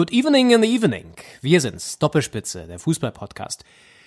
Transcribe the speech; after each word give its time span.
Good 0.00 0.12
evening 0.12 0.50
in 0.52 0.62
the 0.62 0.74
evening. 0.74 1.12
Wir 1.42 1.60
sind's, 1.60 1.98
Doppelspitze, 1.98 2.66
der 2.66 2.78
Fußball-Podcast. 2.78 3.64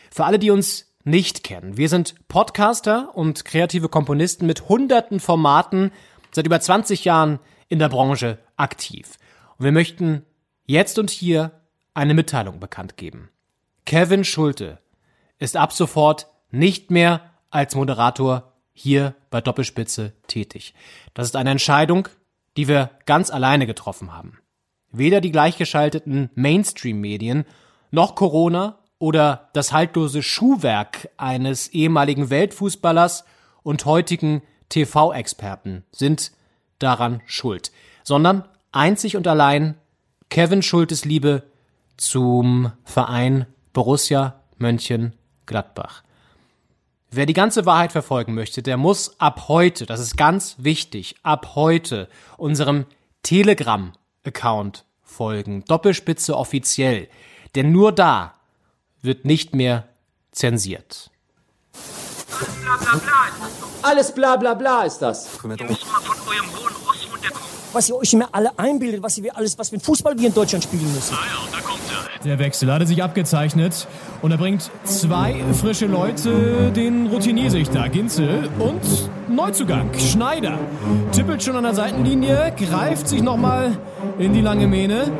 Für 0.09 0.25
alle, 0.25 0.39
die 0.39 0.49
uns 0.49 0.91
nicht 1.03 1.43
kennen, 1.43 1.77
wir 1.77 1.87
sind 1.87 2.15
Podcaster 2.27 3.15
und 3.15 3.45
kreative 3.45 3.89
Komponisten 3.89 4.47
mit 4.47 4.69
hunderten 4.69 5.19
Formaten, 5.19 5.91
seit 6.31 6.47
über 6.47 6.59
20 6.59 7.05
Jahren 7.05 7.37
in 7.69 7.77
der 7.77 7.89
Branche 7.89 8.39
aktiv. 8.57 9.19
Und 9.59 9.65
wir 9.65 9.71
möchten 9.71 10.25
jetzt 10.65 10.97
und 10.97 11.11
hier 11.11 11.51
eine 11.93 12.15
Mitteilung 12.15 12.59
bekannt 12.59 12.97
geben. 12.97 13.29
Kevin 13.85 14.23
Schulte 14.23 14.79
ist 15.37 15.55
ab 15.55 15.73
sofort 15.73 16.25
nicht 16.49 16.89
mehr 16.89 17.29
als 17.51 17.75
Moderator 17.75 18.51
hier 18.73 19.13
bei 19.29 19.41
Doppelspitze 19.41 20.13
tätig. 20.25 20.73
Das 21.13 21.27
ist 21.27 21.35
eine 21.35 21.51
Entscheidung, 21.51 22.07
die 22.57 22.67
wir 22.67 22.89
ganz 23.05 23.29
alleine 23.29 23.67
getroffen 23.67 24.11
haben. 24.11 24.39
Weder 24.93 25.21
die 25.21 25.31
gleichgeschalteten 25.31 26.29
Mainstream-Medien 26.35 27.45
noch 27.89 28.13
Corona 28.13 28.77
oder 28.99 29.49
das 29.53 29.73
haltlose 29.73 30.21
Schuhwerk 30.21 31.09
eines 31.17 31.67
ehemaligen 31.69 32.29
Weltfußballers 32.29 33.25
und 33.63 33.85
heutigen 33.85 34.43
TV-Experten 34.69 35.83
sind 35.91 36.31
daran 36.77 37.21
schuld, 37.25 37.71
sondern 38.03 38.45
einzig 38.71 39.17
und 39.17 39.27
allein 39.27 39.75
Kevin 40.29 40.61
Schultes 40.61 41.05
Liebe 41.05 41.43
zum 41.97 42.71
Verein 42.83 43.47
Borussia 43.73 44.41
Mönchengladbach. 44.57 46.03
Wer 47.09 47.25
die 47.25 47.33
ganze 47.33 47.65
Wahrheit 47.65 47.91
verfolgen 47.91 48.35
möchte, 48.35 48.61
der 48.61 48.77
muss 48.77 49.19
ab 49.19 49.47
heute, 49.47 49.85
das 49.85 49.99
ist 49.99 50.17
ganz 50.17 50.55
wichtig, 50.59 51.15
ab 51.23 51.53
heute 51.55 52.09
unserem 52.37 52.85
Telegram-Account 54.23 54.85
folgen. 55.01 55.63
Doppelspitze 55.65 56.35
offiziell. 56.35 57.07
Denn 57.55 57.71
nur 57.71 57.91
da 57.91 58.35
wird 59.01 59.25
nicht 59.25 59.53
mehr 59.53 59.87
zensiert. 60.31 61.11
Alles 63.81 64.13
bla 64.13 64.37
bla 64.37 64.53
bla 64.53 64.83
ist 64.83 64.99
das. 64.99 65.27
Ihr 65.43 65.49
müsst 65.49 65.59
mal 65.59 66.01
von 66.01 66.15
eurem 66.27 66.45
hohen 66.51 66.73
Ross 66.87 67.07
runterkommen. 67.11 67.43
was 67.73 67.89
ihr 67.89 67.95
euch 67.95 68.13
immer 68.13 68.29
alle 68.31 68.57
einbildet, 68.57 69.03
was 69.03 69.21
wir 69.21 69.35
alles, 69.35 69.57
was 69.57 69.71
ein 69.73 69.81
Fußball 69.81 70.17
wir 70.17 70.27
in 70.27 70.33
Deutschland 70.33 70.63
spielen 70.63 70.91
müssen. 70.93 71.15
Ah 71.15 71.25
ja, 71.25 71.57
da 71.57 71.61
kommt 71.61 71.81
er. 71.91 72.23
Der 72.23 72.39
Wechsel 72.39 72.71
hatte 72.71 72.87
sich 72.87 73.03
abgezeichnet 73.03 73.87
und 74.21 74.31
er 74.31 74.37
bringt 74.37 74.71
zwei 74.85 75.43
frische 75.53 75.87
Leute, 75.87 76.71
den 76.71 77.07
Routinier 77.07 77.51
sich 77.51 77.69
da, 77.69 77.87
Ginzel 77.87 78.49
und 78.59 78.81
Neuzugang, 79.35 79.89
Schneider. 79.97 80.59
Tippelt 81.11 81.41
schon 81.41 81.55
an 81.55 81.63
der 81.63 81.73
Seitenlinie, 81.73 82.53
greift 82.55 83.07
sich 83.07 83.21
nochmal 83.21 83.77
in 84.19 84.33
die 84.33 84.41
lange 84.41 84.67
Mähne. 84.67 85.11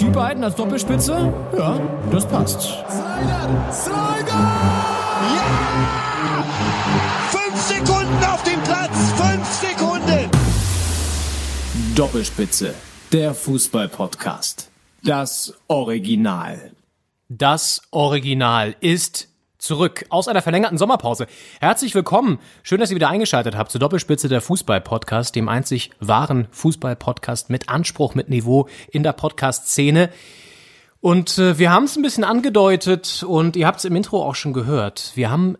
Die 0.00 0.08
beiden 0.08 0.42
als 0.42 0.54
Doppelspitze, 0.54 1.32
ja, 1.56 1.78
das 2.10 2.26
passt. 2.26 2.62
Slider! 2.62 3.72
Slider! 3.72 4.38
Ja! 5.36 6.44
Fünf 7.30 7.60
Sekunden 7.60 8.24
auf 8.24 8.42
dem 8.44 8.60
Platz! 8.62 9.12
Fünf 9.16 9.46
Sekunden! 9.48 10.30
Doppelspitze, 11.94 12.74
der 13.12 13.34
Fußball-Podcast. 13.34 14.70
Das 15.02 15.54
Original. 15.68 16.72
Das 17.28 17.82
Original 17.90 18.74
ist 18.80 19.27
zurück 19.58 20.06
aus 20.08 20.28
einer 20.28 20.40
verlängerten 20.40 20.78
Sommerpause. 20.78 21.26
Herzlich 21.60 21.94
willkommen. 21.94 22.38
Schön, 22.62 22.80
dass 22.80 22.90
ihr 22.90 22.96
wieder 22.96 23.08
eingeschaltet 23.08 23.56
habt 23.56 23.70
zu 23.70 23.78
Doppelspitze 23.78 24.28
der 24.28 24.40
Fußball-Podcast, 24.40 25.34
dem 25.34 25.48
einzig 25.48 25.90
wahren 25.98 26.46
Fußball-Podcast 26.52 27.50
mit 27.50 27.68
Anspruch, 27.68 28.14
mit 28.14 28.28
Niveau 28.28 28.68
in 28.90 29.02
der 29.02 29.12
Podcast-Szene. 29.12 30.10
Und 31.00 31.38
äh, 31.38 31.58
wir 31.58 31.72
haben 31.72 31.84
es 31.84 31.96
ein 31.96 32.02
bisschen 32.02 32.24
angedeutet 32.24 33.24
und 33.26 33.56
ihr 33.56 33.66
habt 33.66 33.78
es 33.80 33.84
im 33.84 33.96
Intro 33.96 34.22
auch 34.24 34.34
schon 34.34 34.52
gehört. 34.52 35.12
Wir 35.14 35.30
haben 35.30 35.56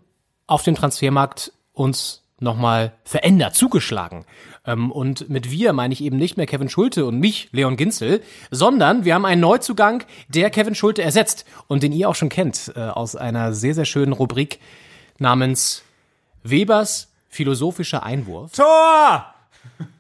auf 0.46 0.62
dem 0.62 0.76
Transfermarkt 0.76 1.52
uns 1.72 2.22
nochmal 2.40 2.92
verändert, 3.04 3.54
zugeschlagen. 3.54 4.24
Ähm, 4.68 4.92
und 4.92 5.30
mit 5.30 5.50
wir 5.50 5.72
meine 5.72 5.94
ich 5.94 6.02
eben 6.02 6.18
nicht 6.18 6.36
mehr 6.36 6.46
Kevin 6.46 6.68
Schulte 6.68 7.06
und 7.06 7.18
mich, 7.18 7.48
Leon 7.52 7.76
Ginzel, 7.76 8.22
sondern 8.50 9.04
wir 9.04 9.14
haben 9.14 9.24
einen 9.24 9.40
Neuzugang, 9.40 10.04
der 10.28 10.50
Kevin 10.50 10.74
Schulte 10.74 11.02
ersetzt 11.02 11.46
und 11.66 11.82
den 11.82 11.92
ihr 11.92 12.08
auch 12.08 12.14
schon 12.14 12.28
kennt 12.28 12.72
äh, 12.76 12.80
aus 12.80 13.16
einer 13.16 13.54
sehr, 13.54 13.74
sehr 13.74 13.86
schönen 13.86 14.12
Rubrik 14.12 14.60
namens 15.18 15.82
Webers 16.42 17.08
philosophischer 17.30 18.02
Einwurf. 18.02 18.52
Tor! 18.52 19.34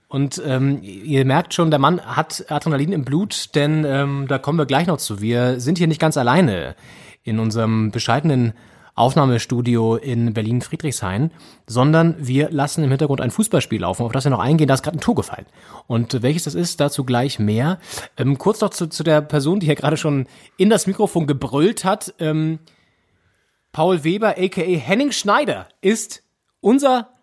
Und 0.08 0.40
ähm, 0.44 0.80
ihr 0.82 1.24
merkt 1.24 1.52
schon, 1.52 1.70
der 1.70 1.78
Mann 1.78 2.00
hat 2.00 2.50
Adrenalin 2.50 2.92
im 2.92 3.04
Blut, 3.04 3.54
denn 3.54 3.84
ähm, 3.84 4.26
da 4.26 4.38
kommen 4.38 4.58
wir 4.58 4.64
gleich 4.64 4.86
noch 4.86 4.96
zu. 4.96 5.20
Wir 5.20 5.60
sind 5.60 5.76
hier 5.76 5.86
nicht 5.86 6.00
ganz 6.00 6.16
alleine 6.16 6.74
in 7.24 7.38
unserem 7.38 7.90
bescheidenen 7.90 8.54
Aufnahmestudio 8.98 9.96
in 9.96 10.34
Berlin-Friedrichshain, 10.34 11.30
sondern 11.66 12.16
wir 12.18 12.50
lassen 12.50 12.84
im 12.84 12.90
Hintergrund 12.90 13.20
ein 13.20 13.30
Fußballspiel 13.30 13.80
laufen, 13.80 14.04
auf 14.04 14.12
das 14.12 14.24
wir 14.24 14.30
noch 14.30 14.38
eingehen, 14.38 14.68
da 14.68 14.74
ist 14.74 14.82
gerade 14.82 14.98
ein 14.98 15.00
Tor 15.00 15.14
gefallen. 15.14 15.46
Und 15.86 16.22
welches 16.22 16.44
das 16.44 16.54
ist, 16.54 16.80
dazu 16.80 17.04
gleich 17.04 17.38
mehr. 17.38 17.78
Ähm, 18.16 18.38
kurz 18.38 18.60
noch 18.60 18.70
zu, 18.70 18.88
zu 18.88 19.02
der 19.02 19.20
Person, 19.20 19.60
die 19.60 19.66
hier 19.66 19.74
gerade 19.74 19.96
schon 19.96 20.26
in 20.56 20.70
das 20.70 20.86
Mikrofon 20.86 21.26
gebrüllt 21.26 21.84
hat. 21.84 22.14
Ähm, 22.18 22.58
Paul 23.72 24.04
Weber, 24.04 24.36
aka 24.38 24.62
Henning 24.62 25.12
Schneider, 25.12 25.68
ist 25.80 26.22
unser 26.60 27.17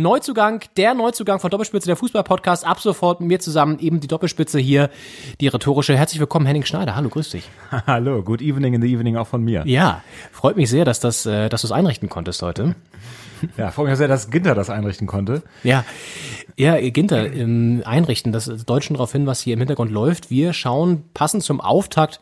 Neuzugang, 0.00 0.64
der 0.76 0.94
Neuzugang 0.94 1.40
von 1.40 1.50
Doppelspitze, 1.50 1.86
der 1.86 1.96
Fußball-Podcast, 1.96 2.66
ab 2.66 2.80
sofort 2.80 3.20
mit 3.20 3.28
mir 3.28 3.40
zusammen, 3.40 3.78
eben 3.78 4.00
die 4.00 4.08
Doppelspitze 4.08 4.58
hier, 4.58 4.90
die 5.40 5.48
rhetorische. 5.48 5.96
Herzlich 5.96 6.20
willkommen, 6.20 6.46
Henning 6.46 6.64
Schneider. 6.64 6.96
Hallo, 6.96 7.08
grüß 7.08 7.30
dich. 7.30 7.48
Hallo, 7.86 8.22
good 8.22 8.40
evening 8.40 8.74
in 8.74 8.82
the 8.82 8.92
evening 8.92 9.16
auch 9.16 9.26
von 9.26 9.44
mir. 9.44 9.62
Ja, 9.66 10.02
freut 10.32 10.56
mich 10.56 10.70
sehr, 10.70 10.84
dass 10.84 11.00
das, 11.00 11.26
äh, 11.26 11.48
dass 11.48 11.60
du 11.60 11.66
es 11.66 11.72
einrichten 11.72 12.08
konntest 12.08 12.42
heute. 12.42 12.74
Ja, 13.56 13.70
freue 13.70 13.88
mich 13.88 13.96
sehr, 13.96 14.08
dass 14.08 14.30
Ginter 14.30 14.54
das 14.54 14.70
einrichten 14.70 15.06
konnte. 15.06 15.42
Ja, 15.62 15.84
ja, 16.56 16.78
Ginter, 16.90 17.32
im 17.32 17.82
Einrichten, 17.84 18.32
das 18.32 18.46
deutschen 18.66 18.94
darauf 18.94 19.12
hin, 19.12 19.26
was 19.26 19.40
hier 19.40 19.54
im 19.54 19.60
Hintergrund 19.60 19.90
läuft. 19.90 20.30
Wir 20.30 20.52
schauen 20.52 21.04
passend 21.14 21.42
zum 21.42 21.60
Auftakt 21.60 22.20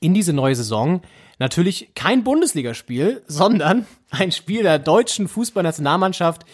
in 0.00 0.14
diese 0.14 0.32
neue 0.32 0.54
Saison 0.54 1.02
natürlich 1.38 1.90
kein 1.94 2.24
Bundesligaspiel, 2.24 3.22
sondern 3.26 3.86
ein 4.10 4.32
Spiel 4.32 4.62
der 4.62 4.78
deutschen 4.78 5.28
Fußballnationalmannschaft 5.28 6.44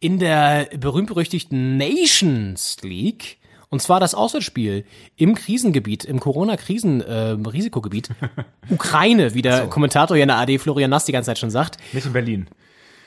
in 0.00 0.18
der 0.18 0.68
berühmt-berüchtigten 0.76 1.76
Nations 1.76 2.78
League. 2.82 3.38
Und 3.70 3.82
zwar 3.82 4.00
das 4.00 4.14
Auswärtsspiel 4.14 4.84
im 5.16 5.34
Krisengebiet, 5.34 6.04
im 6.04 6.20
Corona-Krisen-Risikogebiet. 6.20 8.10
Ukraine, 8.70 9.34
wie 9.34 9.42
der 9.42 9.66
Kommentator 9.66 10.16
hier 10.16 10.22
in 10.22 10.28
der 10.28 10.38
AD 10.38 10.58
Florian 10.58 10.90
Nass 10.90 11.04
die 11.04 11.12
ganze 11.12 11.26
Zeit 11.26 11.38
schon 11.38 11.50
sagt. 11.50 11.76
Nicht 11.92 12.06
in 12.06 12.14
Berlin. 12.14 12.46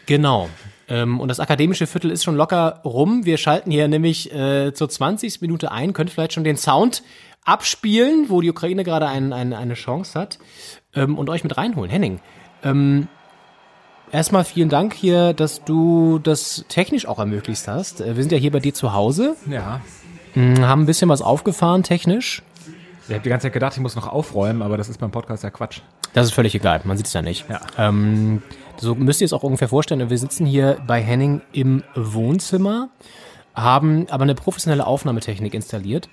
Genau. 0.06 0.50
Ähm, 0.88 1.20
und 1.20 1.30
das 1.30 1.40
akademische 1.40 1.88
Viertel 1.88 2.12
ist 2.12 2.24
schon 2.24 2.36
locker 2.36 2.82
rum. 2.86 3.26
Wir 3.26 3.38
schalten 3.38 3.72
hier 3.72 3.88
nämlich 3.88 4.32
äh, 4.34 4.72
zur 4.74 4.90
20. 4.90 5.42
Minute 5.42 5.72
ein. 5.72 5.94
Könnt 5.94 6.12
vielleicht 6.12 6.34
schon 6.34 6.44
den 6.44 6.58
Sound 6.58 7.02
abspielen, 7.46 8.26
wo 8.30 8.42
die 8.42 8.50
Ukraine 8.50 8.84
gerade 8.84 9.08
ein, 9.08 9.34
ein, 9.34 9.54
eine 9.54 9.74
Chance 9.74 10.20
hat. 10.20 10.40
Ähm, 10.94 11.18
und 11.18 11.30
euch 11.30 11.44
mit 11.44 11.58
reinholen. 11.58 11.90
Henning, 11.90 12.20
ähm, 12.64 13.08
erstmal 14.12 14.44
vielen 14.44 14.70
Dank 14.70 14.94
hier, 14.94 15.34
dass 15.34 15.64
du 15.64 16.20
das 16.20 16.66
technisch 16.68 17.06
auch 17.08 17.20
ermöglicht 17.20 17.68
hast. 17.68 18.02
Äh, 18.02 18.16
Wir 18.16 18.24
sind 18.24 18.32
ja 18.32 18.38
hier 18.38 18.52
bei 18.52 18.60
dir 18.60 18.74
zu 18.74 18.94
Hause, 18.94 19.36
Ja. 19.50 19.82
mh, 20.36 20.68
haben 20.68 20.82
ein 20.84 20.86
bisschen 20.86 21.10
was 21.10 21.22
aufgefahren 21.22 21.84
technisch. 21.84 22.44
Ich 23.08 23.14
habe 23.14 23.24
die 23.24 23.30
ganze 23.30 23.48
Zeit 23.48 23.54
gedacht, 23.54 23.74
ich 23.76 23.82
muss 23.82 23.96
noch 23.96 24.08
aufräumen, 24.08 24.62
aber 24.62 24.78
das 24.78 24.88
ist 24.90 25.00
beim 25.00 25.12
Podcast 25.12 25.44
ja 25.44 25.50
Quatsch. 25.50 25.80
Das 26.14 26.26
ist 26.28 26.34
völlig 26.34 26.54
egal, 26.56 26.82
man 26.84 26.98
sieht 26.98 27.08
es 27.08 27.14
ja 27.14 27.22
nicht. 27.22 27.46
Ja. 27.50 27.62
Ähm, 27.78 28.42
so 28.78 28.96
müsst 28.96 29.22
ihr 29.22 29.26
es 29.26 29.34
auch 29.34 29.44
ungefähr 29.44 29.70
vorstellen. 29.70 30.10
Wir 30.10 30.18
sitzen 30.18 30.46
hier 30.46 30.78
bei 30.88 31.02
Henning 31.02 31.42
im 31.54 31.84
Wohnzimmer, 31.96 32.90
haben 33.56 34.08
aber 34.10 34.24
eine 34.24 34.36
professionelle 34.36 34.86
Aufnahmetechnik 34.86 35.54
installiert. 35.54 36.10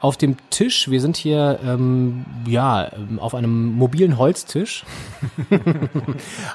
Auf 0.00 0.16
dem 0.16 0.36
Tisch, 0.50 0.88
wir 0.88 1.00
sind 1.00 1.16
hier 1.16 1.58
ähm, 1.64 2.24
ja 2.46 2.88
ähm, 2.92 3.18
auf 3.18 3.34
einem 3.34 3.72
mobilen 3.72 4.16
Holztisch, 4.16 4.84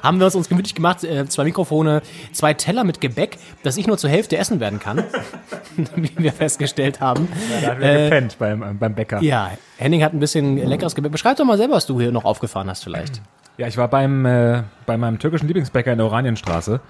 haben 0.02 0.18
wir 0.18 0.24
uns, 0.24 0.34
uns 0.34 0.48
gemütlich 0.48 0.74
gemacht, 0.74 1.04
äh, 1.04 1.26
zwei 1.26 1.44
Mikrofone, 1.44 2.00
zwei 2.32 2.54
Teller 2.54 2.84
mit 2.84 3.02
Gebäck, 3.02 3.36
das 3.62 3.76
ich 3.76 3.86
nur 3.86 3.98
zur 3.98 4.08
Hälfte 4.08 4.38
essen 4.38 4.60
werden 4.60 4.78
kann, 4.78 5.04
wie 5.94 6.10
wir 6.16 6.32
festgestellt 6.32 7.00
haben. 7.00 7.28
Da 7.60 7.72
haben 7.72 7.80
wir 7.80 8.04
gepennt 8.04 8.38
beim, 8.38 8.62
äh, 8.62 8.72
beim 8.72 8.94
Bäcker. 8.94 9.22
Ja, 9.22 9.50
Henning 9.76 10.02
hat 10.02 10.14
ein 10.14 10.20
bisschen 10.20 10.56
leckeres 10.56 10.94
Gebäck. 10.94 11.12
Beschreib 11.12 11.36
doch 11.36 11.44
mal 11.44 11.58
selber, 11.58 11.74
was 11.74 11.84
du 11.84 12.00
hier 12.00 12.12
noch 12.12 12.24
aufgefahren 12.24 12.70
hast 12.70 12.82
vielleicht. 12.82 13.20
Ja, 13.58 13.66
ich 13.66 13.76
war 13.76 13.88
beim, 13.88 14.24
äh, 14.24 14.62
bei 14.86 14.96
meinem 14.96 15.18
türkischen 15.18 15.48
Lieblingsbäcker 15.48 15.92
in 15.92 15.98
der 15.98 16.06
Oranienstraße 16.06 16.80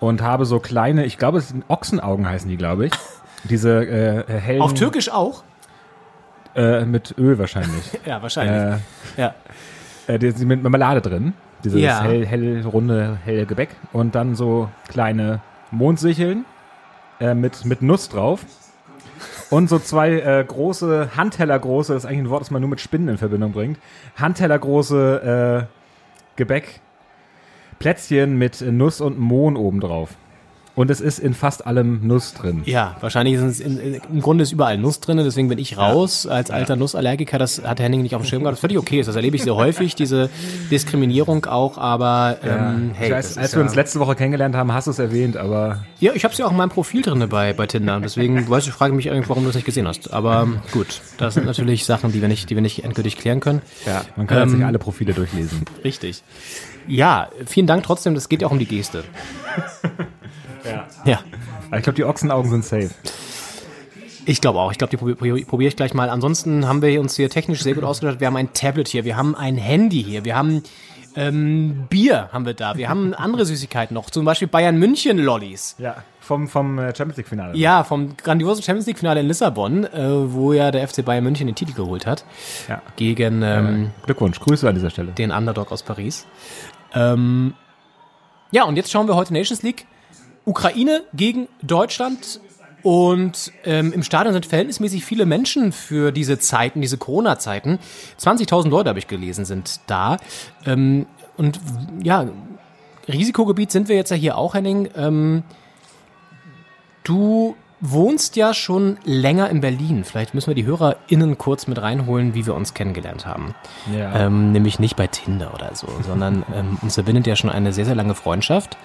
und 0.00 0.20
habe 0.20 0.46
so 0.46 0.58
kleine, 0.58 1.04
ich 1.04 1.16
glaube, 1.16 1.38
es 1.38 1.48
sind 1.48 1.64
Ochsenaugen 1.68 2.28
heißen 2.28 2.48
die, 2.48 2.56
glaube 2.56 2.86
ich. 2.86 2.92
Diese 3.44 3.84
äh, 3.86 4.40
hellen. 4.40 4.62
Auf 4.62 4.74
Türkisch 4.74 5.10
auch? 5.10 5.44
Äh, 6.56 6.84
mit 6.86 7.14
Öl 7.18 7.38
wahrscheinlich. 7.38 7.98
Ja, 8.06 8.22
wahrscheinlich. 8.22 8.80
äh, 9.16 9.20
ja. 9.20 9.34
äh, 10.06 10.18
die 10.18 10.30
sind 10.30 10.48
mit 10.48 10.62
Marmelade 10.62 11.00
drin. 11.02 11.34
Dieses 11.64 11.80
Ja. 11.80 12.02
hell, 12.02 12.26
hell, 12.26 12.62
runde, 12.64 13.18
helle 13.24 13.44
Gebäck. 13.46 13.70
Und 13.92 14.14
dann 14.14 14.34
so 14.34 14.68
kleine 14.88 15.40
Mondsicheln 15.70 16.44
äh, 17.20 17.34
mit, 17.34 17.64
mit 17.64 17.82
Nuss 17.82 18.08
drauf. 18.08 18.40
und 19.50 19.68
so 19.68 19.78
zwei 19.78 20.12
äh, 20.12 20.44
große, 20.46 21.10
Handtellergroße, 21.16 21.92
das 21.94 22.04
ist 22.04 22.08
eigentlich 22.08 22.24
ein 22.24 22.30
Wort, 22.30 22.40
das 22.42 22.50
man 22.50 22.60
nur 22.62 22.70
mit 22.70 22.80
Spinnen 22.80 23.08
in 23.08 23.18
Verbindung 23.18 23.52
bringt, 23.52 23.78
Handtellergroße 24.16 25.68
Gebäck, 26.36 26.80
Plätzchen 27.78 28.36
mit 28.36 28.60
Nuss 28.60 29.00
und 29.00 29.18
Mohn 29.18 29.56
obendrauf. 29.56 30.10
Und 30.76 30.90
es 30.90 31.00
ist 31.00 31.18
in 31.18 31.34
fast 31.34 31.66
allem 31.66 32.06
Nuss 32.06 32.34
drin. 32.34 32.62
Ja, 32.66 32.96
wahrscheinlich 33.00 33.34
ist 33.34 33.42
es 33.42 33.60
in, 33.60 33.78
im 34.12 34.20
Grunde 34.20 34.42
ist 34.42 34.52
überall 34.52 34.76
Nuss 34.78 35.00
drin, 35.00 35.16
deswegen 35.16 35.48
bin 35.48 35.58
ich 35.58 35.78
raus 35.78 36.26
als 36.26 36.50
alter 36.50 36.76
Nussallergiker. 36.76 37.38
Das 37.38 37.62
hat 37.64 37.80
Henning 37.80 38.02
nicht 38.02 38.14
auf 38.14 38.20
dem 38.22 38.26
Schirm 38.26 38.42
gehabt. 38.42 38.56
Das 38.56 38.60
völlig 38.60 38.76
okay 38.78 39.00
ist. 39.00 39.06
Das 39.06 39.16
erlebe 39.16 39.36
ich 39.36 39.42
sehr 39.42 39.56
häufig, 39.56 39.94
diese 39.94 40.28
Diskriminierung 40.70 41.46
auch, 41.46 41.78
aber 41.78 42.36
ähm, 42.44 42.90
hey, 42.94 43.06
ich 43.06 43.10
das 43.10 43.18
weiß, 43.18 43.30
ist 43.32 43.38
als 43.38 43.52
ja, 43.52 43.58
wir 43.58 43.64
uns 43.64 43.74
letzte 43.74 44.00
Woche 44.00 44.14
kennengelernt 44.16 44.54
haben, 44.54 44.72
hast 44.72 44.86
du 44.86 44.90
es 44.90 44.98
erwähnt, 44.98 45.36
aber 45.38 45.84
Ja, 45.98 46.12
ich 46.14 46.24
habe 46.24 46.32
es 46.32 46.38
ja 46.38 46.46
auch 46.46 46.50
in 46.50 46.56
meinem 46.58 46.68
Profil 46.70 47.00
drin 47.00 47.26
bei, 47.28 47.54
bei 47.54 47.66
Tinder. 47.66 47.98
Deswegen, 48.00 48.48
weißt 48.48 48.66
du, 48.66 48.70
ich 48.70 48.76
frage 48.76 48.92
mich 48.94 49.10
eigentlich, 49.10 49.28
warum 49.30 49.44
du 49.44 49.48
es 49.48 49.54
nicht 49.56 49.64
gesehen 49.64 49.88
hast. 49.88 50.12
Aber 50.12 50.46
gut, 50.72 51.00
das 51.16 51.34
sind 51.34 51.46
natürlich 51.46 51.86
Sachen, 51.86 52.12
die 52.12 52.20
wir 52.20 52.28
nicht, 52.28 52.50
die 52.50 52.54
wir 52.54 52.62
nicht 52.62 52.84
endgültig 52.84 53.16
klären 53.16 53.40
können. 53.40 53.62
ja, 53.86 54.02
man 54.16 54.26
kann 54.26 54.38
jetzt 54.40 54.52
Ähm, 54.52 54.58
nicht 54.58 54.66
alle 54.66 54.78
Profile 54.78 55.14
durchlesen. 55.14 55.62
Richtig. 55.82 56.22
Ja, 56.86 57.30
vielen 57.46 57.66
Dank 57.66 57.82
trotzdem. 57.82 58.14
Das 58.14 58.28
geht 58.28 58.42
ja 58.42 58.46
auch 58.48 58.52
um 58.52 58.58
die 58.58 58.66
Geste. 58.66 59.02
Ja. 60.70 60.86
Ja. 61.04 61.20
Aber 61.68 61.76
ich 61.78 61.82
glaube, 61.82 61.96
die 61.96 62.04
Ochsenaugen 62.04 62.50
sind 62.50 62.64
safe. 62.64 62.90
Ich 64.24 64.40
glaube 64.40 64.58
auch. 64.58 64.72
Ich 64.72 64.78
glaube, 64.78 64.90
die 64.90 64.96
probiere 64.96 65.40
probier 65.44 65.68
ich 65.68 65.76
gleich 65.76 65.94
mal. 65.94 66.10
Ansonsten 66.10 66.66
haben 66.66 66.82
wir 66.82 67.00
uns 67.00 67.14
hier 67.16 67.30
technisch 67.30 67.62
sehr 67.62 67.74
gut 67.74 67.84
ausgestattet. 67.84 68.20
Wir 68.20 68.26
haben 68.26 68.36
ein 68.36 68.52
Tablet 68.52 68.88
hier, 68.88 69.04
wir 69.04 69.16
haben 69.16 69.34
ein 69.36 69.56
Handy 69.56 70.02
hier, 70.02 70.24
wir 70.24 70.34
haben 70.36 70.62
ähm, 71.14 71.86
Bier 71.88 72.28
haben 72.32 72.44
wir 72.44 72.52
da, 72.54 72.76
wir 72.76 72.88
haben 72.90 73.14
andere 73.14 73.46
Süßigkeiten 73.46 73.94
noch, 73.94 74.10
zum 74.10 74.24
Beispiel 74.26 74.48
Bayern 74.48 74.76
München 74.78 75.16
Lollis. 75.18 75.74
Ja, 75.78 75.96
vom, 76.20 76.46
vom 76.48 76.78
äh, 76.78 76.94
Champions 76.94 77.16
League 77.16 77.28
Finale. 77.28 77.56
Ja, 77.56 77.84
vom 77.84 78.16
grandiosen 78.18 78.62
Champions 78.62 78.86
League 78.86 78.98
Finale 78.98 79.20
in 79.20 79.26
Lissabon, 79.26 79.84
äh, 79.84 80.32
wo 80.32 80.52
ja 80.52 80.70
der 80.70 80.86
FC 80.86 81.02
Bayern 81.04 81.24
München 81.24 81.46
den 81.46 81.54
Titel 81.56 81.72
geholt 81.72 82.04
hat 82.04 82.24
Ja. 82.68 82.82
gegen 82.96 83.42
ähm, 83.42 83.90
Glückwunsch, 84.04 84.40
Grüße 84.40 84.68
an 84.68 84.74
dieser 84.74 84.90
Stelle. 84.90 85.12
den 85.12 85.30
Underdog 85.30 85.72
aus 85.72 85.82
Paris. 85.82 86.26
Ähm, 86.94 87.54
ja, 88.50 88.64
und 88.64 88.76
jetzt 88.76 88.90
schauen 88.90 89.08
wir 89.08 89.14
heute 89.16 89.32
Nations 89.32 89.62
League. 89.62 89.86
Ukraine 90.46 91.02
gegen 91.12 91.48
Deutschland. 91.62 92.40
Und 92.82 93.52
ähm, 93.64 93.92
im 93.92 94.04
Stadion 94.04 94.32
sind 94.32 94.46
verhältnismäßig 94.46 95.04
viele 95.04 95.26
Menschen 95.26 95.72
für 95.72 96.12
diese 96.12 96.38
Zeiten, 96.38 96.80
diese 96.80 96.98
Corona-Zeiten. 96.98 97.80
20.000 98.20 98.68
Leute, 98.68 98.88
habe 98.88 99.00
ich 99.00 99.08
gelesen, 99.08 99.44
sind 99.44 99.80
da. 99.88 100.18
Ähm, 100.64 101.06
und 101.36 101.58
ja, 102.02 102.26
Risikogebiet 103.08 103.72
sind 103.72 103.88
wir 103.88 103.96
jetzt 103.96 104.10
ja 104.10 104.16
hier 104.16 104.38
auch, 104.38 104.54
Henning. 104.54 104.88
Ähm, 104.96 105.42
du 107.02 107.56
wohnst 107.80 108.36
ja 108.36 108.54
schon 108.54 108.98
länger 109.04 109.50
in 109.50 109.60
Berlin. 109.60 110.04
Vielleicht 110.04 110.34
müssen 110.34 110.48
wir 110.48 110.54
die 110.54 110.64
HörerInnen 110.64 111.38
kurz 111.38 111.66
mit 111.66 111.80
reinholen, 111.80 112.34
wie 112.34 112.46
wir 112.46 112.54
uns 112.54 112.72
kennengelernt 112.72 113.26
haben. 113.26 113.54
Ja. 113.92 114.26
Ähm, 114.26 114.52
nämlich 114.52 114.78
nicht 114.78 114.96
bei 114.96 115.08
Tinder 115.08 115.52
oder 115.54 115.74
so, 115.74 115.88
sondern 116.02 116.44
ähm, 116.54 116.78
uns 116.82 116.94
verbindet 116.94 117.26
ja 117.26 117.36
schon 117.36 117.50
eine 117.50 117.72
sehr, 117.72 117.84
sehr 117.84 117.94
lange 117.94 118.14
Freundschaft, 118.14 118.76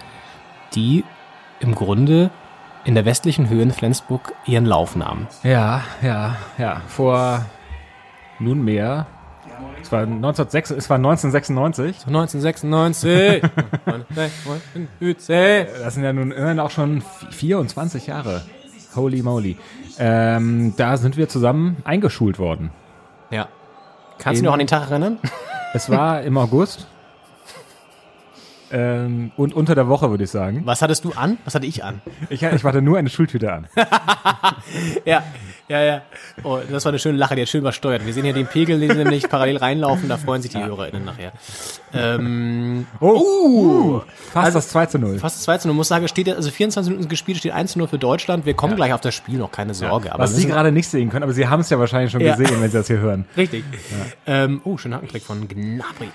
die 0.75 1.03
im 1.61 1.75
Grunde 1.75 2.29
in 2.83 2.95
der 2.95 3.05
westlichen 3.05 3.49
Höhe 3.49 3.61
in 3.61 3.71
Flensburg 3.71 4.33
ihren 4.45 4.65
Lauf 4.65 4.95
nahm. 4.95 5.27
Ja, 5.43 5.83
ja, 6.01 6.37
ja. 6.57 6.81
Vor 6.87 7.45
nunmehr, 8.39 9.05
es 9.81 9.91
war, 9.91 10.01
1906, 10.01 10.71
es 10.71 10.89
war 10.89 10.97
1996. 10.97 12.07
1996. 12.07 13.43
Das 15.83 15.93
sind 15.93 16.03
ja 16.03 16.13
nun 16.13 16.31
immerhin 16.31 16.59
auch 16.59 16.71
schon 16.71 17.03
24 17.29 18.07
Jahre. 18.07 18.41
Holy 18.95 19.21
moly. 19.21 19.57
Ähm, 19.99 20.73
da 20.77 20.97
sind 20.97 21.17
wir 21.17 21.29
zusammen 21.29 21.77
eingeschult 21.83 22.39
worden. 22.39 22.71
ja. 23.29 23.47
Kannst 24.17 24.37
du 24.39 24.43
dich 24.43 24.45
noch 24.45 24.53
an 24.53 24.59
den 24.59 24.67
Tag 24.67 24.91
erinnern? 24.91 25.17
Es 25.73 25.89
war 25.89 26.21
im 26.21 26.37
August. 26.37 26.85
Ähm, 28.71 29.31
und 29.37 29.53
unter 29.53 29.75
der 29.75 29.87
Woche, 29.87 30.09
würde 30.09 30.23
ich 30.23 30.31
sagen. 30.31 30.61
Was 30.65 30.81
hattest 30.81 31.03
du 31.03 31.11
an? 31.11 31.37
Was 31.45 31.55
hatte 31.55 31.65
ich 31.65 31.83
an? 31.83 32.01
Ich, 32.29 32.41
ich 32.43 32.63
hatte 32.63 32.81
nur 32.81 32.97
eine 32.97 33.09
Schultüte 33.09 33.51
an. 33.51 33.67
Ja, 35.05 35.23
ja, 35.71 35.81
ja. 35.83 36.01
Oh, 36.43 36.59
das 36.69 36.83
war 36.85 36.91
eine 36.91 36.99
schöne 36.99 37.17
Lache, 37.17 37.35
die 37.35 37.41
hat 37.43 37.49
schön 37.49 37.61
übersteuert. 37.61 38.05
Wir 38.05 38.13
sehen 38.13 38.23
hier 38.23 38.33
den 38.33 38.47
Pegel, 38.47 38.79
den 38.79 38.91
sie 38.91 38.97
nämlich 38.97 39.29
parallel 39.29 39.57
reinlaufen, 39.57 40.09
da 40.09 40.17
freuen 40.17 40.41
sich 40.41 40.51
die 40.51 40.57
HörerInnen 40.63 41.05
nachher. 41.05 41.31
Ähm, 41.93 42.85
Oh, 42.99 44.01
fast 44.31 44.55
das 44.55 44.69
2 44.69 44.85
zu 44.87 44.99
0. 44.99 45.17
fast 45.19 45.43
2 45.43 45.57
zu 45.59 45.67
0. 45.67 45.75
Muss 45.75 45.87
sagen, 45.87 46.05
es 46.05 46.11
steht 46.11 46.27
ja- 46.27 46.35
also 46.35 46.49
24 46.51 46.91
Minuten 46.91 47.09
gespielt, 47.09 47.37
steht 47.37 47.51
1 47.53 47.71
zu 47.73 47.79
0 47.79 47.87
für 47.87 47.97
Deutschland. 47.97 48.45
Wir 48.45 48.53
kommen 48.53 48.75
gleich 48.75 48.93
auf 48.93 49.01
das 49.01 49.15
Spiel 49.15 49.37
noch, 49.37 49.51
keine 49.51 49.73
Sorge. 49.73 50.13
aber 50.13 50.23
Was 50.23 50.35
Sie 50.35 50.45
gerade 50.47 50.71
nicht 50.71 50.87
sehen 50.89 51.09
können, 51.09 51.23
aber 51.23 51.33
Sie 51.33 51.47
haben 51.47 51.61
es 51.61 51.69
ja 51.69 51.79
wahrscheinlich 51.79 52.11
schon 52.11 52.21
Ja. 52.21 52.35
gesehen, 52.35 52.61
wenn 52.61 52.69
Sie 52.69 52.77
das 52.77 52.87
hier 52.87 52.99
hören. 52.99 53.25
Richtig. 53.37 53.63
Ähm, 54.27 54.61
oh, 54.63 54.77
schöner 54.77 54.97
Hackenklick 54.97 55.23
von 55.23 55.47
Gnabry. 55.47 56.09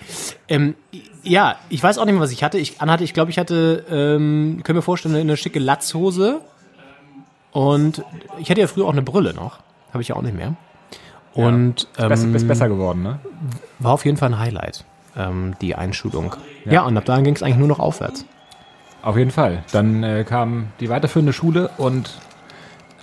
Ähm, 0.48 0.74
ja, 1.22 1.56
ich 1.68 1.82
weiß 1.82 1.98
auch 1.98 2.04
nicht 2.04 2.14
mehr, 2.14 2.22
was 2.22 2.32
ich 2.32 2.42
hatte. 2.44 2.58
Ich 2.58 2.80
anhatte, 2.80 3.04
ich 3.04 3.14
glaube, 3.14 3.30
ich 3.30 3.38
hatte, 3.38 3.84
ähm, 3.90 4.60
können 4.64 4.76
wir 4.78 4.82
vorstellen, 4.82 5.14
eine 5.16 5.36
schicke 5.36 5.58
Latzhose. 5.58 6.40
Und 7.56 8.04
ich 8.38 8.50
hatte 8.50 8.60
ja 8.60 8.66
früher 8.66 8.84
auch 8.84 8.92
eine 8.92 9.00
Brille 9.00 9.32
noch. 9.32 9.60
Habe 9.90 10.02
ich 10.02 10.08
ja 10.08 10.16
auch 10.16 10.20
nicht 10.20 10.36
mehr. 10.36 10.56
Und 11.32 11.88
Best, 11.96 12.24
ähm, 12.24 12.34
ist 12.34 12.46
besser 12.46 12.68
geworden, 12.68 13.02
ne? 13.02 13.18
war 13.78 13.92
auf 13.92 14.04
jeden 14.04 14.18
Fall 14.18 14.28
ein 14.28 14.38
Highlight, 14.38 14.84
ähm, 15.16 15.54
die 15.62 15.74
Einschulung. 15.74 16.36
Ja, 16.66 16.82
und 16.82 16.98
ab 16.98 17.06
da 17.06 17.18
ging 17.22 17.34
es 17.34 17.42
eigentlich 17.42 17.56
nur 17.56 17.68
noch 17.68 17.78
aufwärts. 17.78 18.26
Auf 19.00 19.16
jeden 19.16 19.30
Fall. 19.30 19.64
Dann 19.72 20.02
äh, 20.02 20.24
kam 20.24 20.66
die 20.80 20.90
weiterführende 20.90 21.32
Schule 21.32 21.70
und 21.78 22.18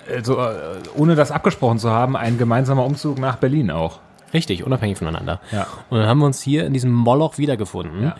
also, 0.07 0.38
äh, 0.38 0.53
ohne 0.95 1.15
das 1.15 1.31
abgesprochen 1.31 1.79
zu 1.79 1.89
haben, 1.89 2.15
ein 2.15 2.38
gemeinsamer 2.38 2.85
Umzug 2.85 3.17
nach 3.17 3.38
Berlin 3.38 3.71
auch. 3.71 4.01
Richtig, 4.35 4.63
unabhängig 4.63 5.00
voneinander. 5.00 5.39
Ja. 5.51 5.65
Und 5.89 5.97
dann 5.97 6.07
haben 6.07 6.19
wir 6.19 6.27
uns 6.27 6.44
hier 6.44 6.67
in 6.67 6.73
diesem 6.73 6.94
Moloch 6.94 7.39
wiedergefunden 7.39 8.03
Ja. 8.03 8.15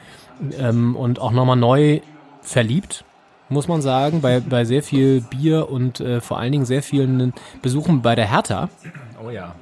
ähm, 0.57 0.95
und 0.95 1.19
auch 1.19 1.31
nochmal 1.31 1.57
neu 1.57 2.00
verliebt, 2.41 3.06
muss 3.54 3.68
man 3.68 3.82
sagen, 3.82 4.22
bei, 4.22 4.40
bei 4.40 4.66
sehr 4.66 4.84
viel 4.84 5.22
Bier 5.22 5.70
und 5.70 6.00
äh, 6.00 6.20
vor 6.22 6.40
allen 6.40 6.52
Dingen 6.52 6.66
sehr 6.66 6.84
vielen 6.84 7.34
Besuchen 7.62 8.02
bei 8.02 8.16
der 8.16 8.30
Hertha. 8.30 8.70
Oh 9.26 9.30
ja. 9.30 9.56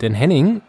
Denn 0.00 0.14
Henning 0.14 0.60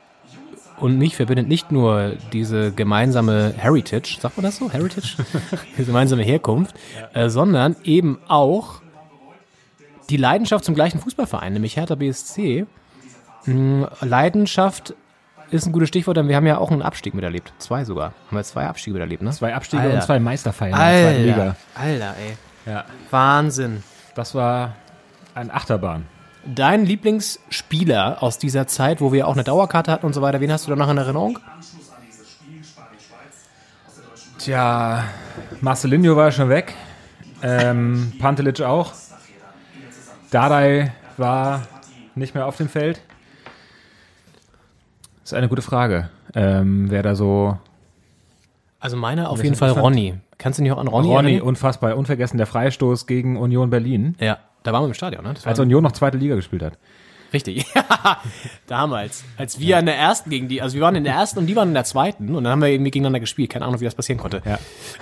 und 0.80 0.98
mich 0.98 1.16
verbindet 1.16 1.48
nicht 1.48 1.72
nur 1.72 2.14
diese 2.32 2.72
gemeinsame 2.72 3.54
Heritage, 3.56 4.18
sagt 4.20 4.38
man 4.38 4.44
das 4.44 4.58
so? 4.58 4.72
Heritage? 4.72 5.18
diese 5.78 5.86
gemeinsame 5.86 6.24
Herkunft, 6.24 6.76
äh, 7.14 7.30
sondern 7.30 7.76
eben 7.84 8.20
auch 8.28 8.82
die 10.10 10.18
Leidenschaft 10.18 10.66
zum 10.66 10.76
gleichen 10.76 11.00
Fußballverein, 11.00 11.54
nämlich 11.54 11.78
Hertha 11.78 11.96
BSC. 11.96 12.66
Mh, 13.46 13.90
Leidenschaft 14.02 14.94
ist 15.52 15.66
ein 15.66 15.72
gutes 15.72 15.90
Stichwort, 15.90 16.18
denn 16.18 16.28
wir 16.28 16.36
haben 16.36 16.48
ja 16.48 16.58
auch 16.58 16.72
einen 16.72 16.82
Abstieg 16.82 17.14
miterlebt. 17.14 17.54
Zwei 17.60 17.86
sogar. 17.86 18.14
Haben 18.28 18.38
wir 18.38 18.44
zwei 18.44 18.66
Abstiege 18.66 18.94
miterlebt, 18.94 19.22
ne? 19.22 19.32
Zwei 19.32 19.54
Abstiege 19.54 19.84
Alter. 19.84 19.96
und 19.96 20.04
zwei 20.04 20.20
Meisterfeiern 20.20 20.74
in 20.74 20.78
der 20.80 20.88
zweiten 20.88 21.08
Alter, 21.08 21.20
Liga. 21.20 21.56
Alter, 21.76 22.16
ey. 22.20 22.38
Ja. 22.66 22.86
Wahnsinn. 23.12 23.84
Das 24.16 24.36
war 24.36 24.76
ein 25.36 25.52
Achterbahn. 25.52 26.06
Dein 26.46 26.86
Lieblingsspieler 26.86 28.22
aus 28.22 28.38
dieser 28.38 28.68
Zeit, 28.68 29.00
wo 29.02 29.14
wir 29.14 29.28
auch 29.28 29.34
eine 29.34 29.44
Dauerkarte 29.44 29.92
hatten 29.92 30.06
und 30.06 30.14
so 30.14 30.22
weiter, 30.22 30.42
wen 30.42 30.52
hast 30.52 30.68
du 30.68 30.70
da 30.72 30.76
noch 30.76 30.90
in 30.90 30.98
Erinnerung? 30.98 31.40
Tja, 34.40 35.06
Marcelinho 35.62 36.18
war 36.18 36.32
schon 36.32 36.50
weg. 36.50 36.74
Ähm, 37.42 38.14
Pantelic 38.20 38.62
auch. 38.62 38.92
Dardai 40.32 40.94
war 41.18 41.62
nicht 42.16 42.36
mehr 42.36 42.46
auf 42.46 42.58
dem 42.58 42.68
Feld. 42.68 43.02
Das 45.22 45.32
ist 45.32 45.34
eine 45.34 45.48
gute 45.48 45.62
Frage. 45.62 46.10
Ähm, 46.36 46.90
wer 46.90 47.04
da 47.04 47.16
so. 47.16 47.58
Also 48.80 48.98
meine 48.98 49.30
auf 49.30 49.42
jeden 49.44 49.56
Fall? 49.56 49.72
Ronny. 49.72 50.16
Kannst 50.44 50.60
du 50.60 50.64
dich 50.64 50.72
noch 50.72 50.78
an 50.78 50.90
Ronny, 50.90 51.08
Ronny, 51.08 51.30
erinnern? 51.30 51.48
unfassbar. 51.48 51.96
Unvergessen 51.96 52.38
der 52.38 52.48
Freistoß 52.48 53.08
gegen 53.08 53.38
Union 53.38 53.70
Berlin. 53.70 54.18
Ja, 54.20 54.40
da 54.64 54.74
waren 54.74 54.84
wir 54.84 54.88
im 54.88 54.94
Stadion, 54.94 55.24
ne? 55.24 55.36
Als 55.46 55.58
Union 55.58 55.82
noch 55.82 55.94
zweite 55.94 56.18
Liga 56.18 56.36
gespielt 56.36 56.64
hat. 56.64 56.78
richtig. 57.32 57.66
Damals. 58.68 59.24
Als 59.38 59.58
wir 59.60 59.80
in 59.80 59.86
der 59.86 59.98
ersten 59.98 60.30
gegen 60.30 60.50
die, 60.50 60.62
also 60.62 60.76
wir 60.76 60.82
waren 60.82 60.96
in 60.96 61.06
der 61.06 61.14
ersten 61.14 61.40
und 61.40 61.48
die 61.48 61.56
waren 61.56 61.70
in 61.70 61.74
der 61.74 61.86
zweiten 61.86 62.36
und 62.36 62.44
dann 62.44 62.52
haben 62.52 62.62
wir 62.62 62.68
irgendwie 62.68 62.92
gegeneinander 62.92 63.22
gespielt. 63.22 63.52
Keine 63.52 63.64
Ahnung, 63.66 63.80
wie 63.80 63.86
das 63.86 63.96
passieren 63.96 64.20
konnte. 64.20 64.42
Ja. 64.46 64.60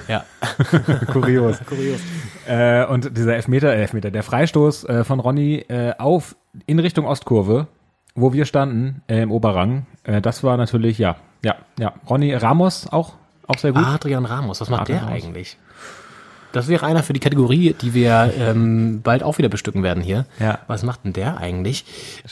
Ja. 0.08 0.26
Kurios. 1.12 1.60
Kurios. 1.66 2.02
Äh, 2.48 2.86
und 2.86 3.18
dieser 3.18 3.36
Elfmeter, 3.36 3.74
Elfmeter, 3.74 4.12
der 4.12 4.22
Freistoß 4.22 4.84
äh, 4.84 5.04
von 5.04 5.20
Ronny 5.20 5.66
äh, 5.70 5.94
auf 5.98 6.36
in 6.68 6.78
Richtung 6.78 7.06
Ostkurve, 7.08 7.66
wo 8.14 8.32
wir 8.32 8.46
standen 8.46 9.02
äh, 9.08 9.24
im 9.24 9.32
Oberrang, 9.32 9.88
äh, 10.04 10.22
das 10.22 10.44
war 10.44 10.56
natürlich, 10.58 11.00
ja, 11.00 11.16
ja, 11.44 11.56
ja. 11.80 11.94
Ronny 12.08 12.34
Ramos 12.36 12.88
auch, 12.92 13.14
auch 13.52 13.60
sehr 13.60 13.72
gut. 13.74 13.84
Adrian 13.84 14.26
Ramos, 14.26 14.62
was 14.62 14.70
macht 14.70 14.82
Adrian 14.82 15.00
der 15.00 15.08
Ramos. 15.10 15.24
eigentlich? 15.24 15.58
Das 16.54 16.68
wäre 16.68 16.86
einer 16.86 17.02
für 17.02 17.14
die 17.14 17.22
Kategorie, 17.22 17.76
die 17.80 17.94
wir 17.94 18.34
ähm, 18.38 19.02
bald 19.02 19.24
auch 19.24 19.38
wieder 19.38 19.48
bestücken 19.48 19.84
werden 19.84 20.04
hier. 20.04 20.26
Ja. 20.40 20.60
Was 20.68 20.84
macht 20.84 21.06
denn 21.06 21.14
der 21.14 21.38
eigentlich? 21.38 21.86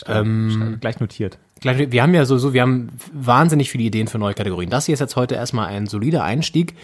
Ähm, 0.08 0.78
Gleich 0.82 1.00
notiert. 1.00 1.38
Gleich, 1.62 1.92
wir 1.92 2.04
haben 2.04 2.14
ja 2.14 2.26
so, 2.26 2.38
so, 2.38 2.54
wir 2.54 2.62
haben 2.62 2.90
wahnsinnig 3.14 3.70
viele 3.70 3.86
Ideen 3.86 4.08
für 4.08 4.18
neue 4.18 4.34
Kategorien. 4.34 4.70
Das 4.70 4.88
hier 4.88 4.94
ist 4.94 5.00
jetzt 5.00 5.16
heute 5.16 5.36
erstmal 5.36 5.68
ein 5.68 5.88
solider 5.88 6.24
Einstieg 6.24 6.76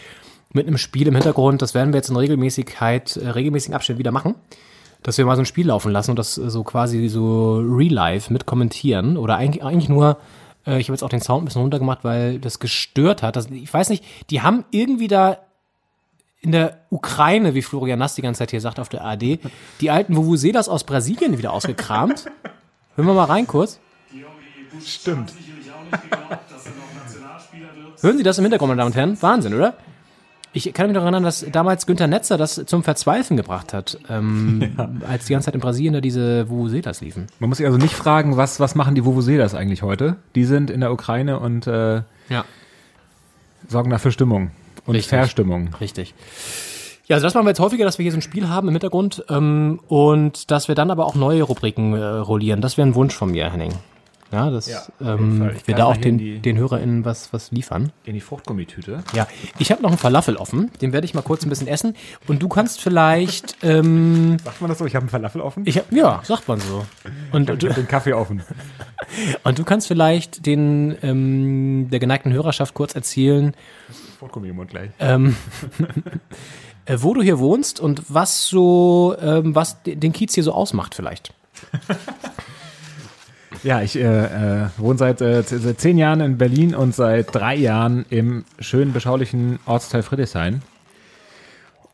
mit 0.54 0.66
einem 0.66 0.78
Spiel 0.78 1.08
im 1.08 1.16
Hintergrund. 1.16 1.62
Das 1.62 1.74
werden 1.74 1.92
wir 1.92 1.98
jetzt 1.98 2.10
in 2.10 2.16
Regelmäßigkeit, 2.16 3.18
äh, 3.18 3.30
regelmäßigen 3.30 3.76
Abständen 3.76 4.00
wieder 4.00 4.12
machen. 4.12 4.36
dass 5.04 5.20
wir 5.20 5.26
mal 5.26 5.36
so 5.36 5.44
ein 5.44 5.46
Spiel 5.46 5.68
laufen 5.68 5.92
lassen 5.92 6.12
und 6.12 6.20
das 6.20 6.38
äh, 6.38 6.50
so 6.50 6.64
quasi 6.64 7.10
so 7.10 7.58
real-life 7.60 8.34
mit 8.34 8.48
kommentieren 8.48 9.18
oder 9.18 9.36
eigentlich, 9.36 9.64
eigentlich 9.64 9.90
nur, 9.90 10.18
äh, 10.66 10.80
ich 10.80 10.88
habe 10.88 10.94
jetzt 10.94 11.04
auch 11.04 11.10
den 11.10 11.22
Sound 11.22 11.44
ein 11.44 11.46
bisschen 11.46 11.62
runtergemacht, 11.62 12.04
weil 12.04 12.40
das 12.40 12.60
gestört 12.60 13.24
hat. 13.24 13.36
Das, 13.36 13.48
ich 13.48 13.74
weiß 13.74 13.90
nicht, 13.90 14.04
die 14.30 14.42
haben 14.42 14.66
irgendwie 14.72 15.08
da 15.08 15.40
in 16.42 16.52
der 16.52 16.80
Ukraine, 16.90 17.56
wie 17.56 17.62
Florian 17.62 17.98
Nass 17.98 18.16
die 18.16 18.22
ganze 18.22 18.40
Zeit 18.40 18.52
hier 18.52 18.62
sagt 18.62 18.80
auf 18.80 18.90
der 18.90 19.04
ARD, 19.04 19.40
die 19.82 19.90
alten 19.90 20.16
Vuvuzelas 20.16 20.70
aus 20.70 20.84
Brasilien 20.84 21.38
wieder 21.38 21.52
ausgekramt. 21.54 22.26
Hören 22.96 23.08
wir 23.08 23.14
mal 23.14 23.26
rein 23.26 23.48
kurz. 23.48 23.80
Stimmt. 24.86 25.34
Hören 28.02 28.18
Sie 28.18 28.24
das 28.24 28.38
im 28.38 28.44
Hintergrund, 28.44 28.70
meine 28.70 28.80
Damen 28.80 28.92
und 28.92 28.96
Herren? 28.96 29.22
Wahnsinn, 29.22 29.54
oder? 29.54 29.76
Ich 30.58 30.72
kann 30.74 30.88
mich 30.88 30.96
noch 30.96 31.02
erinnern, 31.04 31.24
dass 31.24 31.46
damals 31.52 31.86
Günther 31.86 32.08
Netzer 32.08 32.38
das 32.38 32.64
zum 32.66 32.82
Verzweifeln 32.82 33.36
gebracht 33.36 33.74
hat, 33.74 34.00
ähm, 34.10 34.72
als 35.08 35.26
die 35.26 35.34
ganze 35.34 35.48
Zeit 35.48 35.56
in 35.56 35.60
Brasilien 35.60 35.94
da 35.94 36.00
diese 36.00 36.50
Vuvuzelas 36.50 37.02
liefen. 37.02 37.28
Man 37.40 37.50
muss 37.50 37.58
sich 37.58 37.66
also 37.66 37.78
nicht 37.78 37.94
fragen, 37.94 38.38
was, 38.38 38.62
was 38.62 38.74
machen 38.74 38.96
die 38.96 39.04
Vuvuzelas 39.04 39.54
eigentlich 39.54 39.84
heute? 39.84 40.16
Die 40.34 40.46
sind 40.46 40.70
in 40.70 40.80
der 40.80 40.94
Ukraine 40.94 41.40
und 41.40 41.68
äh, 41.68 42.04
Ja. 42.30 42.46
sorgen 43.68 43.90
dafür 43.90 44.12
Stimmung 44.12 44.52
und 44.86 44.96
Richtig. 44.96 45.10
Verstimmung. 45.10 45.70
Richtig. 45.82 46.14
Ja, 47.08 47.18
also 47.18 47.28
das 47.28 47.34
machen 47.34 47.46
wir 47.46 47.50
jetzt 47.50 47.60
häufiger, 47.60 47.84
dass 47.84 47.98
wir 48.00 48.04
hier 48.04 48.14
so 48.14 48.18
ein 48.18 48.22
Spiel 48.22 48.48
haben 48.48 48.70
im 48.70 48.74
Hintergrund 48.76 49.26
ähm, 49.30 49.82
und 49.90 50.50
dass 50.52 50.70
wir 50.70 50.76
dann 50.76 50.90
aber 50.90 51.06
auch 51.06 51.16
neue 51.16 51.44
Rubriken 51.44 51.94
äh, 51.94 52.02
rollieren. 52.02 52.62
Das 52.62 52.78
wäre 52.78 52.88
ein 52.88 52.96
Wunsch 52.96 53.14
von 53.14 53.30
mir, 53.32 53.52
Henning. 53.52 53.74
Ja, 54.32 54.50
dass 54.50 54.68
Ja, 54.68 54.82
ähm, 55.00 55.52
wir 55.66 55.76
da 55.76 55.86
auch 55.86 55.98
den, 55.98 56.18
die- 56.18 56.40
den 56.40 56.58
HörerInnen 56.58 57.06
was, 57.06 57.32
was 57.32 57.52
liefern. 57.52 57.92
In 58.06 58.16
die 58.16 58.22
Fruchtgummitüte. 58.22 59.04
Ja, 59.14 59.28
ich 59.60 59.72
habe 59.72 59.82
noch 59.84 59.90
einen 59.92 60.00
Falafel 60.00 60.36
offen, 60.36 60.72
den 60.82 60.94
werde 60.94 61.06
ich 61.06 61.14
mal 61.14 61.22
kurz 61.22 61.46
ein 61.46 61.50
bisschen 61.50 61.68
essen 61.68 61.96
und 62.28 62.42
du 62.42 62.48
kannst 62.50 62.82
vielleicht, 62.82 63.56
ähm, 63.64 64.38
Sagt 64.44 64.62
man 64.62 64.70
das 64.70 64.80
so? 64.80 64.86
Ich 64.86 64.96
habe 64.96 65.04
einen 65.04 65.10
Falafel 65.12 65.42
offen. 65.42 65.64
ich 65.68 65.78
hab, 65.78 65.92
ja, 65.92 66.22
sagt 66.24 66.48
man 66.48 66.60
so. 66.60 66.86
Und, 67.32 67.50
ich 67.50 67.64
habe 67.70 67.76
den 67.76 67.88
Kaffee 67.88 68.14
offen. 68.14 68.42
und 69.44 69.60
du 69.60 69.64
kannst 69.64 69.88
vielleicht 69.88 70.46
den 70.46 70.98
ähm, 71.04 71.88
der 71.92 72.00
geneigten 72.00 72.34
Hörerschaft 72.34 72.74
kurz 72.74 72.96
erzählen, 72.96 73.54
Fruchtgummi 74.20 74.50
im 74.50 74.56
Mund 74.56 74.72
gleich. 74.72 74.90
ähm, 75.00 75.36
äh, 76.86 76.98
wo 77.00 77.14
du 77.14 77.22
hier 77.22 77.38
wohnst 77.40 77.80
und 77.80 78.02
was 78.10 78.48
so, 78.48 79.16
ähm, 79.22 79.54
was 79.56 79.84
de- 79.84 79.96
den 79.96 80.14
Kiez 80.14 80.34
hier 80.34 80.44
so 80.44 80.52
ausmacht 80.52 80.96
vielleicht. 80.96 81.34
Ja, 83.66 83.82
ich 83.82 83.96
äh, 83.96 84.04
äh, 84.04 84.68
wohne 84.78 85.00
seit, 85.00 85.22
äh, 85.22 85.42
seit 85.42 85.82
zehn 85.82 85.98
Jahren 85.98 86.22
in 86.22 86.38
Berlin 86.38 86.76
und 86.76 86.94
seit 86.94 87.34
drei 87.34 87.56
Jahren 87.56 88.06
im 88.12 88.46
schönen, 88.60 88.94
beschaulichen 88.94 89.58
Ortsteil 89.66 90.04
Friedrichshain. 90.04 90.62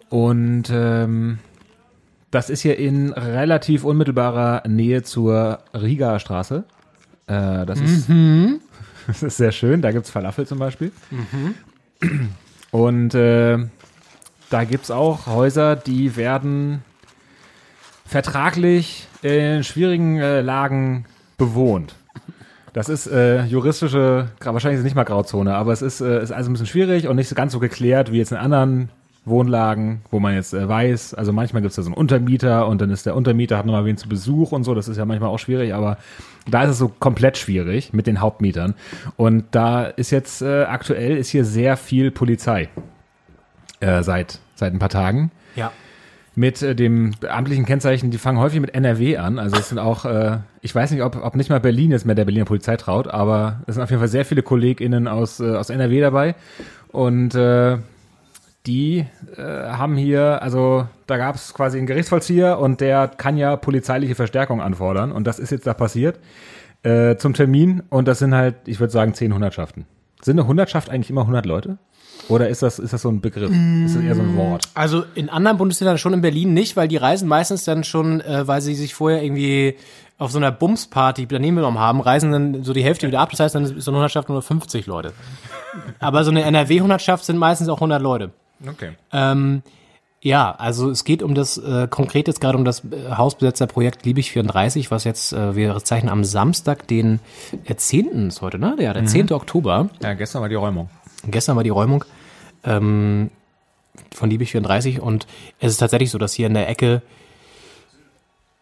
Und 0.09 0.63
ähm, 0.69 1.39
das 2.29 2.49
ist 2.49 2.59
hier 2.59 2.77
in 2.77 3.13
relativ 3.13 3.85
unmittelbarer 3.85 4.67
Nähe 4.67 5.03
zur 5.03 5.59
Riga 5.73 6.19
Straße. 6.19 6.65
Äh, 7.27 7.65
das, 7.65 7.79
ist, 7.79 8.09
das 9.07 9.23
ist 9.23 9.37
sehr 9.37 9.53
schön. 9.53 9.81
Da 9.81 9.93
gibt's 9.93 10.09
Falafel 10.09 10.45
zum 10.45 10.59
Beispiel. 10.59 10.91
Und 12.71 13.15
äh, 13.15 13.57
da 14.49 14.63
gibt's 14.65 14.91
auch 14.91 15.25
Häuser, 15.25 15.77
die 15.77 16.17
werden 16.17 16.83
vertraglich 18.05 19.07
in 19.21 19.63
schwierigen 19.63 20.19
Lagen 20.19 21.05
bewohnt. 21.41 21.95
Das 22.73 22.87
ist 22.87 23.07
äh, 23.07 23.43
juristische, 23.45 24.29
wahrscheinlich 24.39 24.75
ist 24.75 24.81
es 24.81 24.85
nicht 24.85 24.95
mal 24.95 25.03
Grauzone, 25.03 25.55
aber 25.55 25.73
es 25.73 25.81
ist, 25.81 25.99
äh, 25.99 26.21
ist 26.23 26.31
also 26.31 26.49
ein 26.49 26.53
bisschen 26.53 26.67
schwierig 26.67 27.07
und 27.07 27.17
nicht 27.17 27.27
so 27.27 27.35
ganz 27.35 27.51
so 27.51 27.59
geklärt 27.59 28.11
wie 28.11 28.17
jetzt 28.17 28.31
in 28.31 28.37
anderen 28.37 28.89
Wohnlagen, 29.25 30.01
wo 30.09 30.19
man 30.19 30.35
jetzt 30.35 30.53
äh, 30.53 30.67
weiß, 30.67 31.13
also 31.13 31.33
manchmal 31.33 31.61
gibt 31.61 31.71
es 31.71 31.75
da 31.75 31.81
so 31.81 31.89
einen 31.89 31.97
Untermieter 31.97 32.67
und 32.67 32.79
dann 32.79 32.89
ist 32.89 33.05
der 33.05 33.15
Untermieter, 33.15 33.57
hat 33.57 33.65
nochmal 33.65 33.85
wen 33.85 33.97
zu 33.97 34.07
Besuch 34.07 34.51
und 34.51 34.63
so, 34.63 34.73
das 34.73 34.87
ist 34.87 34.97
ja 34.97 35.05
manchmal 35.05 35.29
auch 35.29 35.39
schwierig, 35.39 35.73
aber 35.73 35.97
da 36.49 36.63
ist 36.63 36.69
es 36.71 36.77
so 36.77 36.87
komplett 36.87 37.37
schwierig 37.37 37.91
mit 37.91 38.07
den 38.07 38.21
Hauptmietern. 38.21 38.73
Und 39.17 39.45
da 39.51 39.83
ist 39.83 40.11
jetzt 40.11 40.41
äh, 40.41 40.63
aktuell 40.63 41.17
ist 41.17 41.29
hier 41.29 41.43
sehr 41.43 41.75
viel 41.77 42.09
Polizei 42.09 42.69
äh, 43.79 44.01
seit, 44.01 44.39
seit 44.55 44.73
ein 44.73 44.79
paar 44.79 44.89
Tagen 44.89 45.31
Ja. 45.55 45.71
Mit 46.35 46.61
äh, 46.61 46.75
dem 46.75 47.11
amtlichen 47.27 47.65
Kennzeichen, 47.65 48.11
die 48.11 48.17
fangen 48.17 48.39
häufig 48.39 48.59
mit 48.59 48.73
NRW 48.73 49.17
an. 49.17 49.39
Also 49.39 49.57
es 49.57 49.69
sind 49.69 49.79
auch, 49.79 50.05
äh, 50.05 50.39
ich 50.61 50.73
weiß 50.73 50.91
nicht, 50.91 51.03
ob, 51.03 51.21
ob 51.21 51.35
nicht 51.35 51.49
mal 51.49 51.59
Berlin 51.59 51.91
jetzt 51.91 52.05
mehr 52.05 52.15
der 52.15 52.25
Berliner 52.25 52.45
Polizei 52.45 52.77
traut, 52.77 53.07
aber 53.07 53.61
es 53.67 53.75
sind 53.75 53.83
auf 53.83 53.89
jeden 53.89 53.99
Fall 53.99 54.07
sehr 54.07 54.25
viele 54.25 54.43
KollegInnen 54.43 55.07
aus, 55.07 55.39
äh, 55.39 55.55
aus 55.55 55.69
NRW 55.69 55.99
dabei. 55.99 56.35
Und 56.91 57.35
äh, 57.35 57.77
die 58.65 59.05
äh, 59.37 59.41
haben 59.41 59.95
hier, 59.95 60.41
also 60.41 60.87
da 61.07 61.17
gab 61.17 61.35
es 61.35 61.53
quasi 61.53 61.77
einen 61.77 61.87
Gerichtsvollzieher 61.87 62.59
und 62.59 62.79
der 62.79 63.07
kann 63.07 63.37
ja 63.37 63.55
polizeiliche 63.57 64.15
Verstärkung 64.15 64.61
anfordern. 64.61 65.11
Und 65.11 65.25
das 65.25 65.39
ist 65.39 65.51
jetzt 65.51 65.67
da 65.67 65.73
passiert 65.73 66.19
äh, 66.83 67.15
zum 67.17 67.33
Termin. 67.33 67.83
Und 67.89 68.07
das 68.07 68.19
sind 68.19 68.35
halt, 68.35 68.55
ich 68.65 68.79
würde 68.79 68.93
sagen, 68.93 69.13
zehn 69.13 69.33
Hundertschaften. 69.33 69.85
Sind 70.21 70.39
eine 70.39 70.47
Hundertschaft 70.47 70.89
eigentlich 70.89 71.09
immer 71.09 71.21
100 71.21 71.45
Leute? 71.45 71.77
Oder 72.31 72.49
ist 72.49 72.63
das, 72.63 72.79
ist 72.79 72.93
das 72.93 73.01
so 73.01 73.09
ein 73.09 73.21
Begriff? 73.21 73.51
Ist 73.51 73.95
das 73.95 74.03
eher 74.03 74.15
so 74.15 74.21
ein 74.21 74.35
Wort? 74.37 74.63
Also 74.73 75.03
in 75.15 75.29
anderen 75.29 75.57
Bundesländern 75.57 75.97
schon 75.97 76.13
in 76.13 76.21
Berlin 76.21 76.53
nicht, 76.53 76.77
weil 76.77 76.87
die 76.87 76.97
reisen 76.97 77.27
meistens 77.27 77.65
dann 77.65 77.83
schon, 77.83 78.21
äh, 78.21 78.47
weil 78.47 78.61
sie 78.61 78.73
sich 78.73 78.93
vorher 78.93 79.21
irgendwie 79.21 79.75
auf 80.17 80.31
so 80.31 80.37
einer 80.37 80.51
Bumsparty 80.51 81.25
daneben 81.27 81.57
genommen 81.57 81.79
haben, 81.79 81.99
reisen 81.99 82.31
dann 82.31 82.63
so 82.63 82.73
die 82.73 82.83
Hälfte 82.83 83.07
wieder 83.07 83.19
ab. 83.19 83.31
Das 83.31 83.39
heißt, 83.39 83.55
dann 83.55 83.63
ist 83.63 83.83
so 83.83 83.91
eine 83.91 83.97
Hundertschaft 83.97 84.29
nur 84.29 84.41
50 84.41 84.85
Leute. 84.85 85.13
Aber 85.99 86.23
so 86.23 86.31
eine 86.31 86.43
NRW-Hundertschaft 86.43 87.25
sind 87.25 87.37
meistens 87.37 87.69
auch 87.69 87.77
100 87.77 88.01
Leute. 88.01 88.31
Okay. 88.67 88.91
Ähm, 89.11 89.63
ja, 90.21 90.51
also 90.51 90.91
es 90.91 91.03
geht 91.03 91.23
um 91.23 91.33
das, 91.33 91.57
äh, 91.57 91.87
konkret 91.89 92.27
jetzt 92.27 92.39
gerade 92.39 92.55
um 92.55 92.63
das 92.63 92.83
äh, 92.85 93.15
Hausbesetzerprojekt 93.17 94.05
Liebig 94.05 94.31
34, 94.31 94.91
was 94.91 95.03
jetzt, 95.03 95.33
äh, 95.33 95.55
wir 95.55 95.75
zeichnen 95.83 96.11
am 96.11 96.23
Samstag, 96.23 96.87
den 96.87 97.19
äh, 97.65 97.73
10. 97.73 98.27
ist 98.27 98.41
heute, 98.41 98.59
ne? 98.59 98.75
Ja, 98.79 98.93
der 98.93 99.05
10. 99.05 99.31
Oktober. 99.31 99.89
Ja, 100.03 100.13
gestern 100.13 100.43
war 100.43 100.49
die 100.49 100.55
Räumung. 100.55 100.89
Gestern 101.25 101.55
war 101.55 101.63
die 101.63 101.71
Räumung 101.71 102.05
ähm, 102.63 103.31
von 104.13 104.29
Liebig 104.29 104.51
34 104.51 105.01
und 105.01 105.27
es 105.59 105.73
ist 105.73 105.77
tatsächlich 105.77 106.11
so, 106.11 106.17
dass 106.17 106.33
hier 106.33 106.47
in 106.47 106.53
der 106.53 106.69
Ecke 106.69 107.01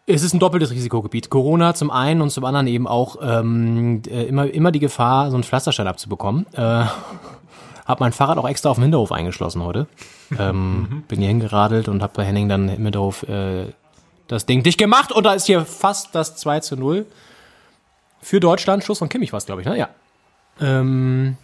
es 0.06 0.22
ist 0.22 0.34
ein 0.34 0.40
doppeltes 0.40 0.70
Risikogebiet. 0.70 1.30
Corona 1.30 1.74
zum 1.74 1.90
einen 1.90 2.20
und 2.20 2.30
zum 2.30 2.44
anderen 2.44 2.66
eben 2.66 2.88
auch 2.88 3.16
ähm, 3.22 4.02
äh, 4.08 4.24
immer, 4.24 4.50
immer 4.50 4.72
die 4.72 4.80
Gefahr, 4.80 5.30
so 5.30 5.36
einen 5.36 5.44
Pflasterstein 5.44 5.86
abzubekommen. 5.86 6.46
Äh, 6.52 6.60
hab 7.86 8.00
mein 8.00 8.12
Fahrrad 8.12 8.38
auch 8.38 8.48
extra 8.48 8.70
auf 8.70 8.76
dem 8.76 8.82
Hinterhof 8.82 9.12
eingeschlossen 9.12 9.62
heute. 9.62 9.86
Ähm, 10.38 11.04
bin 11.08 11.20
hier 11.20 11.28
hingeradelt 11.28 11.88
und 11.88 12.02
hab 12.02 12.14
bei 12.14 12.24
Henning 12.24 12.48
dann 12.48 12.68
im 12.68 12.84
Hinterhof 12.84 13.24
äh, 13.24 13.72
das 14.28 14.46
Ding 14.46 14.62
dicht 14.62 14.78
gemacht 14.78 15.10
und 15.10 15.24
da 15.24 15.34
ist 15.34 15.46
hier 15.46 15.64
fast 15.64 16.14
das 16.14 16.36
2 16.36 16.60
zu 16.60 16.76
0 16.76 17.06
für 18.20 18.38
Deutschland. 18.38 18.84
Schuss 18.84 18.98
von 18.98 19.08
Kimmich 19.08 19.32
war 19.32 19.38
es, 19.38 19.46
glaube 19.46 19.62
ich, 19.62 19.66
ne? 19.66 19.76
Ja. 19.76 19.88
Ähm, 20.60 21.36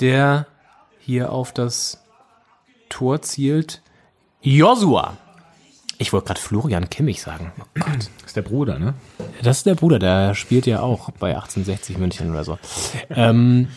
der 0.00 0.46
hier 1.10 1.32
auf 1.32 1.52
das 1.52 1.98
Tor 2.88 3.20
zielt. 3.20 3.82
Josua. 4.42 5.16
Ich 5.98 6.12
wollte 6.12 6.28
gerade 6.28 6.40
Florian 6.40 6.88
Kimmich 6.88 7.20
sagen. 7.20 7.52
Oh 7.58 7.64
Gott. 7.74 8.08
ist 8.24 8.36
der 8.36 8.42
Bruder, 8.42 8.78
ne? 8.78 8.94
Das 9.42 9.58
ist 9.58 9.66
der 9.66 9.74
Bruder, 9.74 9.98
der 9.98 10.34
spielt 10.34 10.66
ja 10.66 10.80
auch 10.80 11.10
bei 11.10 11.34
1860 11.34 11.98
München 11.98 12.30
oder 12.30 12.44
so. 12.44 12.58
ähm, 13.10 13.68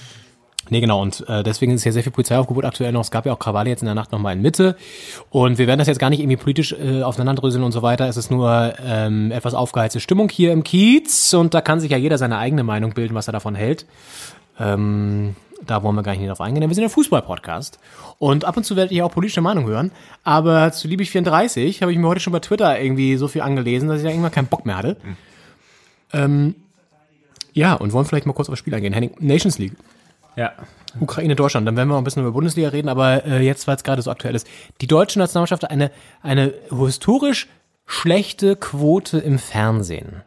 nee, 0.69 0.79
genau, 0.79 1.01
und 1.01 1.27
äh, 1.27 1.41
deswegen 1.43 1.73
ist 1.73 1.83
hier 1.83 1.91
sehr 1.91 2.03
viel 2.03 2.11
Polizeiaufgebot 2.11 2.65
aktuell 2.65 2.91
noch. 2.91 3.01
Es 3.01 3.11
gab 3.11 3.25
ja 3.25 3.33
auch 3.33 3.39
Krawall 3.39 3.67
jetzt 3.67 3.81
in 3.81 3.87
der 3.87 3.95
Nacht 3.95 4.11
nochmal 4.11 4.35
in 4.35 4.41
Mitte. 4.43 4.77
Und 5.31 5.57
wir 5.57 5.65
werden 5.65 5.79
das 5.79 5.87
jetzt 5.87 5.99
gar 5.99 6.11
nicht 6.11 6.19
irgendwie 6.19 6.37
politisch 6.37 6.71
äh, 6.73 7.01
aufeinanderdröseln 7.01 7.63
und 7.63 7.71
so 7.71 7.81
weiter. 7.81 8.07
Es 8.07 8.15
ist 8.15 8.29
nur 8.29 8.75
ähm, 8.85 9.31
etwas 9.31 9.55
aufgeheizte 9.55 9.99
Stimmung 9.99 10.29
hier 10.29 10.53
im 10.53 10.63
Kiez 10.63 11.33
und 11.33 11.55
da 11.55 11.61
kann 11.61 11.79
sich 11.79 11.91
ja 11.91 11.97
jeder 11.97 12.19
seine 12.19 12.37
eigene 12.37 12.63
Meinung 12.63 12.93
bilden, 12.93 13.15
was 13.15 13.27
er 13.27 13.33
davon 13.33 13.55
hält. 13.55 13.87
Ähm, 14.59 15.35
da 15.65 15.83
wollen 15.83 15.95
wir 15.95 16.03
gar 16.03 16.15
nicht 16.15 16.29
drauf 16.29 16.41
eingehen, 16.41 16.61
denn 16.61 16.69
wir 16.69 16.75
sind 16.75 16.83
ein 16.83 16.89
Fußball-Podcast. 16.89 17.79
Und 18.19 18.45
ab 18.45 18.57
und 18.57 18.63
zu 18.63 18.75
werde 18.75 18.93
ich 18.93 19.01
auch 19.01 19.11
politische 19.11 19.41
Meinung 19.41 19.65
hören. 19.65 19.91
Aber 20.23 20.71
zu 20.71 20.87
Liebig 20.87 21.09
34 21.11 21.81
habe 21.81 21.91
ich 21.91 21.97
mir 21.97 22.07
heute 22.07 22.19
schon 22.19 22.33
bei 22.33 22.39
Twitter 22.39 22.79
irgendwie 22.79 23.15
so 23.17 23.27
viel 23.27 23.41
angelesen, 23.41 23.87
dass 23.87 23.97
ich 23.99 24.03
da 24.03 24.09
irgendwann 24.09 24.31
keinen 24.31 24.47
Bock 24.47 24.65
mehr 24.65 24.77
hatte. 24.77 24.97
Ähm, 26.11 26.55
ja, 27.53 27.73
und 27.73 27.93
wollen 27.93 28.05
vielleicht 28.05 28.25
mal 28.25 28.33
kurz 28.33 28.49
auf 28.49 28.53
das 28.53 28.59
Spiel 28.59 28.73
eingehen. 28.73 28.93
Henning, 28.93 29.15
Nations 29.19 29.57
League. 29.57 29.73
Ja. 30.35 30.53
Ukraine, 30.99 31.35
Deutschland. 31.35 31.67
Dann 31.67 31.75
werden 31.75 31.89
wir 31.89 31.93
noch 31.93 32.01
ein 32.01 32.03
bisschen 32.03 32.23
über 32.23 32.31
Bundesliga 32.31 32.69
reden, 32.69 32.89
aber 32.89 33.25
äh, 33.25 33.41
jetzt, 33.41 33.67
weil 33.67 33.75
es 33.75 33.83
gerade 33.83 34.01
so 34.01 34.11
aktuell 34.11 34.35
ist. 34.35 34.47
Die 34.81 34.87
deutsche 34.87 35.19
Nationalmannschaft 35.19 35.63
hat 35.63 35.71
eine, 35.71 35.91
eine 36.21 36.53
historisch 36.69 37.47
schlechte 37.85 38.55
Quote 38.55 39.19
im 39.19 39.39
Fernsehen. 39.39 40.23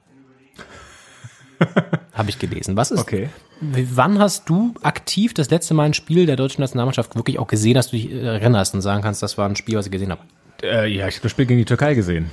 Habe 2.17 2.31
ich 2.31 2.39
gelesen. 2.39 2.77
Was 2.77 2.91
ist, 2.91 3.01
Okay. 3.01 3.29
wann 3.61 4.19
hast 4.19 4.49
du 4.49 4.75
aktiv 4.83 5.35
das 5.35 5.51
letzte 5.51 5.75
Mal 5.75 5.85
ein 5.85 5.95
Spiel 5.95 6.27
der 6.27 6.37
deutschen 6.37 6.63
Nationalmannschaft 6.63 7.15
wirklich 7.15 7.39
auch 7.39 7.47
gesehen, 7.47 7.75
dass 7.75 7.91
du 7.91 7.97
dich 7.97 8.11
äh, 8.11 8.21
erinnerst 8.25 8.75
und 8.75 8.81
sagen 8.81 9.03
kannst, 9.03 9.23
das 9.23 9.37
war 9.39 9.49
ein 9.49 9.57
Spiel, 9.57 9.77
was 9.77 9.87
ich 9.87 9.93
gesehen 9.93 10.11
habe? 10.11 10.23
Äh, 10.63 10.87
ja, 10.89 11.07
ich 11.07 11.15
habe 11.17 11.23
das 11.25 11.31
Spiel 11.33 11.45
gegen 11.47 11.59
die 11.59 11.67
Türkei 11.67 11.93
gesehen. 11.95 12.31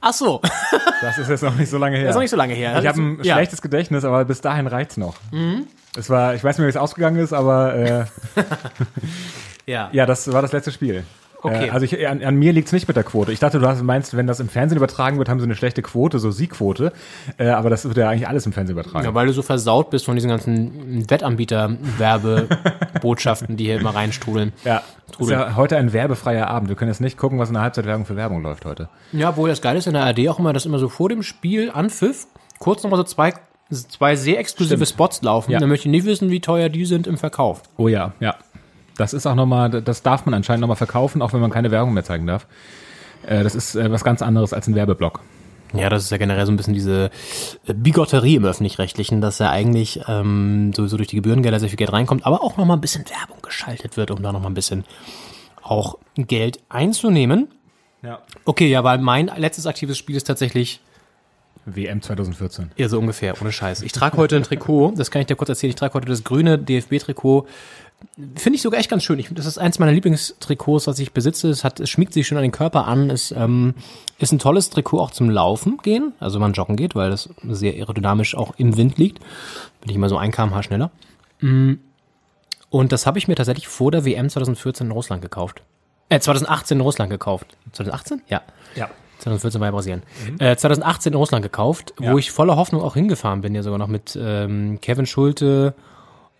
Ach 0.00 0.12
so, 0.12 0.40
Das 1.00 1.16
ist 1.18 1.28
jetzt 1.28 1.42
noch 1.42 1.54
nicht 1.54 1.70
so 1.70 1.78
lange 1.78 1.96
her. 1.96 2.06
das 2.06 2.10
ist 2.10 2.16
noch 2.16 2.22
nicht 2.22 2.30
so 2.30 2.36
lange 2.36 2.54
her. 2.54 2.78
Ich 2.80 2.86
habe 2.86 3.00
ein 3.00 3.18
ja. 3.22 3.34
Mhm. 3.34 3.38
schlechtes 3.38 3.62
Gedächtnis, 3.62 4.04
aber 4.04 4.24
bis 4.24 4.40
dahin 4.40 4.66
reicht's 4.66 4.96
noch. 4.96 5.16
Es 5.96 6.10
war, 6.10 6.34
ich 6.34 6.42
weiß 6.42 6.58
nicht, 6.58 6.66
wie 6.66 6.70
es 6.70 6.76
ausgegangen 6.76 7.18
ist, 7.18 7.32
aber 7.32 7.74
äh, 7.74 8.04
Ja. 9.66 9.88
ja, 9.92 10.06
das 10.06 10.32
war 10.32 10.42
das 10.42 10.52
letzte 10.52 10.72
Spiel. 10.72 11.04
Okay. 11.42 11.68
Äh, 11.68 11.70
also 11.70 11.84
ich, 11.84 12.06
an, 12.06 12.22
an 12.22 12.36
mir 12.36 12.52
liegt's 12.52 12.72
nicht 12.72 12.88
mit 12.88 12.96
der 12.96 13.04
Quote. 13.04 13.32
Ich 13.32 13.38
dachte, 13.38 13.58
du 13.58 13.66
hast, 13.66 13.82
meinst, 13.82 14.16
wenn 14.16 14.26
das 14.26 14.40
im 14.40 14.48
Fernsehen 14.48 14.76
übertragen 14.76 15.18
wird, 15.18 15.28
haben 15.28 15.40
sie 15.40 15.44
eine 15.44 15.54
schlechte 15.54 15.82
Quote, 15.82 16.18
so 16.18 16.30
Siegquote. 16.30 16.92
Äh, 17.38 17.48
aber 17.48 17.70
das 17.70 17.84
wird 17.84 17.96
ja 17.96 18.08
eigentlich 18.08 18.28
alles 18.28 18.46
im 18.46 18.52
Fernsehen 18.52 18.78
übertragen. 18.78 19.04
Ja, 19.04 19.14
weil 19.14 19.26
du 19.26 19.32
so 19.32 19.42
versaut 19.42 19.90
bist 19.90 20.04
von 20.04 20.16
diesen 20.16 20.28
ganzen 20.28 21.08
Wettanbieter-Werbebotschaften, 21.08 23.56
die 23.56 23.64
hier 23.64 23.80
immer 23.80 23.94
reinstrudeln. 23.94 24.52
Ja, 24.64 24.82
ist 25.18 25.30
ja 25.30 25.56
heute 25.56 25.76
ein 25.76 25.92
werbefreier 25.92 26.48
Abend. 26.48 26.68
Wir 26.68 26.76
können 26.76 26.90
jetzt 26.90 27.00
nicht 27.00 27.18
gucken, 27.18 27.38
was 27.38 27.48
in 27.48 27.54
der 27.54 27.62
Halbzeitwerbung 27.62 28.06
für 28.06 28.16
Werbung 28.16 28.42
läuft 28.42 28.64
heute. 28.64 28.88
Ja, 29.12 29.30
obwohl 29.30 29.48
das 29.48 29.62
Geile 29.62 29.78
ist 29.78 29.86
in 29.86 29.94
der 29.94 30.04
ARD 30.04 30.28
auch 30.28 30.38
immer, 30.38 30.52
dass 30.52 30.66
immer 30.66 30.78
so 30.78 30.88
vor 30.88 31.08
dem 31.08 31.22
Spiel 31.22 31.70
anpfiff, 31.70 32.26
kurz 32.58 32.82
nochmal 32.82 32.98
so 32.98 33.04
zwei, 33.04 33.34
zwei 33.70 34.16
sehr 34.16 34.38
exklusive 34.38 34.84
Spots 34.86 35.22
laufen. 35.22 35.52
Ja. 35.52 35.58
Dann 35.58 35.68
möchte 35.68 35.88
ich 35.88 35.92
nicht 35.92 36.06
wissen, 36.06 36.30
wie 36.30 36.40
teuer 36.40 36.68
die 36.68 36.84
sind 36.84 37.06
im 37.06 37.18
Verkauf. 37.18 37.62
Oh 37.76 37.88
ja, 37.88 38.12
ja. 38.20 38.36
Das 39.00 39.14
ist 39.14 39.26
auch 39.26 39.34
nochmal, 39.34 39.70
das 39.70 40.02
darf 40.02 40.26
man 40.26 40.34
anscheinend 40.34 40.60
nochmal 40.60 40.76
verkaufen, 40.76 41.22
auch 41.22 41.32
wenn 41.32 41.40
man 41.40 41.50
keine 41.50 41.70
Werbung 41.70 41.94
mehr 41.94 42.04
zeigen 42.04 42.26
darf. 42.26 42.46
Äh, 43.26 43.42
das 43.42 43.54
ist 43.54 43.74
äh, 43.74 43.90
was 43.90 44.04
ganz 44.04 44.20
anderes 44.20 44.52
als 44.52 44.66
ein 44.66 44.74
Werbeblock. 44.74 45.20
Ja, 45.72 45.88
das 45.88 46.04
ist 46.04 46.10
ja 46.10 46.18
generell 46.18 46.44
so 46.44 46.52
ein 46.52 46.58
bisschen 46.58 46.74
diese 46.74 47.10
äh, 47.66 47.72
Bigotterie 47.72 48.34
im 48.34 48.44
Öffentlich-Rechtlichen, 48.44 49.22
dass 49.22 49.38
ja 49.38 49.48
eigentlich 49.48 50.02
ähm, 50.06 50.74
sowieso 50.74 50.98
durch 50.98 51.08
die 51.08 51.16
Gebührengelder 51.16 51.58
sehr 51.60 51.70
viel 51.70 51.78
Geld 51.78 51.94
reinkommt, 51.94 52.26
aber 52.26 52.42
auch 52.42 52.58
nochmal 52.58 52.76
ein 52.76 52.82
bisschen 52.82 53.06
Werbung 53.08 53.40
geschaltet 53.40 53.96
wird, 53.96 54.10
um 54.10 54.22
da 54.22 54.32
nochmal 54.32 54.50
ein 54.50 54.54
bisschen 54.54 54.84
auch 55.62 55.96
Geld 56.16 56.60
einzunehmen. 56.68 57.48
Ja. 58.02 58.20
Okay, 58.44 58.68
ja, 58.68 58.84
weil 58.84 58.98
mein 58.98 59.30
letztes 59.34 59.66
aktives 59.66 59.96
Spiel 59.96 60.16
ist 60.16 60.26
tatsächlich 60.26 60.82
WM 61.64 62.02
2014. 62.02 62.72
Ja, 62.76 62.88
so 62.88 62.98
ungefähr, 62.98 63.40
ohne 63.40 63.52
Scheiß. 63.52 63.80
Ich 63.82 63.92
trage 63.92 64.18
heute 64.18 64.36
ein 64.36 64.42
Trikot, 64.42 64.92
das 64.96 65.10
kann 65.10 65.20
ich 65.20 65.26
dir 65.26 65.36
kurz 65.36 65.48
erzählen. 65.48 65.70
Ich 65.70 65.76
trage 65.76 65.94
heute 65.94 66.06
das 66.06 66.24
grüne 66.24 66.58
DFB-Trikot. 66.58 67.46
Finde 68.36 68.56
ich 68.56 68.62
sogar 68.62 68.80
echt 68.80 68.90
ganz 68.90 69.02
schön. 69.02 69.18
Ich, 69.18 69.28
das 69.32 69.46
ist 69.46 69.58
eins 69.58 69.78
meiner 69.78 69.92
Lieblingstrikots, 69.92 70.86
was 70.86 70.98
ich 70.98 71.12
besitze. 71.12 71.48
Es, 71.48 71.64
hat, 71.64 71.80
es 71.80 71.88
schmiegt 71.90 72.12
sich 72.12 72.26
schön 72.26 72.36
an 72.38 72.42
den 72.42 72.52
Körper 72.52 72.86
an. 72.86 73.10
Es 73.10 73.32
ähm, 73.32 73.74
ist 74.18 74.32
ein 74.32 74.38
tolles 74.38 74.70
Trikot 74.70 74.98
auch 75.00 75.10
zum 75.10 75.30
Laufen 75.30 75.78
gehen, 75.82 76.12
also 76.20 76.34
wenn 76.36 76.42
man 76.42 76.52
joggen 76.52 76.76
geht, 76.76 76.94
weil 76.94 77.10
das 77.10 77.28
sehr 77.48 77.74
aerodynamisch 77.74 78.34
auch 78.34 78.54
im 78.56 78.76
Wind 78.76 78.98
liegt. 78.98 79.20
Bin 79.80 79.90
ich 79.90 79.96
immer 79.96 80.08
so 80.08 80.18
ein 80.18 80.32
kmh 80.32 80.62
schneller. 80.62 80.90
Mm. 81.40 81.74
Und 82.68 82.92
das 82.92 83.06
habe 83.06 83.18
ich 83.18 83.26
mir 83.26 83.34
tatsächlich 83.34 83.68
vor 83.68 83.90
der 83.90 84.04
WM 84.04 84.28
2014 84.28 84.86
in 84.86 84.92
Russland 84.92 85.22
gekauft. 85.22 85.62
Äh, 86.08 86.20
2018 86.20 86.78
in 86.78 86.82
Russland 86.82 87.10
gekauft. 87.10 87.56
2018? 87.72 88.22
Ja. 88.28 88.42
Ja. 88.76 88.90
2014 89.18 89.60
war 89.60 89.68
ja 89.68 89.72
Brasilien. 89.72 90.02
Äh, 90.38 90.56
2018 90.56 91.12
in 91.12 91.16
Russland 91.18 91.42
gekauft, 91.42 91.94
Ja. 92.00 92.12
wo 92.12 92.18
ich 92.18 92.30
voller 92.30 92.56
Hoffnung 92.56 92.82
auch 92.82 92.94
hingefahren 92.94 93.40
bin, 93.42 93.54
ja 93.54 93.62
sogar 93.62 93.78
noch 93.78 93.88
mit 93.88 94.18
ähm, 94.20 94.80
Kevin 94.80 95.06
Schulte 95.06 95.74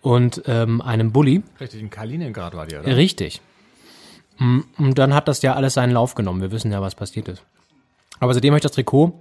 und 0.02 0.42
ähm, 0.46 0.80
einem 0.80 1.12
Bulli. 1.12 1.42
Richtig, 1.60 1.80
in 1.80 1.90
Kaliningrad 1.90 2.54
war 2.54 2.66
die, 2.66 2.76
oder? 2.76 2.96
Richtig. 2.96 3.40
Mm, 4.38 4.60
Und 4.78 4.98
dann 4.98 5.14
hat 5.14 5.28
das 5.28 5.42
ja 5.42 5.54
alles 5.54 5.74
seinen 5.74 5.92
Lauf 5.92 6.14
genommen. 6.14 6.40
Wir 6.40 6.50
wissen 6.52 6.72
ja, 6.72 6.80
was 6.80 6.94
passiert 6.94 7.28
ist. 7.28 7.42
Aber 8.18 8.32
seitdem 8.34 8.52
habe 8.52 8.58
ich 8.58 8.62
das 8.62 8.72
Trikot 8.72 9.12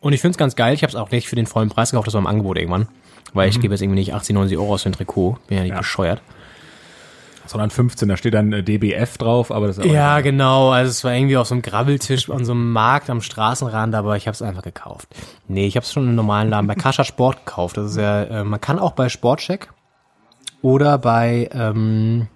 und 0.00 0.12
ich 0.12 0.20
finde 0.20 0.32
es 0.32 0.38
ganz 0.38 0.56
geil. 0.56 0.74
Ich 0.74 0.82
habe 0.82 0.90
es 0.90 0.96
auch 0.96 1.10
nicht 1.10 1.28
für 1.28 1.36
den 1.36 1.46
vollen 1.46 1.68
Preis 1.68 1.90
gekauft, 1.90 2.06
das 2.06 2.14
war 2.14 2.20
im 2.20 2.26
Angebot 2.26 2.56
irgendwann. 2.58 2.88
Weil 3.32 3.48
ich 3.50 3.60
gebe 3.60 3.74
jetzt 3.74 3.82
irgendwie 3.82 3.98
nicht 3.98 4.14
80, 4.14 4.34
90 4.34 4.56
Euro 4.56 4.72
aus 4.74 4.82
für 4.84 4.88
ein 4.88 4.92
Trikot. 4.92 5.38
Bin 5.48 5.58
ja 5.58 5.62
nicht 5.64 5.72
Ja. 5.72 5.78
bescheuert. 5.78 6.22
Sondern 7.46 7.70
15, 7.70 8.08
da 8.08 8.16
steht 8.16 8.34
dann 8.34 8.50
DBF 8.64 9.18
drauf, 9.18 9.52
aber 9.52 9.68
das 9.68 9.78
ist 9.78 9.84
Ja, 9.86 10.20
genau. 10.20 10.70
Also 10.70 10.90
es 10.90 11.04
war 11.04 11.12
irgendwie 11.14 11.36
auf 11.36 11.46
so 11.46 11.54
einem 11.54 11.62
Grabbeltisch 11.62 12.28
an 12.28 12.44
so 12.44 12.52
einem 12.52 12.72
Markt 12.72 13.08
am 13.08 13.20
Straßenrand, 13.20 13.94
aber 13.94 14.16
ich 14.16 14.26
habe 14.26 14.34
es 14.34 14.42
einfach 14.42 14.62
gekauft. 14.62 15.08
Nee, 15.46 15.66
ich 15.66 15.76
habe 15.76 15.84
es 15.84 15.92
schon 15.92 16.08
im 16.08 16.14
normalen 16.16 16.50
Laden 16.50 16.66
bei 16.66 16.74
Kascha 16.74 17.04
Sport 17.04 17.44
gekauft. 17.46 17.76
Das 17.76 17.90
ist 17.92 17.96
ja, 17.98 18.22
äh, 18.24 18.44
man 18.44 18.60
kann 18.60 18.78
auch 18.80 18.92
bei 18.92 19.08
Sportcheck 19.08 19.68
oder 20.66 20.98
bei 20.98 21.48
ähm, 21.52 22.26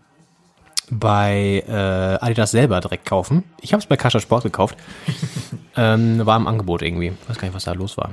bei 0.89 1.65
äh, 1.67 2.25
Adidas 2.25 2.53
selber 2.53 2.81
direkt 2.81 3.05
kaufen. 3.05 3.43
Ich 3.61 3.73
habe 3.73 3.81
es 3.81 3.87
bei 3.87 3.97
Kascha 3.97 4.21
Sport 4.21 4.45
gekauft. 4.45 4.77
ähm, 5.77 6.25
war 6.25 6.37
im 6.37 6.47
Angebot 6.47 6.83
irgendwie. 6.83 7.13
Weiß 7.27 7.39
gar 7.39 7.49
nicht, 7.49 7.57
was 7.57 7.65
da 7.65 7.73
los 7.73 7.97
war. 7.97 8.13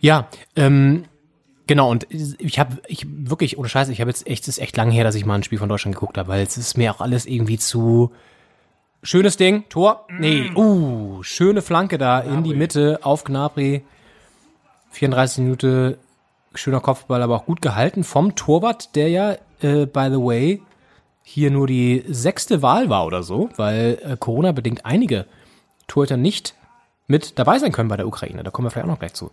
Ja, 0.00 0.28
ähm, 0.56 1.04
Genau, 1.66 1.90
und 1.90 2.06
ich 2.10 2.58
habe 2.58 2.76
ich 2.88 3.06
wirklich, 3.08 3.56
ohne 3.56 3.70
Scheiße, 3.70 3.90
ich 3.90 4.02
habe 4.02 4.10
jetzt 4.10 4.26
echt, 4.26 4.42
es 4.42 4.48
ist 4.48 4.58
echt 4.58 4.76
lange 4.76 4.92
her, 4.92 5.02
dass 5.02 5.14
ich 5.14 5.24
mal 5.24 5.36
ein 5.36 5.42
Spiel 5.42 5.58
von 5.58 5.70
Deutschland 5.70 5.94
geguckt 5.94 6.18
habe, 6.18 6.28
weil 6.28 6.42
es 6.42 6.58
ist 6.58 6.76
mir 6.76 6.92
auch 6.92 7.00
alles 7.00 7.24
irgendwie 7.24 7.56
zu 7.56 8.12
schönes 9.02 9.38
Ding, 9.38 9.64
Tor, 9.70 10.06
nee, 10.18 10.50
uh, 10.54 11.22
schöne 11.22 11.62
Flanke 11.62 11.96
da 11.96 12.20
in 12.20 12.42
die 12.42 12.52
Mitte 12.52 12.98
auf 13.00 13.24
Gnabry, 13.24 13.82
34 14.90 15.38
Minuten, 15.38 15.96
schöner 16.54 16.80
Kopfball, 16.80 17.22
aber 17.22 17.36
auch 17.36 17.46
gut 17.46 17.62
gehalten 17.62 18.04
vom 18.04 18.34
Torwart, 18.34 18.94
der 18.96 19.08
ja, 19.08 19.32
äh, 19.60 19.86
by 19.86 20.08
the 20.10 20.20
way, 20.20 20.62
hier 21.22 21.50
nur 21.50 21.66
die 21.66 22.04
sechste 22.06 22.62
Wahl 22.62 22.88
war 22.90 23.06
oder 23.06 23.22
so, 23.22 23.48
weil 23.56 23.98
äh, 24.02 24.16
Corona 24.18 24.52
bedingt 24.52 24.84
einige 24.84 25.26
Torhüter 25.86 26.16
nicht 26.16 26.54
mit 27.06 27.38
dabei 27.38 27.58
sein 27.58 27.72
können 27.72 27.88
bei 27.88 27.96
der 27.96 28.06
Ukraine. 28.06 28.42
Da 28.42 28.50
kommen 28.50 28.66
wir 28.66 28.70
vielleicht 28.70 28.86
auch 28.86 28.92
noch 28.92 28.98
gleich 28.98 29.14
zu. 29.14 29.30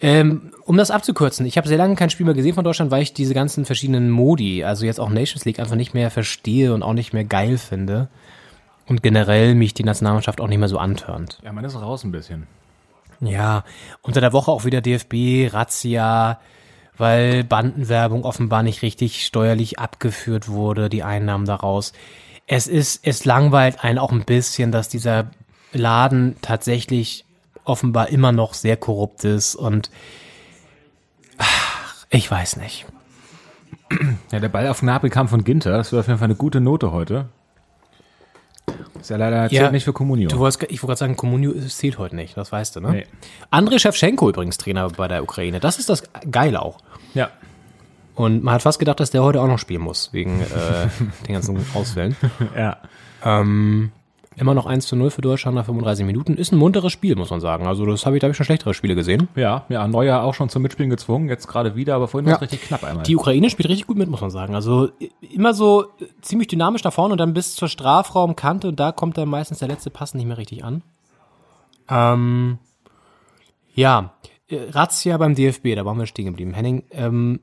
Ähm, 0.00 0.52
um 0.64 0.76
das 0.76 0.90
abzukürzen, 0.90 1.44
ich 1.46 1.56
habe 1.56 1.66
sehr 1.66 1.78
lange 1.78 1.96
kein 1.96 2.10
Spiel 2.10 2.24
mehr 2.24 2.34
gesehen 2.34 2.54
von 2.54 2.64
Deutschland, 2.64 2.90
weil 2.90 3.02
ich 3.02 3.14
diese 3.14 3.34
ganzen 3.34 3.64
verschiedenen 3.64 4.10
Modi, 4.10 4.62
also 4.64 4.86
jetzt 4.86 5.00
auch 5.00 5.10
Nations 5.10 5.44
League, 5.44 5.58
einfach 5.58 5.74
nicht 5.74 5.94
mehr 5.94 6.10
verstehe 6.10 6.72
und 6.72 6.82
auch 6.82 6.92
nicht 6.92 7.12
mehr 7.12 7.24
geil 7.24 7.58
finde. 7.58 8.08
Und 8.86 9.02
generell 9.02 9.54
mich 9.54 9.74
die 9.74 9.84
Nationalmannschaft 9.84 10.40
auch 10.40 10.48
nicht 10.48 10.58
mehr 10.58 10.68
so 10.68 10.78
antörnt. 10.78 11.38
Ja, 11.44 11.52
man 11.52 11.64
ist 11.64 11.74
raus 11.74 12.04
ein 12.04 12.12
bisschen. 12.12 12.46
Ja, 13.20 13.64
unter 14.02 14.20
der 14.20 14.32
Woche 14.32 14.50
auch 14.50 14.64
wieder 14.64 14.80
DFB, 14.80 15.52
Razzia, 15.52 16.38
weil 16.96 17.44
Bandenwerbung 17.44 18.24
offenbar 18.24 18.62
nicht 18.62 18.82
richtig 18.82 19.24
steuerlich 19.24 19.78
abgeführt 19.78 20.48
wurde, 20.48 20.88
die 20.88 21.02
Einnahmen 21.02 21.44
daraus. 21.44 21.92
Es 22.46 22.66
ist, 22.66 23.06
es 23.06 23.24
langweilt 23.24 23.84
einen 23.84 23.98
auch 23.98 24.12
ein 24.12 24.24
bisschen, 24.24 24.72
dass 24.72 24.88
dieser 24.88 25.30
Laden 25.72 26.36
tatsächlich 26.42 27.24
offenbar 27.64 28.08
immer 28.08 28.32
noch 28.32 28.54
sehr 28.54 28.76
korrupt 28.76 29.24
ist 29.24 29.54
und 29.54 29.90
ach, 31.36 32.06
ich 32.10 32.30
weiß 32.30 32.56
nicht. 32.56 32.86
Ja, 34.32 34.40
der 34.40 34.48
Ball 34.48 34.68
auf 34.68 34.80
Gnabry 34.80 35.10
kam 35.10 35.28
von 35.28 35.44
Ginter. 35.44 35.76
Das 35.76 35.92
wird 35.92 36.00
auf 36.00 36.06
jeden 36.08 36.18
Fall 36.18 36.26
eine 36.26 36.34
gute 36.34 36.60
Note 36.60 36.92
heute. 36.92 37.28
Ist 39.00 39.10
ja 39.10 39.16
leider 39.16 39.48
zählt 39.48 39.72
nicht 39.72 39.84
für 39.84 39.92
Communio. 39.92 40.28
Du 40.28 40.38
wolltest, 40.38 40.62
ich 40.64 40.82
wollte 40.82 40.86
gerade 40.86 40.98
sagen, 40.98 41.16
Communio 41.16 41.52
zählt 41.66 41.98
heute 41.98 42.16
nicht, 42.16 42.36
das 42.36 42.52
weißt 42.52 42.76
du, 42.76 42.80
ne? 42.80 42.90
Nee. 42.90 43.06
Andrei 43.50 43.78
Shevchenko 43.78 44.28
übrigens 44.28 44.58
Trainer 44.58 44.88
bei 44.90 45.08
der 45.08 45.22
Ukraine. 45.22 45.60
Das 45.60 45.78
ist 45.78 45.88
das 45.88 46.02
Geile 46.30 46.62
auch. 46.62 46.78
Ja. 47.14 47.30
Und 48.14 48.42
man 48.42 48.54
hat 48.54 48.62
fast 48.62 48.78
gedacht, 48.78 48.98
dass 49.00 49.10
der 49.10 49.22
heute 49.22 49.40
auch 49.40 49.46
noch 49.46 49.58
spielen 49.58 49.82
muss, 49.82 50.12
wegen 50.12 50.40
äh, 50.40 50.88
den 51.26 51.34
ganzen 51.34 51.64
Ausfällen. 51.74 52.16
Ja. 52.56 52.78
Ähm, 53.24 53.92
immer 54.38 54.54
noch 54.54 54.66
1 54.66 54.86
zu 54.86 54.96
0 54.96 55.10
für 55.10 55.20
Deutschland 55.20 55.54
nach 55.56 55.64
35 55.66 56.06
Minuten. 56.06 56.34
Ist 56.34 56.52
ein 56.52 56.58
munteres 56.58 56.92
Spiel, 56.92 57.16
muss 57.16 57.30
man 57.30 57.40
sagen. 57.40 57.66
Also 57.66 57.84
das 57.86 58.06
habe 58.06 58.16
ich, 58.16 58.20
da 58.20 58.26
habe 58.26 58.30
ich 58.32 58.36
schon 58.36 58.46
schlechtere 58.46 58.72
Spiele 58.74 58.94
gesehen. 58.94 59.28
Ja, 59.34 59.64
ja, 59.68 59.86
Neuer 59.88 60.22
auch 60.22 60.34
schon 60.34 60.48
zum 60.48 60.62
Mitspielen 60.62 60.90
gezwungen, 60.90 61.28
jetzt 61.28 61.46
gerade 61.48 61.74
wieder, 61.76 61.94
aber 61.96 62.08
vorhin 62.08 62.26
war 62.26 62.34
es 62.34 62.40
Ja. 62.40 62.42
richtig 62.46 62.62
knapp 62.62 62.84
einmal. 62.84 63.02
Die 63.04 63.16
Ukraine 63.16 63.50
spielt 63.50 63.68
richtig 63.68 63.86
gut 63.86 63.96
mit, 63.98 64.08
muss 64.08 64.20
man 64.20 64.30
sagen. 64.30 64.54
Also 64.54 64.88
immer 65.20 65.54
so 65.54 65.82
äh, 66.00 66.06
ziemlich 66.22 66.48
dynamisch 66.48 66.82
da 66.82 66.90
vorne 66.90 67.12
und 67.12 67.18
dann 67.18 67.34
bis 67.34 67.54
zur 67.54 67.68
Strafraumkante 67.68 68.68
und 68.68 68.80
da 68.80 68.92
kommt 68.92 69.18
dann 69.18 69.28
meistens 69.28 69.58
der 69.58 69.68
letzte 69.68 69.90
Pass 69.90 70.14
nicht 70.14 70.26
mehr 70.26 70.38
richtig 70.38 70.64
an. 70.64 70.82
Ähm, 71.90 72.58
ja, 73.74 74.12
äh, 74.48 74.58
Razzia 74.70 75.16
beim 75.18 75.34
DFB, 75.34 75.74
da 75.74 75.84
waren 75.84 75.98
wir 75.98 76.06
stehen 76.06 76.26
geblieben. 76.26 76.52
Henning, 76.54 76.84
ähm, 76.90 77.40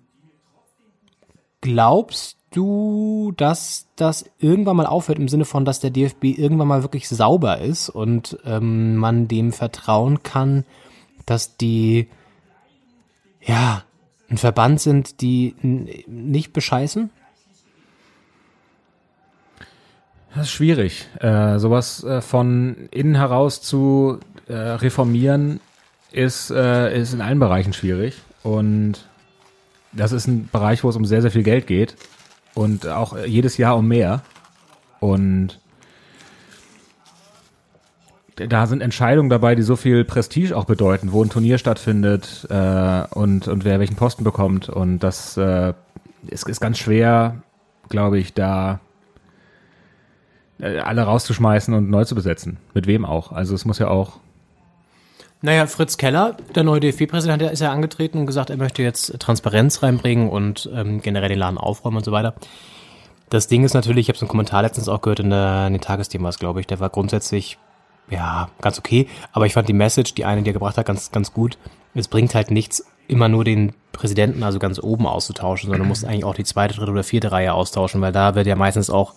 glaubst 1.62 2.38
du, 2.56 3.34
dass 3.38 3.88
das 3.96 4.26
irgendwann 4.40 4.78
mal 4.78 4.86
aufhört 4.86 5.20
im 5.20 5.28
Sinne 5.28 5.46
von, 5.46 5.66
dass 5.66 5.80
der 5.80 5.92
DFB 5.92 6.26
irgendwann 6.26 6.68
mal 6.68 6.84
wirklich 6.84 7.08
sauber 7.08 7.60
ist 7.60 7.90
und 7.90 8.38
ähm, 8.46 8.96
man 8.96 9.28
dem 9.28 9.52
vertrauen 9.52 10.24
kann, 10.24 10.66
dass 11.26 11.58
die 11.58 12.08
ja 13.42 13.84
ein 14.30 14.38
Verband 14.38 14.82
sind, 14.82 15.22
die 15.22 15.56
nicht 16.08 16.54
bescheißen? 16.54 17.10
Das 20.34 20.48
ist 20.48 20.52
schwierig. 20.52 21.08
Äh, 21.20 21.60
sowas 21.60 22.04
äh, 22.04 22.22
von 22.22 22.90
innen 22.92 23.16
heraus 23.16 23.62
zu 23.62 24.20
äh, 24.48 24.54
reformieren 24.54 25.62
ist, 26.12 26.52
äh, 26.52 27.00
ist 27.00 27.14
in 27.14 27.22
allen 27.22 27.40
Bereichen 27.40 27.72
schwierig. 27.72 28.18
Und 28.44 29.08
das 29.94 30.12
ist 30.12 30.28
ein 30.28 30.50
Bereich, 30.52 30.84
wo 30.84 30.90
es 30.90 30.96
um 30.96 31.06
sehr, 31.06 31.22
sehr 31.22 31.32
viel 31.32 31.44
Geld 31.44 31.68
geht. 31.68 31.96
Und 32.56 32.88
auch 32.88 33.16
jedes 33.26 33.58
Jahr 33.58 33.78
um 33.78 33.88
mehr. 33.88 34.22
Und 35.00 35.60
da 38.36 38.68
sind 38.68 38.82
Entscheidungen 38.82 39.30
dabei, 39.30 39.56
die 39.56 39.62
so 39.62 39.76
viel 39.76 40.04
Prestige 40.04 40.56
auch 40.58 40.66
bedeuten, 40.66 41.12
wo 41.12 41.24
ein 41.24 41.30
Turnier 41.30 41.58
stattfindet 41.58 42.48
äh, 42.50 43.04
und, 43.12 43.48
und 43.48 43.64
wer 43.64 43.80
welchen 43.80 43.96
Posten 43.96 44.24
bekommt. 44.24 44.68
Und 44.70 45.00
das 45.00 45.38
äh, 45.38 45.74
ist, 46.28 46.48
ist 46.48 46.60
ganz 46.60 46.78
schwer, 46.78 47.44
glaube 47.90 48.18
ich, 48.18 48.34
da 48.34 48.80
äh, 50.60 50.80
alle 50.80 51.04
rauszuschmeißen 51.04 51.74
und 51.74 51.90
neu 51.90 52.06
zu 52.06 52.16
besetzen. 52.16 52.58
Mit 52.74 52.88
wem 52.88 53.06
auch. 53.06 53.32
Also 53.32 53.56
es 53.56 53.66
muss 53.66 53.80
ja 53.80 53.88
auch. 53.88 54.20
Naja, 55.46 55.68
Fritz 55.68 55.98
Keller, 55.98 56.36
der 56.56 56.64
neue 56.64 56.80
DFB-Präsident, 56.80 57.40
der 57.40 57.52
ist 57.52 57.60
ja 57.60 57.72
angetreten 57.72 58.18
und 58.18 58.26
gesagt, 58.26 58.50
er 58.50 58.58
möchte 58.58 58.82
jetzt 58.82 59.20
Transparenz 59.20 59.84
reinbringen 59.84 60.28
und 60.28 60.68
ähm, 60.74 61.04
generell 61.04 61.30
den 61.30 61.38
Laden 61.38 61.60
aufräumen 61.60 61.98
und 61.98 62.04
so 62.04 62.12
weiter. 62.12 62.34
Das 63.30 63.48
Ding 63.48 63.64
ist 63.64 63.76
natürlich, 63.76 64.06
ich 64.06 64.10
habe 64.10 64.18
so 64.18 64.26
einen 64.26 64.32
Kommentar 64.32 64.64
letztens 64.64 64.90
auch 64.90 65.02
gehört 65.02 65.20
in, 65.20 65.30
der, 65.30 65.68
in 65.68 65.74
den 65.74 65.82
Tagesthemas, 65.82 66.40
glaube 66.40 66.62
ich, 66.62 66.66
der 66.66 66.80
war 66.80 66.90
grundsätzlich, 66.90 67.60
ja, 68.10 68.50
ganz 68.60 68.80
okay, 68.80 69.08
aber 69.34 69.46
ich 69.46 69.54
fand 69.54 69.70
die 69.70 69.74
Message, 69.74 70.16
die 70.16 70.26
eine, 70.26 70.42
die 70.42 70.50
er 70.50 70.54
gebracht 70.54 70.80
hat, 70.80 70.88
ganz, 70.88 71.12
ganz 71.12 71.32
gut. 71.32 71.60
Es 71.94 72.08
bringt 72.08 72.34
halt 72.34 72.50
nichts, 72.50 72.84
immer 73.08 73.30
nur 73.30 73.44
den 73.44 73.76
Präsidenten, 73.92 74.42
also 74.42 74.58
ganz 74.58 74.80
oben 74.80 75.06
auszutauschen, 75.06 75.68
sondern 75.68 75.84
du 75.84 75.88
musst 75.88 76.06
eigentlich 76.06 76.26
auch 76.26 76.34
die 76.34 76.44
zweite, 76.44 76.74
dritte 76.74 76.92
oder 76.92 77.04
vierte 77.04 77.32
Reihe 77.32 77.54
austauschen, 77.54 78.02
weil 78.02 78.12
da 78.12 78.34
wird 78.34 78.48
ja 78.48 78.56
meistens 78.56 78.90
auch 78.90 79.14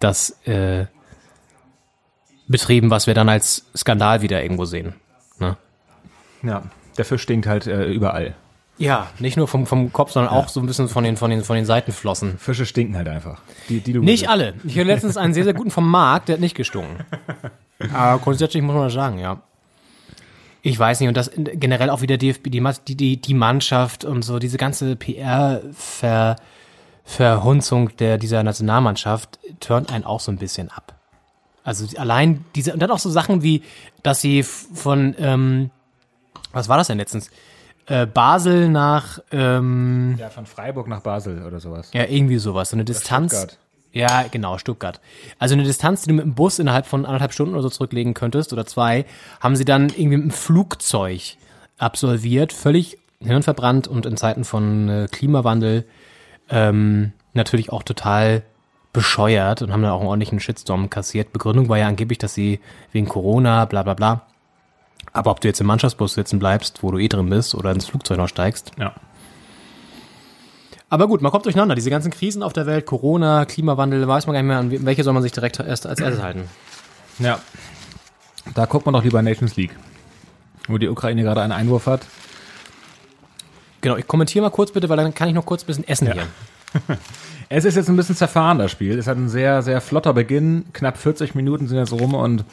das 0.00 0.30
äh, 0.48 0.86
betrieben, 2.48 2.90
was 2.90 3.06
wir 3.06 3.14
dann 3.14 3.28
als 3.28 3.66
Skandal 3.76 4.20
wieder 4.20 4.42
irgendwo 4.42 4.64
sehen. 4.64 4.94
Ja, 6.44 6.62
der 6.96 7.04
Fisch 7.04 7.22
stinkt 7.22 7.46
halt 7.46 7.66
äh, 7.66 7.86
überall. 7.86 8.34
Ja, 8.76 9.08
nicht 9.20 9.36
nur 9.36 9.46
vom, 9.46 9.66
vom 9.66 9.92
Kopf, 9.92 10.10
sondern 10.10 10.32
auch 10.32 10.48
so 10.48 10.58
ein 10.58 10.66
bisschen 10.66 10.88
von 10.88 11.04
den, 11.04 11.16
von 11.16 11.30
den, 11.30 11.44
von 11.44 11.54
den 11.54 11.64
Seitenflossen. 11.64 12.38
Fische 12.38 12.66
stinken 12.66 12.96
halt 12.96 13.08
einfach. 13.08 13.40
Die, 13.68 13.80
die 13.80 13.92
du 13.92 14.02
Nicht 14.02 14.28
alle. 14.28 14.54
Ich 14.64 14.76
hatte 14.76 14.88
letztens 14.88 15.16
einen 15.16 15.32
sehr, 15.32 15.44
sehr 15.44 15.54
guten 15.54 15.70
vom 15.70 15.88
Markt, 15.88 16.28
der 16.28 16.34
hat 16.34 16.40
nicht 16.40 16.56
gestunken. 16.56 17.04
Aber 17.92 18.20
grundsätzlich 18.20 18.62
muss 18.62 18.74
man 18.74 18.84
das 18.84 18.92
sagen, 18.92 19.18
ja. 19.18 19.40
Ich 20.62 20.78
weiß 20.78 21.00
nicht, 21.00 21.08
und 21.08 21.16
das 21.16 21.30
generell 21.36 21.90
auch 21.90 22.00
wieder 22.00 22.16
DFB, 22.16 22.48
die, 22.50 22.96
die, 22.96 23.20
die, 23.20 23.34
Mannschaft 23.34 24.04
und 24.04 24.22
so, 24.22 24.38
diese 24.38 24.56
ganze 24.56 24.96
PR-Ver, 24.96 26.36
Verhunzung 27.04 27.94
der, 27.98 28.18
dieser 28.18 28.42
Nationalmannschaft 28.42 29.38
turnt 29.60 29.92
einen 29.92 30.04
auch 30.04 30.20
so 30.20 30.32
ein 30.32 30.38
bisschen 30.38 30.70
ab. 30.70 30.94
Also 31.62 31.86
allein 31.98 32.44
diese, 32.54 32.72
und 32.72 32.80
dann 32.80 32.90
auch 32.90 32.98
so 32.98 33.10
Sachen 33.10 33.42
wie, 33.42 33.62
dass 34.02 34.20
sie 34.20 34.42
von, 34.42 35.14
ähm, 35.18 35.70
was 36.54 36.68
war 36.68 36.76
das 36.78 36.86
denn 36.88 36.98
letztens? 36.98 37.30
Äh, 37.86 38.06
Basel 38.06 38.68
nach, 38.70 39.18
ähm, 39.30 40.16
Ja, 40.18 40.30
von 40.30 40.46
Freiburg 40.46 40.88
nach 40.88 41.00
Basel 41.00 41.44
oder 41.46 41.60
sowas. 41.60 41.90
ja, 41.92 42.04
irgendwie 42.04 42.38
sowas. 42.38 42.70
So 42.70 42.76
eine 42.76 42.84
Distanz. 42.84 43.32
Stuttgart. 43.36 43.58
Ja, 43.92 44.24
genau, 44.30 44.58
Stuttgart. 44.58 45.00
Also 45.38 45.54
eine 45.54 45.62
Distanz, 45.62 46.02
die 46.02 46.08
du 46.08 46.14
mit 46.14 46.24
dem 46.24 46.34
Bus 46.34 46.58
innerhalb 46.58 46.86
von 46.86 47.06
anderthalb 47.06 47.32
Stunden 47.32 47.54
oder 47.54 47.62
so 47.62 47.68
zurücklegen 47.70 48.12
könntest 48.14 48.52
oder 48.52 48.66
zwei, 48.66 49.04
haben 49.40 49.54
sie 49.54 49.64
dann 49.64 49.88
irgendwie 49.90 50.16
mit 50.16 50.22
dem 50.24 50.30
Flugzeug 50.32 51.36
absolviert, 51.78 52.52
völlig 52.52 52.98
hirnverbrannt 53.20 53.86
und 53.86 54.06
in 54.06 54.16
Zeiten 54.16 54.44
von 54.44 54.88
äh, 54.88 55.08
Klimawandel 55.10 55.84
ähm, 56.50 57.12
natürlich 57.34 57.70
auch 57.70 57.82
total 57.84 58.42
bescheuert 58.92 59.62
und 59.62 59.72
haben 59.72 59.82
dann 59.82 59.90
auch 59.92 60.00
einen 60.00 60.08
ordentlichen 60.08 60.40
Shitstorm 60.40 60.90
kassiert. 60.90 61.32
Begründung 61.32 61.68
war 61.68 61.78
ja 61.78 61.86
angeblich, 61.88 62.18
dass 62.18 62.34
sie 62.34 62.60
wegen 62.92 63.08
Corona, 63.08 63.64
bla 63.64 63.82
bla 63.82 63.94
bla. 63.94 64.26
Aber 65.14 65.30
ob 65.30 65.40
du 65.40 65.48
jetzt 65.48 65.60
im 65.60 65.66
Mannschaftsbus 65.68 66.12
sitzen 66.14 66.38
bleibst, 66.38 66.82
wo 66.82 66.90
du 66.90 66.98
eh 66.98 67.08
drin 67.08 67.30
bist, 67.30 67.54
oder 67.54 67.70
ins 67.72 67.86
Flugzeug 67.86 68.18
noch 68.18 68.28
steigst, 68.28 68.72
Ja. 68.78 68.92
aber 70.90 71.06
gut, 71.08 71.22
man 71.22 71.30
kommt 71.32 71.44
durcheinander. 71.46 71.74
Diese 71.74 71.88
ganzen 71.90 72.10
Krisen 72.12 72.42
auf 72.42 72.52
der 72.52 72.66
Welt, 72.66 72.84
Corona, 72.86 73.44
Klimawandel, 73.46 74.06
weiß 74.06 74.26
man 74.26 74.34
gar 74.34 74.42
nicht 74.42 74.48
mehr, 74.48 74.58
an 74.58 74.70
we- 74.70 74.84
welche 74.84 75.02
soll 75.04 75.12
man 75.14 75.22
sich 75.22 75.32
direkt 75.32 75.58
erst 75.60 75.86
als 75.86 76.00
erstes 76.00 76.22
halten. 76.22 76.48
Ja. 77.18 77.38
Da 78.54 78.66
guckt 78.66 78.84
man 78.86 78.92
doch 78.92 79.02
lieber 79.04 79.22
Nations 79.22 79.56
League. 79.56 79.74
Wo 80.68 80.78
die 80.78 80.88
Ukraine 80.88 81.22
gerade 81.22 81.42
einen 81.42 81.52
Einwurf 81.52 81.86
hat. 81.86 82.02
Genau, 83.80 83.96
ich 83.96 84.06
kommentiere 84.06 84.42
mal 84.44 84.50
kurz 84.50 84.72
bitte, 84.72 84.88
weil 84.88 84.96
dann 84.96 85.14
kann 85.14 85.28
ich 85.28 85.34
noch 85.34 85.46
kurz 85.46 85.62
ein 85.62 85.66
bisschen 85.66 85.86
essen 85.88 86.12
hier. 86.12 86.26
Es 87.50 87.64
ist 87.66 87.76
jetzt 87.76 87.88
ein 87.90 87.94
bisschen 87.96 88.16
zerfahren, 88.16 88.58
das 88.58 88.70
Spiel. 88.72 88.98
Es 88.98 89.06
hat 89.06 89.16
ein 89.18 89.28
sehr, 89.28 89.62
sehr 89.62 89.80
flotter 89.82 90.12
Beginn. 90.14 90.64
Knapp 90.72 90.96
40 90.96 91.34
Minuten 91.34 91.68
sind 91.68 91.76
jetzt 91.76 91.92
rum 91.92 92.14
und 92.14 92.44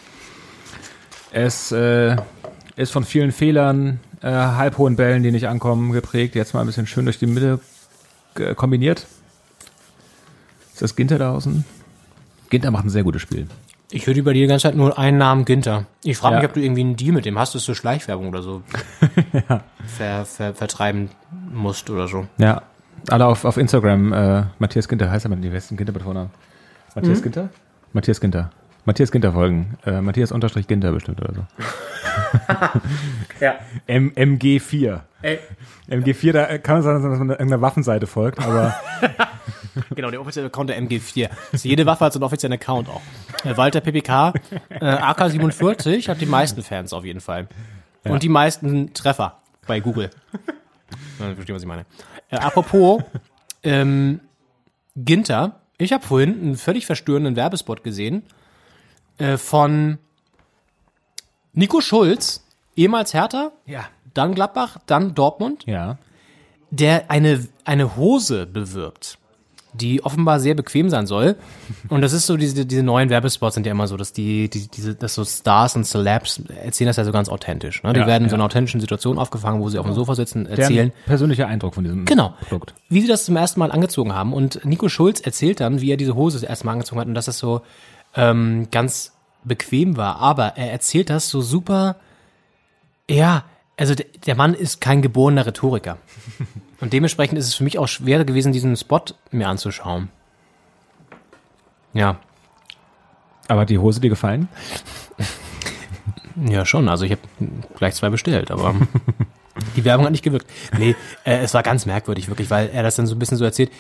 es 1.31 1.71
äh, 1.71 2.17
ist 2.75 2.91
von 2.91 3.03
vielen 3.03 3.31
Fehlern, 3.31 3.99
äh, 4.21 4.29
halbhohen 4.31 4.95
Bällen, 4.95 5.23
die 5.23 5.31
nicht 5.31 5.47
ankommen, 5.47 5.91
geprägt. 5.91 6.35
Jetzt 6.35 6.53
mal 6.53 6.61
ein 6.61 6.67
bisschen 6.67 6.87
schön 6.87 7.05
durch 7.05 7.19
die 7.19 7.27
Mitte 7.27 7.59
kombiniert. 8.55 9.07
Ist 10.73 10.81
das 10.81 10.95
Ginter 10.95 11.17
da 11.19 11.31
außen? 11.33 11.65
Ginter 12.49 12.71
macht 12.71 12.85
ein 12.85 12.89
sehr 12.89 13.03
gutes 13.03 13.21
Spiel. 13.21 13.47
Ich 13.93 14.07
höre 14.07 14.15
über 14.15 14.33
die 14.33 14.47
ganze 14.47 14.63
Zeit 14.63 14.75
nur 14.75 14.97
einen 14.97 15.17
Namen 15.17 15.43
Günther. 15.43 15.85
Ich 16.03 16.17
frage 16.17 16.35
Ja. 16.35 16.41
mich, 16.41 16.47
ob 16.49 16.53
du 16.53 16.61
irgendwie 16.61 16.81
einen 16.81 16.95
Deal 16.95 17.11
mit 17.11 17.25
dem 17.25 17.37
hast, 17.37 17.55
dass 17.55 17.65
du 17.65 17.73
Schleichwerbung 17.73 18.29
oder 18.29 18.41
so 18.41 18.61
ver, 19.85 20.25
ver, 20.25 20.53
vertreiben 20.53 21.09
musst 21.51 21.89
oder 21.89 22.07
so. 22.07 22.25
Ja. 22.37 22.61
Alle 23.09 23.25
auf, 23.25 23.43
auf 23.45 23.57
Instagram, 23.57 24.13
äh, 24.13 24.43
Matthias 24.59 24.87
Ginter, 24.87 25.09
heißt 25.11 25.25
er 25.25 25.29
mit 25.29 25.43
die 25.43 25.49
besten 25.49 25.75
Ginter 25.75 25.91
mit 25.91 26.03
Vornamen. 26.03 26.29
Matthias 26.95 27.21
Ginter? 27.21 27.49
Matthias 27.93 28.21
Ginter. 28.21 28.51
Matthias 28.85 29.11
Ginter 29.11 29.33
folgen. 29.33 29.77
Äh, 29.85 30.01
Matthias 30.01 30.31
unterstrich 30.31 30.67
Ginter 30.67 30.91
bestimmt 30.91 31.21
oder 31.21 31.33
so. 31.33 31.45
Ja. 33.39 33.55
M 33.87 34.11
MG4. 34.11 35.01
Ey. 35.21 35.39
MG4, 35.89 36.31
da 36.31 36.57
kann 36.57 36.75
man 36.75 36.83
sagen, 36.83 37.03
dass 37.09 37.19
man 37.19 37.29
irgendeiner 37.29 37.61
Waffenseite 37.61 38.07
folgt, 38.07 38.39
aber 38.39 38.75
Genau, 39.95 40.11
der 40.11 40.21
offizielle 40.21 40.47
Account 40.47 40.69
der 40.69 40.81
MG4. 40.81 41.29
Also 41.51 41.67
jede 41.67 41.85
Waffe 41.85 42.05
hat 42.05 42.13
so 42.13 42.19
einen 42.19 42.25
offiziellen 42.25 42.53
Account 42.53 42.89
auch. 42.89 43.01
Äh, 43.43 43.55
Walter 43.57 43.81
PPK, 43.81 44.33
äh, 44.69 44.85
AK-47 44.85 46.07
hat 46.09 46.21
die 46.21 46.25
meisten 46.25 46.61
Fans 46.61 46.93
auf 46.93 47.05
jeden 47.05 47.21
Fall. 47.21 47.47
Und 48.03 48.23
die 48.23 48.29
meisten 48.29 48.93
Treffer 48.93 49.39
bei 49.67 49.79
Google. 49.79 50.09
Ja, 51.19 51.33
Versteht, 51.35 51.55
was 51.55 51.61
ich 51.61 51.67
meine. 51.67 51.85
Äh, 52.29 52.37
apropos, 52.37 53.01
ähm, 53.63 54.19
Ginter, 54.95 55.61
ich 55.77 55.93
habe 55.93 56.05
vorhin 56.05 56.41
einen 56.41 56.55
völlig 56.55 56.85
verstörenden 56.85 57.35
Werbespot 57.35 57.83
gesehen 57.83 58.23
äh, 59.17 59.37
von 59.37 59.97
Nico 61.53 61.81
Schulz, 61.81 62.43
ehemals 62.75 63.13
Hertha, 63.13 63.51
ja. 63.65 63.85
dann 64.13 64.33
Gladbach, 64.33 64.77
dann 64.85 65.13
Dortmund 65.13 65.63
Ja. 65.67 65.97
der 66.69 67.11
eine, 67.11 67.45
eine 67.65 67.95
Hose 67.97 68.45
bewirbt, 68.45 69.17
die 69.73 70.03
offenbar 70.03 70.39
sehr 70.39 70.53
bequem 70.55 70.89
sein 70.89 71.07
soll. 71.07 71.35
Und 71.89 72.01
das 72.01 72.11
ist 72.13 72.25
so, 72.25 72.35
diese, 72.37 72.65
diese 72.65 72.83
neuen 72.83 73.09
Werbespots 73.09 73.55
sind 73.55 73.65
ja 73.65 73.71
immer 73.71 73.87
so, 73.87 73.95
dass 73.97 74.11
die, 74.13 74.49
die 74.49 74.67
diese, 74.67 74.95
dass 74.95 75.13
so 75.15 75.23
Stars 75.25 75.75
und 75.75 75.85
Celebs 75.85 76.41
erzählen 76.61 76.87
das 76.87 76.97
ja 76.97 77.03
so 77.05 77.11
ganz 77.11 77.27
authentisch. 77.29 77.83
Ne? 77.83 77.91
Die 77.93 77.99
Ja, 78.01 78.07
werden 78.07 78.23
in 78.25 78.29
so 78.29 78.35
einer 78.35 78.45
authentischen 78.45 78.79
Situation 78.81 79.17
aufgefangen, 79.17 79.61
wo 79.61 79.69
sie 79.69 79.77
auf 79.79 79.85
dem 79.85 79.95
Sofa 79.95 80.15
sitzen, 80.15 80.45
erzählen. 80.45 80.91
persönlicher 81.05 81.47
Eindruck 81.47 81.75
von 81.75 81.83
diesem 81.83 82.05
Genau. 82.05 82.33
Produkt. 82.47 82.73
Wie 82.89 83.01
sie 83.01 83.07
das 83.07 83.25
zum 83.25 83.35
ersten 83.35 83.59
Mal 83.59 83.71
angezogen 83.71 84.13
haben. 84.13 84.31
Und 84.33 84.63
Nico 84.65 84.87
Schulz 84.89 85.19
erzählt 85.21 85.59
dann, 85.59 85.79
wie 85.81 85.91
er 85.91 85.97
diese 85.97 86.15
Hose 86.15 86.39
das 86.39 86.49
erste 86.49 86.65
Mal 86.65 86.73
angezogen 86.73 86.99
hat 87.01 87.07
und 87.07 87.13
dass 87.15 87.27
es 87.29 87.37
so 87.37 87.61
ähm, 88.15 88.67
ganz 88.71 89.13
bequem 89.43 89.97
war. 89.97 90.17
Aber 90.17 90.57
er 90.57 90.71
erzählt 90.71 91.09
das 91.09 91.29
so 91.29 91.41
super, 91.41 91.97
ja, 93.09 93.43
also 93.77 93.95
der, 93.95 94.05
der 94.25 94.35
Mann 94.35 94.53
ist 94.53 94.81
kein 94.81 95.01
geborener 95.01 95.45
Rhetoriker. 95.45 95.97
Und 96.81 96.93
dementsprechend 96.93 97.37
ist 97.37 97.47
es 97.47 97.55
für 97.55 97.63
mich 97.63 97.77
auch 97.77 97.87
schwer 97.87 98.23
gewesen, 98.25 98.53
diesen 98.53 98.75
Spot 98.75 99.03
mir 99.31 99.47
anzuschauen. 99.47 100.09
Ja, 101.93 102.19
Aber 103.47 103.61
hat 103.61 103.69
die 103.69 103.79
Hose 103.79 103.99
dir 103.99 104.09
gefallen? 104.09 104.47
Ja, 106.47 106.65
schon. 106.65 106.87
Also 106.87 107.05
ich 107.05 107.11
habe 107.11 107.21
gleich 107.75 107.95
zwei 107.95 108.09
bestellt, 108.09 108.51
aber 108.51 108.75
die 109.75 109.83
Werbung 109.83 110.05
hat 110.05 110.11
nicht 110.11 110.23
gewirkt. 110.23 110.47
Nee, 110.77 110.95
äh, 111.25 111.39
es 111.39 111.53
war 111.53 111.61
ganz 111.61 111.85
merkwürdig, 111.85 112.29
wirklich, 112.29 112.49
weil 112.49 112.69
er 112.69 112.83
das 112.83 112.95
dann 112.95 113.07
so 113.07 113.15
ein 113.15 113.19
bisschen 113.19 113.37
so 113.37 113.43
erzählt. 113.43 113.71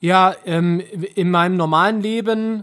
Ja, 0.00 0.36
ähm, 0.46 0.80
in 1.14 1.30
meinem 1.30 1.56
normalen 1.56 2.00
Leben 2.00 2.62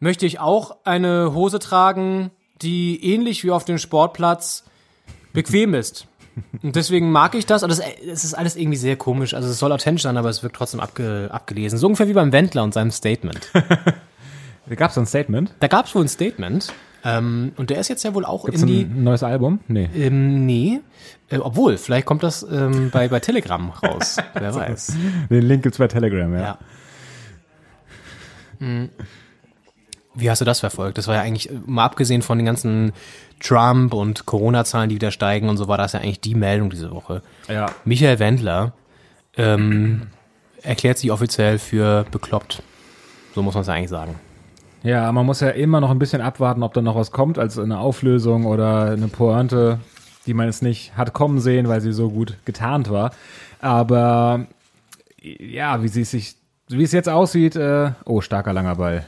möchte 0.00 0.26
ich 0.26 0.40
auch 0.40 0.76
eine 0.84 1.34
Hose 1.34 1.58
tragen, 1.58 2.30
die 2.62 3.04
ähnlich 3.04 3.44
wie 3.44 3.50
auf 3.50 3.64
dem 3.64 3.78
Sportplatz 3.78 4.64
bequem 5.32 5.74
ist. 5.74 6.06
Und 6.62 6.74
deswegen 6.76 7.12
mag 7.12 7.34
ich 7.34 7.46
das. 7.46 7.62
Das, 7.62 7.78
es 7.78 8.24
ist 8.24 8.34
alles 8.34 8.56
irgendwie 8.56 8.76
sehr 8.76 8.96
komisch. 8.96 9.34
Also 9.34 9.48
es 9.48 9.58
soll 9.58 9.72
authentisch 9.72 10.02
sein, 10.02 10.16
aber 10.16 10.28
es 10.28 10.42
wirkt 10.42 10.56
trotzdem 10.56 10.80
abge, 10.80 11.28
abgelesen. 11.30 11.78
So 11.78 11.86
ungefähr 11.86 12.08
wie 12.08 12.12
beim 12.12 12.32
Wendler 12.32 12.64
und 12.64 12.74
seinem 12.74 12.90
Statement. 12.90 13.50
Da 14.66 14.74
gab 14.76 14.90
es 14.90 14.98
ein 14.98 15.06
Statement. 15.06 15.54
Da 15.60 15.68
gab 15.68 15.86
es 15.86 15.94
wohl 15.94 16.02
ein 16.02 16.08
Statement. 16.08 16.72
Ähm, 17.04 17.52
und 17.56 17.68
der 17.68 17.78
ist 17.78 17.88
jetzt 17.88 18.02
ja 18.02 18.14
wohl 18.14 18.24
auch 18.24 18.46
Gibt's 18.46 18.62
in 18.62 18.66
die. 18.66 18.80
ein 18.82 19.04
neues 19.04 19.22
Album? 19.22 19.60
Nee. 19.68 19.90
Ähm, 19.94 20.46
nee. 20.46 20.80
Äh, 21.28 21.38
obwohl, 21.38 21.76
vielleicht 21.76 22.06
kommt 22.06 22.22
das 22.22 22.42
ähm, 22.50 22.90
bei, 22.90 23.08
bei 23.08 23.20
Telegram 23.20 23.68
raus. 23.68 24.16
Wer 24.34 24.54
weiß. 24.54 24.96
Den 25.28 25.42
Link 25.42 25.64
gibt's 25.64 25.76
bei 25.76 25.86
Telegram, 25.86 26.32
ja. 26.32 26.40
Ja. 26.40 26.58
Hm. 28.58 28.88
Wie 30.14 30.30
hast 30.30 30.40
du 30.40 30.44
das 30.44 30.60
verfolgt? 30.60 30.98
Das 30.98 31.08
war 31.08 31.16
ja 31.16 31.22
eigentlich, 31.22 31.50
äh, 31.50 31.58
mal 31.66 31.84
abgesehen 31.84 32.22
von 32.22 32.38
den 32.38 32.46
ganzen 32.46 32.92
Trump 33.40 33.92
und 33.94 34.26
Corona-Zahlen, 34.26 34.88
die 34.88 34.94
wieder 34.96 35.10
steigen 35.10 35.48
und 35.48 35.56
so, 35.56 35.68
war 35.68 35.78
das 35.78 35.92
ja 35.92 36.00
eigentlich 36.00 36.20
die 36.20 36.34
Meldung 36.34 36.70
diese 36.70 36.90
Woche. 36.90 37.22
Ja. 37.48 37.66
Michael 37.84 38.18
Wendler 38.18 38.72
ähm, 39.36 40.08
erklärt 40.62 40.98
sich 40.98 41.10
offiziell 41.10 41.58
für 41.58 42.04
bekloppt. 42.10 42.62
So 43.34 43.42
muss 43.42 43.54
man 43.54 43.62
es 43.62 43.68
eigentlich 43.68 43.90
sagen. 43.90 44.14
Ja, 44.84 45.10
man 45.12 45.24
muss 45.24 45.40
ja 45.40 45.48
immer 45.48 45.80
noch 45.80 45.90
ein 45.90 45.98
bisschen 45.98 46.20
abwarten, 46.20 46.62
ob 46.62 46.74
da 46.74 46.82
noch 46.82 46.94
was 46.94 47.10
kommt, 47.10 47.38
als 47.38 47.58
eine 47.58 47.78
Auflösung 47.78 48.44
oder 48.44 48.90
eine 48.90 49.08
Pointe, 49.08 49.80
die 50.26 50.34
man 50.34 50.46
jetzt 50.46 50.62
nicht 50.62 50.96
hat 50.96 51.14
kommen 51.14 51.40
sehen, 51.40 51.68
weil 51.68 51.80
sie 51.80 51.92
so 51.92 52.10
gut 52.10 52.36
getarnt 52.44 52.90
war. 52.90 53.12
Aber 53.60 54.46
ja, 55.22 55.82
wie 55.82 55.88
sie 55.88 56.02
es 56.02 56.10
sich, 56.10 56.36
wie 56.68 56.82
es 56.82 56.92
jetzt 56.92 57.08
aussieht, 57.08 57.56
äh, 57.56 57.92
oh, 58.04 58.20
starker 58.20 58.52
langer 58.52 58.76
Ball. 58.76 59.04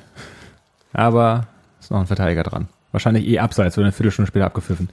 Aber 0.96 1.46
ist 1.78 1.90
noch 1.90 2.00
ein 2.00 2.06
Verteidiger 2.06 2.42
dran. 2.42 2.68
Wahrscheinlich 2.90 3.28
eh 3.28 3.38
abseits, 3.38 3.76
wird 3.76 3.85
eine 3.85 3.92
Viertelstunde 3.92 4.28
später 4.28 4.46
abgepfiffen. 4.46 4.88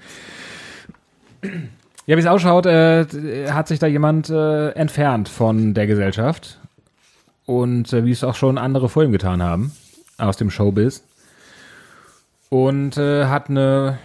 Ja, 2.06 2.18
wie 2.18 2.20
es 2.20 2.28
ausschaut, 2.28 2.66
äh, 2.66 3.06
hat 3.50 3.70
sich 3.70 3.80
da 3.80 3.88
jemand 3.88 4.30
äh, 4.30 4.72
entfernt 4.72 5.30
von 5.30 5.74
der 5.74 5.88
Gesellschaft. 5.88 6.60
und 7.46 7.94
äh, 7.94 8.04
wie 8.06 8.12
es 8.12 8.24
auch 8.24 8.36
schon 8.36 8.58
andere 8.58 8.90
vor 8.90 9.04
ihm 9.04 9.14
getan 9.14 9.42
haben 9.42 9.72
aus 10.18 10.36
dem 10.36 10.50
Showbiz. 10.50 11.04
Und 12.50 12.98
äh, 12.98 13.26
hat 13.26 13.50
eine 13.50 13.98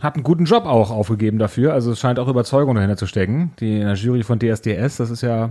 hat 0.00 0.14
einen 0.14 0.22
guten 0.22 0.44
Job 0.44 0.64
auch 0.64 0.90
aufgegeben 0.90 1.38
dafür. 1.38 1.74
Also 1.74 1.92
es 1.92 2.00
scheint 2.00 2.18
auch 2.18 2.28
Überzeugung 2.28 2.76
dahinter 2.76 2.96
zu 2.96 3.06
stecken. 3.06 3.52
Die 3.58 3.80
in 3.80 3.86
der 3.86 3.96
Jury 3.96 4.22
von 4.22 4.38
DSDS, 4.38 4.96
das 4.96 5.10
ist 5.10 5.22
ja 5.22 5.50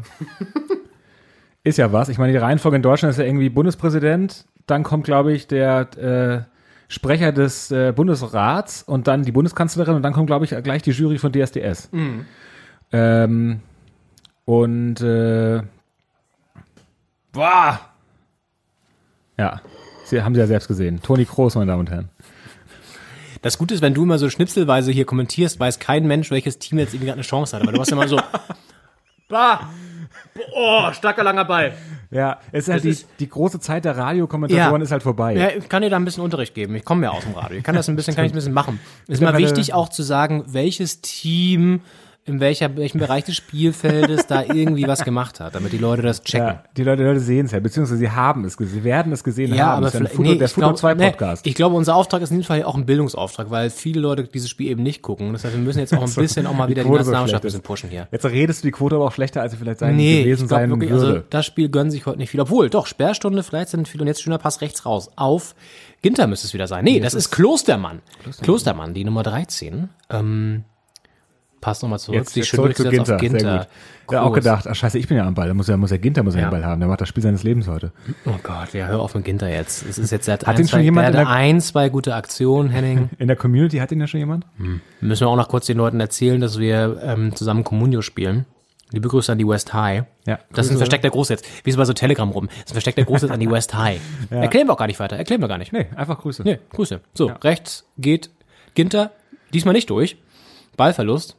ist 1.63 1.77
ja 1.77 1.91
was. 1.91 2.09
Ich 2.09 2.17
meine, 2.17 2.31
die 2.31 2.38
Reihenfolge 2.39 2.77
in 2.77 2.81
Deutschland 2.81 3.12
ist 3.12 3.19
ja 3.19 3.25
irgendwie 3.25 3.49
Bundespräsident, 3.49 4.45
dann 4.69 4.84
kommt, 4.84 5.05
glaube 5.05 5.34
ich, 5.34 5.47
der 5.47 5.97
äh, 5.97 6.41
Sprecher 6.88 7.32
des 7.32 7.71
äh, 7.71 7.93
Bundesrats 7.95 8.84
und 8.84 9.08
dann 9.08 9.23
die 9.23 9.32
Bundeskanzlerin 9.32 9.95
und 9.95 10.01
dann 10.01 10.13
kommt, 10.13 10.27
glaube 10.27 10.45
ich, 10.45 10.51
gleich 10.63 10.82
die 10.82 10.91
Jury 10.91 11.17
von 11.17 11.32
DSDS. 11.32 11.89
Ähm, 12.91 13.62
und 14.45 15.01
äh, 15.01 15.62
boah. 17.32 17.79
Ja, 19.38 19.62
Sie 20.05 20.23
haben 20.23 20.34
Sie 20.34 20.41
ja 20.41 20.47
selbst 20.47 20.67
gesehen. 20.67 21.01
Toni 21.03 21.25
Kroos, 21.25 21.53
meine 21.53 21.67
Damen 21.67 21.82
und 21.82 21.91
Herren. 21.91 22.10
Das 23.43 23.58
Gute 23.58 23.75
ist, 23.75 23.82
wenn 23.82 23.93
du 23.93 24.03
immer 24.03 24.17
so 24.17 24.29
schnipselweise 24.29 24.91
hier 24.91 25.05
kommentierst, 25.05 25.60
weiß 25.60 25.79
kein 25.79 26.08
Mensch, 26.08 26.32
welches 26.32 26.58
Team 26.58 26.79
jetzt 26.79 26.93
irgendwie 26.93 27.05
gerade 27.05 27.19
eine 27.19 27.27
Chance 27.27 27.55
hat. 27.55 27.63
Aber 27.63 27.71
du 27.71 27.79
hast 27.79 27.91
immer 27.91 28.08
so, 28.08 28.19
bah, 29.29 29.69
oh, 30.55 30.91
starker 30.91 31.23
langer 31.23 31.45
Ball. 31.45 31.73
Ja, 32.12 32.39
es 32.52 32.67
ist 32.67 32.74
halt 32.74 32.84
die, 32.84 32.89
ist- 32.89 33.08
die 33.19 33.30
große 33.30 33.60
Zeit 33.60 33.86
der 33.86 33.95
Radiokommentatoren 33.95 34.82
Ja. 34.82 34.84
ist 34.84 34.91
halt 34.91 35.04
vorbei. 35.04 35.36
Ja, 35.36 35.50
ich 35.50 35.69
kann 35.69 35.84
dir 35.84 35.91
da 35.91 35.95
ein 35.98 36.06
bisschen 36.06 36.24
Unterricht 36.24 36.56
geben. 36.56 36.74
Ich 36.76 36.84
komme 36.84 37.04
ja 37.06 37.12
aus 37.12 37.24
dem 37.24 37.34
Radio. 37.36 37.60
Ich 37.60 37.63
kann 37.63 37.76
das 37.76 37.88
ein 37.88 37.95
bisschen, 37.95 38.15
kann 38.15 38.26
ich 38.26 38.32
ein 38.32 38.36
bisschen 38.36 38.54
machen. 38.54 38.80
Ist 39.08 39.22
immer 39.22 39.32
meine- 39.32 39.45
wichtig 39.45 39.74
auch 39.76 39.89
zu 39.89 40.02
sagen, 40.02 40.43
welches 40.48 41.02
Team 41.02 41.82
in 42.25 42.39
welcher, 42.39 42.75
welchem 42.77 42.99
Bereich 42.99 43.23
des 43.23 43.36
Spielfeldes 43.38 44.27
da 44.27 44.43
irgendwie 44.43 44.88
was 44.88 45.03
gemacht 45.03 45.39
hat, 45.39 45.55
damit 45.55 45.71
die 45.71 45.77
Leute 45.79 46.03
das 46.03 46.21
checken. 46.23 46.47
Ja, 46.47 46.63
die 46.77 46.84
Leute, 46.84 47.01
die 47.01 47.08
Leute 47.08 47.19
sehen 47.21 47.47
es 47.47 47.51
ja, 47.53 47.60
beziehungsweise 47.60 47.97
sie 47.97 48.12
haben 48.12 48.45
es 48.45 48.55
gesehen, 48.55 48.73
sie 48.79 48.84
werden 48.84 49.12
es 49.12 49.23
gesehen 49.23 49.53
Ja, 49.55 49.65
haben. 49.67 49.77
aber 49.77 49.86
Das 49.88 49.93
ist 49.95 49.97
vielleicht, 49.99 50.15
Futo, 50.15 50.29
nee, 50.29 50.38
der 50.38 50.45
ich 50.45 50.51
Futo 50.53 50.67
glaube, 50.67 50.79
2 50.79 50.93
nee, 50.93 51.10
Podcast. 51.10 51.47
ich 51.47 51.55
glaube, 51.55 51.75
unser 51.75 51.95
Auftrag 51.95 52.21
ist 52.21 52.29
in 52.29 52.38
diesem 52.38 52.47
Fall 52.47 52.63
auch 52.63 52.75
ein 52.75 52.86
Bildungsauftrag, 52.86 53.49
weil 53.49 53.71
viele 53.71 53.99
Leute 54.01 54.25
dieses 54.25 54.49
Spiel 54.49 54.69
eben 54.69 54.84
nicht 54.84 55.01
gucken. 55.01 55.34
Das 55.34 55.43
heißt, 55.43 55.55
wir 55.55 55.62
müssen 55.62 55.79
jetzt 55.79 55.93
auch 55.95 56.03
ein 56.03 56.13
bisschen 56.15 56.45
auch 56.45 56.53
mal 56.53 56.67
wieder 56.69 56.84
die 56.84 56.89
so 56.89 56.93
Nationalmannschaft 56.95 57.43
ein 57.43 57.47
bisschen 57.47 57.62
ist. 57.62 57.65
pushen 57.65 57.89
hier. 57.89 58.08
Jetzt 58.12 58.25
redest 58.25 58.63
du 58.63 58.67
die 58.67 58.71
Quote 58.73 58.95
aber 58.95 59.05
auch 59.05 59.12
schlechter, 59.13 59.41
als 59.41 59.53
sie 59.53 59.58
vielleicht 59.58 59.79
sein 59.79 59.95
Nee, 59.95 60.23
gewesen 60.23 60.43
ich 60.43 60.49
glaube 60.49 60.62
sein 60.62 60.69
wirklich, 60.69 60.91
würde. 60.91 61.08
also 61.08 61.23
das 61.32 61.45
Spiel 61.47 61.69
gönnen 61.69 61.89
sich 61.89 62.05
heute 62.05 62.19
nicht 62.19 62.29
viel. 62.29 62.41
Obwohl, 62.41 62.69
doch, 62.69 62.86
Sperrstunde, 62.86 63.41
vielleicht 63.41 63.69
sind 63.69 63.88
viele 63.88 64.03
und 64.03 64.08
jetzt 64.08 64.21
schöner 64.21 64.38
Pass 64.38 64.62
rechts 64.62 64.86
raus. 64.86 65.10
Auf 65.15 65.55
Ginter 66.01 66.27
müsste 66.27 66.47
es 66.47 66.53
wieder 66.53 66.67
sein. 66.67 66.84
Nee, 66.86 66.99
das, 66.99 67.13
ist 67.15 67.32
Klostermann. 67.32 67.99
Klostermann. 68.41 68.93
die 68.93 69.03
Nummer 69.03 69.23
13. 69.23 69.89
Ähm, 70.12 70.63
passt 71.62 71.82
nochmal 71.84 72.00
zurück. 72.00 72.15
jetzt, 72.19 72.34
Sie 72.34 72.39
jetzt 72.41 72.50
zurück 72.50 72.76
zu 72.76 72.89
Ginter. 72.89 73.15
auf 73.15 73.22
Ginter. 73.22 73.39
Sehr 73.39 73.58
gut. 73.60 73.67
Ja, 74.12 74.24
auch 74.24 74.34
gedacht, 74.34 74.65
ach 74.67 74.74
scheiße, 74.76 74.98
ich 74.98 75.08
bin 75.08 75.17
ja 75.17 75.28
am 75.28 75.36
Ball, 75.36 75.48
da 75.48 75.54
muss 75.54 75.67
ja, 75.67 75.78
muss 75.78 75.91
ja 75.91 75.98
Ginter 75.98 76.24
muss 76.24 76.34
ja, 76.34 76.41
Ja. 76.41 76.48
den 76.48 76.52
Ball 76.52 76.65
haben, 76.65 76.80
der 76.80 76.89
macht 76.89 77.00
das 77.02 77.08
Spiel 77.10 77.22
seines 77.22 77.43
Lebens 77.43 77.67
heute. 77.67 77.91
Oh 78.26 78.32
Gott, 78.41 78.74
ja, 78.74 78.88
hör 78.88 79.02
auf 79.02 79.13
mit 79.13 79.24
Ginter 79.26 79.48
jetzt. 79.50 79.86
Es 79.88 80.00
ist 80.00 80.12
jetzt 80.12 80.26
seit 80.26 80.48
Hat 80.48 80.56
ein, 80.56 80.67
schon 80.67 80.80
zwei, 80.80 80.82
jemand 80.82 81.13
der 81.13 81.28
ein, 81.30 81.62
zwei 81.62 81.89
gute 81.89 82.15
Aktionen, 82.15 82.69
Henning. 82.69 83.10
In 83.19 83.28
der 83.28 83.36
Community 83.38 83.78
hat 83.78 83.91
ihn 83.91 84.00
ja 84.00 84.08
schon 84.08 84.19
jemand? 84.19 84.45
Müssen 85.00 85.22
wir 85.22 85.28
auch 85.28 85.36
noch 85.36 85.48
kurz 85.48 85.67
den 85.67 85.78
Leuten 85.78 86.00
erzählen, 86.00 86.41
dass 86.41 86.58
wir 86.58 87.00
ähm, 87.04 87.36
zusammen 87.36 87.63
Communio 87.63 88.02
spielen. 88.02 88.45
Liebe 88.91 89.08
Grüße 89.08 89.32
an 89.32 89.38
die 89.38 89.48
West 89.48 89.72
High. 89.76 90.06
Ja, 90.26 90.39
Das 90.52 90.65
ist 90.65 90.72
ein 90.72 90.78
versteckter 90.80 91.12
Gruß 91.12 91.30
jetzt. 91.30 91.45
Wie 91.63 91.69
ist 91.69 91.76
bei 91.78 91.86
so 91.86 91.93
Telegram 91.93 92.28
rum. 92.30 92.48
Das 92.48 92.56
ist 92.58 92.72
ein 92.72 92.74
versteckter 92.74 93.04
Gruß 93.04 93.22
jetzt 93.22 93.32
an 93.32 93.39
die 93.39 93.52
West 93.52 93.76
High. 93.76 94.02
Erklären 94.32 94.65
wir 94.67 94.74
auch 94.74 94.78
gar 94.80 94.88
nicht 94.88 95.00
weiter. 95.00 95.15
Erklären 95.15 95.41
wir 95.41 95.48
gar 95.48 95.60
nicht. 95.60 95.72
Nee, 95.72 95.86
einfach 95.95 96.17
Grüße. 96.17 96.41
Nee, 96.43 96.58
Grüße. 96.72 97.00
So, 97.13 97.32
rechts 97.43 97.86
geht 98.00 98.32
Ginter 98.74 99.12
diesmal 99.54 99.76
nicht 99.76 99.91
durch. 99.91 100.17
Ballverlust. 100.76 101.36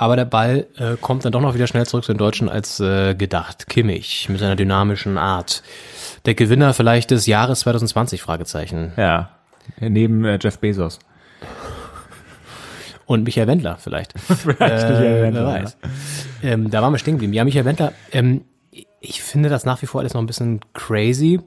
Aber 0.00 0.16
der 0.16 0.24
Ball 0.24 0.66
äh, 0.78 0.96
kommt 0.98 1.26
dann 1.26 1.32
doch 1.32 1.42
noch 1.42 1.54
wieder 1.54 1.66
schnell 1.66 1.84
zurück 1.84 2.04
zu 2.04 2.14
den 2.14 2.16
Deutschen 2.16 2.48
als 2.48 2.80
äh, 2.80 3.14
gedacht. 3.14 3.66
Kimmich 3.68 4.30
mit 4.30 4.40
seiner 4.40 4.56
dynamischen 4.56 5.18
Art. 5.18 5.62
Der 6.24 6.32
Gewinner 6.32 6.72
vielleicht 6.72 7.10
des 7.10 7.26
Jahres 7.26 7.60
2020, 7.60 8.22
Fragezeichen. 8.22 8.92
Ja. 8.96 9.28
Neben 9.78 10.24
äh, 10.24 10.38
Jeff 10.40 10.58
Bezos. 10.58 11.00
Und 13.04 13.24
Michael 13.24 13.46
Wendler 13.46 13.76
vielleicht. 13.76 14.18
Vielleicht 14.26 14.60
Äh, 14.62 15.22
Wendler, 15.22 15.44
wer 15.44 15.62
weiß. 15.64 15.76
Ähm, 16.44 16.70
da 16.70 16.80
waren 16.80 16.94
wir 16.94 16.98
stehen 16.98 17.16
geblieben. 17.16 17.34
Ja, 17.34 17.44
Michael 17.44 17.66
Wendler, 17.66 17.92
ähm, 18.10 18.46
ich 19.00 19.22
finde 19.22 19.50
das 19.50 19.66
nach 19.66 19.82
wie 19.82 19.86
vor 19.86 20.00
alles 20.00 20.14
noch 20.14 20.22
ein 20.22 20.26
bisschen 20.26 20.60
crazy. 20.72 21.40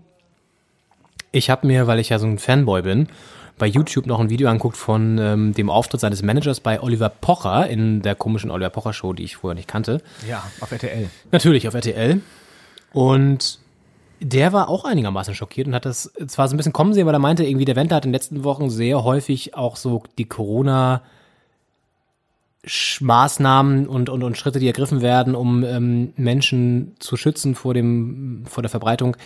Ich 1.31 1.49
habe 1.49 1.65
mir, 1.65 1.87
weil 1.87 1.97
ich 1.97 2.09
ja 2.09 2.19
so 2.19 2.27
ein 2.27 2.37
Fanboy 2.37 2.83
bin, 2.83 3.07
bei 3.57 3.67
YouTube 3.67 4.05
noch 4.05 4.19
ein 4.19 4.29
Video 4.29 4.49
anguckt 4.49 4.77
von 4.77 5.17
ähm, 5.19 5.53
dem 5.53 5.69
Auftritt 5.69 6.01
seines 6.01 6.21
Managers 6.21 6.59
bei 6.59 6.81
Oliver 6.81 7.09
Pocher 7.09 7.67
in 7.67 8.01
der 8.01 8.15
komischen 8.15 8.51
Oliver 8.51 8.69
Pocher 8.69 8.93
Show, 8.93 9.13
die 9.13 9.23
ich 9.23 9.37
vorher 9.37 9.55
nicht 9.55 9.67
kannte. 9.67 10.01
Ja, 10.27 10.43
auf 10.59 10.71
RTL. 10.71 11.09
Natürlich 11.31 11.67
auf 11.67 11.73
RTL. 11.73 12.21
Und 12.91 13.59
der 14.19 14.53
war 14.53 14.69
auch 14.69 14.85
einigermaßen 14.85 15.35
schockiert 15.35 15.67
und 15.67 15.75
hat 15.75 15.85
das 15.85 16.11
zwar 16.27 16.47
so 16.47 16.53
ein 16.53 16.57
bisschen 16.57 16.73
kommen 16.73 16.93
sehen, 16.93 17.05
weil 17.05 17.15
er 17.15 17.19
meinte, 17.19 17.43
irgendwie 17.43 17.65
der 17.65 17.75
Wendler 17.75 17.97
hat 17.97 18.05
in 18.05 18.11
den 18.11 18.15
letzten 18.15 18.43
Wochen 18.43 18.69
sehr 18.69 19.03
häufig 19.03 19.55
auch 19.55 19.75
so 19.75 20.03
die 20.17 20.25
Corona 20.25 21.01
Maßnahmen 23.01 23.87
und, 23.87 24.09
und, 24.09 24.23
und 24.23 24.37
Schritte, 24.37 24.59
die 24.59 24.67
ergriffen 24.67 25.01
werden, 25.01 25.35
um 25.35 25.63
ähm, 25.63 26.13
Menschen 26.15 26.95
zu 26.99 27.17
schützen 27.17 27.55
vor 27.55 27.73
dem, 27.73 28.43
vor 28.45 28.63
der 28.63 28.69
Verbreitung 28.69 29.17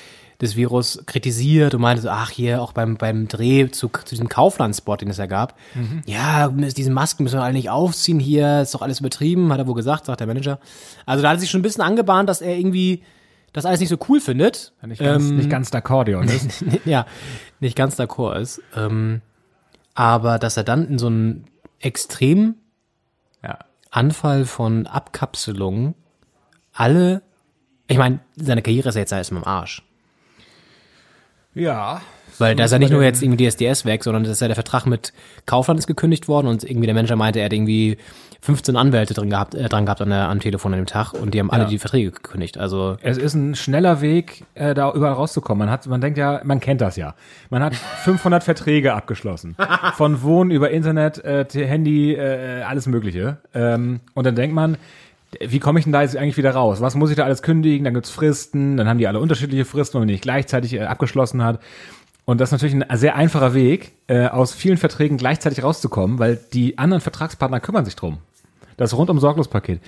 des 0.41 0.55
Virus, 0.55 1.03
kritisiert 1.05 1.73
und 1.73 1.81
meinte 1.81 2.01
so, 2.03 2.09
ach 2.09 2.29
hier, 2.29 2.61
auch 2.61 2.71
beim, 2.71 2.97
beim 2.97 3.27
Dreh 3.27 3.69
zu, 3.69 3.89
zu 3.89 4.09
diesem 4.09 4.29
Kaufland-Spot, 4.29 4.95
den 4.97 5.09
es 5.09 5.17
ja 5.17 5.25
gab. 5.25 5.55
Ja, 6.05 6.49
diese 6.49 6.91
Masken 6.91 7.23
müssen 7.23 7.39
wir 7.39 7.43
alle 7.43 7.53
nicht 7.53 7.69
aufziehen 7.71 8.19
hier, 8.19 8.61
ist 8.61 8.73
doch 8.75 8.81
alles 8.83 8.99
übertrieben, 8.99 9.51
hat 9.51 9.59
er 9.59 9.67
wohl 9.67 9.73
gesagt, 9.75 10.05
sagt 10.05 10.19
der 10.19 10.27
Manager. 10.27 10.59
Also 11.05 11.23
da 11.23 11.29
hat 11.29 11.37
er 11.37 11.39
sich 11.39 11.49
schon 11.49 11.59
ein 11.59 11.63
bisschen 11.63 11.83
angebahnt, 11.83 12.29
dass 12.29 12.41
er 12.41 12.55
irgendwie 12.55 13.01
das 13.53 13.65
alles 13.65 13.79
nicht 13.79 13.89
so 13.89 13.97
cool 14.09 14.19
findet. 14.19 14.73
Nicht 14.85 15.01
ganz, 15.01 15.23
Ähm, 15.23 15.37
nicht 15.37 15.49
ganz 15.49 15.71
D'Akkordeon 15.71 16.25
ist. 16.25 16.63
ja, 16.85 17.05
nicht 17.59 17.75
ganz 17.75 17.99
d'accord 17.99 18.39
ist. 18.39 18.61
Ähm, 18.75 19.21
aber 19.95 20.37
dass 20.37 20.57
er 20.57 20.63
dann 20.63 20.87
in 20.87 20.99
so 20.99 21.07
einen 21.07 21.45
extremen 21.79 22.55
ja. 22.55 22.61
Anfall 23.91 24.45
von 24.45 24.87
Abkapselung 24.87 25.95
alle, 26.73 27.23
ich 27.87 27.97
meine, 27.97 28.19
seine 28.35 28.61
Karriere 28.61 28.89
ist 28.89 28.95
ja 28.95 29.01
jetzt 29.01 29.11
erstmal 29.11 29.41
im 29.41 29.47
Arsch. 29.47 29.83
Ja. 31.55 32.01
Weil 32.37 32.55
da 32.55 32.65
ist 32.65 32.71
ja 32.71 32.77
nicht 32.77 32.91
nur 32.91 33.01
jetzt 33.01 33.23
irgendwie 33.23 33.49
DSDS 33.49 33.85
weg, 33.85 34.03
sondern 34.03 34.23
das 34.23 34.33
ist 34.33 34.41
ja 34.41 34.47
der 34.47 34.55
Vertrag 34.55 34.85
mit 34.85 35.11
Kaufland 35.47 35.79
ist 35.79 35.87
gekündigt 35.87 36.27
worden 36.27 36.47
und 36.47 36.63
irgendwie 36.63 36.85
der 36.85 36.93
Manager 36.93 37.15
meinte, 37.15 37.39
er 37.39 37.45
hat 37.45 37.53
irgendwie 37.53 37.97
15 38.41 38.75
Anwälte 38.75 39.13
drin 39.13 39.29
gehabt, 39.29 39.55
äh, 39.55 39.67
dran 39.69 39.85
gehabt 39.85 40.01
an 40.01 40.09
der, 40.09 40.29
am 40.29 40.39
Telefon 40.39 40.73
an 40.73 40.79
dem 40.79 40.85
Tag 40.85 41.13
und 41.13 41.33
die 41.33 41.39
haben 41.39 41.51
alle 41.51 41.63
Ja. 41.63 41.69
die 41.69 41.79
Verträge 41.79 42.11
gekündigt. 42.11 42.57
Also 42.57 42.97
Es 43.01 43.17
ist 43.17 43.33
ein 43.33 43.55
schneller 43.55 44.01
Weg, 44.01 44.43
äh, 44.53 44.73
da 44.73 44.91
überall 44.93 45.13
rauszukommen. 45.13 45.65
Man 45.67 45.69
hat, 45.71 45.87
man 45.87 46.01
denkt 46.01 46.17
ja, 46.17 46.41
man 46.43 46.59
kennt 46.59 46.81
das 46.81 46.95
ja. 46.95 47.15
Man 47.49 47.63
hat 47.63 47.75
500 48.03 48.43
Verträge 48.43 48.93
abgeschlossen. 48.93 49.55
Von 49.95 50.21
Wohnen 50.21 50.51
über 50.51 50.71
Internet, 50.71 51.23
äh, 51.23 51.45
Handy, 51.53 52.13
äh, 52.13 52.61
alles 52.61 52.87
Mögliche. 52.87 53.37
Ähm, 53.53 53.99
und 54.13 54.25
dann 54.25 54.35
denkt 54.35 54.53
man, 54.55 54.77
wie 55.45 55.59
komme 55.59 55.77
ich 55.79 55.83
denn 55.83 55.91
da 55.91 56.01
jetzt 56.03 56.15
eigentlich 56.15 56.37
wieder 56.37 56.51
raus? 56.51 56.79
Was 56.79 56.95
muss 56.95 57.09
ich 57.09 57.17
da 57.17 57.25
alles 57.25 57.41
kündigen? 57.41 57.83
Dann 57.83 57.93
gibt's 57.93 58.09
Fristen, 58.09 58.77
dann 58.77 58.87
haben 58.87 58.97
die 58.97 59.07
alle 59.07 59.19
unterschiedliche 59.19 59.65
Fristen, 59.65 59.95
wenn 59.95 60.01
man 60.01 60.07
die 60.07 60.13
nicht 60.13 60.21
gleichzeitig 60.23 60.73
äh, 60.73 60.83
abgeschlossen 60.83 61.43
hat. 61.43 61.59
Und 62.29 62.41
das 62.41 62.49
ist 62.49 62.51
natürlich 62.51 62.75
ein 62.75 62.97
sehr 62.97 63.15
einfacher 63.15 63.53
Weg, 63.53 63.93
äh, 64.07 64.27
aus 64.27 64.53
vielen 64.53 64.75
Verträgen 64.75 65.15
gleichzeitig 65.15 65.63
rauszukommen, 65.63 66.19
weil 66.19 66.37
die 66.51 66.77
anderen 66.77 66.99
Vertragspartner 66.99 67.61
kümmern 67.61 67.85
sich 67.85 67.95
drum. 67.95 68.17
Das 68.75 68.93
rundum 68.95 69.17
sorglos 69.17 69.47
Paket. 69.47 69.79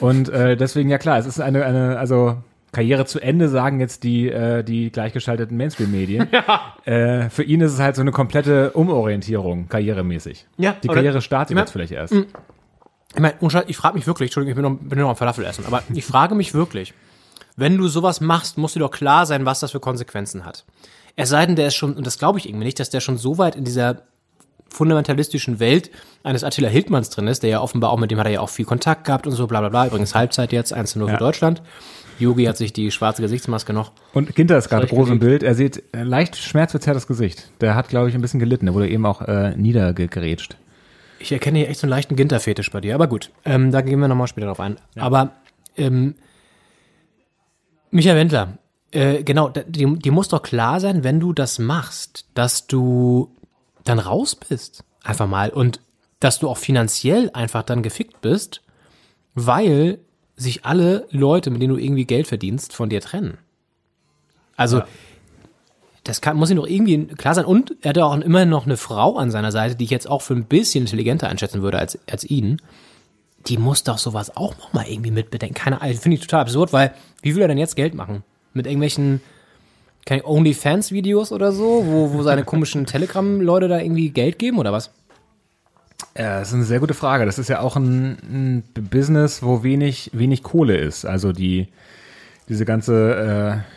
Und 0.00 0.30
äh, 0.30 0.56
deswegen, 0.56 0.88
ja 0.88 0.96
klar, 0.96 1.18
es 1.18 1.26
ist 1.26 1.38
eine, 1.38 1.66
eine 1.66 1.98
also 1.98 2.38
Karriere 2.72 3.04
zu 3.04 3.20
Ende, 3.20 3.50
sagen 3.50 3.78
jetzt 3.78 4.04
die, 4.04 4.30
äh, 4.30 4.64
die 4.64 4.90
gleichgeschalteten 4.90 5.54
Mainstream-Medien. 5.54 6.28
äh, 6.86 7.28
für 7.28 7.42
ihn 7.42 7.60
ist 7.60 7.74
es 7.74 7.78
halt 7.78 7.94
so 7.94 8.00
eine 8.00 8.10
komplette 8.10 8.70
Umorientierung, 8.70 9.68
karrieremäßig. 9.68 10.46
Ja, 10.56 10.74
die 10.82 10.88
oder- 10.88 10.94
Karriere 10.94 11.20
startet 11.20 11.58
jetzt 11.58 11.72
vielleicht 11.72 11.92
erst. 11.92 12.14
Ich 12.14 13.20
meine, 13.20 13.34
ich 13.66 13.76
frage 13.76 13.96
mich 13.96 14.06
wirklich, 14.06 14.28
Entschuldigung, 14.28 14.58
ich 14.58 14.62
bin 14.62 14.72
noch, 14.72 14.80
bin 14.80 14.98
noch 14.98 15.10
am 15.10 15.16
Falafel 15.16 15.44
essen, 15.44 15.66
aber 15.66 15.82
ich 15.92 16.06
frage 16.06 16.34
mich 16.34 16.54
wirklich, 16.54 16.94
wenn 17.56 17.76
du 17.78 17.88
sowas 17.88 18.20
machst, 18.20 18.58
muss 18.58 18.72
dir 18.74 18.80
doch 18.80 18.90
klar 18.90 19.26
sein, 19.26 19.44
was 19.44 19.60
das 19.60 19.70
für 19.72 19.80
Konsequenzen 19.80 20.44
hat. 20.44 20.64
Es 21.16 21.28
sei 21.28 21.44
denn, 21.46 21.56
der 21.56 21.68
ist 21.68 21.74
schon, 21.74 21.94
und 21.94 22.06
das 22.06 22.18
glaube 22.18 22.38
ich 22.38 22.48
irgendwie 22.48 22.64
nicht, 22.64 22.80
dass 22.80 22.90
der 22.90 23.00
schon 23.00 23.18
so 23.18 23.38
weit 23.38 23.56
in 23.56 23.64
dieser 23.64 24.02
fundamentalistischen 24.70 25.60
Welt 25.60 25.90
eines 26.22 26.44
Attila 26.44 26.68
Hildmanns 26.68 27.10
drin 27.10 27.26
ist, 27.26 27.42
der 27.42 27.50
ja 27.50 27.60
offenbar 27.60 27.90
auch 27.90 27.98
mit 27.98 28.10
dem 28.10 28.18
hat 28.18 28.26
er 28.26 28.32
ja 28.32 28.40
auch 28.40 28.48
viel 28.48 28.64
Kontakt 28.64 29.04
gehabt 29.04 29.26
und 29.26 29.32
so, 29.34 29.46
bla 29.46 29.60
bla 29.60 29.68
bla. 29.68 29.86
Übrigens 29.86 30.14
Halbzeit 30.14 30.52
jetzt, 30.52 30.72
1 30.72 30.96
0 30.96 31.06
für 31.08 31.12
Ja. 31.14 31.18
Deutschland. 31.18 31.62
Yogi 32.18 32.44
hat 32.44 32.56
sich 32.56 32.72
die 32.72 32.90
schwarze 32.90 33.20
Gesichtsmaske 33.20 33.72
noch. 33.72 33.92
Und 34.14 34.34
Ginter 34.34 34.56
ist 34.56 34.68
gerade 34.68 34.86
groß 34.86 35.10
im? 35.10 35.18
Bild. 35.18 35.42
Er 35.42 35.54
sieht 35.54 35.82
äh, 35.92 36.02
leicht 36.04 36.36
schmerzverzerrtes 36.36 37.06
Gesicht. 37.06 37.50
Der 37.60 37.74
hat, 37.74 37.88
glaube 37.88 38.08
ich, 38.08 38.14
ein 38.14 38.20
bisschen 38.20 38.38
gelitten. 38.40 38.66
Der 38.66 38.74
wurde 38.74 38.88
eben 38.88 39.04
auch 39.06 39.22
äh, 39.22 39.56
niedergegrätscht. 39.56 40.56
Ich 41.18 41.32
erkenne 41.32 41.58
hier 41.60 41.68
echt 41.68 41.80
so 41.80 41.86
einen 41.86 41.90
leichten 41.90 42.16
Ginter-Fetisch 42.16 42.70
bei 42.70 42.80
dir, 42.80 42.94
aber 42.94 43.06
gut, 43.06 43.30
ähm, 43.44 43.70
da 43.70 43.80
gehen 43.80 43.98
wir 44.00 44.08
nochmal 44.08 44.26
später 44.26 44.46
drauf 44.48 44.60
ein. 44.60 44.76
Aber 44.96 45.30
ähm, 45.76 46.14
Michael 47.92 48.16
Wendler, 48.16 48.58
äh, 48.90 49.22
genau, 49.22 49.50
die, 49.50 49.98
die 49.98 50.10
muss 50.10 50.28
doch 50.28 50.42
klar 50.42 50.80
sein, 50.80 51.04
wenn 51.04 51.20
du 51.20 51.32
das 51.32 51.58
machst, 51.58 52.26
dass 52.34 52.66
du 52.66 53.36
dann 53.84 53.98
raus 53.98 54.34
bist, 54.34 54.84
einfach 55.04 55.28
mal, 55.28 55.50
und 55.50 55.80
dass 56.18 56.38
du 56.38 56.48
auch 56.48 56.58
finanziell 56.58 57.30
einfach 57.32 57.62
dann 57.62 57.82
gefickt 57.82 58.20
bist, 58.20 58.62
weil 59.34 59.98
sich 60.36 60.64
alle 60.64 61.06
Leute, 61.10 61.50
mit 61.50 61.60
denen 61.60 61.74
du 61.74 61.80
irgendwie 61.80 62.04
Geld 62.06 62.26
verdienst, 62.26 62.72
von 62.74 62.88
dir 62.88 63.00
trennen. 63.00 63.38
Also, 64.56 64.82
das 66.04 66.20
kann, 66.20 66.36
muss 66.36 66.50
ihm 66.50 66.56
doch 66.56 66.66
irgendwie 66.66 67.06
klar 67.06 67.34
sein. 67.34 67.44
Und 67.44 67.76
er 67.82 67.90
hat 67.90 67.96
ja 67.96 68.04
auch 68.04 68.16
immerhin 68.16 68.48
noch 68.48 68.66
eine 68.66 68.76
Frau 68.76 69.16
an 69.18 69.30
seiner 69.30 69.52
Seite, 69.52 69.76
die 69.76 69.84
ich 69.84 69.90
jetzt 69.90 70.08
auch 70.08 70.22
für 70.22 70.34
ein 70.34 70.46
bisschen 70.46 70.84
intelligenter 70.84 71.28
einschätzen 71.28 71.62
würde 71.62 71.78
als, 71.78 71.98
als 72.10 72.24
ihn. 72.24 72.60
Die 73.48 73.58
muss 73.58 73.82
doch 73.82 73.98
sowas 73.98 74.36
auch 74.36 74.56
noch 74.58 74.72
mal 74.72 74.86
irgendwie 74.86 75.10
mitbedenken. 75.10 75.54
Keine 75.54 75.80
Ahnung, 75.80 75.96
finde 75.96 76.16
ich 76.16 76.20
total 76.22 76.42
absurd, 76.42 76.72
weil 76.72 76.92
wie 77.22 77.34
will 77.34 77.42
er 77.42 77.48
denn 77.48 77.58
jetzt 77.58 77.76
Geld 77.76 77.94
machen? 77.94 78.22
Mit 78.54 78.66
irgendwelchen 78.66 79.20
keine 80.04 80.24
OnlyFans-Videos 80.24 81.32
oder 81.32 81.52
so, 81.52 81.84
wo, 81.86 82.12
wo 82.12 82.22
seine 82.22 82.44
komischen 82.44 82.86
Telegram-Leute 82.86 83.68
da 83.68 83.78
irgendwie 83.78 84.10
Geld 84.10 84.38
geben 84.38 84.58
oder 84.58 84.72
was? 84.72 84.90
Ja, 86.16 86.40
das 86.40 86.48
ist 86.48 86.54
eine 86.54 86.64
sehr 86.64 86.80
gute 86.80 86.94
Frage. 86.94 87.24
Das 87.24 87.38
ist 87.38 87.48
ja 87.48 87.60
auch 87.60 87.76
ein, 87.76 88.18
ein 88.22 88.64
Business, 88.90 89.42
wo 89.42 89.62
wenig, 89.62 90.10
wenig 90.12 90.42
Kohle 90.42 90.76
ist. 90.76 91.04
Also 91.04 91.32
die, 91.32 91.68
diese 92.48 92.64
ganze 92.64 93.62
äh, 93.64 93.72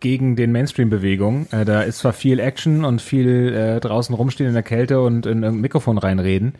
gegen 0.00 0.36
den 0.36 0.52
Mainstream-Bewegung. 0.52 1.48
Äh, 1.50 1.64
da 1.64 1.82
ist 1.82 1.98
zwar 1.98 2.12
viel 2.12 2.38
Action 2.38 2.84
und 2.84 3.02
viel 3.02 3.52
äh, 3.52 3.80
draußen 3.80 4.14
rumstehen 4.14 4.48
in 4.48 4.54
der 4.54 4.62
Kälte 4.62 5.00
und 5.00 5.26
in 5.26 5.42
irgendein 5.42 5.60
Mikrofon 5.60 5.98
reinreden, 5.98 6.54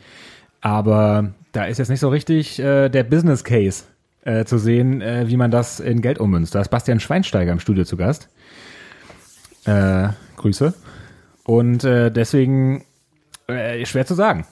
aber 0.60 1.32
da 1.56 1.64
ist 1.64 1.78
jetzt 1.78 1.88
nicht 1.88 2.00
so 2.00 2.10
richtig 2.10 2.58
äh, 2.58 2.90
der 2.90 3.02
Business 3.02 3.42
Case 3.42 3.84
äh, 4.24 4.44
zu 4.44 4.58
sehen, 4.58 5.00
äh, 5.00 5.24
wie 5.26 5.38
man 5.38 5.50
das 5.50 5.80
in 5.80 6.02
Geld 6.02 6.18
ummünzt. 6.18 6.54
Da 6.54 6.60
ist 6.60 6.68
Bastian 6.68 7.00
Schweinsteiger 7.00 7.50
im 7.50 7.60
Studio 7.60 7.84
zu 7.84 7.96
Gast. 7.96 8.28
Äh, 9.64 10.10
Grüße. 10.36 10.74
Und 11.44 11.82
äh, 11.84 12.10
deswegen 12.10 12.84
äh, 13.46 13.86
schwer 13.86 14.04
zu 14.04 14.14
sagen. 14.14 14.46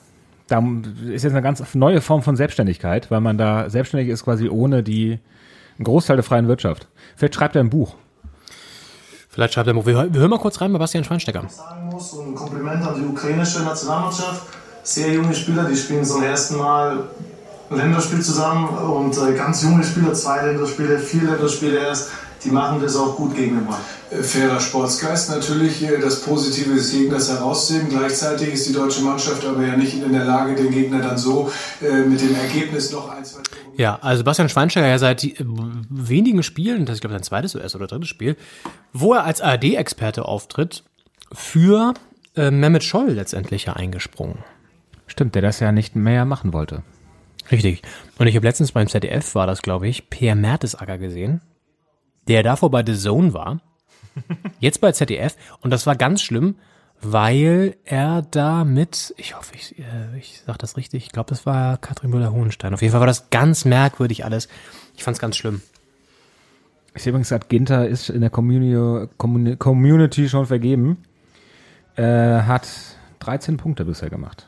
Da 0.47 0.63
ist 1.07 1.23
jetzt 1.23 1.33
eine 1.33 1.41
ganz 1.43 1.75
neue 1.75 2.01
Form 2.01 2.23
von 2.23 2.35
Selbstständigkeit, 2.35 3.11
weil 3.11 3.21
man 3.21 3.37
da 3.37 3.69
selbstständig 3.69 4.09
ist 4.09 4.23
quasi 4.23 4.49
ohne 4.49 4.81
die 4.81 5.19
einen 5.77 5.85
Großteil 5.85 6.17
der 6.17 6.23
freien 6.23 6.47
Wirtschaft. 6.47 6.87
Vielleicht 7.15 7.35
schreibt 7.35 7.55
er 7.55 7.63
ein 7.63 7.69
Buch. 7.69 7.95
Vielleicht 9.29 9.53
schreibt 9.53 9.67
er, 9.67 9.75
wir, 9.75 9.85
wir 9.85 10.19
hören 10.21 10.29
mal 10.29 10.39
kurz 10.39 10.59
rein 10.59 10.73
bei 10.73 10.79
Bastian 10.79 11.03
Schweinsteiger. 11.03 11.47
sagen 11.49 11.89
muss 11.89 12.13
und 12.13 12.29
ein 12.29 12.35
Kompliment 12.35 12.83
an 12.83 12.95
die 12.95 13.05
ukrainische 13.05 13.61
Nationalmannschaft. 13.63 14.64
Sehr 14.85 15.11
junge 15.11 15.33
Spieler, 15.33 15.63
die 15.63 15.75
spielen 15.75 16.05
zum 16.05 16.21
ersten 16.21 16.57
Mal 16.57 17.09
ein 17.71 17.77
Länderspiel 17.77 18.21
zusammen 18.21 18.67
und 18.67 19.17
äh, 19.17 19.33
ganz 19.33 19.63
junge 19.63 19.83
Spieler, 19.83 20.13
zwei 20.13 20.45
Länderspiele, 20.45 20.99
vier 20.99 21.23
Länderspiele 21.23 21.79
erst, 21.79 22.11
die 22.43 22.51
machen 22.51 22.79
das 22.79 22.95
auch 22.95 23.15
gut 23.15 23.35
gegen 23.35 23.55
den 23.55 23.65
Ball. 23.65 23.79
Fairer 24.21 24.59
Sportsgeist 24.59 25.31
natürlich, 25.31 25.81
äh, 25.81 25.97
das 25.99 26.21
Positive 26.21 26.75
des 26.75 26.91
Gegners 26.91 27.31
herauszuheben. 27.31 27.89
Gleichzeitig 27.89 28.53
ist 28.53 28.69
die 28.69 28.73
deutsche 28.73 29.01
Mannschaft 29.01 29.43
aber 29.43 29.65
ja 29.65 29.75
nicht 29.75 29.95
in 29.95 30.13
der 30.13 30.23
Lage, 30.23 30.53
den 30.53 30.69
Gegner 30.69 30.99
dann 31.01 31.17
so 31.17 31.51
äh, 31.81 32.01
mit 32.01 32.21
dem 32.21 32.35
Ergebnis 32.35 32.91
noch 32.91 33.09
ein, 33.09 33.25
zwei 33.25 33.41
Ja, 33.77 33.97
also 34.03 34.23
Bastian 34.23 34.49
Schweinsteiger 34.49 34.87
ja 34.87 34.99
seit 34.99 35.23
äh, 35.23 35.33
wenigen 35.89 36.43
Spielen, 36.43 36.85
das 36.85 36.97
ist 36.97 37.01
glaube 37.01 37.15
ich 37.15 37.17
sein 37.17 37.23
zweites 37.23 37.55
US 37.55 37.75
oder 37.75 37.87
drittes 37.87 38.09
Spiel, 38.09 38.37
wo 38.93 39.15
er 39.15 39.23
als 39.23 39.41
ARD-Experte 39.41 40.25
auftritt, 40.25 40.83
für 41.33 41.95
äh, 42.35 42.51
Mehmet 42.51 42.83
Scholl 42.83 43.09
letztendlich 43.09 43.65
ja 43.65 43.73
eingesprungen. 43.73 44.43
Stimmt, 45.07 45.35
der 45.35 45.41
das 45.41 45.59
ja 45.59 45.71
nicht 45.71 45.95
mehr 45.95 46.25
machen 46.25 46.53
wollte. 46.53 46.83
Richtig. 47.51 47.81
Und 48.17 48.27
ich 48.27 48.35
habe 48.35 48.45
letztens 48.47 48.71
beim 48.71 48.87
ZDF, 48.87 49.35
war 49.35 49.47
das 49.47 49.61
glaube 49.61 49.87
ich, 49.87 50.09
Per 50.09 50.35
Mertesacker 50.35 50.97
gesehen, 50.97 51.41
der 52.27 52.41
davor 52.43 52.71
bei 52.71 52.83
The 52.85 52.97
Zone 52.97 53.33
war, 53.33 53.61
jetzt 54.59 54.81
bei 54.81 54.91
ZDF 54.91 55.35
und 55.61 55.69
das 55.71 55.85
war 55.85 55.95
ganz 55.95 56.21
schlimm, 56.23 56.55
weil 57.01 57.75
er 57.83 58.23
da 58.23 58.63
mit, 58.63 59.13
ich 59.17 59.37
hoffe, 59.37 59.53
ich, 59.55 59.77
äh, 59.77 60.17
ich 60.17 60.41
sage 60.45 60.57
das 60.57 60.77
richtig, 60.77 61.05
ich 61.05 61.11
glaube, 61.11 61.29
das 61.29 61.45
war 61.45 61.77
Katrin 61.77 62.09
Müller-Hohenstein. 62.09 62.73
Auf 62.73 62.81
jeden 62.81 62.93
Fall 62.93 63.01
war 63.01 63.07
das 63.07 63.29
ganz 63.29 63.65
merkwürdig 63.65 64.25
alles. 64.25 64.47
Ich 64.95 65.03
fand 65.03 65.15
es 65.15 65.21
ganz 65.21 65.35
schlimm. 65.35 65.61
Ich 66.95 67.03
sehe 67.03 67.11
übrigens 67.11 67.29
gerade, 67.29 67.45
Ginter 67.47 67.87
ist 67.87 68.09
in 68.09 68.21
der 68.21 68.29
Community, 68.29 69.11
Communi- 69.19 69.57
Community 69.57 70.29
schon 70.29 70.45
vergeben. 70.45 71.03
Äh, 71.97 72.03
hat 72.03 72.67
13 73.19 73.57
Punkte 73.57 73.85
bisher 73.85 74.09
gemacht. 74.09 74.47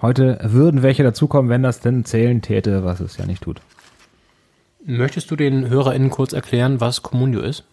Heute 0.00 0.38
würden 0.42 0.82
welche 0.82 1.02
dazukommen, 1.02 1.50
wenn 1.50 1.62
das 1.62 1.80
denn 1.80 2.04
zählen 2.04 2.40
täte, 2.40 2.84
was 2.84 3.00
es 3.00 3.16
ja 3.16 3.26
nicht 3.26 3.42
tut. 3.42 3.60
Möchtest 4.84 5.30
du 5.30 5.36
den 5.36 5.68
HörerInnen 5.68 6.10
kurz 6.10 6.32
erklären, 6.32 6.80
was 6.80 7.02
Communio 7.02 7.40
ist? 7.40 7.64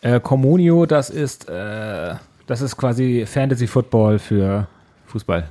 Äh, 0.00 0.20
Communio, 0.20 0.86
das 0.86 1.10
ist, 1.10 1.48
äh, 1.48 2.14
das 2.46 2.60
ist 2.62 2.76
quasi 2.76 3.26
Fantasy 3.26 3.66
Football 3.66 4.18
für 4.18 4.66
Fußball. 5.06 5.48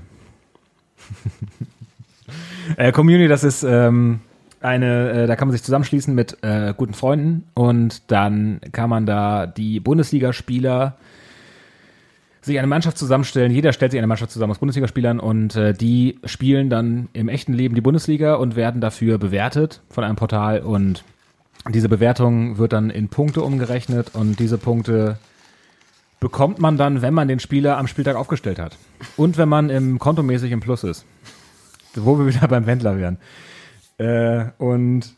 äh, 2.78 2.91
Community, 2.91 3.28
das 3.28 3.43
ist 3.43 3.63
ähm, 3.63 4.21
eine, 4.60 5.12
äh, 5.12 5.28
da 5.28 5.36
kann 5.36 5.47
man 5.47 5.54
sich 5.54 5.63
zusammenschließen 5.63 6.15
mit 6.15 6.43
äh, 6.43 6.73
guten 6.76 6.93
Freunden 6.93 7.43
und 7.54 8.12
dann 8.12 8.60
kann 8.71 8.89
man 8.89 9.06
da 9.06 9.45
die 9.45 9.80
Bundesligaspieler 9.80 10.97
sich 12.48 12.58
eine 12.58 12.68
Mannschaft 12.68 12.98
zusammenstellen. 12.98 13.52
Jeder 13.52 13.74
stellt 13.74 13.92
sich 13.92 14.00
eine 14.00 14.08
Mannschaft 14.08 14.32
zusammen 14.32 14.52
aus 14.52 14.60
Bundesligaspielern 14.60 15.20
und 15.20 15.56
äh, 15.56 15.74
die 15.74 16.20
spielen 16.24 16.70
dann 16.70 17.10
im 17.14 17.30
echten 17.30 17.54
Leben 17.54 17.76
die 17.76 17.82
Bundesliga 17.82 18.36
und 18.36 18.56
werden 18.56 18.82
dafür 18.82 19.18
bewertet 19.18 19.82
von 19.90 20.04
einem 20.04 20.16
Portal 20.16 20.62
und 20.62 21.04
diese 21.70 21.90
Bewertung 21.90 22.58
wird 22.58 22.74
dann 22.74 22.90
in 22.90 23.10
Punkte 23.10 23.42
umgerechnet 23.42 24.16
und 24.16 24.40
diese 24.40 24.58
Punkte 24.58 25.18
bekommt 26.20 26.60
man 26.60 26.78
dann, 26.78 27.02
wenn 27.02 27.14
man 27.14 27.28
den 27.28 27.40
Spieler 27.40 27.78
am 27.78 27.88
Spieltag 27.88 28.16
aufgestellt 28.16 28.60
hat. 28.60 28.78
Und 29.18 29.38
wenn 29.38 29.50
man 29.50 29.70
im 29.70 30.00
kontomäßig 30.00 30.52
im 30.52 30.60
Plus 30.60 30.84
ist. 30.84 31.06
Wo 31.96 32.18
wir 32.18 32.28
wieder 32.28 32.48
beim 32.48 32.66
Wendler 32.66 32.98
wären. 32.98 33.18
Äh, 33.98 34.52
und 34.58 35.14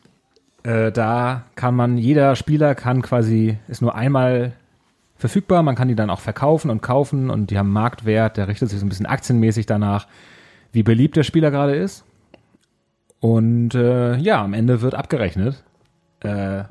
äh, 0.64 0.92
da 0.92 1.46
kann 1.56 1.76
man, 1.76 1.98
jeder 1.98 2.36
Spieler 2.36 2.76
kann 2.76 3.02
quasi, 3.02 3.58
ist 3.68 3.82
nur 3.82 3.96
einmal 3.96 4.54
verfügbar, 5.20 5.62
man 5.62 5.76
kann 5.76 5.90
die 5.90 5.96
dann 5.96 6.10
auch 6.10 6.22
verkaufen 6.22 6.72
und 6.72 6.82
kaufen 6.82 7.30
und 7.30 7.52
die 7.52 7.58
haben 7.60 7.72
Marktwert, 7.72 8.38
der 8.38 8.48
richtet 8.48 8.70
sich 8.70 8.80
so 8.80 8.86
ein 8.86 8.90
bisschen 8.90 9.06
aktienmäßig 9.06 9.68
danach, 9.68 10.08
wie 10.72 10.82
beliebt 10.82 11.16
der 11.16 11.24
Spieler 11.24 11.52
gerade 11.52 11.76
ist. 11.76 12.06
Und 13.20 13.76
äh, 13.76 14.16
ja, 14.16 14.42
am 14.42 14.54
Ende 14.54 14.82
wird 14.82 14.96
abgerechnet, 14.96 15.64
äh, 16.22 16.64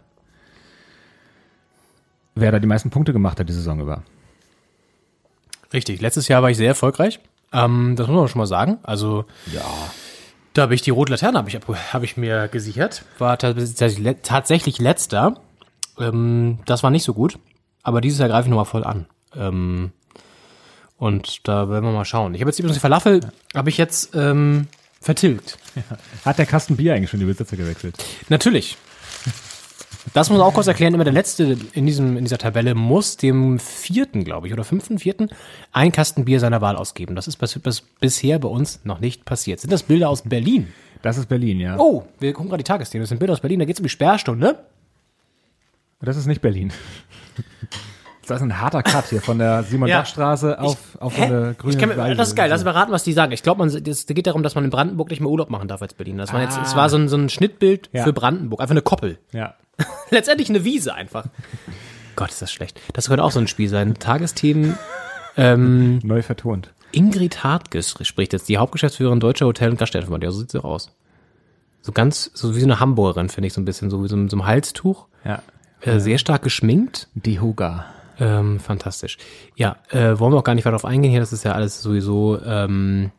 wer 2.35 2.53
da 2.53 2.59
die 2.59 2.67
meisten 2.67 2.91
Punkte 2.91 3.13
gemacht 3.13 3.39
hat 3.39 3.49
die 3.49 3.53
Saison 3.53 3.81
über. 3.81 4.03
Richtig. 5.73 6.01
Letztes 6.01 6.29
Jahr 6.29 6.43
war 6.43 6.51
ich 6.51 6.57
sehr 6.57 6.69
erfolgreich. 6.69 7.21
Ähm, 7.53 7.95
das 7.97 8.09
muss 8.09 8.17
man 8.17 8.29
schon 8.29 8.39
mal 8.39 8.47
sagen. 8.47 8.79
Also, 8.83 9.27
ja. 9.53 9.61
Da 10.55 10.63
habe 10.63 10.75
ich 10.75 10.81
die 10.81 10.91
rote 10.91 11.13
Laterne 11.13 11.39
habe 11.39 11.51
ich, 11.51 11.59
hab 11.93 12.03
ich 12.03 12.17
mir 12.17 12.49
gesichert. 12.49 13.05
War 13.19 13.37
tatsächlich, 13.39 13.99
le- 13.99 14.23
tatsächlich 14.23 14.79
letzter. 14.79 15.35
Ähm, 15.99 16.61
das 16.65 16.83
war 16.83 16.91
nicht 16.91 17.05
so 17.05 17.13
gut. 17.13 17.39
Aber 17.83 18.01
dieses 18.01 18.19
Jahr 18.19 18.29
greife 18.29 18.47
ich 18.47 18.51
nochmal 18.51 18.65
voll 18.65 18.85
an. 18.85 19.07
Ähm, 19.35 19.93
und 20.97 21.47
da 21.47 21.69
werden 21.69 21.85
wir 21.85 21.93
mal 21.93 22.05
schauen. 22.05 22.35
Ich 22.35 22.41
habe 22.41 22.51
jetzt 22.51 22.59
übrigens 22.59 22.77
die 22.77 22.81
Falafel, 22.81 23.21
habe 23.55 23.71
ich 23.71 23.79
jetzt 23.79 24.15
ähm, 24.15 24.67
vertilgt. 25.01 25.59
Hat 26.25 26.39
der 26.39 26.47
Kasten 26.47 26.77
Bier 26.77 26.95
eigentlich 26.95 27.11
schon 27.11 27.21
die 27.21 27.27
Besitzer 27.27 27.57
gewechselt? 27.57 27.97
Natürlich. 28.29 28.77
Das 30.15 30.31
muss 30.31 30.39
man 30.39 30.47
auch 30.47 30.55
kurz 30.55 30.67
erklären. 30.67 30.95
Immer 30.95 31.05
der 31.05 31.13
letzte 31.13 31.57
in 31.73 31.87
diesem 31.87 32.17
in 32.17 32.25
dieser 32.25 32.39
Tabelle 32.39 32.75
muss 32.75 33.17
dem 33.17 33.59
vierten, 33.59 34.25
glaube 34.25 34.47
ich, 34.47 34.53
oder 34.53 34.65
fünften, 34.65 34.99
vierten 34.99 35.29
ein 35.73 35.93
Kasten 35.93 36.25
Bier 36.25 36.41
seiner 36.41 36.61
Wahl 36.61 36.77
ausgeben. 36.77 37.15
Das 37.15 37.29
ist 37.29 37.37
bis, 37.37 37.59
bis, 37.59 37.83
bisher 37.83 38.39
bei 38.39 38.49
uns 38.49 38.81
noch 38.85 39.01
nicht 39.01 39.25
passiert. 39.25 39.61
Sind 39.61 39.73
das 39.73 39.83
Bilder 39.83 40.09
aus 40.09 40.23
Berlin? 40.23 40.69
Das 41.03 41.17
ist 41.17 41.27
Berlin, 41.27 41.61
ja. 41.61 41.79
Oh, 41.79 42.05
wir 42.19 42.33
gucken 42.33 42.49
gerade 42.49 42.63
die 42.63 42.69
Tagesthemen. 42.69 43.03
Das 43.03 43.11
sind 43.11 43.19
Bilder 43.19 43.35
aus 43.35 43.41
Berlin. 43.41 43.61
Da 43.61 43.65
geht 43.65 43.77
es 43.77 43.81
um 43.81 43.85
die 43.85 43.91
Sperrstunde. 43.91 44.59
Das 46.01 46.17
ist 46.17 46.27
nicht 46.27 46.41
Berlin. 46.41 46.73
Das 48.27 48.39
ist 48.39 48.43
ein 48.43 48.61
harter 48.61 48.83
Cut 48.83 49.07
hier 49.07 49.23
von 49.23 49.39
der 49.39 49.63
Simon-Bach-Straße 49.63 50.61
auf, 50.61 50.77
auf 51.01 51.17
so 51.17 51.23
eine 51.23 51.55
grüne 51.57 51.73
Ich 51.73 51.79
kann 51.79 51.89
mir, 51.89 51.97
Weise. 51.97 52.15
das 52.15 52.29
ist 52.29 52.35
geil. 52.35 52.51
Lass 52.51 52.63
mal 52.63 52.73
raten, 52.73 52.93
was 52.93 53.03
die 53.03 53.15
sagen. 53.15 53.33
Ich 53.33 53.43
glaube, 53.43 53.65
man, 53.65 53.83
das 53.85 54.05
geht 54.07 54.27
darum, 54.27 54.43
dass 54.43 54.55
man 54.55 54.65
in 54.65 54.71
Brandenburg 54.71 55.09
nicht 55.09 55.21
mehr 55.21 55.31
Urlaub 55.31 55.49
machen 55.49 55.67
darf 55.67 55.81
als 55.81 55.95
Berlin. 55.95 56.19
Das 56.19 56.35
war 56.35 56.43
jetzt, 56.43 56.59
es 56.63 56.77
war 56.77 56.91
so 56.91 56.99
ein, 56.99 57.09
so 57.09 57.17
ein 57.17 57.31
Schnittbild 57.31 57.89
Ja. 57.93 58.05
für 58.05 58.13
Brandenburg. 58.13 58.61
Einfach 58.61 58.75
eine 58.75 58.83
Koppel. 58.83 59.19
Ja. 59.33 59.55
Letztendlich 60.11 60.51
eine 60.51 60.63
Wiese 60.65 60.95
einfach. 60.95 61.25
Gott, 62.17 62.29
ist 62.31 62.43
das 62.43 62.53
schlecht. 62.53 62.79
Das 62.93 63.09
könnte 63.09 63.25
auch 63.25 63.31
so 63.31 63.41
ein 63.41 63.49
Spiel 63.49 63.69
sein. 63.69 63.95
Tagesthemen. 63.99 64.77
Ähm, 65.41 66.01
Neu 66.03 66.21
vertont. 66.23 66.73
Ingrid 66.91 67.45
Hartges 67.45 67.95
spricht 68.03 68.33
jetzt, 68.33 68.49
die 68.49 68.59
Hauptgeschäftsführerin 68.59 69.21
Deutscher 69.21 69.47
Hotel- 69.47 69.71
und 69.71 69.79
Gaststättenverband. 69.79 70.25
Ja, 70.25 70.33
so 70.33 70.41
sieht 70.41 70.51
sie 70.51 70.65
aus. 70.65 70.91
So 71.81 71.93
ganz, 71.93 72.33
so 72.35 72.57
wie 72.57 72.61
so 72.61 72.67
eine 72.67 72.81
Hamburgerin, 72.81 73.29
finde 73.29 73.47
ich, 73.47 73.53
so 73.53 73.61
ein 73.61 73.65
bisschen, 73.65 73.89
so 73.89 74.03
wie 74.03 74.09
so, 74.09 74.17
so 74.27 74.37
einem 74.37 74.47
Halstuch. 74.47 75.07
Ja. 75.25 75.41
Äh, 75.81 75.99
sehr 76.01 76.19
stark 76.19 76.43
geschminkt. 76.43 77.09
Die 77.15 77.41
Huga. 77.41 77.87
Ähm, 78.21 78.59
fantastisch. 78.59 79.19
Ja, 79.57 79.77
äh, 79.91 80.19
wollen 80.19 80.33
wir 80.33 80.39
auch 80.39 80.45
gar 80.45 80.55
nicht 80.55 80.65
weiter 80.65 80.77
darauf 80.77 80.85
eingehen 80.85 81.11
hier. 81.11 81.21
Das 81.21 81.33
ist 81.33 81.45
ja 81.45 81.53
alles 81.53 81.83
sowieso 81.83 82.41
ähm, 82.45 83.11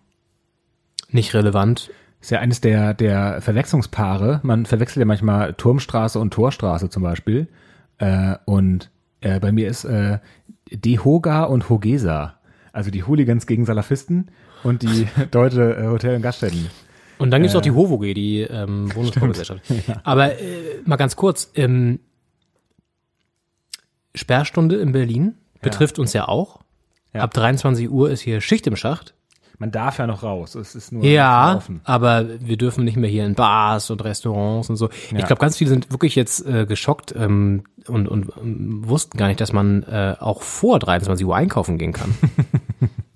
nicht 1.10 1.34
relevant. 1.34 1.91
Ist 2.22 2.32
ja 2.32 2.39
eines 2.39 2.60
der, 2.60 2.93
der 2.93 3.41
Verwechslungspaare. 3.41 4.41
Man 4.43 4.66
verwechselt 4.66 4.99
ja 5.01 5.05
manchmal 5.05 5.53
Turmstraße 5.53 6.20
und 6.20 6.34
Torstraße 6.34 6.89
zum 6.89 7.03
Beispiel. 7.03 7.47
Äh, 7.97 8.36
und 8.45 8.91
äh, 9.22 9.39
bei 9.39 9.51
mir 9.53 9.70
ist 9.70 9.86
äh, 9.86 10.20
Dehoga 10.70 11.43
und 11.43 11.70
Hogesa. 11.70 12.39
Also 12.74 12.91
die 12.91 13.03
Hooligans 13.03 13.47
gegen 13.47 13.66
Salafisten 13.66 14.32
und 14.64 14.82
die 14.82 15.07
deutsche 15.32 15.78
äh, 15.78 15.88
Hotel- 15.88 16.16
und 16.18 16.22
Gaststätten. 16.22 16.70
Und 17.18 17.32
dann 17.32 17.41
gibt's 17.41 17.55
auch 17.55 17.62
die 17.62 17.72
HOVOG, 17.72 18.01
die 18.14 18.41
ähm, 18.41 18.89
Wohnungsbaugesellschaft. 18.95 19.62
Aber 20.03 20.39
äh, 20.39 20.82
mal 20.86 20.95
ganz 20.95 21.16
kurz, 21.16 21.51
ähm, 21.55 21.99
Sperrstunde 24.16 24.78
in 24.78 24.91
Berlin. 24.91 25.36
Betrifft 25.62 25.99
uns 25.99 26.14
ja 26.14 26.28
auch. 26.28 26.60
Ja. 27.14 27.22
Ab 27.22 27.34
23 27.34 27.89
Uhr 27.89 28.10
ist 28.10 28.22
hier 28.22 28.39
Schicht 28.41 28.66
im 28.68 28.76
Schacht. 28.76 29.14
Man 29.62 29.72
darf 29.72 29.97
ja 29.97 30.07
noch 30.07 30.24
raus. 30.24 30.55
Es 30.55 30.74
ist 30.74 30.93
nur 30.93 31.03
Ja, 31.03 31.57
offen. 31.57 31.82
aber 31.84 32.26
wir 32.39 32.55
dürfen 32.55 32.86
nicht 32.86 32.95
mehr 32.95 33.10
hier 33.10 33.26
in 33.26 33.36
Bars 33.36 33.89
und 33.89 34.01
Restaurants 34.05 34.70
und 34.70 34.78
so. 34.78 34.89
Ich 34.89 35.12
Ja. 35.12 35.26
glaube, 35.28 35.41
ganz 35.41 35.57
viele 35.57 35.70
sind 35.70 35.91
wirklich 35.91 36.16
jetzt 36.16 36.45
äh, 36.45 36.66
geschockt 36.66 37.14
ähm, 37.18 37.64
und, 37.88 38.07
und 38.07 38.32
ähm, 38.41 38.88
wussten 38.88 39.18
gar 39.18 39.28
nicht, 39.28 39.41
dass 39.41 39.51
man 39.51 39.84
äh, 39.84 40.16
auch 40.18 40.43
vor 40.43 40.80
23 40.80 41.26
Uhr 41.26 41.36
einkaufen 41.36 41.78
gehen 41.78 41.91
kann. 41.91 42.16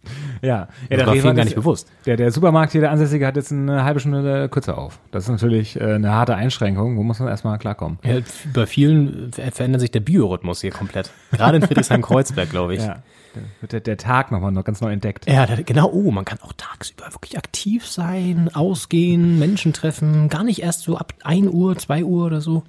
Ja, 0.42 0.66
Das 0.66 0.90
ja 0.90 0.98
der 0.98 1.08
war 1.08 1.14
vielen 1.14 1.36
gar 1.36 1.46
nicht 1.46 1.56
bewusst. 1.56 1.88
Der, 2.06 2.18
der 2.18 2.32
Supermarkt 2.32 2.74
hier, 2.74 2.82
der 2.82 2.92
Ansässige, 2.92 3.26
hat 3.26 3.38
jetzt 3.38 3.52
eine 3.54 3.84
halbe 3.86 4.02
Stunde 4.02 4.50
kürzer 4.50 4.78
auf. 4.78 5.00
Das 5.12 5.24
ist 5.24 5.30
natürlich 5.30 5.80
äh, 5.80 5.94
eine 5.94 6.12
harte 6.12 6.36
Einschränkung, 6.36 6.98
wo 6.98 7.04
muss 7.04 7.20
man 7.20 7.30
erstmal 7.30 7.58
klarkommen. 7.60 7.98
Ja, 8.04 8.16
bei 8.54 8.66
vielen 8.66 9.32
ver- 9.32 9.52
verändert 9.52 9.80
sich 9.82 9.92
der 9.92 10.02
Biorhythmus 10.02 10.60
hier 10.62 10.72
komplett. 10.72 11.12
Gerade 11.32 11.58
in 11.58 11.64
Friedrichshain-Kreuzberg, 11.64 12.50
glaube 12.50 12.76
ich. 12.76 12.82
Ja. 13.36 13.42
Wird 13.62 13.72
der, 13.72 13.80
der 13.80 13.98
Tag 13.98 14.32
nochmal 14.32 14.52
noch 14.52 14.64
ganz 14.64 14.80
neu 14.80 14.92
entdeckt. 14.92 15.28
Ja, 15.28 15.48
da- 15.48 15.56
genau. 15.64 15.90
Oh, 15.92 16.12
man 16.12 16.24
kann 16.24 16.38
auch 16.44 16.54
tagsüber 16.56 17.06
wirklich 17.14 17.36
aktiv 17.36 17.88
sein, 17.88 18.52
ausgehen, 18.54 19.40
Menschen 19.40 19.74
treffen. 19.74 20.30
Gar 20.30 20.44
nicht 20.44 20.62
erst 20.62 20.82
so 20.82 20.98
ab 20.98 21.14
1 21.24 21.48
Uhr, 21.48 21.76
2 21.76 22.04
Uhr 22.04 22.28
oder 22.28 22.42
so. 22.42 22.62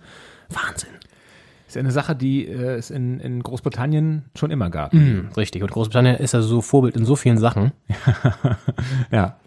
Wahnsinn. 0.49 0.89
Ist 1.75 1.77
ja 1.79 1.81
eine 1.81 1.91
Sache, 1.91 2.15
die 2.15 2.47
äh, 2.47 2.77
es 2.77 2.91
in, 2.91 3.19
in 3.19 3.43
Großbritannien 3.43 4.27
schon 4.37 4.53
immer 4.53 4.71
gab. 4.71 4.93
Hm, 4.93 5.31
richtig. 5.37 5.61
Und 5.65 5.73
Großbritannien 5.73 6.15
ist 6.15 6.33
also 6.33 6.47
so 6.47 6.61
Vorbild 6.61 6.95
in 6.95 7.05
so 7.05 7.17
vielen 7.17 7.39
Sachen. 7.39 7.73
Ja. 9.11 9.39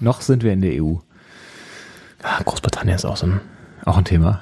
Noch 0.00 0.22
sind 0.22 0.42
wir 0.42 0.54
in 0.54 0.62
der 0.62 0.82
EU. 0.82 0.94
Ah, 2.22 2.42
Großbritannien 2.42 2.96
ist 2.96 3.04
auch 3.04 3.18
so 3.18 3.26
ein. 3.26 3.40
Auch 3.84 3.98
ein 3.98 4.06
Thema. 4.06 4.40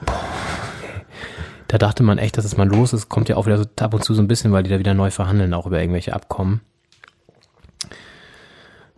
Da 1.67 1.77
dachte 1.77 2.05
man 2.05 2.19
echt, 2.19 2.39
dass 2.39 2.45
es 2.45 2.57
mal 2.57 2.69
los 2.69 2.93
ist. 2.93 3.09
Kommt 3.09 3.29
ja 3.29 3.35
auch 3.35 3.47
wieder 3.47 3.59
so 3.59 3.65
ab 3.81 3.95
und 3.95 4.05
zu 4.05 4.15
so 4.15 4.23
ein 4.23 4.29
bisschen, 4.29 4.53
weil 4.53 4.63
die 4.63 4.71
da 4.71 4.79
wieder 4.79 4.95
neu 4.95 5.11
verhandeln, 5.11 5.55
auch 5.55 5.67
über 5.67 5.81
irgendwelche 5.81 6.15
Abkommen. 6.15 6.61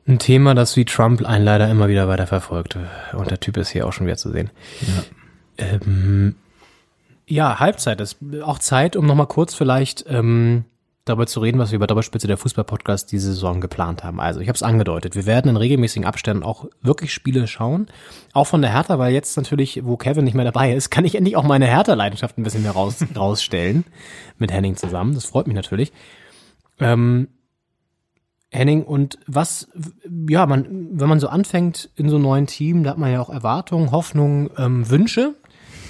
Ein 0.06 0.18
Thema, 0.18 0.54
das 0.54 0.76
wie 0.76 0.84
Trump 0.84 1.24
einen 1.24 1.46
leider 1.46 1.70
immer 1.70 1.88
wieder 1.88 2.06
weiter 2.06 2.26
verfolgt. 2.26 2.76
Und 3.14 3.30
der 3.30 3.40
Typ 3.40 3.56
ist 3.56 3.70
hier 3.70 3.86
auch 3.86 3.94
schon 3.94 4.06
wieder 4.06 4.18
zu 4.18 4.30
sehen. 4.30 4.50
Ja, 4.82 5.04
ähm, 5.56 6.34
ja 7.26 7.58
Halbzeit. 7.60 8.00
Das 8.00 8.14
ist 8.14 8.42
auch 8.42 8.58
Zeit, 8.58 8.96
um 8.96 9.06
nochmal 9.06 9.26
kurz 9.26 9.54
vielleicht 9.54 10.04
ähm, 10.08 10.64
darüber 11.04 11.26
zu 11.26 11.40
reden, 11.40 11.58
was 11.58 11.70
wir 11.70 11.78
bei 11.78 11.86
Doppelspitze 11.86 12.26
der 12.26 12.38
Fußball-Podcast 12.38 13.12
diese 13.12 13.32
Saison 13.32 13.60
geplant 13.60 14.04
haben. 14.04 14.20
Also 14.20 14.40
ich 14.40 14.48
habe 14.48 14.56
es 14.56 14.62
angedeutet. 14.62 15.14
Wir 15.14 15.26
werden 15.26 15.50
in 15.50 15.56
regelmäßigen 15.56 16.06
Abständen 16.06 16.42
auch 16.42 16.66
wirklich 16.80 17.12
Spiele 17.12 17.46
schauen. 17.46 17.88
Auch 18.32 18.46
von 18.46 18.62
der 18.62 18.72
Hertha, 18.72 18.98
weil 18.98 19.12
jetzt 19.12 19.36
natürlich, 19.36 19.84
wo 19.84 19.96
Kevin 19.96 20.24
nicht 20.24 20.34
mehr 20.34 20.46
dabei 20.46 20.72
ist, 20.72 20.90
kann 20.90 21.04
ich 21.04 21.14
endlich 21.14 21.36
auch 21.36 21.44
meine 21.44 21.66
Hertha-Leidenschaft 21.66 22.38
ein 22.38 22.42
bisschen 22.42 22.62
mehr 22.62 22.72
raus, 22.72 23.04
rausstellen. 23.16 23.84
Mit 24.38 24.52
Henning 24.52 24.76
zusammen. 24.76 25.14
Das 25.14 25.26
freut 25.26 25.46
mich 25.46 25.56
natürlich. 25.56 25.92
Ähm, 26.80 27.28
Henning, 28.50 28.84
und 28.84 29.18
was, 29.26 29.68
ja, 30.28 30.46
man, 30.46 30.66
wenn 30.92 31.08
man 31.08 31.20
so 31.20 31.28
anfängt 31.28 31.90
in 31.96 32.08
so 32.08 32.16
einem 32.16 32.24
neuen 32.24 32.46
Team, 32.46 32.84
da 32.84 32.90
hat 32.90 32.98
man 32.98 33.12
ja 33.12 33.20
auch 33.20 33.30
Erwartungen, 33.30 33.90
Hoffnungen, 33.90 34.48
ähm, 34.56 34.88
Wünsche. 34.88 35.34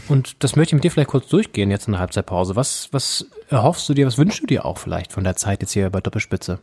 Und 0.08 0.42
das 0.44 0.56
möchte 0.56 0.70
ich 0.70 0.74
mit 0.74 0.84
dir 0.84 0.90
vielleicht 0.90 1.10
kurz 1.10 1.28
durchgehen 1.28 1.70
jetzt 1.70 1.86
in 1.86 1.92
der 1.92 2.00
Halbzeitpause. 2.00 2.56
Was, 2.56 2.88
was 2.92 3.26
erhoffst 3.48 3.88
du 3.88 3.94
dir, 3.94 4.06
was 4.06 4.18
wünschst 4.18 4.42
du 4.42 4.46
dir 4.46 4.64
auch 4.64 4.78
vielleicht 4.78 5.12
von 5.12 5.24
der 5.24 5.36
Zeit 5.36 5.62
jetzt 5.62 5.72
hier 5.72 5.88
bei 5.90 6.00
Doppelspitze? 6.00 6.58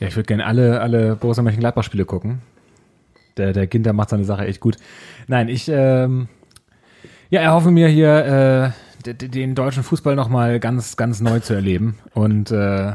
Ja, 0.00 0.08
ich 0.08 0.16
würde 0.16 0.26
gerne 0.26 0.46
alle, 0.46 0.80
alle 0.80 1.14
Borussia 1.16 1.42
Mönchengladbach-Spiele 1.44 2.04
gucken. 2.04 2.42
Der, 3.36 3.52
der 3.52 3.66
Ginter 3.66 3.92
macht 3.92 4.10
seine 4.10 4.24
Sache 4.24 4.46
echt 4.46 4.60
gut. 4.60 4.76
Nein, 5.28 5.48
ich 5.48 5.68
ähm, 5.68 6.28
ja, 7.30 7.40
erhoffe 7.40 7.70
mir 7.70 7.88
hier 7.88 8.74
äh, 9.06 9.12
den 9.14 9.54
deutschen 9.54 9.82
Fußball 9.82 10.16
nochmal 10.16 10.60
ganz, 10.60 10.96
ganz 10.96 11.20
neu 11.20 11.40
zu 11.40 11.54
erleben. 11.54 11.98
Und 12.14 12.50
äh, 12.50 12.92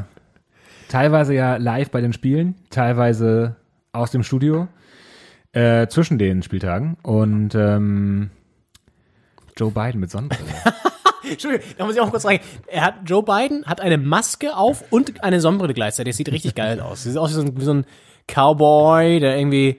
teilweise 0.88 1.34
ja 1.34 1.56
live 1.56 1.90
bei 1.90 2.00
den 2.00 2.12
Spielen, 2.12 2.54
teilweise 2.70 3.56
aus 3.92 4.10
dem 4.10 4.22
Studio, 4.22 4.68
äh, 5.52 5.88
zwischen 5.88 6.18
den 6.18 6.42
Spieltagen. 6.42 6.98
Und 7.02 7.54
ähm, 7.54 8.30
Joe 9.58 9.70
Biden 9.70 10.00
mit 10.00 10.10
Sonnenbrille. 10.10 10.44
Entschuldigung, 11.30 11.66
da 11.76 11.84
muss 11.84 11.94
ich 11.94 12.00
auch 12.00 12.10
kurz 12.10 12.22
sagen. 12.22 12.40
Er 12.68 12.82
hat, 12.82 12.94
Joe 13.04 13.22
Biden 13.22 13.64
hat 13.66 13.80
eine 13.80 13.98
Maske 13.98 14.56
auf 14.56 14.84
und 14.90 15.22
eine 15.22 15.40
Sonnenbrille 15.40 15.74
gleichzeitig. 15.74 16.12
Das 16.12 16.16
sieht 16.16 16.32
richtig 16.32 16.54
geil 16.54 16.80
aus. 16.80 17.02
Sieht 17.02 17.16
aus 17.18 17.30
wie 17.30 17.34
so 17.34 17.40
ein, 17.42 17.60
wie 17.60 17.64
so 17.64 17.74
ein 17.74 17.84
Cowboy, 18.26 19.20
der 19.20 19.36
irgendwie, 19.38 19.78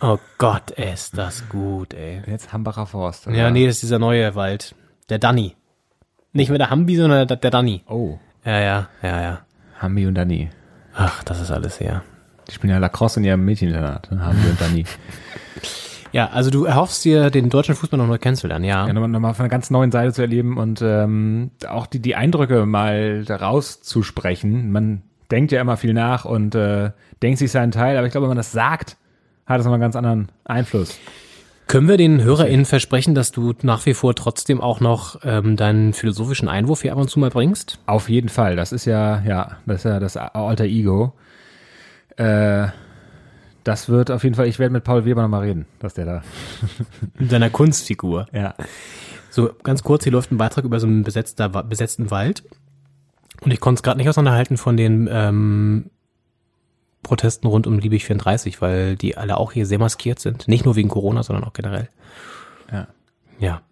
oh 0.00 0.18
Gott, 0.38 0.70
ist 0.72 1.16
das 1.16 1.48
gut, 1.48 1.94
ey. 1.94 2.22
Jetzt 2.26 2.52
Hambacher 2.52 2.86
Forst. 2.86 3.26
Ja, 3.26 3.50
nee, 3.50 3.66
das 3.66 3.76
ist 3.76 3.82
dieser 3.84 3.98
neue 3.98 4.34
Wald. 4.34 4.74
Der 5.08 5.18
Danny. 5.18 5.54
Nicht 6.32 6.48
mehr 6.48 6.58
der 6.58 6.70
Hambi, 6.70 6.96
sondern 6.96 7.26
der, 7.28 7.36
der 7.36 7.50
Danny. 7.50 7.82
Oh, 7.88 8.18
Ja, 8.44 8.58
ja, 8.60 8.88
ja, 9.02 9.22
ja. 9.22 9.40
Hambi 9.78 10.06
und 10.06 10.14
Dani. 10.14 10.50
Ach, 10.94 11.22
das 11.24 11.40
ist 11.40 11.50
alles 11.50 11.80
her. 11.80 12.02
Die 12.48 12.52
spielen 12.52 12.72
ja 12.72 12.78
Lacrosse 12.78 13.20
in 13.20 13.24
ihrem 13.24 13.44
Mädcheninternat. 13.44 14.10
ne? 14.10 14.24
Hambi 14.24 14.48
und 14.48 14.60
Dani. 14.60 14.84
Ja, 16.14 16.28
also 16.28 16.48
du 16.48 16.64
erhoffst 16.64 17.04
dir, 17.04 17.28
den 17.28 17.50
deutschen 17.50 17.74
Fußball 17.74 17.98
noch 17.98 18.06
mal 18.06 18.20
kennenzulernen, 18.20 18.64
ja. 18.64 18.86
Ja, 18.86 18.92
nochmal, 18.92 19.08
nochmal 19.08 19.34
von 19.34 19.42
einer 19.42 19.50
ganz 19.50 19.70
neuen 19.70 19.90
Seite 19.90 20.12
zu 20.12 20.22
erleben 20.22 20.58
und 20.58 20.80
ähm, 20.80 21.50
auch 21.68 21.88
die, 21.88 21.98
die 21.98 22.14
Eindrücke 22.14 22.66
mal 22.66 23.24
rauszusprechen. 23.28 24.70
Man 24.70 25.02
denkt 25.32 25.50
ja 25.50 25.60
immer 25.60 25.76
viel 25.76 25.92
nach 25.92 26.24
und 26.24 26.54
äh, 26.54 26.92
denkt 27.20 27.40
sich 27.40 27.50
seinen 27.50 27.72
Teil, 27.72 27.96
aber 27.96 28.06
ich 28.06 28.12
glaube, 28.12 28.26
wenn 28.26 28.30
man 28.30 28.36
das 28.36 28.52
sagt, 28.52 28.96
hat 29.44 29.58
es 29.58 29.64
nochmal 29.64 29.78
einen 29.78 29.82
ganz 29.82 29.96
anderen 29.96 30.28
Einfluss. 30.44 31.00
Können 31.66 31.88
wir 31.88 31.96
den 31.96 32.22
HörerInnen 32.22 32.64
versprechen, 32.64 33.16
dass 33.16 33.32
du 33.32 33.52
nach 33.62 33.84
wie 33.84 33.94
vor 33.94 34.14
trotzdem 34.14 34.60
auch 34.60 34.78
noch 34.78 35.18
ähm, 35.24 35.56
deinen 35.56 35.94
philosophischen 35.94 36.48
Einwurf 36.48 36.82
hier 36.82 36.92
ab 36.92 36.98
und 36.98 37.10
zu 37.10 37.18
mal 37.18 37.30
bringst? 37.30 37.80
Auf 37.86 38.08
jeden 38.08 38.28
Fall. 38.28 38.54
Das 38.54 38.70
ist 38.70 38.84
ja, 38.84 39.20
ja, 39.26 39.56
das 39.66 39.78
ist 39.78 39.84
ja 39.84 39.98
das 39.98 40.16
alter 40.16 40.66
Ego. 40.66 41.12
Äh, 42.16 42.68
das 43.64 43.88
wird 43.88 44.10
auf 44.10 44.22
jeden 44.22 44.36
Fall, 44.36 44.46
ich 44.46 44.58
werde 44.58 44.72
mit 44.72 44.84
Paul 44.84 45.04
Weber 45.04 45.22
nochmal 45.22 45.42
reden, 45.42 45.66
dass 45.80 45.94
der 45.94 46.04
da. 46.04 46.22
In 47.18 47.28
deiner 47.28 47.50
Kunstfigur. 47.50 48.26
Ja. 48.32 48.54
So, 49.30 49.50
ganz 49.62 49.82
kurz, 49.82 50.04
hier 50.04 50.12
läuft 50.12 50.30
ein 50.30 50.36
Beitrag 50.36 50.64
über 50.64 50.78
so 50.78 50.86
einen 50.86 51.02
besetzter, 51.02 51.48
besetzten 51.48 52.10
Wald. 52.10 52.44
Und 53.40 53.52
ich 53.52 53.60
konnte 53.60 53.80
es 53.80 53.82
gerade 53.82 53.98
nicht 53.98 54.08
auseinanderhalten 54.08 54.58
von 54.58 54.76
den 54.76 55.08
ähm, 55.10 55.90
Protesten 57.02 57.46
rund 57.46 57.66
um 57.66 57.78
Liebig 57.78 58.04
34, 58.04 58.60
weil 58.60 58.96
die 58.96 59.16
alle 59.16 59.38
auch 59.38 59.52
hier 59.52 59.66
sehr 59.66 59.78
maskiert 59.78 60.20
sind. 60.20 60.46
Nicht 60.46 60.64
nur 60.64 60.76
wegen 60.76 60.88
Corona, 60.88 61.22
sondern 61.22 61.44
auch 61.44 61.52
generell. 61.52 61.88
Ja. 62.70 62.88
Ja. 63.38 63.62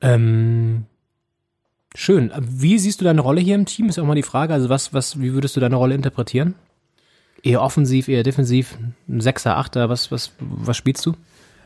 Ähm, 0.00 0.84
schön. 1.94 2.32
Wie 2.38 2.78
siehst 2.78 3.00
du 3.00 3.04
deine 3.04 3.20
Rolle 3.20 3.40
hier 3.40 3.54
im 3.54 3.66
Team? 3.66 3.88
Ist 3.88 3.98
auch 3.98 4.04
mal 4.04 4.14
die 4.14 4.22
Frage. 4.22 4.52
Also 4.52 4.68
was, 4.68 4.92
was, 4.92 5.20
wie 5.20 5.32
würdest 5.32 5.56
du 5.56 5.60
deine 5.60 5.76
Rolle 5.76 5.94
interpretieren? 5.94 6.54
Eher 7.42 7.62
offensiv, 7.62 8.08
eher 8.08 8.22
defensiv? 8.22 8.78
Ein 9.08 9.20
Sechser, 9.20 9.56
Achter, 9.56 9.88
was, 9.88 10.12
was, 10.12 10.32
was 10.38 10.76
spielst 10.76 11.04
du? 11.06 11.14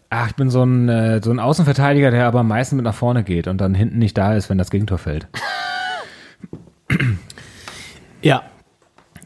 Ach, 0.08 0.28
ich 0.28 0.36
bin 0.36 0.50
so 0.50 0.62
ein, 0.62 0.88
äh, 0.88 1.20
so 1.22 1.30
ein 1.30 1.40
Außenverteidiger, 1.40 2.10
der 2.10 2.26
aber 2.26 2.42
meistens 2.42 2.76
mit 2.76 2.84
nach 2.84 2.94
vorne 2.94 3.24
geht 3.24 3.48
und 3.48 3.60
dann 3.60 3.74
hinten 3.74 3.98
nicht 3.98 4.16
da 4.16 4.34
ist, 4.34 4.48
wenn 4.48 4.58
das 4.58 4.70
Gegentor 4.70 4.98
fällt. 4.98 5.26
Ja, 8.22 8.42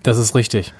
das 0.02 0.18
ist 0.18 0.34
richtig. 0.34 0.74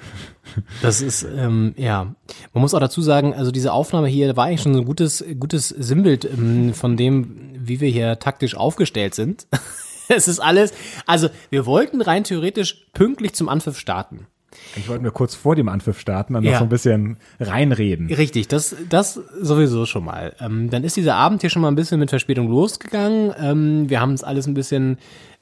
Das 0.81 1.01
ist, 1.01 1.23
ähm, 1.23 1.73
ja. 1.77 2.13
Man 2.53 2.61
muss 2.61 2.73
auch 2.73 2.79
dazu 2.79 3.01
sagen, 3.01 3.33
also 3.33 3.51
diese 3.51 3.71
Aufnahme 3.73 4.07
hier 4.07 4.35
war 4.35 4.45
eigentlich 4.45 4.61
schon 4.61 4.73
so 4.73 4.81
ein 4.81 4.85
gutes, 4.85 5.23
gutes 5.39 5.69
Sinnbild 5.69 6.25
ähm, 6.25 6.73
von 6.73 6.97
dem, 6.97 7.51
wie 7.55 7.79
wir 7.79 7.89
hier 7.89 8.19
taktisch 8.19 8.55
aufgestellt 8.55 9.15
sind. 9.15 9.47
es 10.07 10.27
ist 10.27 10.39
alles, 10.39 10.73
also 11.05 11.29
wir 11.49 11.65
wollten 11.65 12.01
rein 12.01 12.23
theoretisch 12.23 12.85
pünktlich 12.93 13.33
zum 13.33 13.49
Anpfiff 13.49 13.79
starten. 13.79 14.27
Ich 14.75 14.87
wollte 14.89 15.03
mir 15.03 15.11
kurz 15.11 15.35
vor 15.35 15.55
dem 15.55 15.69
Anpfiff 15.69 15.99
starten 15.99 16.35
und 16.35 16.43
Ja. 16.43 16.51
noch 16.51 16.59
so 16.59 16.63
ein 16.65 16.69
bisschen 16.69 17.17
reinreden. 17.39 18.07
Richtig, 18.07 18.47
das, 18.47 18.75
das 18.89 19.19
sowieso 19.41 19.85
schon 19.85 20.05
mal. 20.05 20.33
Ähm, 20.39 20.69
dann 20.69 20.83
ist 20.83 20.97
dieser 20.97 21.15
Abend 21.15 21.41
hier 21.41 21.49
schon 21.49 21.61
mal 21.61 21.69
ein 21.69 21.75
bisschen 21.75 21.99
mit 21.99 22.09
Verspätung 22.09 22.49
losgegangen. 22.49 23.33
Ähm, 23.39 23.89
wir 23.89 23.99
haben 24.01 24.13
es 24.13 24.23
alles 24.23 24.47
ein 24.47 24.53
bisschen. 24.53 24.97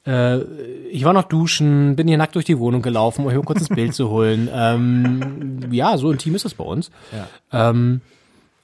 Äh, 0.06 0.40
ich 0.92 1.04
war 1.04 1.14
noch 1.14 1.24
duschen, 1.24 1.96
bin 1.96 2.08
hier 2.08 2.18
nackt 2.18 2.36
durch 2.36 2.46
die 2.46 2.58
Wohnung 2.60 2.82
gelaufen, 2.82 3.26
um 3.26 3.32
hier 3.32 3.42
kurz 3.42 3.60
ins 3.60 3.70
Bild 3.70 3.94
zu 3.94 4.10
holen. 4.10 4.50
Ähm, 4.54 5.60
ja, 5.72 5.98
so 5.98 6.12
intim 6.12 6.36
ist 6.36 6.46
das 6.46 6.54
bei 6.54 6.64
uns. 6.64 6.90
Ähm, 7.52 8.02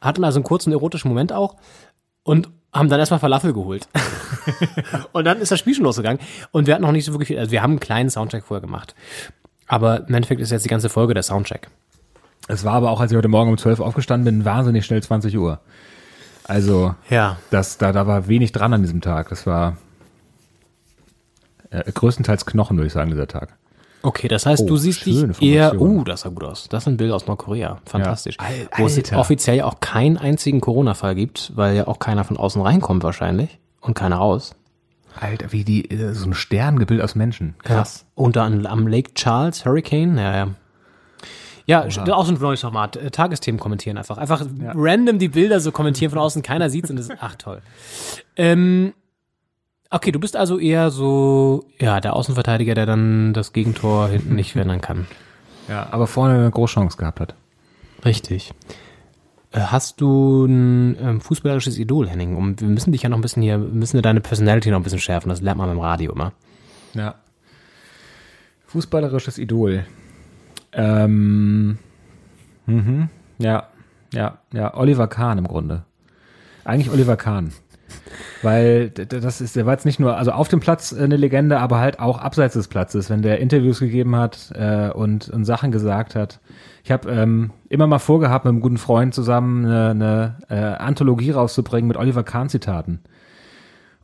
hatten 0.02 0.24
also 0.24 0.38
einen 0.38 0.44
kurzen 0.46 0.72
erotischen 0.72 1.10
Moment 1.10 1.34
auch 1.34 1.56
und 2.24 2.50
haben 2.72 2.90
dann 2.90 3.00
erstmal 3.00 3.20
Falafel 3.20 3.54
geholt. 3.54 3.88
und 5.14 5.24
dann 5.26 5.40
ist 5.40 5.52
das 5.52 5.60
Spiel 5.60 5.74
schon 5.74 5.86
losgegangen. 5.86 6.20
Und 6.52 6.68
wir 6.68 6.74
hatten 6.74 6.84
noch 6.84 6.92
nicht 6.92 7.06
so 7.06 7.14
wirklich 7.14 7.28
viel, 7.28 7.40
also 7.40 7.52
wir 7.52 7.62
haben 7.64 7.72
einen 7.72 7.80
kleinen 7.80 8.10
Soundcheck 8.10 8.44
vorher 8.44 8.62
gemacht. 8.62 8.96
Aber 9.68 10.08
im 10.08 10.14
Endeffekt 10.14 10.42
ist 10.42 10.52
jetzt 10.52 10.66
die 10.66 10.70
ganze 10.70 10.90
Folge 10.90 11.14
der 11.14 11.24
Soundcheck. 11.24 11.70
Es 12.48 12.64
war 12.64 12.74
aber 12.74 12.92
auch, 12.92 13.00
als 13.02 13.12
ich 13.12 13.18
heute 13.18 13.28
Morgen 13.28 13.50
um 13.50 13.58
12 13.58 13.80
aufgestanden 13.80 14.26
bin, 14.26 14.46
wahnsinnig 14.46 14.86
schnell 14.86 15.02
20 15.02 15.38
Uhr. 15.38 15.60
Also, 16.44 16.94
Ja. 17.10 17.38
das, 17.50 17.78
da, 17.80 17.92
da 17.92 18.06
war 18.06 18.28
wenig 18.28 18.52
dran 18.52 18.74
an 18.74 18.82
diesem 18.84 19.02
Tag. 19.02 19.30
Das 19.30 19.48
war 19.48 19.78
äh, 21.72 21.92
größtenteils 21.92 22.46
Knochen, 22.46 22.78
würde 22.78 22.88
ich 22.88 22.94
sagen, 22.94 23.10
dieser 23.10 23.28
Tag. 23.28 23.58
Okay, 24.04 24.28
das 24.28 24.46
heißt, 24.46 24.62
Oh, 24.62 24.68
du 24.68 24.78
siehst 24.78 25.04
dich 25.08 25.42
eher, 25.42 25.82
uh, 25.82 26.04
das 26.04 26.22
sah 26.22 26.30
gut 26.30 26.44
aus. 26.44 26.68
Das 26.70 26.84
sind 26.84 26.98
Bilder 26.98 27.16
aus 27.16 27.26
Nordkorea. 27.26 27.80
Fantastisch. 27.88 28.38
Ja. 28.40 28.68
Wo 28.78 28.86
es 28.86 29.12
offiziell 29.14 29.62
auch 29.62 29.80
keinen 29.80 30.18
einzigen 30.18 30.62
Corona-Fall 30.62 31.16
gibt, 31.16 31.54
weil 31.56 31.76
ja 31.76 31.88
auch 31.88 31.98
keiner 31.98 32.24
von 32.24 32.38
außen 32.38 32.62
reinkommt 32.62 33.04
wahrscheinlich 33.04 33.58
und 33.82 33.96
keiner 33.96 34.18
raus. 34.18 34.54
Alter, 35.20 35.52
wie 35.52 35.64
die, 35.64 35.90
äh, 35.90 36.14
so 36.14 36.28
ein 36.30 36.34
Sterngebild 36.34 37.02
aus 37.02 37.16
Menschen. 37.16 37.56
Krass. 37.64 38.02
Ja. 38.02 38.24
Unter 38.24 38.44
an, 38.44 38.66
am 38.66 38.88
Lake 38.88 39.14
Charles 39.14 39.66
Hurricane, 39.66 40.18
ja, 40.18 40.36
ja. 40.36 40.48
Ja, 41.68 41.82
st- 41.86 42.12
auch 42.12 42.26
so 42.26 42.32
ein 42.34 42.40
neues 42.40 42.62
Format. 42.62 42.96
Äh, 42.96 43.10
Tagesthemen 43.10 43.60
kommentieren 43.60 43.98
einfach. 43.98 44.18
Einfach 44.20 44.46
random 44.76 45.18
die 45.18 45.30
Bilder 45.30 45.60
so 45.60 45.72
kommentieren 45.72 46.12
von 46.12 46.20
außen, 46.20 46.44
keiner 46.44 46.70
sieht's 46.70 46.90
und 46.92 46.98
das 46.98 47.10
ist, 47.10 47.18
ach 47.20 47.36
toll. 47.38 47.62
Ähm, 48.36 48.94
okay, 49.90 50.12
du 50.12 50.20
bist 50.20 50.36
also 50.36 50.60
eher 50.60 50.92
so, 50.92 51.66
ja, 51.80 52.00
der 52.02 52.16
Außenverteidiger, 52.16 52.76
der 52.76 52.86
dann 52.86 53.34
das 53.34 53.52
Gegentor 53.52 54.10
hinten 54.10 54.36
nicht 54.36 54.52
verändern 54.52 54.82
kann. 54.82 55.08
Ja, 55.68 55.88
aber 55.90 56.06
vorne 56.06 56.36
eine 56.36 56.52
große 56.52 56.76
Chance 56.76 56.98
gehabt 56.98 57.20
hat. 57.20 57.34
Richtig. 58.06 58.54
Äh, 59.56 59.60
Hast 59.62 60.02
du 60.02 60.46
ein 60.46 60.98
ähm, 61.00 61.22
fußballerisches 61.22 61.80
Idol, 61.80 62.10
Henning? 62.10 62.36
Um, 62.36 62.60
wir 62.60 62.68
müssen 62.68 62.92
dich 62.92 63.04
ja 63.04 63.10
noch 63.10 63.18
ein 63.18 63.22
bisschen 63.22 63.42
hier, 63.42 63.60
wir 63.60 63.68
müssen 63.70 64.02
deine 64.02 64.22
Personality 64.22 64.70
noch 64.70 64.80
ein 64.80 64.84
bisschen 64.84 65.00
schärfen. 65.00 65.30
Das 65.30 65.42
lernt 65.42 65.58
man 65.58 65.70
beim 65.70 65.80
Radio 65.80 66.12
immer. 66.12 66.34
Ja. 66.94 67.16
Fußballerisches 68.68 69.38
Idol. 69.38 69.86
Ähm, 70.74 71.78
mhm. 72.66 73.10
Ja, 73.38 73.70
ja, 74.14 74.40
ja. 74.52 74.74
Oliver 74.76 75.08
Kahn 75.08 75.38
im 75.38 75.48
Grunde. 75.48 75.86
Eigentlich 76.66 76.92
Oliver 76.92 77.16
Kahn. 77.16 77.54
Weil 78.42 78.90
das 78.90 79.42
ist, 79.42 79.56
der 79.56 79.66
war 79.66 79.74
jetzt 79.74 79.86
nicht 79.86 80.00
nur, 80.00 80.18
also 80.18 80.32
auf 80.32 80.48
dem 80.48 80.60
Platz 80.60 80.92
äh, 80.92 81.04
eine 81.04 81.18
Legende, 81.18 81.60
aber 81.60 81.80
halt 81.80 82.00
auch 82.00 82.20
abseits 82.20 82.54
des 82.54 82.68
Platzes, 82.68 83.10
wenn 83.10 83.22
der 83.22 83.40
Interviews 83.40 83.80
gegeben 83.80 84.16
hat 84.16 84.52
äh, 84.56 84.90
und, 84.90 85.30
und 85.30 85.46
Sachen 85.46 85.72
gesagt 85.72 86.16
hat. 86.16 86.40
Ich 86.84 86.92
habe 86.92 87.10
ähm, 87.10 87.52
immer 87.70 87.88
mal 87.88 88.00
vorgehabt, 88.00 88.46
mit 88.46 88.52
einem 88.52 88.62
guten 88.62 88.78
Freund 88.78 89.14
zusammen 89.14 89.66
eine, 89.66 89.90
eine 89.90 90.36
äh, 90.50 90.56
Anthologie 90.56 91.32
rauszubringen 91.32 91.88
mit 91.88 91.98
Oliver 91.98 92.24
Kahn-Zitaten. 92.24 93.00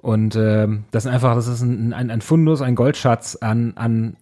Und 0.01 0.35
ähm, 0.35 0.85
das 0.89 1.05
ist 1.05 1.11
einfach, 1.11 1.35
das 1.35 1.47
ist 1.47 1.61
ein, 1.61 1.93
ein, 1.93 2.09
ein 2.09 2.21
Fundus, 2.21 2.61
ein 2.61 2.73
Goldschatz 2.73 3.35
an, 3.35 3.73
an 3.75 4.17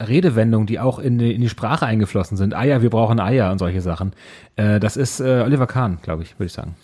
Redewendungen, 0.00 0.66
die 0.66 0.80
auch 0.80 0.98
in 0.98 1.18
die, 1.18 1.32
in 1.32 1.40
die 1.40 1.48
Sprache 1.48 1.86
eingeflossen 1.86 2.36
sind. 2.36 2.54
Eier, 2.54 2.82
wir 2.82 2.90
brauchen 2.90 3.20
Eier 3.20 3.52
und 3.52 3.58
solche 3.58 3.80
Sachen. 3.80 4.12
Äh, 4.56 4.80
das 4.80 4.96
ist 4.96 5.20
äh, 5.20 5.42
Oliver 5.44 5.66
Kahn, 5.66 5.98
glaube 6.02 6.22
ich, 6.22 6.34
würde 6.38 6.46
ich 6.46 6.52
sagen. 6.52 6.74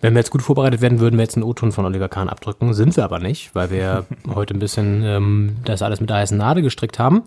Wenn 0.00 0.14
wir 0.14 0.20
jetzt 0.20 0.30
gut 0.30 0.42
vorbereitet 0.42 0.80
werden, 0.80 1.00
würden 1.00 1.16
wir 1.16 1.24
jetzt 1.24 1.36
einen 1.36 1.44
O-Ton 1.44 1.72
von 1.72 1.84
Oliver 1.84 2.08
Kahn 2.08 2.28
abdrücken. 2.28 2.74
Sind 2.74 2.96
wir 2.96 3.04
aber 3.04 3.18
nicht, 3.18 3.54
weil 3.54 3.70
wir 3.70 4.06
heute 4.34 4.54
ein 4.54 4.60
bisschen 4.60 5.02
ähm, 5.04 5.56
das 5.64 5.82
alles 5.82 6.00
mit 6.00 6.10
der 6.10 6.18
heißen 6.18 6.38
Nadel 6.38 6.62
gestrickt 6.62 6.98
haben. 6.98 7.22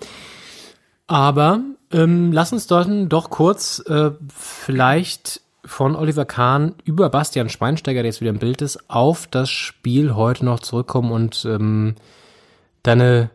Aber 1.07 1.61
ähm, 1.91 2.31
lass 2.31 2.53
uns 2.53 2.67
doch, 2.67 2.87
doch 3.07 3.29
kurz 3.29 3.83
äh, 3.87 4.11
vielleicht 4.35 5.41
von 5.65 5.95
Oliver 5.95 6.25
Kahn 6.25 6.75
über 6.85 7.09
Bastian 7.09 7.49
Schweinsteiger, 7.49 8.01
der 8.01 8.11
jetzt 8.11 8.21
wieder 8.21 8.31
im 8.31 8.39
Bild 8.39 8.61
ist, 8.61 8.89
auf 8.89 9.27
das 9.27 9.49
Spiel 9.49 10.15
heute 10.15 10.45
noch 10.45 10.59
zurückkommen 10.59 11.11
und 11.11 11.45
ähm, 11.45 11.95
deine 12.83 13.29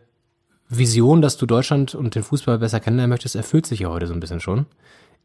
Vision, 0.69 1.21
dass 1.21 1.37
du 1.37 1.45
Deutschland 1.45 1.95
und 1.95 2.15
den 2.15 2.23
Fußball 2.23 2.59
besser 2.59 2.79
kennenlernen 2.79 3.09
möchtest, 3.09 3.35
erfüllt 3.35 3.65
sich 3.65 3.79
ja 3.81 3.89
heute 3.89 4.07
so 4.07 4.13
ein 4.13 4.19
bisschen 4.19 4.41
schon. 4.41 4.65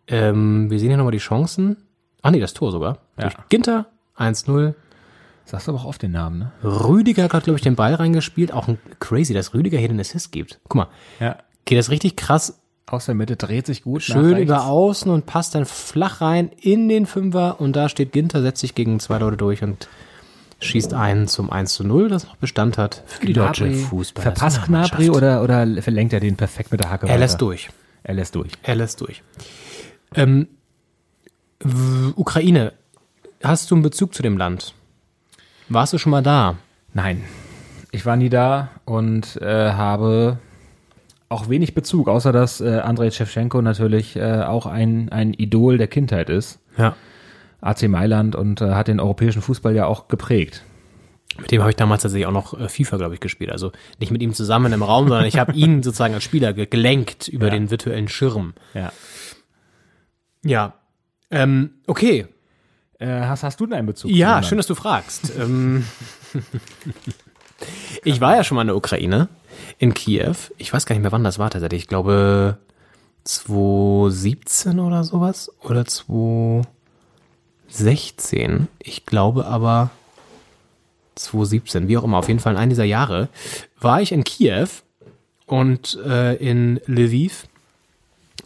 Ähm, 0.06 0.70
wir 0.70 0.78
sehen 0.78 0.88
hier 0.88 0.96
nochmal 0.96 1.12
die 1.12 1.18
Chancen. 1.18 1.76
Ah 2.22 2.30
nee, 2.30 2.40
das 2.40 2.54
Tor 2.54 2.70
sogar. 2.72 2.98
Ja. 3.18 3.24
Durch 3.24 3.34
Ginter 3.48 3.86
1-0. 4.16 4.74
Sagst 5.44 5.66
du 5.66 5.72
aber 5.72 5.80
auch 5.80 5.84
oft 5.86 6.00
den 6.02 6.12
Namen, 6.12 6.38
ne? 6.38 6.52
Rüdiger 6.62 7.24
hat, 7.24 7.44
glaube 7.44 7.56
ich, 7.56 7.62
den 7.62 7.74
Ball 7.74 7.94
reingespielt. 7.94 8.52
Auch 8.52 8.68
ein 8.68 8.78
crazy, 9.00 9.34
dass 9.34 9.54
Rüdiger 9.54 9.78
hier 9.78 9.88
den 9.88 9.98
Assist 10.00 10.30
gibt. 10.32 10.60
Guck 10.68 10.76
mal, 10.76 10.88
Ja. 11.18 11.36
geht 11.64 11.78
das 11.78 11.90
richtig 11.90 12.16
krass 12.16 12.60
Aus 12.86 13.06
der 13.06 13.14
Mitte 13.16 13.36
dreht 13.36 13.66
sich 13.66 13.82
gut. 13.82 14.02
schön 14.02 14.36
über 14.38 14.66
außen 14.66 15.10
und 15.10 15.26
passt 15.26 15.54
dann 15.54 15.64
flach 15.66 16.20
rein 16.20 16.50
in 16.60 16.88
den 16.88 17.06
Fünfer 17.06 17.60
und 17.60 17.74
da 17.74 17.88
steht 17.88 18.12
Ginter, 18.12 18.40
setzt 18.42 18.60
sich 18.60 18.74
gegen 18.74 19.00
zwei 19.00 19.18
Leute 19.18 19.36
durch 19.36 19.62
und 19.62 19.88
schießt 20.60 20.94
einen 20.94 21.26
zum 21.26 21.50
1 21.50 21.72
zu 21.74 21.82
0, 21.84 22.08
das 22.08 22.24
noch 22.26 22.36
Bestand 22.36 22.78
hat 22.78 23.02
für 23.06 23.26
die 23.26 23.32
deutsche 23.32 23.68
Fußball. 23.72 24.22
Verpasst 24.22 24.64
Gnabry 24.66 25.10
oder, 25.10 25.42
oder 25.42 25.66
verlenkt 25.82 26.12
er 26.12 26.20
den 26.20 26.36
perfekt 26.36 26.70
mit 26.70 26.80
der 26.80 26.90
Hacke 26.90 27.06
Er 27.06 27.10
weiter? 27.10 27.18
lässt 27.20 27.40
durch. 27.40 27.68
Er 28.04 28.14
lässt 28.14 28.34
durch. 28.36 28.52
Er 28.62 28.74
lässt 28.76 29.00
durch. 29.00 29.22
Ähm, 30.14 30.46
Ukraine, 32.16 32.72
hast 33.42 33.70
du 33.70 33.74
einen 33.74 33.82
Bezug 33.82 34.14
zu 34.14 34.22
dem 34.22 34.36
Land? 34.36 34.74
Warst 35.68 35.92
du 35.92 35.98
schon 35.98 36.10
mal 36.10 36.22
da? 36.22 36.56
Nein, 36.94 37.22
ich 37.90 38.04
war 38.04 38.16
nie 38.16 38.28
da 38.28 38.68
und 38.84 39.36
äh, 39.40 39.72
habe 39.72 40.38
auch 41.28 41.48
wenig 41.48 41.74
Bezug, 41.74 42.08
außer 42.08 42.32
dass 42.32 42.60
äh, 42.60 42.80
Andrei 42.80 43.10
Shevchenko 43.10 43.62
natürlich 43.62 44.16
äh, 44.16 44.42
auch 44.42 44.66
ein, 44.66 45.08
ein 45.10 45.32
Idol 45.32 45.78
der 45.78 45.88
Kindheit 45.88 46.28
ist. 46.28 46.58
Ja. 46.76 46.94
AC 47.62 47.84
Mailand 47.88 48.34
und 48.36 48.60
äh, 48.60 48.72
hat 48.74 48.88
den 48.88 49.00
europäischen 49.00 49.40
Fußball 49.40 49.74
ja 49.74 49.86
auch 49.86 50.08
geprägt. 50.08 50.62
Mit 51.38 51.50
dem 51.50 51.60
habe 51.62 51.70
ich 51.70 51.76
damals 51.76 52.02
tatsächlich 52.02 52.26
auch 52.26 52.32
noch 52.32 52.58
äh, 52.58 52.68
FIFA, 52.68 52.98
glaube 52.98 53.14
ich, 53.14 53.20
gespielt. 53.20 53.50
Also 53.50 53.72
nicht 53.98 54.10
mit 54.12 54.20
ihm 54.20 54.34
zusammen 54.34 54.72
im 54.74 54.82
Raum, 54.82 55.08
sondern 55.08 55.24
ich 55.26 55.38
habe 55.38 55.52
ihn 55.52 55.82
sozusagen 55.82 56.12
als 56.12 56.24
Spieler 56.24 56.52
ge 56.52 56.66
gelenkt 56.66 57.28
über 57.28 57.46
Ja. 57.46 57.52
den 57.52 57.70
virtuellen 57.70 58.08
Schirm. 58.08 58.52
Ja. 58.74 58.92
Ja. 60.44 60.74
Ähm, 61.32 61.70
okay. 61.86 62.26
Äh, 62.98 63.22
hast, 63.22 63.42
hast 63.42 63.58
du 63.58 63.66
denn 63.66 63.78
einen 63.78 63.86
Bezug? 63.88 64.10
zu 64.10 64.16
Ja, 64.16 64.42
schön, 64.42 64.58
dass 64.58 64.66
du 64.66 64.74
fragst. 64.74 65.32
ähm, 65.38 65.84
ich 68.04 68.20
war 68.20 68.36
ja 68.36 68.44
schon 68.44 68.54
mal 68.54 68.60
in 68.62 68.68
der 68.68 68.76
Ukraine, 68.76 69.28
in 69.78 69.92
Kiew. 69.94 70.36
Ich 70.58 70.72
weiß 70.72 70.86
gar 70.86 70.94
nicht 70.94 71.02
mehr, 71.02 71.10
wann 71.10 71.24
das 71.24 71.40
war 71.40 71.50
tatsächlich. 71.50 71.82
Ich 71.82 71.88
glaube 71.88 72.58
2017 73.24 74.78
oder 74.78 75.02
sowas. 75.04 75.50
Oder 75.62 75.86
2016. 75.86 78.68
Ich 78.78 79.06
glaube 79.06 79.46
aber 79.46 79.90
2017, 81.14 81.88
wie 81.88 81.96
auch 81.96 82.04
immer. 82.04 82.18
Auf 82.18 82.28
jeden 82.28 82.40
Fall 82.40 82.52
in 82.52 82.58
einem 82.58 82.68
dieser 82.70 82.84
Jahre 82.84 83.30
war 83.80 84.02
ich 84.02 84.12
in 84.12 84.24
Kiew 84.24 84.68
und 85.46 85.98
äh, 86.04 86.34
in 86.36 86.78
Lviv. 86.86 87.46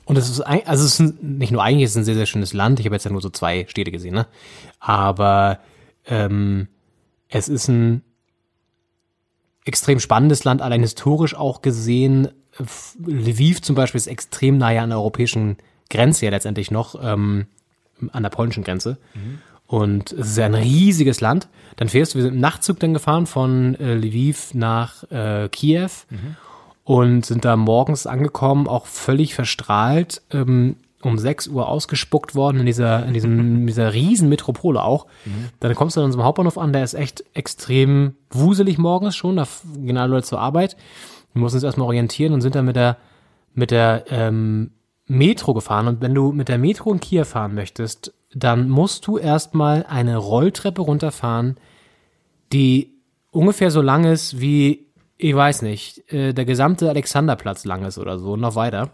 Und 0.07 0.17
es 0.17 0.31
ist, 0.31 0.41
ein, 0.41 0.67
also 0.67 0.85
es 0.85 1.01
ist 1.01 1.23
nicht 1.23 1.51
nur 1.51 1.63
eigentlich, 1.63 1.85
es 1.85 1.91
ist 1.91 1.97
ein 1.97 2.05
sehr, 2.05 2.15
sehr 2.15 2.27
schönes 2.27 2.53
Land. 2.53 2.79
Ich 2.81 2.87
habe 2.87 2.95
jetzt 2.95 3.05
ja 3.05 3.11
nur 3.11 3.21
so 3.21 3.29
zwei 3.29 3.67
Städte 3.69 3.91
gesehen, 3.91 4.15
ne? 4.15 4.27
Aber 4.79 5.59
ähm, 6.07 6.69
es 7.29 7.49
ist 7.49 7.69
ein 7.69 8.03
extrem 9.65 9.99
spannendes 9.99 10.45
Land, 10.45 10.63
allein 10.63 10.81
historisch 10.81 11.35
auch 11.35 11.61
gesehen. 11.61 12.29
Lviv 13.05 13.61
zum 13.63 13.75
Beispiel 13.75 13.99
ist 13.99 14.07
extrem 14.07 14.59
nahe 14.59 14.81
an 14.81 14.91
der 14.91 14.99
europäischen 14.99 15.57
Grenze 15.91 16.25
ja 16.25 16.31
letztendlich 16.31 16.71
noch, 16.71 16.95
ähm, 17.03 17.47
an 18.13 18.23
der 18.23 18.31
polnischen 18.31 18.63
Grenze. 18.63 18.99
Und 19.67 20.13
es 20.13 20.29
ist 20.29 20.39
ja 20.39 20.47
ein 20.47 20.55
riesiges 20.55 21.21
Land. 21.21 21.49
Dann 21.75 21.89
fährst 21.89 22.15
du, 22.15 22.19
wir 22.19 22.23
sind 22.23 22.35
im 22.35 22.41
Nachtzug 22.41 22.79
dann 22.79 22.95
gefahren 22.95 23.27
von 23.27 23.75
äh, 23.75 23.95
Lviv 23.95 24.55
nach 24.55 25.03
äh, 25.11 25.49
Kiew 25.49 25.91
und 26.87 27.27
sind 27.27 27.45
da 27.45 27.57
morgens 27.57 28.07
angekommen, 28.07 28.69
auch 28.69 28.87
völlig 28.87 29.35
verstrahlt, 29.35 30.23
ähm, 30.31 30.77
um 31.03 31.19
6 31.19 31.49
Uhr 31.49 31.69
ausgespuckt 31.69 32.37
worden 32.37 32.61
in 32.61 32.67
dieser, 32.67 33.05
in 33.05 33.13
diesem, 33.13 33.39
in 33.61 33.67
dieser 33.67 33.93
riesen 33.93 34.29
Metropole 34.29 34.81
auch. 34.81 35.07
Dann 35.59 35.75
kommst 35.75 35.97
du 35.97 36.01
an 36.01 36.07
unserem 36.07 36.25
Hauptbahnhof 36.25 36.57
an, 36.57 36.73
der 36.73 36.85
ist 36.85 36.95
echt 36.95 37.25
extrem 37.35 38.15
wuselig 38.31 38.79
morgens 38.79 39.17
schon, 39.17 39.35
da 39.35 39.49
gehen 39.79 39.99
alle 39.99 40.13
Leute 40.13 40.29
zur 40.29 40.39
Arbeit. 40.39 40.77
Wir 41.33 41.41
mussten 41.41 41.57
uns 41.57 41.65
erstmal 41.65 41.89
orientieren 41.89 42.33
und 42.33 42.41
sind 42.41 42.55
dann 42.55 42.65
mit 42.65 42.77
der, 42.77 42.99
mit 43.53 43.73
der 43.73 44.05
ähm, 44.11 44.71
Metro 45.09 45.55
gefahren. 45.55 45.89
Und 45.89 46.01
wenn 46.01 46.15
du 46.15 46.31
mit 46.31 46.49
der 46.49 46.59
Metro 46.59 46.93
in 46.93 47.01
Kiew 47.01 47.25
fahren 47.25 47.57
möchtest, 47.57 48.15
dann 48.33 48.69
musst 48.71 49.09
du 49.09 49.19
erstmal 49.19 49.85
eine 49.89 50.19
Rolltreppe 50.19 50.83
runterfahren, 50.83 51.57
die 52.53 52.93
ungefähr 53.33 53.73
so 53.73 53.83
lang 53.83 54.05
ist 54.05 54.41
wie, 54.41 54.86
ich 55.19 55.35
weiß 55.35 55.63
nicht, 55.63 56.13
äh, 56.13 56.33
der 56.33 56.45
gesamte 56.45 56.89
Alexanderplatz 56.89 57.65
lang 57.65 57.85
ist 57.85 57.99
oder 57.99 58.19
so, 58.19 58.37
noch 58.37 58.55
weiter. 58.55 58.91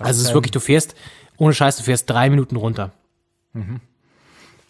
Also 0.00 0.20
es 0.20 0.28
ist 0.28 0.34
wirklich, 0.34 0.50
du 0.50 0.60
fährst, 0.60 0.94
ohne 1.36 1.54
Scheiß, 1.54 1.76
du 1.76 1.82
fährst 1.84 2.10
drei 2.10 2.30
Minuten 2.30 2.56
runter. 2.56 2.90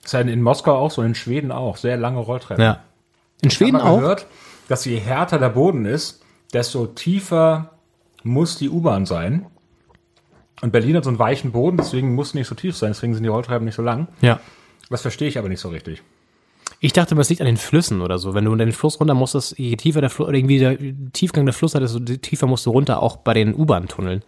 ist 0.05 0.12
ja 0.12 0.20
in, 0.20 0.43
Moskau 0.43 0.76
auch 0.76 0.91
so, 0.91 1.03
in 1.03 1.14
Schweden 1.14 1.51
auch. 1.51 1.76
Sehr 1.78 1.97
lange 1.97 2.18
Rolltreppen. 2.18 2.62
Ja. 2.62 2.82
In 3.41 3.51
Schweden 3.51 3.76
Ich 3.76 3.82
habe 3.82 3.93
auch? 3.95 4.01
gehört, 4.01 4.26
dass 4.68 4.85
je 4.85 4.99
härter 4.99 5.39
der 5.39 5.49
Boden 5.51 5.87
ist, 5.87 6.22
desto 6.53 6.87
tiefer 6.87 7.70
muss 8.22 8.59
die 8.59 8.68
U-Bahn 8.68 9.07
sein. 9.07 9.47
Und 10.61 10.72
Berlin 10.72 10.97
hat 10.97 11.05
so 11.05 11.11
einen 11.11 11.18
weichen 11.18 11.53
Boden, 11.53 11.76
deswegen 11.78 12.14
muss 12.14 12.35
nicht 12.35 12.47
so 12.47 12.55
tief 12.55 12.76
sein, 12.76 12.91
deswegen 12.91 13.14
sind 13.14 13.22
die 13.22 13.28
Rolltreppen 13.28 13.64
nicht 13.64 13.74
so 13.74 13.82
lang. 13.82 14.09
Ja. 14.20 14.41
Das 14.91 15.03
verstehe 15.03 15.28
ich 15.28 15.39
aber 15.39 15.49
nicht 15.49 15.61
so 15.61 15.68
richtig. 15.70 16.03
Ich 16.85 16.93
dachte, 16.93 17.14
das 17.14 17.30
liegt 17.30 17.41
an 17.41 17.47
den 17.47 17.57
Flüssen 17.57 18.03
oder 18.03 18.18
so. 18.18 18.35
Wenn 18.35 18.45
du 18.45 18.55
den 18.55 18.70
Fluss 18.72 19.01
runter 19.01 19.14
musstest, 19.14 19.59
je 19.59 19.74
tiefer 19.74 20.03
der 20.03 20.11
Fluss, 20.11 20.28
irgendwie 20.30 20.59
der 20.59 20.76
Tiefgang 21.14 21.47
der 21.47 21.55
Fluss 21.55 21.74
hat, 21.74 21.80
desto 21.80 21.99
tiefer 21.99 22.47
musst 22.47 22.66
du 22.66 22.72
runter, 22.72 23.03
auch 23.03 23.16
bei 23.16 23.32
den 23.32 23.55
U-Bahn-Tunneln. 23.55 24.22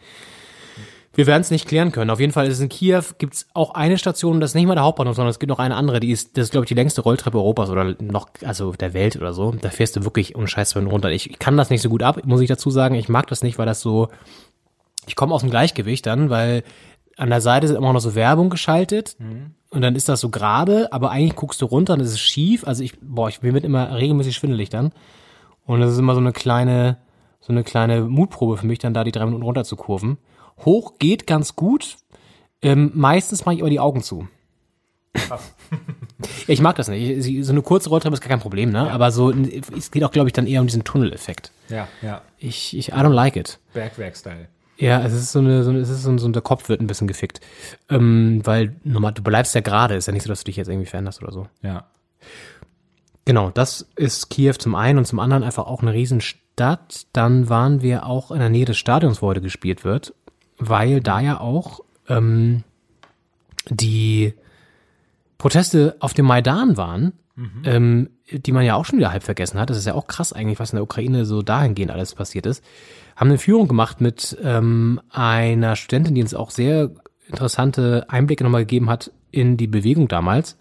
Wir 1.12 1.26
werden 1.26 1.42
es 1.42 1.50
nicht 1.50 1.68
klären 1.68 1.92
können. 1.92 2.08
Auf 2.08 2.18
jeden 2.18 2.32
Fall 2.32 2.46
ist 2.46 2.54
es 2.54 2.60
in 2.60 2.70
Kiew, 2.70 3.02
gibt's 3.18 3.46
auch 3.52 3.74
eine 3.74 3.98
Station, 3.98 4.40
das 4.40 4.52
ist 4.52 4.54
nicht 4.54 4.64
mal 4.64 4.74
der 4.74 4.84
Hauptbahnhof, 4.84 5.16
sondern 5.16 5.32
es 5.32 5.38
gibt 5.38 5.50
noch 5.50 5.58
eine 5.58 5.74
andere, 5.74 6.00
die 6.00 6.10
ist, 6.10 6.38
das 6.38 6.44
ist, 6.44 6.50
glaube 6.52 6.64
ich, 6.64 6.68
die 6.68 6.74
längste 6.74 7.02
Rolltreppe 7.02 7.36
Europas 7.36 7.68
oder 7.68 7.94
noch, 8.00 8.30
also 8.42 8.72
der 8.72 8.94
Welt 8.94 9.16
oder 9.16 9.34
so. 9.34 9.52
Da 9.52 9.68
fährst 9.68 9.94
du 9.96 10.04
wirklich 10.04 10.32
Scheiß 10.46 10.74
wenn 10.76 10.86
runter. 10.86 11.10
Ich, 11.10 11.28
ich 11.28 11.38
kann 11.38 11.58
das 11.58 11.68
nicht 11.68 11.82
so 11.82 11.90
gut 11.90 12.02
ab, 12.02 12.24
muss 12.24 12.40
ich 12.40 12.48
dazu 12.48 12.70
sagen. 12.70 12.94
Ich 12.94 13.10
mag 13.10 13.26
das 13.26 13.42
nicht, 13.42 13.58
weil 13.58 13.66
das 13.66 13.82
so, 13.82 14.08
ich 15.06 15.14
komme 15.14 15.34
aus 15.34 15.42
dem 15.42 15.50
Gleichgewicht 15.50 16.06
dann, 16.06 16.30
weil 16.30 16.62
an 17.18 17.28
der 17.28 17.42
Seite 17.42 17.66
ist 17.66 17.72
immer 17.72 17.92
noch 17.92 18.00
so 18.00 18.14
Werbung 18.14 18.48
geschaltet 18.48 19.16
und 19.76 19.82
dann 19.82 19.94
ist 19.94 20.08
das 20.08 20.20
so 20.20 20.30
gerade, 20.30 20.92
aber 20.92 21.10
eigentlich 21.10 21.36
guckst 21.36 21.60
du 21.62 21.66
runter 21.66 21.92
und 21.94 22.00
es 22.00 22.10
ist 22.10 22.20
schief. 22.20 22.66
Also 22.66 22.82
ich, 22.82 22.94
boah, 23.00 23.28
ich 23.28 23.42
mir 23.42 23.54
wird 23.54 23.64
immer 23.64 23.94
regelmäßig 23.94 24.34
schwindelig 24.34 24.70
dann. 24.70 24.92
Und 25.66 25.80
das 25.80 25.92
ist 25.92 25.98
immer 25.98 26.14
so 26.14 26.20
eine 26.20 26.32
kleine, 26.32 26.96
so 27.40 27.52
eine 27.52 27.62
kleine 27.62 28.00
Mutprobe 28.02 28.56
für 28.56 28.66
mich, 28.66 28.78
dann 28.78 28.94
da 28.94 29.04
die 29.04 29.12
drei 29.12 29.24
Minuten 29.26 29.42
runter 29.44 29.64
zu 29.64 29.76
kurven. 29.76 30.18
Hoch 30.64 30.94
geht 30.98 31.26
ganz 31.26 31.54
gut. 31.56 31.96
Ähm, 32.62 32.90
meistens 32.94 33.44
mache 33.44 33.54
ich 33.56 33.60
aber 33.60 33.70
die 33.70 33.80
Augen 33.80 34.02
zu. 34.02 34.26
Ja, 35.28 35.38
ich 36.46 36.60
mag 36.60 36.76
das 36.76 36.88
nicht. 36.88 37.26
Ich- 37.26 37.44
So 37.46 37.52
eine 37.52 37.62
kurze 37.62 37.88
Rolltreppe 37.90 38.14
ist 38.14 38.20
gar 38.20 38.28
kein 38.30 38.40
Problem, 38.40 38.70
ne? 38.70 38.90
Aber 38.90 39.10
so, 39.10 39.30
es 39.76 39.90
geht 39.90 40.04
auch, 40.04 40.10
glaube 40.10 40.28
ich, 40.28 40.32
dann 40.32 40.46
eher 40.46 40.60
um 40.60 40.66
diesen 40.66 40.84
Tunneleffekt. 40.84 41.52
Ja, 41.68 41.88
ja. 42.02 42.22
Ich, 42.38 42.76
ich, 42.76 42.88
I 42.88 42.92
don't 42.92 43.12
like 43.14 43.36
it. 43.36 43.58
Bergwerk-Style. 43.74 44.48
Ja, 44.78 45.00
es 45.02 45.12
ist 45.14 45.32
so 45.32 45.38
eine, 45.38 45.62
so 45.64 45.70
eine 45.70 45.78
es 45.80 45.88
ist 45.88 46.02
so, 46.02 46.10
ein- 46.10 46.18
so 46.18 46.28
der 46.28 46.42
Kopf 46.42 46.68
wird 46.68 46.80
ein 46.80 46.86
bisschen 46.86 47.06
gefickt. 47.08 47.40
Ähm, 47.88 48.40
weil 48.44 48.76
normal, 48.84 49.12
du 49.12 49.22
bleibst 49.22 49.54
ja 49.54 49.60
gerade, 49.62 49.94
ist 49.94 50.06
ja 50.06 50.12
nicht 50.12 50.22
so, 50.24 50.28
dass 50.28 50.40
du 50.40 50.44
dich 50.46 50.56
jetzt 50.56 50.68
irgendwie 50.68 50.86
veränderst 50.86 51.22
oder 51.22 51.32
so. 51.32 51.46
Ja. 51.62 51.86
Genau, 53.24 53.50
das 53.50 53.88
ist 53.96 54.28
Kiew 54.30 54.52
zum 54.58 54.74
einen 54.74 54.98
und 54.98 55.06
zum 55.06 55.18
anderen 55.18 55.42
einfach 55.42 55.66
auch 55.66 55.82
eine 55.82 55.92
Riesenstadt. 55.92 57.06
Dann 57.12 57.48
waren 57.48 57.82
wir 57.82 58.06
auch 58.06 58.30
in 58.30 58.38
der 58.38 58.50
Nähe 58.50 58.66
des 58.66 58.76
Stadions, 58.78 59.20
wo 59.22 59.26
heute 59.28 59.40
gespielt 59.40 59.82
wird, 59.84 60.14
weil 60.58 61.00
da 61.00 61.20
ja 61.20 61.40
auch 61.40 61.80
ähm, 62.08 62.62
die 63.68 64.34
Proteste 65.38 65.96
auf 66.00 66.14
dem 66.14 66.26
Maidan 66.26 66.76
waren, 66.76 67.12
ähm, 67.64 68.10
die 68.30 68.52
man 68.52 68.64
ja 68.64 68.74
auch 68.74 68.84
schon 68.84 68.98
wieder 68.98 69.12
halb 69.12 69.22
vergessen 69.22 69.58
hat. 69.60 69.70
Das 69.70 69.76
ist 69.76 69.86
ja 69.86 69.94
auch 69.94 70.06
krass 70.06 70.32
eigentlich, 70.32 70.58
was 70.58 70.72
in 70.72 70.76
der 70.76 70.84
Ukraine 70.84 71.24
so 71.26 71.42
dahingehend 71.42 71.90
alles 71.90 72.14
passiert 72.14 72.46
ist. 72.46 72.64
Haben 73.14 73.28
eine 73.30 73.38
Führung 73.38 73.68
gemacht 73.68 74.00
mit 74.00 74.36
ähm, 74.42 75.00
einer 75.10 75.76
Studentin, 75.76 76.14
die 76.14 76.22
uns 76.22 76.34
auch 76.34 76.50
sehr 76.50 76.90
interessante 77.28 78.06
Einblicke 78.08 78.44
nochmal 78.44 78.62
gegeben 78.62 78.88
hat 78.88 79.10
in 79.30 79.56
die 79.56 79.66
Bewegung 79.66 80.08
damals 80.08 80.56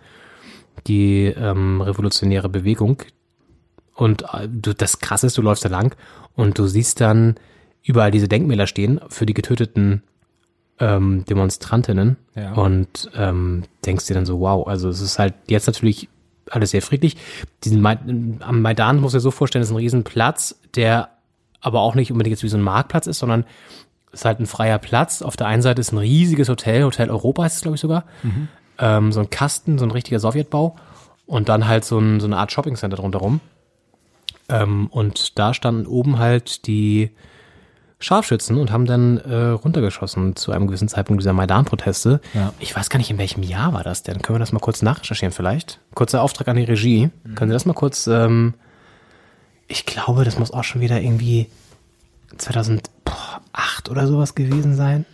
die 0.87 1.25
ähm, 1.25 1.81
revolutionäre 1.81 2.49
Bewegung. 2.49 2.97
Und 3.93 4.23
äh, 4.33 4.47
du, 4.51 4.73
das 4.73 4.99
Krasse 4.99 5.27
ist, 5.27 5.37
du 5.37 5.41
läufst 5.41 5.63
da 5.65 5.69
lang 5.69 5.95
und 6.33 6.59
du 6.59 6.67
siehst 6.67 6.99
dann 7.01 7.35
überall 7.81 8.11
diese 8.11 8.27
Denkmäler 8.27 8.67
stehen 8.67 8.99
für 9.07 9.25
die 9.25 9.33
getöteten 9.33 10.03
ähm, 10.79 11.23
Demonstrantinnen 11.25 12.17
Ja. 12.35 12.53
und 12.53 13.09
ähm, 13.15 13.63
denkst 13.85 14.07
dir 14.07 14.15
dann 14.15 14.25
so, 14.25 14.41
wow, 14.41 14.67
also 14.67 14.89
es 14.89 14.99
ist 14.99 15.17
halt 15.17 15.33
jetzt 15.47 15.67
natürlich 15.67 16.09
alles 16.51 16.71
sehr 16.71 16.81
friedlich. 16.81 17.17
Diesen 17.63 17.85
am 18.41 18.61
Maidan 18.61 18.99
muss 18.99 19.13
ich 19.13 19.21
so 19.21 19.31
vorstellen, 19.31 19.63
ist 19.63 19.71
ein 19.71 19.77
Riesenplatz, 19.77 20.59
der 20.75 21.09
aber 21.61 21.81
auch 21.81 21.95
nicht 21.95 22.11
unbedingt 22.11 22.35
jetzt 22.35 22.43
wie 22.43 22.49
so 22.49 22.57
ein 22.57 22.63
Marktplatz 22.63 23.07
ist, 23.07 23.19
sondern 23.19 23.45
es 24.11 24.21
ist 24.21 24.25
halt 24.25 24.39
ein 24.39 24.45
freier 24.45 24.77
Platz. 24.77 25.21
Auf 25.21 25.35
der 25.35 25.47
einen 25.47 25.61
Seite 25.61 25.81
ist 25.81 25.91
ein 25.91 25.97
riesiges 25.97 26.47
Hotel, 26.47 26.83
Hotel 26.83 27.09
Europa 27.09 27.43
heißt 27.43 27.57
es, 27.57 27.61
glaube 27.63 27.75
ich, 27.75 27.81
sogar 27.81 28.05
ähm, 28.79 29.11
so 29.11 29.19
ein 29.19 29.29
Kasten, 29.29 29.77
so 29.77 29.85
ein 29.85 29.91
richtiger 29.91 30.19
Sowjetbau 30.19 30.75
und 31.25 31.49
dann 31.49 31.67
halt 31.67 31.85
so, 31.85 31.99
ein, 31.99 32.19
so 32.19 32.27
eine 32.27 32.37
Art 32.37 32.51
Shoppingcenter 32.51 32.97
drumherum. 32.97 33.41
Ähm, 34.47 34.87
und 34.87 35.39
da 35.39 35.53
standen 35.53 35.87
oben 35.87 36.19
halt 36.19 36.67
die 36.67 37.11
Scharfschützen 37.99 38.57
und 38.57 38.71
haben 38.71 38.85
dann 38.85 39.17
äh, 39.17 39.35
runtergeschossen 39.47 40.35
zu 40.35 40.51
einem 40.51 40.67
gewissen 40.67 40.87
Zeitpunkt 40.87 41.21
dieser 41.21 41.33
Maidan-Proteste. 41.33 42.19
Ja. 42.33 42.53
Ich 42.59 42.75
weiß 42.75 42.89
gar 42.89 42.97
nicht, 42.97 43.09
in 43.09 43.17
welchem 43.17 43.41
Jahr 43.41 43.73
war 43.73 43.83
das 43.83 44.03
denn? 44.03 44.21
Können 44.21 44.35
wir 44.35 44.39
das 44.39 44.51
mal 44.51 44.59
kurz 44.59 44.81
nachrecherchieren 44.81 45.33
vielleicht? 45.33 45.79
Kurzer 45.93 46.21
Auftrag 46.21 46.47
an 46.49 46.57
die 46.57 46.63
Regie. 46.63 47.09
Können 47.35 47.51
Sie 47.51 47.55
das 47.55 47.65
mal 47.65 47.73
kurz, 47.73 48.07
ähm, 48.07 48.53
ich 49.67 49.85
glaube, 49.85 50.25
das 50.25 50.37
muss 50.37 50.51
auch 50.51 50.63
schon 50.63 50.81
wieder 50.81 50.99
irgendwie 51.01 51.47
2008 52.37 53.89
oder 53.89 54.07
sowas 54.07 54.35
gewesen 54.35 54.75
sein. 54.75 55.05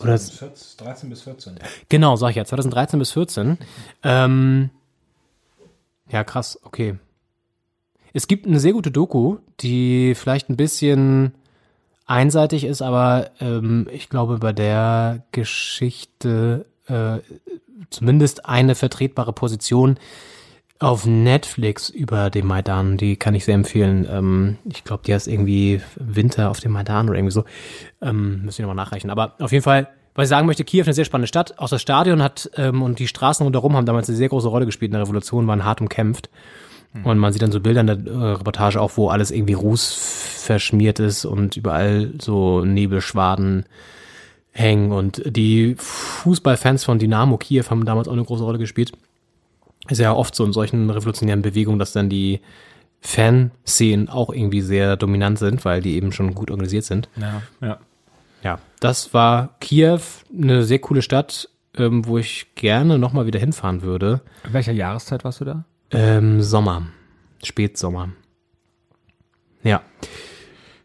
Oder 0.00 0.18
13 0.18 1.10
bis 1.10 1.22
14. 1.22 1.58
Genau, 1.88 2.16
sag 2.16 2.30
ich 2.30 2.36
ja, 2.36 2.44
2013 2.44 2.98
bis 2.98 3.12
14. 3.12 3.58
Ähm, 4.04 4.70
ja, 6.08 6.24
krass, 6.24 6.58
okay. 6.62 6.96
Es 8.18 8.26
gibt 8.26 8.48
eine 8.48 8.58
sehr 8.58 8.72
gute 8.72 8.90
Doku, 8.90 9.36
die 9.60 10.16
vielleicht 10.16 10.50
ein 10.50 10.56
bisschen 10.56 11.34
einseitig 12.04 12.64
ist, 12.64 12.82
aber 12.82 13.30
ähm, 13.40 13.86
ich 13.92 14.08
glaube, 14.08 14.38
bei 14.38 14.52
der 14.52 15.22
Geschichte 15.30 16.66
äh, 16.88 17.18
zumindest 17.90 18.44
eine 18.44 18.74
vertretbare 18.74 19.32
Position 19.32 20.00
auf 20.80 21.06
Netflix 21.06 21.90
über 21.90 22.28
den 22.28 22.48
Maidan, 22.48 22.96
die 22.96 23.14
kann 23.14 23.36
ich 23.36 23.44
sehr 23.44 23.54
empfehlen. 23.54 24.04
Ähm, 24.10 24.58
ich 24.64 24.82
glaube, 24.82 25.04
die 25.06 25.14
heißt 25.14 25.28
irgendwie 25.28 25.80
Winter 25.94 26.50
auf 26.50 26.58
dem 26.58 26.72
Maidan 26.72 27.08
oder 27.08 27.20
irgendwie 27.20 27.34
so. 27.34 27.44
Ähm, 28.02 28.42
müssen 28.42 28.58
wir 28.58 28.66
nochmal 28.66 28.84
nachreichen. 28.84 29.10
Aber 29.10 29.36
auf 29.38 29.52
jeden 29.52 29.62
Fall, 29.62 29.90
was 30.16 30.24
ich 30.24 30.30
sagen 30.30 30.48
möchte, 30.48 30.64
Kiew 30.64 30.82
eine 30.82 30.92
sehr 30.92 31.04
spannende 31.04 31.28
Stadt. 31.28 31.56
Auch 31.60 31.68
das 31.68 31.82
Stadion 31.82 32.20
hat 32.20 32.50
ähm, 32.56 32.82
und 32.82 32.98
die 32.98 33.06
Straßen 33.06 33.44
rundherum 33.44 33.76
haben 33.76 33.86
damals 33.86 34.08
eine 34.08 34.18
sehr 34.18 34.28
große 34.28 34.48
Rolle 34.48 34.66
gespielt 34.66 34.88
in 34.88 34.94
der 34.94 35.02
Revolution, 35.02 35.46
waren 35.46 35.64
hart 35.64 35.80
umkämpft. 35.80 36.30
Und 37.04 37.18
man 37.18 37.32
sieht 37.32 37.42
dann 37.42 37.52
so 37.52 37.60
Bilder 37.60 37.80
in 37.80 37.86
der 37.86 37.96
äh, 37.96 38.32
Reportage 38.32 38.80
auch, 38.80 38.92
wo 38.96 39.08
alles 39.08 39.30
irgendwie 39.30 39.54
rußverschmiert 39.54 41.00
ist 41.00 41.24
und 41.24 41.56
überall 41.56 42.12
so 42.20 42.64
Nebelschwaden 42.64 43.64
hängen. 44.52 44.92
Und 44.92 45.22
die 45.24 45.74
Fußballfans 45.78 46.84
von 46.84 46.98
Dynamo 46.98 47.36
Kiew 47.36 47.64
haben 47.70 47.84
damals 47.84 48.08
auch 48.08 48.12
eine 48.12 48.24
große 48.24 48.44
Rolle 48.44 48.58
gespielt. 48.58 48.92
Ist 49.88 50.00
ja 50.00 50.12
oft 50.12 50.34
so 50.34 50.44
in 50.44 50.52
solchen 50.52 50.90
revolutionären 50.90 51.42
Bewegungen, 51.42 51.78
dass 51.78 51.92
dann 51.92 52.08
die 52.08 52.40
Fanszenen 53.00 54.08
auch 54.08 54.30
irgendwie 54.32 54.60
sehr 54.60 54.96
dominant 54.96 55.38
sind, 55.38 55.64
weil 55.64 55.80
die 55.80 55.94
eben 55.94 56.12
schon 56.12 56.34
gut 56.34 56.50
organisiert 56.50 56.84
sind. 56.84 57.08
Ja. 57.16 57.42
ja. 57.60 57.78
Ja, 58.42 58.60
das 58.80 59.12
war 59.14 59.56
Kiew, 59.60 60.00
eine 60.36 60.62
sehr 60.62 60.78
coole 60.78 61.02
Stadt, 61.02 61.48
ähm, 61.76 62.06
wo 62.06 62.18
ich 62.18 62.46
gerne 62.54 62.98
nochmal 62.98 63.26
wieder 63.26 63.40
hinfahren 63.40 63.82
würde. 63.82 64.20
In 64.44 64.52
welcher 64.52 64.72
Jahreszeit 64.72 65.24
warst 65.24 65.40
du 65.40 65.44
da? 65.44 65.64
Ähm, 65.90 66.42
Sommer, 66.42 66.82
Spätsommer. 67.42 68.10
Ja. 69.62 69.82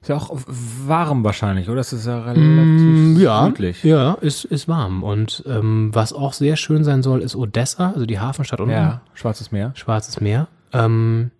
Ist 0.01 0.09
ja 0.09 0.15
auch 0.17 0.31
warm 0.35 1.23
wahrscheinlich, 1.23 1.69
oder? 1.69 1.79
Es 1.79 1.93
ist 1.93 2.05
ja 2.05 2.19
relativ 2.23 2.43
Mm, 2.43 3.17
ja, 3.21 3.43
gemütlich. 3.43 3.83
ja, 3.83 4.13
ist, 4.15 4.43
ist 4.45 4.67
warm. 4.67 5.01
Und 5.03 5.43
ähm, 5.47 5.91
was 5.93 6.11
auch 6.11 6.33
sehr 6.33 6.57
schön 6.57 6.83
sein 6.83 7.03
soll, 7.03 7.21
ist 7.21 7.35
Odessa, 7.35 7.91
also 7.91 8.05
die 8.05 8.19
Hafenstadt 8.19 8.59
unten. 8.59 8.73
Ja, 8.73 9.01
Schwarzes 9.13 9.51
Meer. 9.51 9.71
Schwarzes 9.75 10.19
Meer. 10.19 10.47
Ähm, 10.73 11.31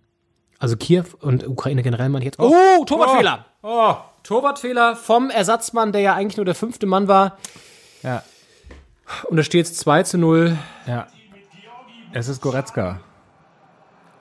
also 0.58 0.76
Kiew 0.78 1.04
und 1.20 1.46
Ukraine 1.46 1.82
generell 1.82 2.08
meine 2.08 2.24
ich 2.24 2.26
jetzt. 2.26 2.38
Oh, 2.38 2.84
Torwartfehler! 2.86 3.44
Oh, 3.62 3.96
Torwartfehler 4.22 4.96
vom 4.96 5.28
Ersatzmann, 5.28 5.92
der 5.92 6.00
ja 6.00 6.14
eigentlich 6.14 6.38
nur 6.38 6.46
der 6.46 6.54
fünfte 6.54 6.86
Mann 6.86 7.06
war. 7.08 7.36
ja, 8.02 8.22
Und 9.28 9.36
da 9.36 9.42
steht 9.42 9.66
es 9.66 9.74
2 9.76 10.04
zu 10.04 10.16
0. 10.18 10.56
ja. 10.86 11.06
Es 12.12 12.28
ist 12.28 12.40
Goretzka. 12.40 13.00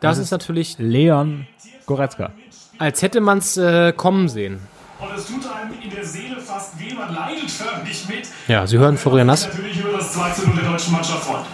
Das 0.04 0.18
ist 0.18 0.32
natürlich, 0.32 0.76
Leon 0.80 1.48
Goretzka. 1.86 2.32
als 2.78 3.02
hätte 3.02 3.22
man 3.22 3.38
es 3.38 3.56
äh, 3.56 3.94
kommen 3.94 4.28
sehen. 4.28 4.60
Und 5.00 5.08
es 5.18 5.28
tut 5.28 5.46
einem 5.50 5.74
in 5.82 5.90
der 5.90 6.04
Seele 6.06 6.42
fast 6.42 6.78
weh, 6.78 6.94
man 6.94 7.14
leidet 7.16 7.50
förmlich 7.50 8.06
mit. 8.10 8.28
Ja, 8.50 8.68
Sie 8.68 8.78
hören 8.78 8.98
Florian 8.98 9.28
Nass. 9.28 9.48
Natürlich 9.48 9.80
über 9.80 9.94
das 9.98 10.12
2 10.12 10.32
zu 10.32 10.48
0 10.50 10.56
der 10.58 10.72
deutschen 10.72 10.92
Mannschaft 10.92 11.24
freut. 11.24 11.46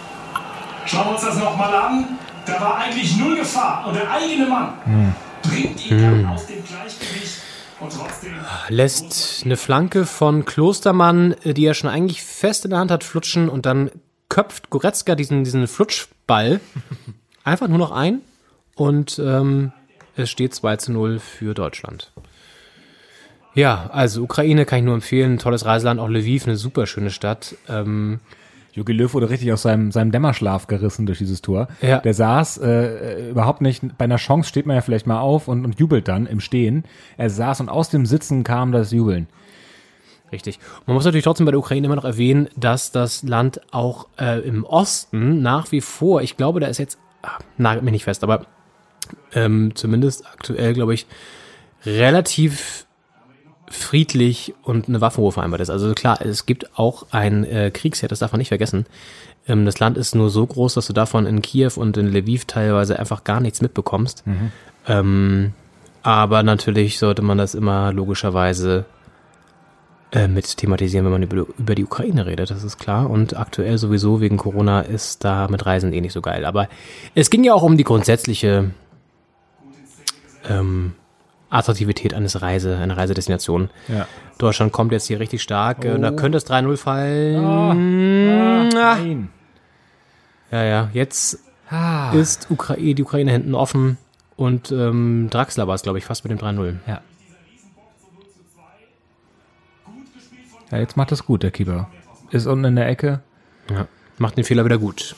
Schauen 0.84 1.06
wir 1.06 1.12
uns 1.12 1.20
das 1.20 1.38
nochmal 1.38 1.72
an. 1.72 2.18
Da 2.44 2.60
war 2.60 2.78
eigentlich 2.78 3.16
null 3.18 3.36
Gefahr 3.36 3.86
und 3.86 3.94
der 3.94 4.10
eigene 4.10 4.46
Mann 4.46 5.14
bringt 5.42 5.88
ihn 5.88 6.00
dann 6.00 6.26
aus 6.26 6.46
dem 6.46 6.64
Gleichgewicht 6.64 7.36
und 7.78 7.92
trotzdem. 7.92 8.32
lässt 8.68 9.42
eine 9.44 9.56
Flanke 9.56 10.06
von 10.06 10.44
Klostermann, 10.44 11.36
äh, 11.44 11.54
die 11.54 11.66
er 11.66 11.74
schon 11.74 11.88
eigentlich 11.88 12.24
fest 12.24 12.64
in 12.64 12.70
der 12.72 12.80
Hand 12.80 12.90
hat, 12.90 13.04
flutschen 13.04 13.48
und 13.48 13.64
dann 13.64 13.92
köpft 14.28 14.70
Goretzka 14.70 15.14
diesen, 15.14 15.44
diesen 15.44 15.68
Flutschball 15.68 16.60
einfach 17.44 17.68
nur 17.68 17.78
noch 17.78 17.92
ein 17.92 18.22
und 18.74 19.20
ähm, 19.24 19.72
es 20.16 20.30
steht 20.30 20.54
2 20.54 20.76
zu 20.76 20.92
0 20.92 21.18
für 21.18 21.54
Deutschland. 21.54 22.12
Ja, 23.54 23.90
also 23.92 24.22
Ukraine 24.22 24.64
kann 24.64 24.80
ich 24.80 24.84
nur 24.84 24.94
empfehlen, 24.94 25.38
tolles 25.38 25.64
Reiseland, 25.64 25.98
auch 25.98 26.08
Lviv, 26.08 26.46
eine 26.46 26.56
super 26.56 26.86
schöne 26.86 27.10
Stadt. 27.10 27.56
Ähm, 27.68 28.20
Jogi 28.72 28.92
Löw 28.92 29.12
wurde 29.12 29.30
richtig 29.30 29.52
aus 29.52 29.62
seinem, 29.62 29.90
seinem 29.90 30.12
Dämmerschlaf 30.12 30.68
gerissen 30.68 31.06
durch 31.06 31.18
dieses 31.18 31.42
Tor. 31.42 31.68
Ja. 31.82 31.98
Der 31.98 32.14
saß 32.14 32.58
äh, 32.58 33.30
überhaupt 33.30 33.60
nicht, 33.60 33.82
bei 33.98 34.04
einer 34.04 34.16
Chance 34.16 34.48
steht 34.48 34.66
man 34.66 34.76
ja 34.76 34.82
vielleicht 34.82 35.08
mal 35.08 35.20
auf 35.20 35.48
und, 35.48 35.64
und 35.64 35.80
jubelt 35.80 36.06
dann 36.06 36.26
im 36.26 36.40
Stehen. 36.40 36.84
Er 37.16 37.30
saß 37.30 37.60
und 37.60 37.68
aus 37.68 37.90
dem 37.90 38.06
Sitzen 38.06 38.44
kam 38.44 38.70
das 38.70 38.92
Jubeln. 38.92 39.26
Richtig. 40.30 40.60
Man 40.86 40.94
muss 40.94 41.04
natürlich 41.04 41.24
trotzdem 41.24 41.46
bei 41.46 41.50
der 41.50 41.58
Ukraine 41.58 41.86
immer 41.86 41.96
noch 41.96 42.04
erwähnen, 42.04 42.48
dass 42.56 42.92
das 42.92 43.24
Land 43.24 43.60
auch 43.72 44.06
äh, 44.18 44.40
im 44.40 44.62
Osten 44.64 45.42
nach 45.42 45.72
wie 45.72 45.80
vor, 45.80 46.22
ich 46.22 46.36
glaube, 46.36 46.60
da 46.60 46.68
ist 46.68 46.78
jetzt, 46.78 46.98
ah, 47.22 47.38
nagelt 47.56 47.82
mich 47.82 47.92
nicht 47.92 48.04
fest, 48.04 48.22
aber 48.22 48.46
ähm, 49.34 49.72
zumindest 49.74 50.26
aktuell, 50.26 50.74
glaube 50.74 50.94
ich, 50.94 51.06
relativ 51.84 52.86
friedlich 53.68 54.54
und 54.62 54.88
eine 54.88 55.00
Waffenruhe 55.00 55.32
vereinbart 55.32 55.60
ist. 55.60 55.70
Also 55.70 55.94
klar, 55.94 56.20
es 56.20 56.44
gibt 56.44 56.76
auch 56.78 57.06
ein 57.12 57.44
äh, 57.44 57.70
Kriegsherd, 57.70 58.10
das 58.10 58.18
darf 58.18 58.32
man 58.32 58.40
nicht 58.40 58.48
vergessen. 58.48 58.86
Ähm, 59.46 59.64
das 59.64 59.78
Land 59.78 59.96
ist 59.96 60.14
nur 60.14 60.28
so 60.28 60.44
groß, 60.44 60.74
dass 60.74 60.86
du 60.88 60.92
davon 60.92 61.24
in 61.26 61.40
Kiew 61.40 61.72
und 61.76 61.96
in 61.96 62.08
Lviv 62.08 62.46
teilweise 62.46 62.98
einfach 62.98 63.22
gar 63.24 63.40
nichts 63.40 63.62
mitbekommst. 63.62 64.24
Ähm, 64.88 65.52
aber 66.02 66.42
natürlich 66.42 66.98
sollte 66.98 67.22
man 67.22 67.38
das 67.38 67.54
immer 67.54 67.92
logischerweise 67.92 68.86
äh, 70.12 70.26
mit 70.26 70.56
thematisieren, 70.56 71.04
wenn 71.04 71.12
man 71.12 71.22
über, 71.22 71.46
über 71.56 71.74
die 71.76 71.84
Ukraine 71.84 72.26
redet, 72.26 72.50
das 72.50 72.64
ist 72.64 72.78
klar. 72.78 73.08
Und 73.08 73.36
aktuell 73.36 73.78
sowieso 73.78 74.20
wegen 74.20 74.36
Corona 74.36 74.80
ist 74.80 75.24
da 75.24 75.46
mit 75.48 75.64
Reisen 75.64 75.92
eh 75.92 76.00
nicht 76.00 76.12
so 76.12 76.22
geil. 76.22 76.44
Aber 76.44 76.68
es 77.14 77.30
ging 77.30 77.44
ja 77.44 77.54
auch 77.54 77.62
um 77.62 77.76
die 77.76 77.84
grundsätzliche 77.84 78.70
ähm, 80.48 80.92
Attraktivität 81.50 82.14
eines 82.14 82.42
Reise, 82.42 82.76
einer 82.78 82.96
Reisedestination. 82.96 83.70
Ja. 83.88 84.06
Deutschland 84.38 84.72
kommt 84.72 84.92
jetzt 84.92 85.06
hier 85.06 85.18
richtig 85.20 85.42
stark. 85.42 85.84
äh, 85.84 85.90
Und 85.92 86.02
da 86.02 86.12
Oh. 86.12 86.16
könnte 86.16 86.38
es 86.38 86.44
3-0 86.44 86.76
fallen. 86.76 87.44
Ah, 87.44 87.70
Ah. 87.70 87.74
nein. 88.94 89.28
Ja, 90.50 90.62
ja, 90.64 90.90
jetzt 90.92 91.38
Ah. 91.70 92.12
ist 92.12 92.50
Ukraine, 92.50 92.94
die 92.94 93.02
Ukraine 93.02 93.30
hinten 93.32 93.54
offen. 93.54 93.98
Und 94.36 94.72
ähm, 94.72 95.28
Draxler 95.30 95.66
war 95.68 95.74
es, 95.74 95.82
glaube 95.82 95.98
ich, 95.98 96.04
fast 96.04 96.24
mit 96.24 96.30
dem 96.30 96.38
3-0. 96.38 96.78
Ja. 96.86 97.00
Ja, 100.70 100.78
jetzt 100.78 100.96
macht 100.96 101.12
es 101.12 101.24
gut, 101.26 101.42
der 101.42 101.50
Keeper. 101.50 101.88
Ist 102.30 102.46
unten 102.46 102.64
in 102.64 102.76
der 102.76 102.88
Ecke. 102.88 103.20
Ja, 103.70 103.86
macht 104.18 104.36
den 104.36 104.44
Fehler 104.44 104.64
wieder 104.64 104.78
gut. 104.78 105.16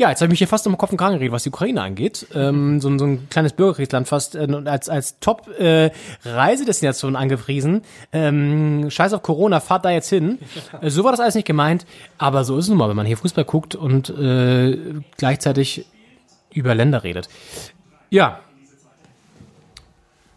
Ja, 0.00 0.08
jetzt 0.08 0.20
habe 0.22 0.28
ich 0.28 0.30
mich 0.30 0.38
hier 0.38 0.48
fast 0.48 0.66
um 0.66 0.78
Kopf 0.78 0.92
und 0.92 0.96
Kragen 0.96 1.16
geredet, 1.16 1.32
was 1.32 1.42
die 1.42 1.50
Ukraine 1.50 1.82
angeht. 1.82 2.26
Ähm, 2.34 2.80
so, 2.80 2.88
ein- 2.88 2.98
so 2.98 3.04
ein 3.04 3.28
kleines 3.28 3.52
Bürgerkriegsland 3.52 4.08
fast 4.08 4.34
äh, 4.34 4.48
als, 4.64 4.88
als 4.88 5.18
Top-Reisedestination 5.20 7.16
angepriesen. 7.16 7.82
Ähm, 8.10 8.90
scheiß 8.90 9.12
auf 9.12 9.20
Corona, 9.22 9.60
fahrt 9.60 9.84
da 9.84 9.90
jetzt 9.90 10.08
hin. 10.08 10.38
Äh, 10.80 10.88
so 10.88 11.04
war 11.04 11.10
das 11.10 11.20
alles 11.20 11.34
nicht 11.34 11.46
gemeint, 11.46 11.84
aber 12.16 12.44
so 12.44 12.56
ist 12.56 12.64
es 12.64 12.68
nun 12.70 12.78
mal, 12.78 12.88
wenn 12.88 12.96
man 12.96 13.04
hier 13.04 13.18
Fußball 13.18 13.44
guckt 13.44 13.74
und 13.74 14.08
äh, 14.08 14.78
gleichzeitig 15.18 15.84
über 16.50 16.74
Länder 16.74 17.02
redet. 17.04 17.28
Ja. 18.08 18.40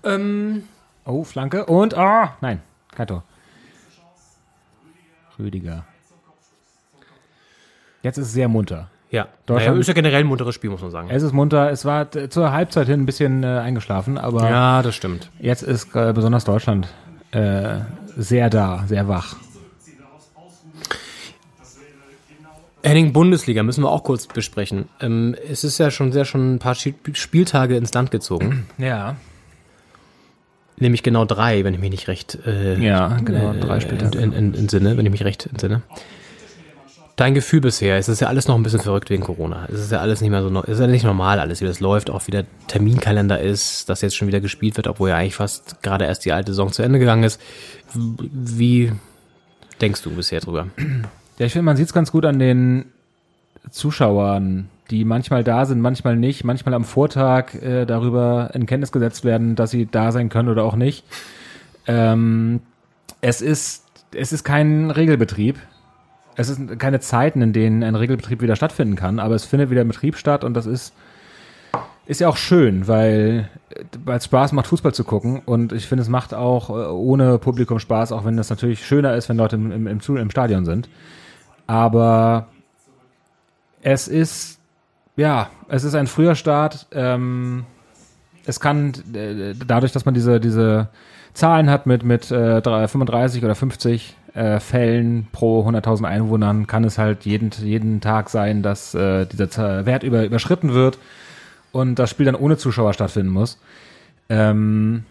Ähm, 0.03 0.63
Oh, 1.05 1.23
Flanke. 1.23 1.65
Und, 1.67 1.93
ah, 1.95 2.35
nein, 2.41 2.61
kein 2.93 3.07
Tor. 3.07 3.23
Rüdiger. 5.39 5.85
Jetzt 8.01 8.17
ist 8.17 8.27
es 8.27 8.33
sehr 8.33 8.49
munter. 8.49 8.89
Ja, 9.13 9.27
Deutschland- 9.45 9.69
naja, 9.75 9.79
ist 9.79 9.87
ja 9.87 9.93
generell 9.93 10.19
ein 10.21 10.27
munteres 10.27 10.55
Spiel, 10.55 10.69
muss 10.69 10.81
man 10.81 10.91
sagen. 10.91 11.07
Es 11.09 11.23
ist 11.23 11.31
munter. 11.31 11.69
Es 11.71 11.85
war 11.85 12.09
zur 12.29 12.51
Halbzeit 12.51 12.87
hin 12.87 13.01
ein 13.01 13.05
bisschen 13.05 13.43
äh, 13.43 13.47
eingeschlafen, 13.47 14.17
aber 14.17 14.49
Ja, 14.49 14.81
das 14.81 14.95
stimmt. 14.95 15.29
jetzt 15.39 15.61
ist 15.63 15.95
äh, 15.95 16.11
besonders 16.13 16.43
Deutschland 16.45 16.87
äh, 17.31 17.79
sehr 18.17 18.49
da, 18.49 18.83
sehr 18.87 19.07
wach. 19.07 19.35
Henning, 22.85 23.13
Bundesliga 23.13 23.63
müssen 23.63 23.83
wir 23.83 23.89
auch 23.89 24.03
kurz 24.03 24.27
besprechen. 24.27 24.89
Ähm, 24.99 25.35
es 25.49 25.63
ist 25.63 25.77
ja 25.77 25.89
schon 25.89 26.11
sehr 26.11 26.25
schon 26.25 26.55
ein 26.55 26.59
paar 26.59 26.75
Spieltage 26.75 27.77
ins 27.77 27.93
Land 27.93 28.11
gezogen. 28.11 28.65
Ja. 28.77 29.15
Nämlich 30.77 31.03
genau 31.03 31.23
drei, 31.23 31.63
wenn 31.63 31.75
ich 31.75 31.79
mich 31.79 31.91
nicht 31.91 32.07
recht 32.07 32.39
äh, 32.47 32.77
Ja, 32.83 33.19
genau, 33.23 33.53
äh, 33.53 33.59
drei 33.59 33.79
Spieltage. 33.79 34.17
In, 34.17 34.33
in, 34.33 34.53
in 34.55 34.67
Sinne, 34.69 34.97
wenn 34.97 35.05
ich 35.05 35.11
mich 35.11 35.23
recht 35.23 35.45
entsinne. 35.45 35.83
Dein 37.15 37.35
Gefühl 37.35 37.61
bisher, 37.61 37.97
es 37.97 38.09
ist 38.09 38.21
ja 38.21 38.27
alles 38.27 38.47
noch 38.47 38.55
ein 38.55 38.63
bisschen 38.63 38.79
verrückt 38.79 39.11
wegen 39.11 39.21
Corona. 39.21 39.67
Es 39.71 39.79
ist 39.79 39.91
ja 39.91 39.99
alles 39.99 40.21
nicht 40.21 40.31
mehr 40.31 40.41
so, 40.41 40.49
es 40.63 40.69
ist 40.69 40.79
ja 40.79 40.87
nicht 40.87 41.05
normal 41.05 41.39
alles, 41.39 41.61
wie 41.61 41.65
das 41.65 41.79
läuft, 41.79 42.09
auch 42.09 42.25
wie 42.25 42.31
der 42.31 42.45
Terminkalender 42.67 43.39
ist, 43.39 43.87
dass 43.87 44.01
jetzt 44.01 44.15
schon 44.15 44.27
wieder 44.27 44.41
gespielt 44.41 44.77
wird, 44.77 44.87
obwohl 44.87 45.09
ja 45.09 45.17
eigentlich 45.17 45.35
fast 45.35 45.83
gerade 45.83 46.05
erst 46.05 46.25
die 46.25 46.31
alte 46.31 46.51
Saison 46.51 46.71
zu 46.71 46.81
Ende 46.81 46.97
gegangen 46.97 47.23
ist. 47.23 47.39
Wie 47.93 48.91
denkst 49.79 50.01
du 50.01 50.09
bisher 50.09 50.39
drüber? 50.39 50.67
Ja, 51.37 51.45
ich 51.45 51.51
finde, 51.51 51.65
man 51.65 51.77
sieht 51.77 51.87
es 51.87 51.93
ganz 51.93 52.11
gut 52.11 52.25
an 52.25 52.39
den 52.39 52.85
Zuschauern, 53.69 54.69
die 54.89 55.05
manchmal 55.05 55.43
da 55.43 55.65
sind, 55.65 55.81
manchmal 55.81 56.15
nicht, 56.15 56.43
manchmal 56.43 56.73
am 56.73 56.83
Vortag 56.83 57.53
äh, 57.55 57.85
darüber 57.85 58.49
in 58.53 58.65
Kenntnis 58.65 58.91
gesetzt 58.91 59.23
werden, 59.23 59.55
dass 59.55 59.71
sie 59.71 59.85
da 59.85 60.11
sein 60.11 60.29
können 60.29 60.49
oder 60.49 60.63
auch 60.63 60.75
nicht. 60.75 61.05
Ähm, 61.85 62.61
es 63.21 63.41
ist, 63.41 63.85
es 64.13 64.33
ist 64.33 64.43
kein 64.43 64.89
Regelbetrieb. 64.91 65.57
Es 66.35 66.47
sind 66.47 66.79
keine 66.79 66.99
Zeiten, 66.99 67.41
in 67.41 67.53
denen 67.53 67.83
ein 67.83 67.95
Regelbetrieb 67.95 68.41
wieder 68.41 68.55
stattfinden 68.55 68.95
kann, 68.95 69.19
aber 69.19 69.35
es 69.35 69.45
findet 69.45 69.69
wieder 69.69 69.83
Betrieb 69.83 70.17
statt 70.17 70.43
und 70.43 70.53
das 70.55 70.65
ist, 70.65 70.93
ist 72.05 72.21
ja 72.21 72.27
auch 72.27 72.37
schön, 72.37 72.87
weil 72.87 73.49
äh, 73.69 73.83
weil 74.03 74.17
es 74.17 74.25
Spaß 74.25 74.51
macht, 74.53 74.67
Fußball 74.67 74.93
zu 74.93 75.03
gucken 75.03 75.41
und 75.45 75.73
ich 75.73 75.87
finde, 75.87 76.01
es 76.01 76.09
macht 76.09 76.33
auch 76.33 76.69
äh, 76.69 76.73
ohne 76.73 77.37
Publikum 77.37 77.79
Spaß, 77.79 78.11
auch 78.11 78.25
wenn 78.25 78.37
das 78.37 78.49
natürlich 78.49 78.85
schöner 78.85 79.15
ist, 79.15 79.29
wenn 79.29 79.37
Leute 79.37 79.55
im, 79.55 79.71
im, 79.71 79.87
im, 79.87 79.99
im 80.17 80.29
Stadion 80.31 80.65
sind. 80.65 80.89
Aber 81.67 82.47
es 83.81 84.07
ist, 84.07 84.59
ja, 85.15 85.49
es 85.67 85.83
ist 85.83 85.95
ein 85.95 86.07
früher 86.07 86.35
Start. 86.35 86.87
Ähm, 86.91 87.65
es 88.45 88.59
kann 88.59 88.93
äh, 89.13 89.53
dadurch, 89.55 89.91
dass 89.91 90.05
man 90.05 90.13
diese, 90.13 90.39
diese 90.39 90.89
Zahlen 91.33 91.69
hat 91.69 91.85
mit, 91.85 92.03
mit 92.03 92.31
äh, 92.31 92.61
drei- 92.61 92.87
35 92.87 93.43
oder 93.43 93.55
50 93.55 94.15
äh, 94.33 94.59
Fällen 94.59 95.27
pro 95.31 95.67
100.000 95.67 96.05
Einwohnern, 96.05 96.67
kann 96.67 96.83
es 96.83 96.97
halt 96.97 97.25
jeden, 97.25 97.51
jeden 97.51 98.01
Tag 98.01 98.29
sein, 98.29 98.63
dass 98.63 98.93
äh, 98.95 99.25
dieser 99.25 99.85
Wert 99.85 100.03
über, 100.03 100.23
überschritten 100.25 100.73
wird 100.73 100.97
und 101.71 101.95
das 101.95 102.09
Spiel 102.09 102.25
dann 102.25 102.35
ohne 102.35 102.57
Zuschauer 102.57 102.93
stattfinden 102.93 103.31
muss. 103.31 103.59
Ähm, 104.29 105.05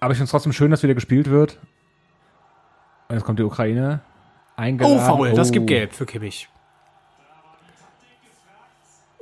aber 0.00 0.12
ich 0.12 0.18
finde 0.18 0.24
es 0.26 0.30
trotzdem 0.30 0.52
schön, 0.52 0.70
dass 0.70 0.82
wieder 0.82 0.94
gespielt 0.94 1.28
wird. 1.30 1.58
Und 3.08 3.16
jetzt 3.16 3.24
kommt 3.24 3.38
die 3.38 3.44
Ukraine. 3.44 4.00
Eingeladen. 4.56 4.98
Oh, 4.98 5.00
faul, 5.00 5.32
das 5.32 5.50
Oh. 5.50 5.52
gibt 5.52 5.66
Gelb 5.66 5.92
für 5.92 6.06
Kimmich. 6.06 6.48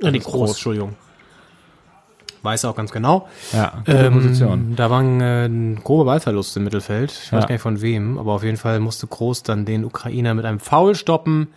Ja, 0.01 0.11
die 0.11 0.19
ist 0.19 0.25
Groß, 0.25 0.33
groß. 0.33 0.49
Entschuldigung. 0.51 0.95
Weiß 2.45 2.63
er 2.63 2.69
auch 2.69 2.75
ganz 2.75 2.91
genau. 2.91 3.27
Ja, 3.51 3.73
gute 3.85 3.97
Ähm, 3.97 4.13
Position. 4.13 4.75
Da 4.75 4.89
war 4.89 5.01
ein, 5.01 5.19
äh, 5.19 5.45
ein 5.47 5.81
grober 5.83 6.05
Ballverlust 6.05 6.55
im 6.57 6.63
Mittelfeld. 6.63 7.11
Ich 7.11 7.31
weiß 7.33 7.41
Ja. 7.41 7.47
gar 7.47 7.51
nicht 7.55 7.61
von 7.61 7.81
wem, 7.81 8.17
aber 8.19 8.33
auf 8.33 8.43
jeden 8.43 8.57
Fall 8.57 8.79
musste 8.79 9.07
Groß 9.07 9.43
dann 9.43 9.65
den 9.65 9.83
Ukrainer 9.83 10.33
mit 10.35 10.45
einem 10.45 10.59
Foul 10.59 10.95
stoppen. 10.95 11.47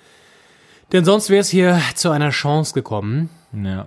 Denn 0.93 1.05
sonst 1.05 1.29
wäre 1.31 1.43
es 1.43 1.51
hier 1.51 1.79
zu 1.95 2.11
einer 2.11 2.31
Chance 2.31 2.73
gekommen. 2.75 3.29
Ja. 3.53 3.87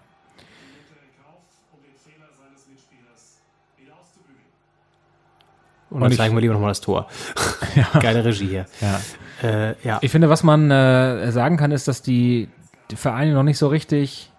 Und, 5.90 5.96
Und 5.98 6.02
dann 6.04 6.12
ich- 6.12 6.18
zeigen 6.18 6.36
wir 6.36 6.42
lieber 6.42 6.54
nochmal 6.54 6.70
das 6.72 6.82
Tor. 6.82 7.08
Geile 8.00 8.24
Regie 8.24 8.48
hier. 8.48 8.66
Ja. 8.80 9.02
Äh, 9.44 9.76
ja. 9.84 9.98
Ich 10.02 10.12
finde, 10.12 10.30
was 10.30 10.44
man 10.44 10.72
äh, 10.72 11.32
sagen 11.32 11.58
kann, 11.58 11.72
ist, 11.72 11.88
dass 11.88 12.02
die, 12.02 12.48
die 12.92 12.96
Vereine 12.96 13.34
noch 13.34 13.44
nicht 13.44 13.58
so 13.58 13.68
richtig 13.68 14.31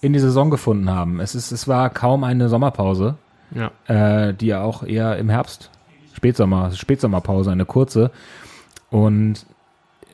in 0.00 0.12
die 0.12 0.18
Saison 0.18 0.50
gefunden 0.50 0.90
haben. 0.90 1.20
Es, 1.20 1.34
ist, 1.34 1.50
es 1.50 1.66
war 1.68 1.90
kaum 1.90 2.24
eine 2.24 2.48
Sommerpause, 2.48 3.16
ja. 3.54 3.70
äh, 3.86 4.34
die 4.34 4.46
ja 4.46 4.62
auch 4.62 4.82
eher 4.82 5.16
im 5.16 5.28
Herbst, 5.28 5.70
Spätsommer, 6.14 6.70
Spätsommerpause, 6.72 7.50
eine 7.50 7.64
kurze. 7.64 8.10
Und 8.90 9.46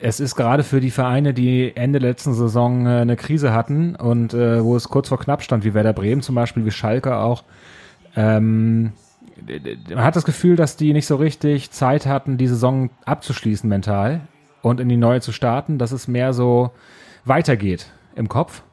es 0.01 0.19
ist 0.19 0.35
gerade 0.35 0.63
für 0.63 0.81
die 0.81 0.91
Vereine, 0.91 1.33
die 1.33 1.75
Ende 1.75 1.99
letzten 1.99 2.33
Saison 2.33 2.85
äh, 2.85 2.89
eine 2.89 3.15
Krise 3.15 3.53
hatten 3.53 3.95
und 3.95 4.33
äh, 4.33 4.63
wo 4.63 4.75
es 4.75 4.89
kurz 4.89 5.09
vor 5.09 5.19
knapp 5.19 5.41
stand, 5.41 5.63
wie 5.63 5.73
Werder 5.73 5.93
Bremen 5.93 6.21
zum 6.21 6.35
Beispiel, 6.35 6.65
wie 6.65 6.71
Schalke 6.71 7.17
auch, 7.17 7.43
ähm, 8.15 8.93
man 9.89 10.03
hat 10.03 10.15
das 10.15 10.25
Gefühl, 10.25 10.55
dass 10.55 10.77
die 10.77 10.93
nicht 10.93 11.07
so 11.07 11.17
richtig 11.17 11.71
Zeit 11.71 12.05
hatten, 12.05 12.37
die 12.37 12.47
Saison 12.47 12.89
abzuschließen 13.05 13.69
mental 13.69 14.21
und 14.61 14.79
in 14.79 14.89
die 14.89 14.97
neue 14.97 15.21
zu 15.21 15.31
starten, 15.31 15.77
dass 15.77 15.91
es 15.91 16.07
mehr 16.07 16.33
so 16.33 16.71
weitergeht 17.25 17.87
im 18.15 18.29
Kopf. 18.29 18.63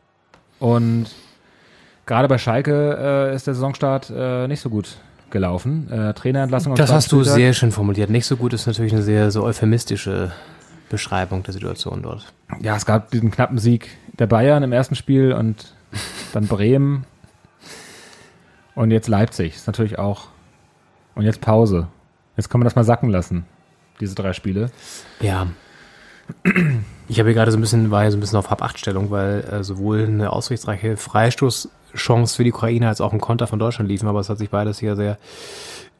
Und 0.62 1.06
gerade 2.06 2.28
bei 2.28 2.38
Schalke 2.38 3.30
äh, 3.32 3.34
ist 3.34 3.48
der 3.48 3.54
Saisonstart 3.54 4.12
äh, 4.16 4.46
nicht 4.46 4.60
so 4.60 4.70
gut 4.70 4.96
gelaufen. 5.30 5.90
Äh, 5.90 6.14
Trainerentlassung. 6.14 6.76
Das 6.76 6.92
hast 6.92 7.10
du 7.10 7.24
sehr 7.24 7.52
schön 7.52 7.72
formuliert. 7.72 8.10
Nicht 8.10 8.26
so 8.26 8.36
gut 8.36 8.52
ist 8.52 8.68
natürlich 8.68 8.92
eine 8.92 9.02
sehr 9.02 9.32
so 9.32 9.42
euphemistische 9.42 10.30
Beschreibung 10.88 11.42
der 11.42 11.52
Situation 11.52 12.02
dort. 12.02 12.32
Ja, 12.60 12.76
es 12.76 12.86
gab 12.86 13.10
diesen 13.10 13.32
knappen 13.32 13.58
Sieg 13.58 13.88
der 14.20 14.28
Bayern 14.28 14.62
im 14.62 14.70
ersten 14.70 14.94
Spiel 14.94 15.32
und 15.32 15.74
dann 16.32 16.46
Bremen 16.46 17.06
und 18.76 18.92
jetzt 18.92 19.08
Leipzig. 19.08 19.56
Ist 19.56 19.66
natürlich 19.66 19.98
auch. 19.98 20.28
Und 21.16 21.24
jetzt 21.24 21.40
Pause. 21.40 21.88
Jetzt 22.36 22.50
kann 22.50 22.60
man 22.60 22.66
das 22.66 22.76
mal 22.76 22.84
sacken 22.84 23.10
lassen, 23.10 23.46
diese 23.98 24.14
drei 24.14 24.32
Spiele. 24.32 24.70
Ja. 25.20 25.48
Ich 27.12 27.18
habe 27.18 27.28
hier 27.28 27.34
gerade 27.34 27.52
so 27.52 27.58
ein 27.58 27.60
bisschen, 27.60 27.90
war 27.90 28.00
hier 28.00 28.10
so 28.10 28.16
ein 28.16 28.20
bisschen 28.20 28.38
auf 28.38 28.48
Hab-8-Stellung, 28.48 29.10
weil 29.10 29.44
äh, 29.44 29.62
sowohl 29.62 30.06
eine 30.06 30.32
ausrichtsreiche 30.32 30.96
Freistoßchance 30.96 32.34
für 32.34 32.42
die 32.42 32.54
Ukraine 32.54 32.88
als 32.88 33.02
auch 33.02 33.12
ein 33.12 33.20
Konter 33.20 33.46
von 33.46 33.58
Deutschland 33.58 33.90
liefen, 33.90 34.08
aber 34.08 34.20
es 34.20 34.30
hat 34.30 34.38
sich 34.38 34.48
beides 34.48 34.78
hier 34.78 34.96
sehr 34.96 35.18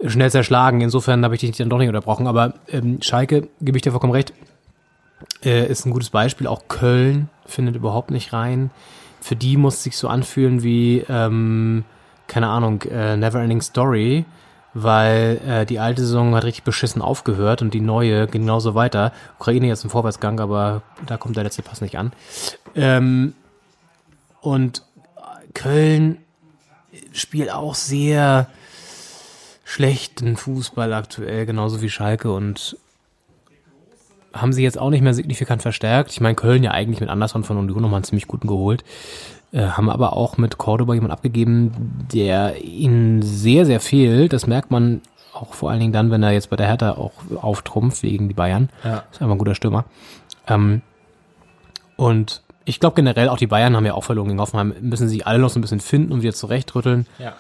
schnell 0.06 0.30
zerschlagen. 0.30 0.80
Insofern 0.80 1.22
habe 1.22 1.34
ich 1.34 1.42
dich 1.42 1.54
dann 1.54 1.68
doch 1.68 1.76
nicht 1.76 1.88
unterbrochen. 1.88 2.26
Aber 2.26 2.54
ähm, 2.66 3.02
Schalke, 3.02 3.48
gebe 3.60 3.76
ich 3.76 3.82
dir 3.82 3.90
vollkommen 3.90 4.14
recht, 4.14 4.32
äh, 5.44 5.66
ist 5.66 5.84
ein 5.84 5.92
gutes 5.92 6.08
Beispiel. 6.08 6.46
Auch 6.46 6.62
Köln 6.68 7.28
findet 7.44 7.76
überhaupt 7.76 8.10
nicht 8.10 8.32
rein. 8.32 8.70
Für 9.20 9.36
die 9.36 9.58
muss 9.58 9.74
es 9.74 9.82
sich 9.82 9.98
so 9.98 10.08
anfühlen 10.08 10.62
wie, 10.62 11.04
ähm, 11.10 11.84
keine 12.26 12.48
Ahnung, 12.48 12.80
äh, 12.90 13.18
Neverending 13.18 13.60
Story, 13.60 14.24
weil 14.74 15.40
äh, 15.46 15.66
die 15.66 15.78
alte 15.78 16.02
Saison 16.02 16.34
hat 16.34 16.44
richtig 16.44 16.64
beschissen 16.64 17.02
aufgehört 17.02 17.62
und 17.62 17.74
die 17.74 17.80
neue 17.80 18.26
genauso 18.26 18.74
weiter. 18.74 19.12
Ukraine 19.38 19.66
jetzt 19.66 19.84
im 19.84 19.90
Vorwärtsgang, 19.90 20.40
aber 20.40 20.82
da 21.06 21.16
kommt 21.16 21.36
der 21.36 21.44
letzte 21.44 21.62
Pass 21.62 21.80
nicht 21.80 21.98
an. 21.98 22.12
Ähm, 22.74 23.34
und 24.40 24.82
Köln 25.54 26.18
spielt 27.12 27.52
auch 27.52 27.74
sehr 27.74 28.48
schlechten 29.64 30.36
Fußball 30.36 30.92
aktuell, 30.92 31.46
genauso 31.46 31.82
wie 31.82 31.88
Schalke 31.90 32.32
und 32.32 32.76
haben 34.34 34.52
sie 34.52 34.62
jetzt 34.62 34.78
auch 34.78 34.90
nicht 34.90 35.02
mehr 35.02 35.14
signifikant 35.14 35.62
verstärkt. 35.62 36.10
Ich 36.10 36.20
meine, 36.20 36.34
Köln 36.34 36.62
ja 36.62 36.70
eigentlich 36.70 37.00
mit 37.00 37.10
Anderson 37.10 37.44
von 37.44 37.58
Union 37.58 37.82
nochmal 37.82 37.98
einen 37.98 38.04
ziemlich 38.04 38.26
guten 38.26 38.48
geholt. 38.48 38.82
Äh, 39.52 39.66
haben 39.66 39.90
aber 39.90 40.14
auch 40.16 40.38
mit 40.38 40.56
Cordoba 40.58 40.94
jemand 40.94 41.12
abgegeben, 41.12 42.06
der 42.12 42.64
ihnen 42.64 43.20
sehr, 43.22 43.66
sehr 43.66 43.80
fehlt. 43.80 44.32
Das 44.32 44.46
merkt 44.46 44.70
man 44.70 45.02
auch 45.34 45.52
vor 45.54 45.70
allen 45.70 45.80
Dingen 45.80 45.92
dann, 45.92 46.10
wenn 46.10 46.22
er 46.22 46.32
jetzt 46.32 46.50
bei 46.50 46.56
der 46.56 46.66
Hertha 46.68 46.92
auch 46.92 47.12
auftrumpft 47.40 48.02
gegen 48.02 48.28
die 48.28 48.34
Bayern. 48.34 48.70
Ja. 48.84 49.04
Ist 49.10 49.20
einfach 49.20 49.34
ein 49.34 49.38
guter 49.38 49.54
Stürmer. 49.54 49.84
Ähm, 50.46 50.80
und 51.96 52.42
ich 52.64 52.80
glaube 52.80 52.96
generell, 52.96 53.28
auch 53.28 53.36
die 53.36 53.46
Bayern 53.46 53.76
haben 53.76 53.86
ja 53.86 53.94
auch 53.94 54.04
verloren 54.04 54.28
gegen 54.28 54.40
Hoffenheim, 54.40 54.74
müssen 54.80 55.08
sich 55.08 55.26
alle 55.26 55.38
noch 55.38 55.50
so 55.50 55.58
ein 55.58 55.62
bisschen 55.62 55.80
finden 55.80 56.12
und 56.12 56.22
wieder 56.22 56.32
zurechtrütteln. 56.32 57.06
Ja. 57.18 57.32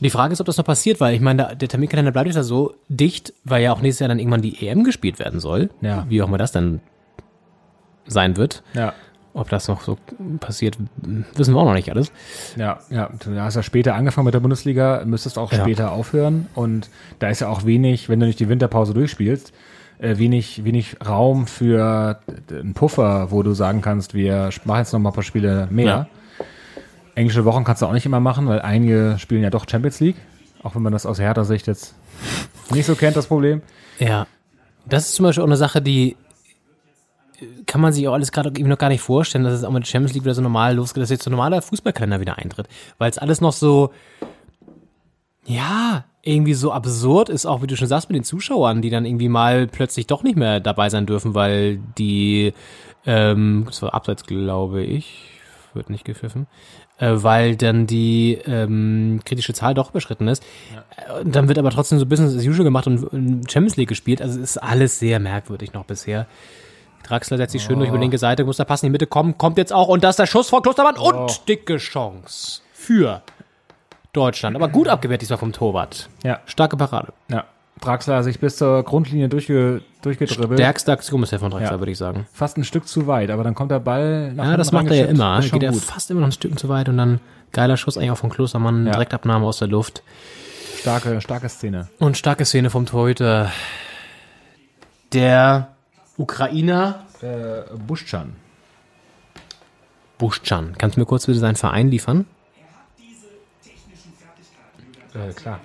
Die 0.00 0.10
Frage 0.10 0.32
ist, 0.34 0.40
ob 0.40 0.46
das 0.46 0.58
noch 0.58 0.64
passiert, 0.64 1.00
weil 1.00 1.14
ich 1.14 1.20
meine, 1.22 1.42
der- 1.46 1.54
der 1.54 1.68
Terminkalender 1.68 2.12
bleibt 2.12 2.32
ja 2.34 2.42
so 2.42 2.74
dicht, 2.88 3.32
weil 3.44 3.62
ja 3.62 3.72
auch 3.72 3.80
nächstes 3.80 4.00
Jahr 4.00 4.08
dann 4.08 4.18
irgendwann 4.18 4.42
die 4.42 4.66
EM 4.66 4.84
gespielt 4.84 5.18
werden 5.18 5.40
soll. 5.40 5.70
Ja. 5.80 6.04
Wie 6.08 6.20
auch 6.20 6.28
immer 6.28 6.36
das 6.38 6.52
dann 6.52 6.80
sein 8.06 8.36
wird. 8.36 8.62
Ja. 8.74 8.92
Ob 9.38 9.50
das 9.50 9.68
noch 9.68 9.82
so 9.82 9.98
passiert, 10.40 10.78
wissen 11.34 11.54
wir 11.54 11.60
auch 11.60 11.66
noch 11.66 11.74
nicht 11.74 11.90
alles. 11.90 12.10
Ja, 12.56 12.78
ja, 12.88 13.10
du 13.22 13.38
hast 13.38 13.54
ja 13.54 13.62
später 13.62 13.94
angefangen 13.94 14.24
mit 14.24 14.32
der 14.34 14.40
Bundesliga, 14.40 15.02
müsstest 15.04 15.36
auch 15.38 15.52
Ja. 15.52 15.60
später 15.60 15.92
aufhören 15.92 16.46
und 16.54 16.88
da 17.18 17.28
ist 17.28 17.40
ja 17.40 17.48
auch 17.48 17.66
wenig, 17.66 18.08
wenn 18.08 18.18
du 18.18 18.24
nicht 18.26 18.40
die 18.40 18.48
Winterpause 18.48 18.94
durchspielst, 18.94 19.52
äh, 19.98 20.16
wenig, 20.16 20.64
wenig 20.64 20.96
Raum 21.06 21.46
für 21.46 22.18
einen 22.50 22.72
Puffer, 22.72 23.30
wo 23.30 23.42
du 23.42 23.52
sagen 23.52 23.82
kannst, 23.82 24.14
wir 24.14 24.48
machen 24.64 24.78
jetzt 24.78 24.92
noch 24.92 25.00
mal 25.00 25.10
ein 25.10 25.14
paar 25.14 25.22
Spiele 25.22 25.68
mehr. 25.70 25.84
Ja. 25.84 26.06
Englische 27.14 27.44
Wochen 27.44 27.64
kannst 27.64 27.82
du 27.82 27.86
auch 27.86 27.92
nicht 27.92 28.06
immer 28.06 28.20
machen, 28.20 28.46
weil 28.48 28.60
einige 28.62 29.16
spielen 29.18 29.42
ja 29.42 29.50
doch 29.50 29.66
Champions 29.68 30.00
League, 30.00 30.16
auch 30.62 30.74
wenn 30.74 30.82
man 30.82 30.92
das 30.94 31.04
aus 31.06 31.18
härter 31.18 31.44
Sicht 31.44 31.66
jetzt 31.66 31.94
nicht 32.70 32.86
so 32.86 32.94
kennt, 32.94 33.16
das 33.16 33.26
Problem. 33.26 33.60
Ja. 33.98 34.26
Das 34.86 35.06
ist 35.08 35.14
zum 35.14 35.24
Beispiel 35.24 35.42
auch 35.42 35.46
eine 35.48 35.56
Sache, 35.56 35.82
die 35.82 36.16
kann 37.66 37.80
man 37.80 37.92
sich 37.92 38.06
auch 38.08 38.14
alles 38.14 38.32
gerade 38.32 38.48
irgendwie 38.48 38.64
noch 38.64 38.78
gar 38.78 38.88
nicht 38.88 39.00
vorstellen, 39.00 39.44
dass 39.44 39.54
es 39.54 39.64
auch 39.64 39.70
mit 39.70 39.84
der 39.84 39.88
Champions 39.88 40.14
League 40.14 40.24
wieder 40.24 40.34
so 40.34 40.42
normal 40.42 40.74
losgeht, 40.74 41.02
dass 41.02 41.10
jetzt 41.10 41.24
so 41.24 41.30
ein 41.30 41.32
normaler 41.32 41.62
Fußballkalender 41.62 42.20
wieder 42.20 42.38
eintritt. 42.38 42.68
Weil 42.98 43.10
es 43.10 43.18
alles 43.18 43.40
noch 43.40 43.52
so, 43.52 43.92
ja, 45.44 46.04
irgendwie 46.22 46.54
so 46.54 46.72
absurd 46.72 47.28
ist, 47.28 47.46
auch 47.46 47.62
wie 47.62 47.66
du 47.66 47.76
schon 47.76 47.88
sagst, 47.88 48.08
mit 48.10 48.16
den 48.16 48.24
Zuschauern, 48.24 48.82
die 48.82 48.90
dann 48.90 49.04
irgendwie 49.04 49.28
mal 49.28 49.66
plötzlich 49.68 50.06
doch 50.06 50.22
nicht 50.22 50.36
mehr 50.36 50.60
dabei 50.60 50.90
sein 50.90 51.06
dürfen, 51.06 51.34
weil 51.34 51.78
die, 51.98 52.52
ähm, 53.04 53.64
das 53.66 53.80
war 53.82 53.94
abseits, 53.94 54.24
glaube 54.24 54.82
ich, 54.82 55.30
wird 55.72 55.88
nicht 55.88 56.04
gepfiffen, 56.04 56.48
äh, 56.98 57.12
weil 57.14 57.54
dann 57.54 57.86
die 57.86 58.38
ähm, 58.46 59.20
kritische 59.24 59.54
Zahl 59.54 59.74
doch 59.74 59.90
überschritten 59.90 60.26
ist. 60.26 60.42
Äh, 60.96 61.20
Und 61.20 61.36
dann 61.36 61.46
wird 61.46 61.58
aber 61.58 61.70
trotzdem 61.70 61.98
so 61.98 62.06
Business 62.06 62.34
as 62.34 62.44
usual 62.44 62.64
gemacht 62.64 62.88
und, 62.88 63.04
und 63.04 63.50
Champions 63.50 63.76
League 63.76 63.88
gespielt. 63.88 64.20
Also 64.20 64.40
es 64.40 64.50
ist 64.50 64.58
alles 64.58 64.98
sehr 64.98 65.20
merkwürdig 65.20 65.74
noch 65.74 65.84
bisher. 65.84 66.26
Draxler 67.06 67.36
setzt 67.36 67.52
sich 67.52 67.62
schön 67.62 67.78
durch 67.78 67.88
über 67.88 67.98
die 67.98 68.02
linke 68.04 68.18
Seite, 68.18 68.44
muss 68.44 68.56
da 68.56 68.64
passen 68.64 68.86
in 68.86 68.90
die 68.92 68.94
Mitte 68.94 69.06
kommen, 69.06 69.38
kommt 69.38 69.58
jetzt 69.58 69.72
auch 69.72 69.88
und 69.88 70.02
das 70.04 70.10
ist 70.14 70.18
der 70.18 70.26
Schuss 70.26 70.48
von 70.48 70.62
Klostermann 70.62 70.96
und 70.96 71.48
dicke 71.48 71.76
Chance 71.76 72.62
für 72.72 73.22
Deutschland. 74.12 74.56
Aber 74.56 74.68
gut 74.68 74.88
abgewehrt 74.88 75.22
diesmal 75.22 75.38
vom 75.38 75.52
Torwart. 75.52 76.08
Ja. 76.24 76.40
Starke 76.46 76.76
Parade. 76.76 77.12
Ja. 77.28 77.44
Draxler 77.80 78.22
sich 78.22 78.40
bis 78.40 78.56
zur 78.56 78.82
Grundlinie 78.84 79.28
durchge, 79.28 79.82
durchgedribbelt. 80.00 80.58
Stärkste 80.58 80.92
Aktion 80.92 81.20
bisher 81.20 81.38
von 81.38 81.50
Draxler, 81.50 81.72
Ja. 81.72 81.78
würde 81.78 81.92
ich 81.92 81.98
sagen. 81.98 82.26
Fast 82.32 82.56
ein 82.56 82.64
Stück 82.64 82.88
zu 82.88 83.06
weit, 83.06 83.30
aber 83.30 83.44
dann 83.44 83.54
kommt 83.54 83.70
der 83.70 83.80
Ball 83.80 84.32
nach 84.32 84.46
Ja, 84.46 84.56
das 84.56 84.72
macht 84.72 84.86
er 84.86 84.94
ja 84.96 85.04
immer. 85.06 85.38
Ist 85.40 85.52
Geht 85.52 85.62
er 85.62 85.74
fast 85.74 86.10
immer 86.10 86.20
noch 86.20 86.28
ein 86.28 86.32
Stück 86.32 86.58
zu 86.58 86.68
weit 86.70 86.88
und 86.88 86.96
dann 86.96 87.20
geiler 87.52 87.76
Schuss 87.76 87.98
eigentlich 87.98 88.10
auch 88.12 88.16
von 88.18 88.30
Klostermann, 88.30 88.86
Ja. 88.86 88.92
Direktabnahme 88.92 89.44
aus 89.46 89.58
der 89.58 89.68
Luft. 89.68 90.02
Starke, 90.80 91.20
starke 91.20 91.48
Szene. 91.50 91.88
Und 91.98 92.16
starke 92.16 92.44
Szene 92.46 92.70
vom 92.70 92.86
Torhüter. 92.86 93.50
Der 95.12 95.68
Ukrainer 96.18 97.04
Äh, 97.22 97.62
Buschan. 97.86 98.36
Buschan. 100.18 100.74
Kannst 100.76 100.96
du 100.96 101.00
mir 101.00 101.06
kurz 101.06 101.26
bitte 101.26 101.38
seinen 101.38 101.56
Verein 101.56 101.88
liefern? 101.88 102.26
Äh, 105.14 105.32
klar. 105.32 105.60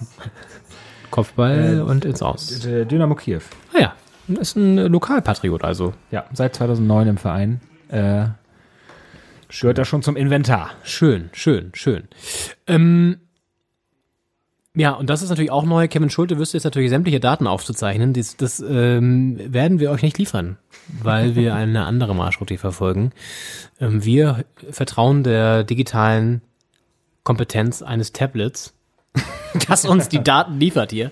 Kopfball 1.10 1.80
und 1.82 2.04
ins 2.04 2.22
Aus. 2.22 2.60
Dynamo 2.60 3.14
Kiew. 3.16 3.40
Ah 3.74 3.80
ja, 3.80 3.94
ist 4.40 4.56
ein 4.56 4.76
Lokalpatriot 4.76 5.64
also. 5.64 5.94
Ja, 6.10 6.26
seit 6.32 6.54
2009 6.54 7.08
im 7.08 7.16
Verein. 7.18 7.60
Äh, 7.88 8.26
gehört 9.48 9.78
er 9.78 9.84
schon 9.84 10.02
zum 10.02 10.16
Inventar. 10.16 10.70
Schön, 10.84 11.30
schön, 11.32 11.70
schön. 11.74 12.06
Ähm, 12.66 13.18
ja, 14.78 14.92
und 14.92 15.10
das 15.10 15.22
ist 15.22 15.28
natürlich 15.28 15.50
auch 15.50 15.64
neu. 15.64 15.88
Kevin 15.88 16.08
Schulte 16.08 16.38
wüsste 16.38 16.56
jetzt 16.56 16.64
natürlich 16.64 16.90
sämtliche 16.90 17.18
Daten 17.18 17.48
aufzuzeichnen. 17.48 18.12
Das, 18.12 18.36
das 18.36 18.60
ähm, 18.60 19.36
werden 19.52 19.80
wir 19.80 19.90
euch 19.90 20.02
nicht 20.02 20.18
liefern, 20.18 20.56
weil 21.02 21.34
wir 21.34 21.54
eine 21.56 21.84
andere 21.84 22.14
Marschroute 22.14 22.56
verfolgen. 22.58 23.10
Ähm, 23.80 24.04
wir 24.04 24.44
vertrauen 24.70 25.24
der 25.24 25.64
digitalen 25.64 26.42
Kompetenz 27.24 27.82
eines 27.82 28.12
Tablets, 28.12 28.72
das 29.68 29.84
uns 29.84 30.08
die 30.08 30.22
Daten 30.22 30.60
liefert 30.60 30.92
hier. 30.92 31.10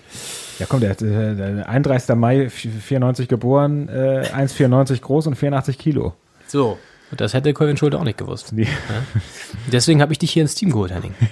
Ja, 0.59 0.65
komm, 0.67 0.79
der, 0.79 0.95
der, 0.95 1.35
der 1.35 1.69
31. 1.69 2.15
Mai 2.15 2.49
94 2.49 3.27
geboren, 3.27 3.89
äh, 3.89 4.29
1,94 4.33 5.01
groß 5.01 5.27
und 5.27 5.35
84 5.35 5.77
Kilo. 5.77 6.13
So. 6.47 6.77
Und 7.11 7.19
das 7.19 7.33
hätte 7.33 7.53
Kevin 7.53 7.75
Schulte 7.75 7.99
auch 7.99 8.05
nicht 8.05 8.17
gewusst. 8.17 8.53
Nee. 8.53 8.63
Ja? 8.63 9.19
Deswegen 9.73 10.01
habe 10.01 10.13
ich 10.13 10.19
dich 10.19 10.31
hier 10.31 10.41
ins 10.41 10.55
Team 10.55 10.71
geholt, 10.71 10.93
Henning. 10.93 11.13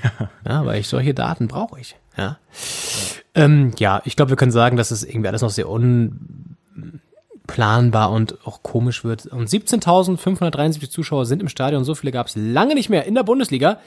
Ja, 0.48 0.64
weil 0.64 0.80
ich 0.80 0.88
solche 0.88 1.16
Daten 1.16 1.48
brauche 1.48 1.80
ich. 1.80 1.96
Ja, 2.18 2.38
ähm, 3.34 3.72
ja 3.78 4.02
ich 4.06 4.16
glaube, 4.16 4.30
wir 4.30 4.38
können 4.38 4.52
sagen, 4.52 4.78
dass 4.78 4.92
es 4.92 5.04
irgendwie 5.04 5.28
alles 5.28 5.42
noch 5.42 5.50
sehr 5.50 5.68
unplanbar 5.70 6.52
und 8.12 8.46
auch 8.46 8.64
komisch 8.64 9.04
wird. 9.04 9.26
Und 9.28 9.50
17.573 9.50 10.90
Zuschauer 10.90 11.26
sind 11.26 11.42
im 11.42 11.50
Stadion. 11.50 11.84
So 11.84 11.96
viele 11.96 12.12
gab 12.12 12.28
es 12.28 12.36
lange 12.36 12.76
nicht 12.76 12.90
mehr 12.90 13.06
in 13.06 13.16
der 13.16 13.24
Bundesliga. 13.24 13.80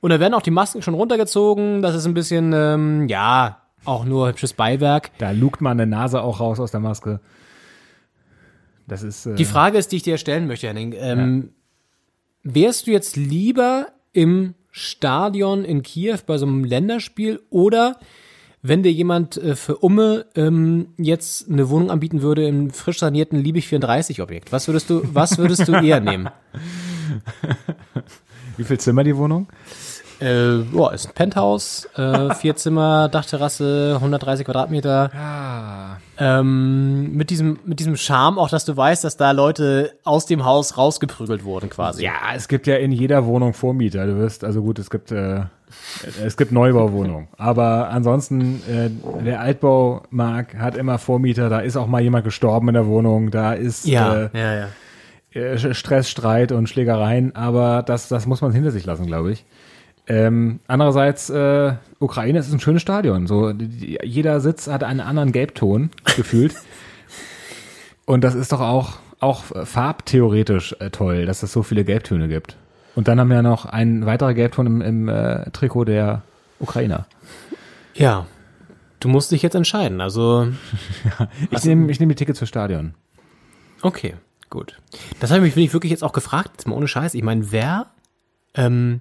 Und 0.00 0.10
da 0.10 0.20
werden 0.20 0.34
auch 0.34 0.42
die 0.42 0.50
Masken 0.50 0.82
schon 0.82 0.94
runtergezogen. 0.94 1.80
Das 1.80 1.94
ist 1.94 2.06
ein 2.06 2.14
bisschen, 2.14 2.52
ähm, 2.52 3.08
ja, 3.08 3.62
auch 3.84 4.04
nur 4.04 4.28
hübsches 4.28 4.52
Beiwerk. 4.52 5.10
Da 5.18 5.30
lugt 5.30 5.60
man 5.60 5.80
eine 5.80 5.90
Nase 5.90 6.22
auch 6.22 6.40
raus 6.40 6.60
aus 6.60 6.70
der 6.70 6.80
Maske. 6.80 7.20
Das 8.86 9.02
ist. 9.02 9.26
Äh, 9.26 9.34
Die 9.34 9.44
Frage 9.44 9.78
ist, 9.78 9.92
die 9.92 9.96
ich 9.96 10.02
dir 10.02 10.18
stellen 10.18 10.46
möchte, 10.46 10.68
Henning. 10.68 10.94
Ähm, 10.96 11.50
Wärst 12.44 12.86
du 12.86 12.90
jetzt 12.90 13.16
lieber 13.16 13.86
im 14.12 14.54
Stadion 14.72 15.64
in 15.64 15.82
Kiew 15.82 16.18
bei 16.26 16.38
so 16.38 16.46
einem 16.46 16.64
Länderspiel 16.64 17.40
oder 17.50 17.98
wenn 18.62 18.82
dir 18.82 18.92
jemand 18.92 19.36
äh, 19.36 19.54
für 19.54 19.76
Umme 19.78 20.26
ähm, 20.34 20.88
jetzt 20.96 21.48
eine 21.50 21.68
Wohnung 21.68 21.90
anbieten 21.90 22.22
würde 22.22 22.46
im 22.46 22.70
frisch 22.70 22.98
sanierten 22.98 23.38
Liebig 23.38 23.68
34 23.68 24.22
Objekt? 24.22 24.52
Was 24.52 24.66
würdest 24.68 24.88
du, 24.88 25.02
was 25.12 25.36
würdest 25.38 25.68
du 25.68 25.72
eher 25.72 26.00
nehmen? 26.00 26.30
Wie 28.56 28.64
viel 28.64 28.78
Zimmer 28.78 29.04
die 29.04 29.16
Wohnung? 29.16 29.48
Äh, 30.22 30.64
boah, 30.70 30.92
ist 30.92 31.06
ein 31.06 31.12
Penthouse, 31.14 31.88
äh, 31.96 32.32
vier 32.34 32.54
Zimmer, 32.54 33.08
Dachterrasse, 33.08 33.94
130 33.96 34.46
Quadratmeter. 34.46 35.10
Ah. 35.14 35.96
Ähm, 36.18 37.16
mit 37.16 37.30
diesem, 37.30 37.58
mit 37.64 37.80
diesem 37.80 37.96
Charme 37.96 38.38
auch, 38.38 38.48
dass 38.48 38.64
du 38.64 38.76
weißt, 38.76 39.02
dass 39.02 39.16
da 39.16 39.32
Leute 39.32 39.94
aus 40.04 40.26
dem 40.26 40.44
Haus 40.44 40.78
rausgeprügelt 40.78 41.42
wurden 41.42 41.68
quasi. 41.68 42.04
Ja, 42.04 42.12
es 42.36 42.46
gibt 42.46 42.68
ja 42.68 42.76
in 42.76 42.92
jeder 42.92 43.26
Wohnung 43.26 43.54
Vormieter. 43.54 44.06
Du 44.06 44.16
wirst, 44.18 44.44
also 44.44 44.62
gut, 44.62 44.78
es 44.78 44.90
gibt, 44.90 45.10
äh, 45.10 45.40
es 46.24 46.36
gibt 46.36 46.52
Neubauwohnungen. 46.52 47.26
Aber 47.36 47.88
ansonsten, 47.88 48.62
äh, 48.68 48.90
der 49.24 49.40
Altbaumarkt 49.40 50.54
hat 50.54 50.76
immer 50.76 50.98
Vormieter. 50.98 51.48
Da 51.48 51.60
ist 51.60 51.76
auch 51.76 51.88
mal 51.88 52.00
jemand 52.00 52.24
gestorben 52.24 52.68
in 52.68 52.74
der 52.74 52.86
Wohnung. 52.86 53.32
Da 53.32 53.54
ist 53.54 53.86
ja, 53.86 54.26
äh, 54.26 54.28
ja. 54.34 54.68
ja. 55.34 55.40
äh, 55.40 55.74
Stress, 55.74 56.08
Streit 56.08 56.52
und 56.52 56.68
Schlägereien. 56.68 57.34
Aber 57.34 57.82
das, 57.82 58.06
das 58.06 58.26
muss 58.26 58.40
man 58.40 58.52
hinter 58.52 58.70
sich 58.70 58.84
lassen, 58.86 59.06
glaube 59.06 59.32
ich. 59.32 59.44
Ähm, 60.06 60.60
andererseits, 60.66 61.30
äh, 61.30 61.74
Ukraine 62.00 62.38
ist 62.40 62.52
ein 62.52 62.60
schönes 62.60 62.82
Stadion. 62.82 63.26
So, 63.26 63.52
die, 63.52 63.98
jeder 64.02 64.40
Sitz 64.40 64.66
hat 64.66 64.82
einen 64.82 65.00
anderen 65.00 65.32
Gelbton 65.32 65.90
gefühlt. 66.16 66.54
Und 68.04 68.24
das 68.24 68.34
ist 68.34 68.52
doch 68.52 68.60
auch, 68.60 68.94
auch 69.20 69.44
farbtheoretisch 69.44 70.74
äh, 70.80 70.90
toll, 70.90 71.26
dass 71.26 71.42
es 71.42 71.52
so 71.52 71.62
viele 71.62 71.84
Gelbtöne 71.84 72.28
gibt. 72.28 72.56
Und 72.94 73.08
dann 73.08 73.20
haben 73.20 73.30
wir 73.30 73.42
noch 73.42 73.64
einen 73.64 74.04
weiterer 74.04 74.34
Gelbton 74.34 74.66
im, 74.66 74.80
im 74.82 75.08
äh, 75.08 75.50
Trikot 75.50 75.84
der 75.84 76.22
Ukrainer. 76.58 77.06
Ja. 77.94 78.26
Du 79.00 79.08
musst 79.08 79.30
dich 79.32 79.42
jetzt 79.42 79.54
entscheiden. 79.54 80.00
Also, 80.00 80.48
Ich 81.50 81.64
nehme 81.64 81.90
ich 81.90 82.00
nehm 82.00 82.08
die 82.08 82.14
Tickets 82.14 82.38
fürs 82.38 82.48
Stadion. 82.48 82.94
okay, 83.82 84.14
gut. 84.50 84.78
Das 85.20 85.30
habe 85.30 85.46
ich 85.46 85.56
mich 85.56 85.72
wirklich 85.72 85.90
jetzt 85.90 86.04
auch 86.04 86.12
gefragt, 86.12 86.50
jetzt 86.52 86.66
mal 86.66 86.76
ohne 86.76 86.88
Scheiß. 86.88 87.14
Ich 87.14 87.22
meine, 87.22 87.50
wer 87.50 87.86
ähm, 88.54 89.00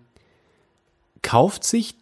kauft 1.21 1.63
sich 1.63 1.95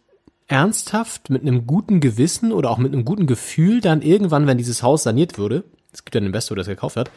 ernsthaft 0.48 1.30
mit 1.30 1.42
einem 1.42 1.66
guten 1.66 2.00
Gewissen 2.00 2.52
oder 2.52 2.70
auch 2.70 2.78
mit 2.78 2.92
einem 2.92 3.04
guten 3.04 3.26
Gefühl 3.26 3.80
dann 3.80 4.02
irgendwann, 4.02 4.46
wenn 4.46 4.58
dieses 4.58 4.82
Haus 4.82 5.04
saniert 5.04 5.38
würde, 5.38 5.64
es 5.92 6.04
gibt 6.04 6.14
ja 6.14 6.18
einen 6.18 6.28
Investor, 6.28 6.56
der 6.56 6.62
es 6.62 6.68
gekauft 6.68 6.96
hat, 6.96 7.10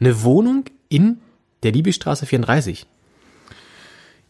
eine 0.00 0.22
Wohnung 0.22 0.64
in 0.88 1.18
der 1.62 1.72
Liebigstraße 1.72 2.26
34. 2.26 2.86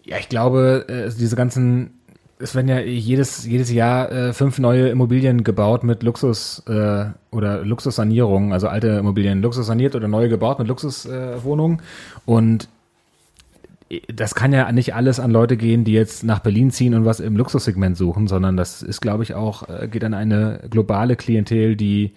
Ja, 0.05 0.17
ich 0.19 0.29
glaube, 0.29 0.87
äh, 0.89 1.11
diese 1.17 1.37
ganzen 1.37 1.99
es 2.41 2.55
werden 2.55 2.69
ja 2.69 2.79
jedes, 2.79 3.45
jedes 3.47 3.71
Jahr 3.71 4.11
äh, 4.13 4.33
fünf 4.33 4.59
neue 4.59 4.89
Immobilien 4.89 5.43
gebaut 5.43 5.83
mit 5.83 6.03
Luxus 6.03 6.63
äh, 6.69 7.07
oder 7.31 7.65
Luxussanierungen, 7.65 8.53
also 8.53 8.69
alte 8.69 8.89
Immobilien 8.89 9.43
luxussaniert 9.43 9.97
oder 9.97 10.09
neue 10.09 10.29
gebaut 10.29 10.59
mit 10.59 10.69
Luxuswohnungen. 10.69 11.43
Wohnungen. 11.43 11.83
und 12.27 12.69
das 14.13 14.35
kann 14.35 14.53
ja 14.53 14.71
nicht 14.73 14.95
alles 14.95 15.19
an 15.19 15.31
Leute 15.31 15.57
gehen, 15.57 15.85
die 15.85 15.93
jetzt 15.93 16.23
nach 16.23 16.41
Berlin 16.41 16.71
ziehen 16.71 16.95
und 16.95 17.05
was 17.05 17.21
im 17.21 17.37
Luxussegment 17.37 17.97
suchen, 17.97 18.27
sondern 18.27 18.57
das 18.57 18.83
ist, 18.83 19.01
glaube 19.01 19.23
ich, 19.23 19.35
auch, 19.35 19.69
äh, 19.69 19.89
geht 19.89 20.05
an 20.05 20.15
eine 20.15 20.61
globale 20.71 21.17
Klientel, 21.17 21.75
die 21.77 22.13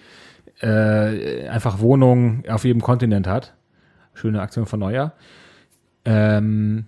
äh, 0.61 1.47
einfach 1.47 1.79
Wohnungen 1.79 2.43
auf 2.49 2.65
jedem 2.65 2.81
Kontinent 2.81 3.27
hat. 3.27 3.53
Schöne 4.13 4.41
Aktion 4.41 4.65
von 4.65 4.79
Neuer. 4.79 5.13
Ähm, 6.03 6.85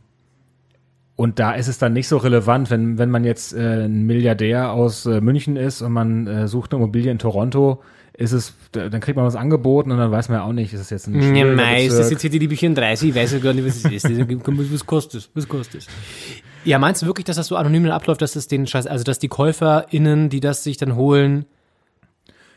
und 1.16 1.40
da 1.40 1.54
ist 1.54 1.68
es 1.68 1.78
dann 1.78 1.94
nicht 1.94 2.08
so 2.08 2.18
relevant, 2.18 2.70
wenn, 2.70 2.98
wenn 2.98 3.10
man 3.10 3.24
jetzt 3.24 3.54
äh, 3.54 3.86
ein 3.86 4.06
Milliardär 4.06 4.72
aus 4.72 5.06
äh, 5.06 5.22
München 5.22 5.56
ist 5.56 5.82
und 5.82 5.94
man 5.94 6.28
äh, 6.28 6.48
sucht 6.48 6.74
eine 6.74 6.82
Immobilie 6.82 7.12
in 7.12 7.20
Toronto, 7.20 7.82
ist 8.16 8.32
es, 8.32 8.54
da- 8.72 8.90
dann 8.90 9.02
kriegt 9.02 9.16
man 9.16 9.26
was 9.26 9.36
angeboten 9.36 9.92
und 9.92 9.98
dann 9.98 10.12
weiß 10.12 10.30
man 10.30 10.38
ja 10.40 10.44
auch 10.46 10.54
nicht, 10.54 10.74
ist 10.74 10.82
es 10.82 10.90
jetzt 10.92 11.08
ein 11.08 11.16
Ja, 11.16 11.22
schwieriger 11.22 11.56
mei, 11.56 11.86
ist 11.86 11.98
das 11.98 12.12
jetzt 12.12 12.22
hier 12.22 12.30
die 12.30 12.40
Liebe 12.40 12.56
34? 12.56 13.10
Ich 13.10 13.16
weiß 13.16 13.34
ja 13.34 13.40
gar 13.40 13.54
nicht, 13.54 13.66
was 13.66 13.78
es 13.84 13.86
ist. 13.86 14.72
Was 14.72 14.86
kostet 14.86 15.22
es? 15.22 15.30
Was 15.34 15.48
kostet 15.48 15.82
es? 15.82 15.88
Ja, 16.66 16.80
meinst 16.80 17.02
du 17.02 17.08
wirklich, 17.08 17.26
dass 17.26 17.36
das 17.36 17.48
so 17.48 17.56
anonym 17.56 17.90
abläuft, 17.90 18.22
dass 18.22 18.36
es 18.36 18.48
den 18.48 18.68
Scheiß, 18.68 18.88
also 18.88 19.04
dass 19.04 19.20
die 19.20 19.28
KäuferInnen, 19.28 20.30
die 20.30 20.40
das 20.40 20.64
sich 20.64 20.78
dann 20.78 20.96
holen, 20.96 21.46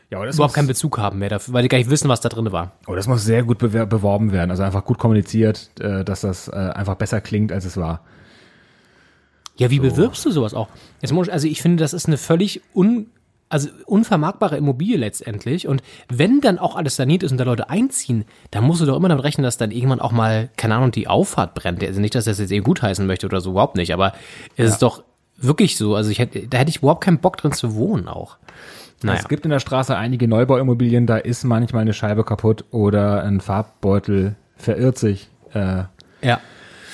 ja, 0.09 0.17
aber 0.19 0.27
das 0.27 0.35
überhaupt 0.37 0.51
muss, 0.51 0.55
keinen 0.55 0.67
Bezug 0.67 0.97
haben 0.99 1.19
mehr 1.19 1.27
dafür, 1.29 1.53
weil 1.53 1.63
die 1.63 1.67
gar 1.67 1.77
nicht 1.79 1.89
wissen, 1.89 2.07
was 2.07 2.21
da 2.21 2.29
drin 2.29 2.49
war? 2.53 2.71
oh, 2.87 2.95
das 2.95 3.07
muss 3.07 3.25
sehr 3.25 3.43
gut 3.43 3.57
beworben 3.57 4.31
werden, 4.31 4.51
also 4.51 4.63
einfach 4.63 4.85
gut 4.85 4.97
kommuniziert, 4.99 5.71
äh, 5.81 6.05
dass 6.05 6.21
das 6.21 6.47
äh, 6.47 6.51
einfach 6.55 6.95
besser 6.95 7.19
klingt, 7.19 7.51
als 7.51 7.65
es 7.65 7.75
war. 7.75 8.01
Ja, 9.57 9.69
wie 9.71 9.79
bewirbst 9.79 10.23
du 10.23 10.31
sowas 10.31 10.53
auch? 10.53 10.69
Jetzt 11.01 11.11
muss, 11.11 11.27
also 11.29 11.47
ich 11.47 11.61
finde, 11.61 11.81
das 11.81 11.91
ist 11.93 12.05
eine 12.05 12.17
völlig 12.17 12.61
un, 12.75 13.07
also 13.49 13.69
unvermarktbare 13.85 14.57
Immobilie 14.57 14.97
letztendlich. 14.97 15.67
Und 15.67 15.81
wenn 16.09 16.41
dann 16.41 16.59
auch 16.59 16.75
alles 16.75 16.95
saniert 16.95 17.23
ist 17.23 17.31
und 17.31 17.37
da 17.37 17.43
Leute 17.43 17.69
einziehen, 17.69 18.25
dann 18.51 18.63
musst 18.63 18.81
du 18.81 18.85
doch 18.85 18.97
immer 18.97 19.09
damit 19.09 19.23
rechnen, 19.23 19.43
dass 19.43 19.57
dann 19.57 19.71
irgendwann 19.71 20.01
auch 20.01 20.11
mal, 20.11 20.49
keine 20.57 20.75
Ahnung, 20.75 20.91
die 20.91 21.07
Auffahrt 21.07 21.53
brennt. 21.55 21.83
Also 21.83 22.01
nicht, 22.01 22.15
dass 22.15 22.25
das 22.25 22.39
jetzt 22.39 22.51
eben 22.51 22.63
gutheißen 22.65 23.05
möchte 23.05 23.25
oder 23.25 23.39
so, 23.41 23.51
überhaupt 23.51 23.75
nicht. 23.77 23.93
Aber 23.93 24.13
es 24.55 24.71
ist 24.71 24.81
doch 24.81 25.03
wirklich 25.37 25.77
so. 25.77 25.95
Also 25.95 26.09
ich 26.09 26.19
hätte, 26.19 26.47
da 26.47 26.57
hätte 26.57 26.69
ich 26.69 26.77
überhaupt 26.77 27.03
keinen 27.03 27.19
Bock 27.19 27.37
drin 27.37 27.51
zu 27.51 27.75
wohnen 27.75 28.07
auch. 28.07 28.37
Naja. 29.03 29.19
Es 29.19 29.27
gibt 29.27 29.45
in 29.45 29.51
der 29.51 29.59
Straße 29.59 29.95
einige 29.95 30.27
Neubauimmobilien, 30.27 31.05
da 31.05 31.17
ist 31.17 31.43
manchmal 31.43 31.83
eine 31.83 31.93
Scheibe 31.93 32.23
kaputt 32.23 32.65
oder 32.71 33.23
ein 33.23 33.41
Farbbeutel 33.41 34.35
verirrt 34.55 34.97
sich 34.97 35.29
äh, 35.53 35.83
Ja. 36.23 36.41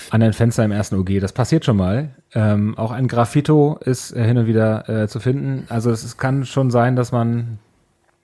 an 0.10 0.22
ein 0.22 0.34
Fenster 0.34 0.66
im 0.66 0.74
ersten 0.74 1.00
OG. 1.00 1.20
Das 1.22 1.32
passiert 1.32 1.64
schon 1.64 1.78
mal. 1.78 2.10
Ähm, 2.36 2.78
auch 2.78 2.92
ein 2.92 3.08
Graffito 3.08 3.78
ist 3.86 4.12
äh, 4.12 4.24
hin 4.24 4.38
und 4.38 4.48
wieder 4.48 4.90
äh, 4.90 5.08
zu 5.08 5.20
finden. 5.20 5.66
Also 5.70 5.92
es, 5.92 6.04
es 6.04 6.18
kann 6.18 6.46
schon 6.46 6.72
sein, 6.72 6.96
dass 6.96 7.12
man 7.12 7.60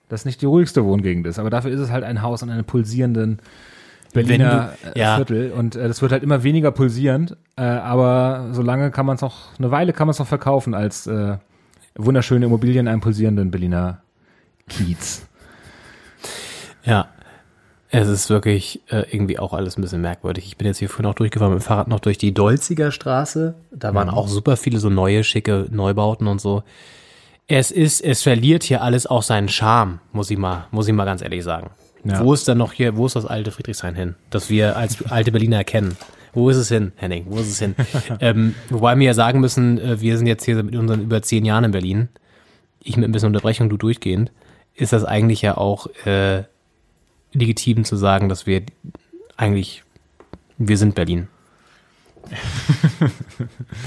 das 0.08 0.24
nicht 0.24 0.42
die 0.42 0.46
ruhigste 0.46 0.84
Wohngegend 0.84 1.26
ist, 1.26 1.38
aber 1.38 1.50
dafür 1.50 1.70
ist 1.70 1.78
es 1.80 1.90
halt 1.90 2.02
ein 2.02 2.20
Haus 2.22 2.42
an 2.42 2.50
einem 2.50 2.64
pulsierenden 2.64 3.38
Berliner 4.12 4.72
du- 4.82 4.90
äh, 4.90 4.98
ja. 4.98 5.14
Viertel 5.16 5.52
und 5.52 5.76
äh, 5.76 5.86
das 5.86 6.02
wird 6.02 6.10
halt 6.10 6.24
immer 6.24 6.42
weniger 6.42 6.72
pulsierend, 6.72 7.36
äh, 7.56 7.62
aber 7.62 8.48
solange 8.50 8.90
kann 8.90 9.06
man 9.06 9.14
es 9.14 9.20
noch, 9.22 9.56
eine 9.58 9.70
Weile 9.70 9.92
kann 9.92 10.08
man 10.08 10.12
es 10.12 10.18
noch 10.18 10.26
verkaufen 10.26 10.74
als 10.74 11.08
wunderschöne 11.96 12.46
Immobilien 12.46 12.86
in 12.86 12.88
einem 12.88 13.00
pulsierenden 13.00 13.50
Berliner 13.50 14.02
Kiez. 14.68 15.26
Ja. 16.84 17.08
Es 17.92 18.08
ist 18.08 18.30
wirklich 18.30 18.80
äh, 18.88 19.04
irgendwie 19.10 19.38
auch 19.38 19.52
alles 19.52 19.76
ein 19.76 19.82
bisschen 19.82 20.00
merkwürdig. 20.00 20.46
Ich 20.46 20.56
bin 20.56 20.66
jetzt 20.68 20.78
hier 20.78 20.88
vorhin 20.88 21.06
auch 21.06 21.14
durchgefahren 21.14 21.52
mit 21.52 21.60
dem 21.60 21.66
Fahrrad 21.66 21.88
noch 21.88 21.98
durch 21.98 22.18
die 22.18 22.32
Dolziger 22.32 22.92
Straße. 22.92 23.54
Da 23.72 23.94
waren 23.94 24.08
auch 24.08 24.28
super 24.28 24.56
viele 24.56 24.78
so 24.78 24.90
neue, 24.90 25.24
schicke 25.24 25.66
Neubauten 25.70 26.28
und 26.28 26.40
so. 26.40 26.62
Es 27.48 27.72
ist, 27.72 28.00
es 28.00 28.22
verliert 28.22 28.62
hier 28.62 28.82
alles 28.82 29.08
auch 29.08 29.24
seinen 29.24 29.48
Charme, 29.48 29.98
muss 30.12 30.30
ich 30.30 30.38
mal, 30.38 30.68
muss 30.70 30.86
ich 30.86 30.94
mal 30.94 31.04
ganz 31.04 31.20
ehrlich 31.20 31.42
sagen. 31.42 31.70
Ja. 32.04 32.20
Wo 32.20 32.32
ist 32.32 32.46
dann 32.46 32.58
noch 32.58 32.72
hier, 32.72 32.96
wo 32.96 33.06
ist 33.06 33.16
das 33.16 33.26
alte 33.26 33.50
Friedrichshain 33.50 33.96
hin, 33.96 34.14
das 34.30 34.48
wir 34.50 34.76
als 34.76 35.04
alte 35.10 35.32
Berliner 35.32 35.56
erkennen? 35.56 35.96
Wo 36.32 36.48
ist 36.48 36.58
es 36.58 36.68
hin, 36.68 36.92
Henning? 36.94 37.26
Wo 37.28 37.38
ist 37.38 37.48
es 37.48 37.58
hin? 37.58 37.74
ähm, 38.20 38.54
wobei 38.68 38.96
wir 38.96 39.04
ja 39.04 39.14
sagen 39.14 39.40
müssen, 39.40 39.78
äh, 39.80 40.00
wir 40.00 40.16
sind 40.16 40.28
jetzt 40.28 40.44
hier 40.44 40.62
mit 40.62 40.76
unseren 40.76 41.02
über 41.02 41.22
zehn 41.22 41.44
Jahren 41.44 41.64
in 41.64 41.72
Berlin. 41.72 42.08
Ich 42.82 42.96
mit 42.96 43.08
ein 43.08 43.12
bisschen 43.12 43.26
Unterbrechung, 43.26 43.68
du 43.68 43.76
durchgehend. 43.76 44.30
Ist 44.74 44.92
das 44.92 45.04
eigentlich 45.04 45.42
ja 45.42 45.56
auch 45.56 45.88
äh, 46.06 46.44
legitim 47.32 47.84
zu 47.84 47.96
sagen, 47.96 48.28
dass 48.28 48.46
wir 48.46 48.62
eigentlich, 49.36 49.84
wir 50.58 50.76
sind 50.76 50.94
Berlin. 50.94 51.28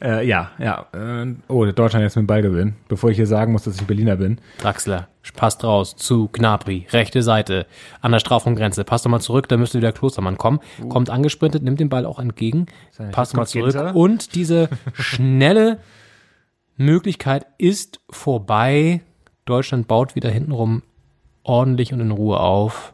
Äh, 0.00 0.26
ja, 0.26 0.52
ja. 0.58 0.86
Äh, 0.92 1.34
oh, 1.48 1.64
Deutschland 1.66 2.04
jetzt 2.04 2.16
mit 2.16 2.24
dem 2.24 2.26
Ball 2.26 2.42
gewinnen, 2.42 2.76
bevor 2.88 3.10
ich 3.10 3.16
hier 3.16 3.26
sagen 3.26 3.52
muss, 3.52 3.64
dass 3.64 3.80
ich 3.80 3.86
Berliner 3.86 4.16
bin. 4.16 4.40
Draxler, 4.58 5.08
passt 5.34 5.64
raus 5.64 5.96
zu 5.96 6.28
Gnabry, 6.32 6.86
rechte 6.92 7.22
Seite, 7.22 7.66
an 8.00 8.12
der 8.12 8.20
Strafraumgrenze. 8.20 8.84
Passt 8.84 9.04
doch 9.04 9.10
mal 9.10 9.20
zurück, 9.20 9.48
da 9.48 9.56
müsste 9.56 9.78
wieder 9.78 9.92
Klostermann 9.92 10.38
kommen. 10.38 10.60
Kommt 10.88 11.10
angesprintet, 11.10 11.62
nimmt 11.62 11.80
den 11.80 11.88
Ball 11.88 12.06
auch 12.06 12.20
entgegen, 12.20 12.66
passt 13.10 13.36
mal 13.36 13.46
zurück. 13.46 13.72
Ginter. 13.72 13.96
Und 13.96 14.34
diese 14.34 14.68
schnelle 14.94 15.78
Möglichkeit 16.76 17.46
ist 17.58 18.00
vorbei. 18.08 19.00
Deutschland 19.46 19.88
baut 19.88 20.14
wieder 20.14 20.30
hintenrum 20.30 20.82
ordentlich 21.48 21.92
und 21.92 22.00
in 22.00 22.10
Ruhe 22.10 22.38
auf. 22.40 22.92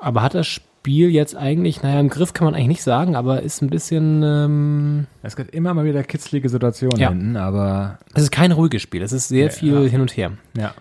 Aber 0.00 0.22
hat 0.22 0.34
das 0.34 0.46
Spiel 0.46 1.10
jetzt 1.10 1.34
eigentlich, 1.36 1.82
naja, 1.82 1.98
im 1.98 2.08
Griff 2.08 2.32
kann 2.32 2.44
man 2.44 2.54
eigentlich 2.54 2.68
nicht 2.68 2.82
sagen, 2.82 3.16
aber 3.16 3.42
ist 3.42 3.60
ein 3.62 3.70
bisschen, 3.70 4.22
ähm, 4.22 5.06
Es 5.22 5.34
gibt 5.36 5.52
immer 5.54 5.74
mal 5.74 5.84
wieder 5.84 6.02
kitzlige 6.04 6.48
Situationen 6.48 6.98
Ja. 7.00 7.08
hinten, 7.08 7.36
aber 7.36 7.98
es 8.14 8.22
ist 8.22 8.30
kein 8.30 8.52
ruhiges 8.52 8.82
Spiel. 8.82 9.02
Es 9.02 9.12
ist 9.12 9.28
sehr 9.28 9.50
viel 9.50 9.88
hin 9.90 10.00
und 10.00 10.16
her. 10.16 10.32
ja, 10.56 10.74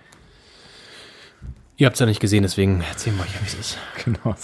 Ihr 1.77 1.88
habt 1.88 1.95
es 1.95 1.99
ja 1.99 2.05
nicht 2.05 2.21
gesehen, 2.21 2.43
deswegen 2.43 2.81
erzählen 2.89 3.17
wir 3.17 3.23
euch, 3.23 3.41
wie 3.41 3.45
es 3.47 3.53
ist. 3.53 3.77
genau. 4.05 4.36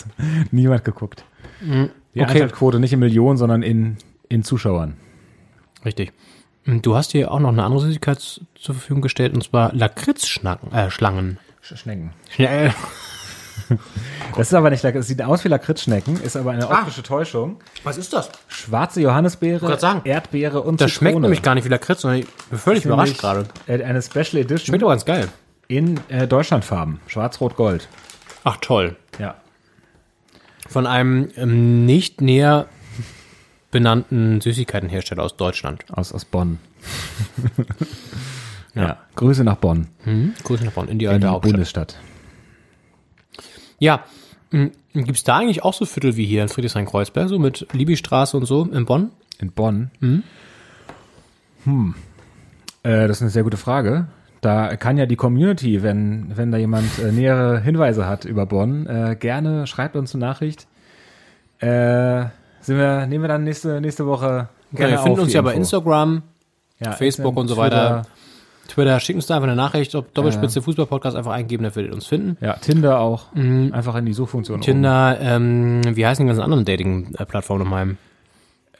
Niemand 0.51 0.83
geguckt. 0.83 1.23
Die 1.61 1.65
Mhm. 1.65 1.89
Okay. 2.13 2.23
Einschaltquote 2.25 2.79
nicht 2.79 2.91
in 2.91 2.99
Millionen, 2.99 3.37
sondern 3.37 3.61
in, 3.63 3.97
in 4.27 4.43
Zuschauern. 4.43 4.97
Richtig. 5.85 6.11
Und 6.67 6.85
Du 6.85 6.95
hast 6.95 7.11
hier 7.13 7.31
auch 7.31 7.39
noch 7.39 7.49
eine 7.53 7.63
andere 7.63 7.81
Süßigkeit 7.81 8.19
zur 8.19 8.75
Verfügung 8.75 9.01
gestellt, 9.01 9.33
und 9.33 9.43
zwar 9.43 9.73
Lakritzschlangen. 9.73 10.73
Äh, 10.73 10.89
Schlangen. 10.91 11.37
Sch 11.61 11.77
Schnecken. 11.77 12.13
Schnell. 12.29 12.73
Das 14.35 14.47
ist 14.47 14.53
aber 14.53 14.69
nicht, 14.69 14.83
es 14.83 15.07
sieht 15.07 15.21
aus 15.21 15.43
wie 15.45 15.47
Lakritzschnecken, 15.49 16.21
ist 16.21 16.35
aber 16.35 16.51
eine 16.51 16.69
optische 16.69 17.03
Täuschung. 17.03 17.57
Was 17.83 17.97
ist 17.97 18.11
das? 18.11 18.29
Schwarze 18.47 19.01
Johannisbeere, 19.01 19.79
sagen. 19.79 20.01
Erdbeere 20.03 20.61
und 20.61 20.81
Das 20.81 20.91
schmeckt 20.91 21.11
Zitrone. 21.11 21.23
nämlich 21.27 21.41
gar 21.41 21.55
nicht 21.55 21.63
wie 21.65 21.69
Lakritz, 21.69 22.01
sondern 22.01 22.19
ich 22.21 22.27
bin 22.49 22.59
völlig 22.59 22.83
überrascht 22.85 23.17
gerade. 23.17 23.45
Äh, 23.67 23.81
Eine 23.83 24.01
Special 24.01 24.41
Edition 24.41 24.65
Schmeckt 24.65 24.83
aber 24.83 24.91
ganz 24.91 25.05
geil. 25.05 25.27
in 25.67 25.99
äh, 26.09 26.27
Deutschlandfarben. 26.27 26.99
Schwarz-Rot-Gold. 27.07 27.87
Ach 28.43 28.57
toll. 28.57 28.95
Ja. 29.19 29.35
Von 30.67 30.87
einem 30.87 31.29
ähm, 31.35 31.85
nicht 31.85 32.19
näher 32.21 32.67
benannten 33.69 34.41
Süßigkeitenhersteller 34.41 35.23
aus 35.23 35.37
Deutschland. 35.37 35.85
Aus, 35.91 36.11
aus 36.13 36.25
Bonn. 36.25 36.59
ja. 38.75 38.97
Grüße 39.15 39.43
nach 39.43 39.57
Bonn. 39.57 39.87
Hm? 40.03 40.33
Grüße 40.43 40.63
nach 40.65 40.71
Bonn, 40.73 40.87
in 40.87 40.99
die 40.99 41.05
In 41.05 41.11
alte 41.11 41.21
die 41.21 41.27
Hauptstadt. 41.27 41.51
Bundesstadt. 41.53 41.97
Ja. 43.79 44.03
Gibt 44.93 45.11
es 45.17 45.23
da 45.23 45.37
eigentlich 45.37 45.63
auch 45.63 45.73
so 45.73 45.85
Viertel 45.85 46.17
wie 46.17 46.25
hier 46.25 46.43
in 46.43 46.49
Friedrichshain-Kreuzberg, 46.49 47.29
so 47.29 47.39
mit 47.39 47.65
Libystraße 47.71 48.35
und 48.35 48.45
so 48.45 48.65
in 48.65 48.85
Bonn? 48.85 49.11
In 49.39 49.51
Bonn? 49.51 49.91
Hm. 51.63 51.95
Äh, 52.83 53.07
das 53.07 53.17
ist 53.17 53.21
eine 53.21 53.29
sehr 53.31 53.43
gute 53.43 53.57
Frage. 53.57 54.07
Da 54.41 54.75
kann 54.75 54.97
ja 54.97 55.05
die 55.05 55.15
Community, 55.15 55.83
wenn, 55.83 56.35
wenn 56.35 56.51
da 56.51 56.57
jemand 56.57 56.97
äh, 56.99 57.11
nähere 57.11 57.61
Hinweise 57.61 58.07
hat 58.07 58.25
über 58.25 58.45
Bonn, 58.45 58.87
äh, 58.87 59.15
gerne 59.17 59.67
schreibt 59.67 59.95
uns 59.95 60.13
eine 60.15 60.25
Nachricht. 60.25 60.67
Äh, 61.59 62.25
sind 62.59 62.77
wir, 62.77 63.05
nehmen 63.05 63.23
wir 63.23 63.27
dann 63.27 63.43
nächste, 63.43 63.79
nächste 63.81 64.05
Woche 64.07 64.49
Ja, 64.71 64.77
gerne 64.77 64.93
wir 64.93 64.99
finden 64.99 65.19
uns 65.21 65.33
ja 65.33 65.41
bei. 65.43 65.53
Instagram, 65.53 66.23
Ja, 66.79 66.91
Facebook 66.93 67.37
und 67.37 67.47
so 67.47 67.55
weiter. 67.57 68.01
Twitter, 68.03 68.20
schickt 68.99 69.15
uns 69.17 69.25
da 69.27 69.35
einfach 69.35 69.47
eine 69.47 69.55
Nachricht, 69.55 69.95
ob 69.95 70.13
Doppelspitze 70.13 70.61
Fußball-Podcast 70.61 71.15
einfach 71.17 71.31
eingeben, 71.33 71.63
dann 71.63 71.75
werdet 71.75 71.91
ihr 71.91 71.95
uns 71.95 72.07
finden. 72.07 72.37
Ja, 72.41 72.53
Tinder 72.53 72.99
auch. 72.99 73.33
Einfach 73.35 73.95
in 73.95 74.05
die 74.05 74.13
Suchfunktion. 74.13 74.59
Mhm. 74.59 74.63
Tinder, 74.63 75.17
ähm, 75.21 75.81
wie 75.95 76.05
heißen 76.05 76.23
die 76.25 76.27
ganzen 76.27 76.41
anderen 76.43 76.65
Dating-Plattformen 76.65 77.63
nochmal? 77.63 77.89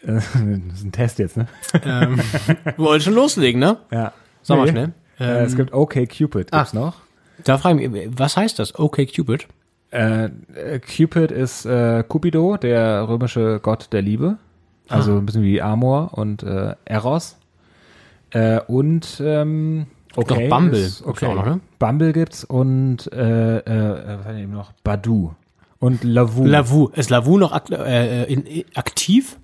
Äh, 0.03 0.13
das 0.13 0.35
ist 0.35 0.83
ein 0.85 0.91
Test 0.91 1.19
jetzt, 1.19 1.37
ne? 1.37 1.47
ähm, 1.85 2.19
wir 2.63 2.77
wollen 2.77 3.01
schon 3.01 3.13
loslegen, 3.13 3.59
ne? 3.59 3.77
Ja. 3.91 4.13
Sag 4.43 4.57
mal 4.57 4.63
Nee. 4.65 4.71
schnell. 4.71 4.93
Äh, 5.19 5.43
es 5.43 5.55
gibt 5.55 5.73
OK 5.73 5.93
Cupid, 6.07 6.51
gibt's 6.51 6.53
Ah. 6.53 6.67
noch. 6.73 6.95
Da 7.43 7.57
frage 7.57 7.81
ich 7.83 7.89
mich, 7.89 8.09
was 8.15 8.37
heißt 8.37 8.59
das? 8.59 8.77
Okay, 8.79 9.05
Cupid? 9.05 9.47
Äh, 9.91 10.25
äh, 10.55 10.79
Cupid 10.79 11.31
ist 11.31 11.65
äh, 11.65 12.03
Cupido, 12.07 12.55
der 12.57 13.07
römische 13.09 13.59
Gott 13.61 13.89
der 13.91 14.01
Liebe. 14.01 14.37
Also 14.89 15.17
ein 15.17 15.25
bisschen 15.25 15.43
wie 15.43 15.61
Amor 15.61 16.17
und 16.17 16.43
äh, 16.43 16.75
Eros. 16.85 17.37
Äh, 18.31 18.61
und 18.67 19.21
ähm, 19.23 19.87
okay, 20.15 20.47
Doch, 20.49 20.57
Bumble 20.57 20.79
ist 20.79 21.05
okay. 21.05 21.25
auch 21.27 21.35
noch, 21.35 21.45
ne? 21.45 21.59
Bumble 21.79 22.13
gibt's 22.13 22.43
und 22.43 23.11
äh, 23.11 23.57
äh, 23.57 24.17
was 24.17 24.25
denn 24.27 24.37
eben 24.37 24.53
noch? 24.53 24.71
Badu 24.83 25.33
und 25.79 26.03
Lavu. 26.03 26.45
Lavu. 26.45 26.87
Ist 26.89 27.09
Lavu 27.09 27.37
noch 27.37 27.51
akt 27.51 27.71
äh, 27.71 28.25
in, 28.25 28.43
in, 28.43 28.63
aktiv? 28.75 29.37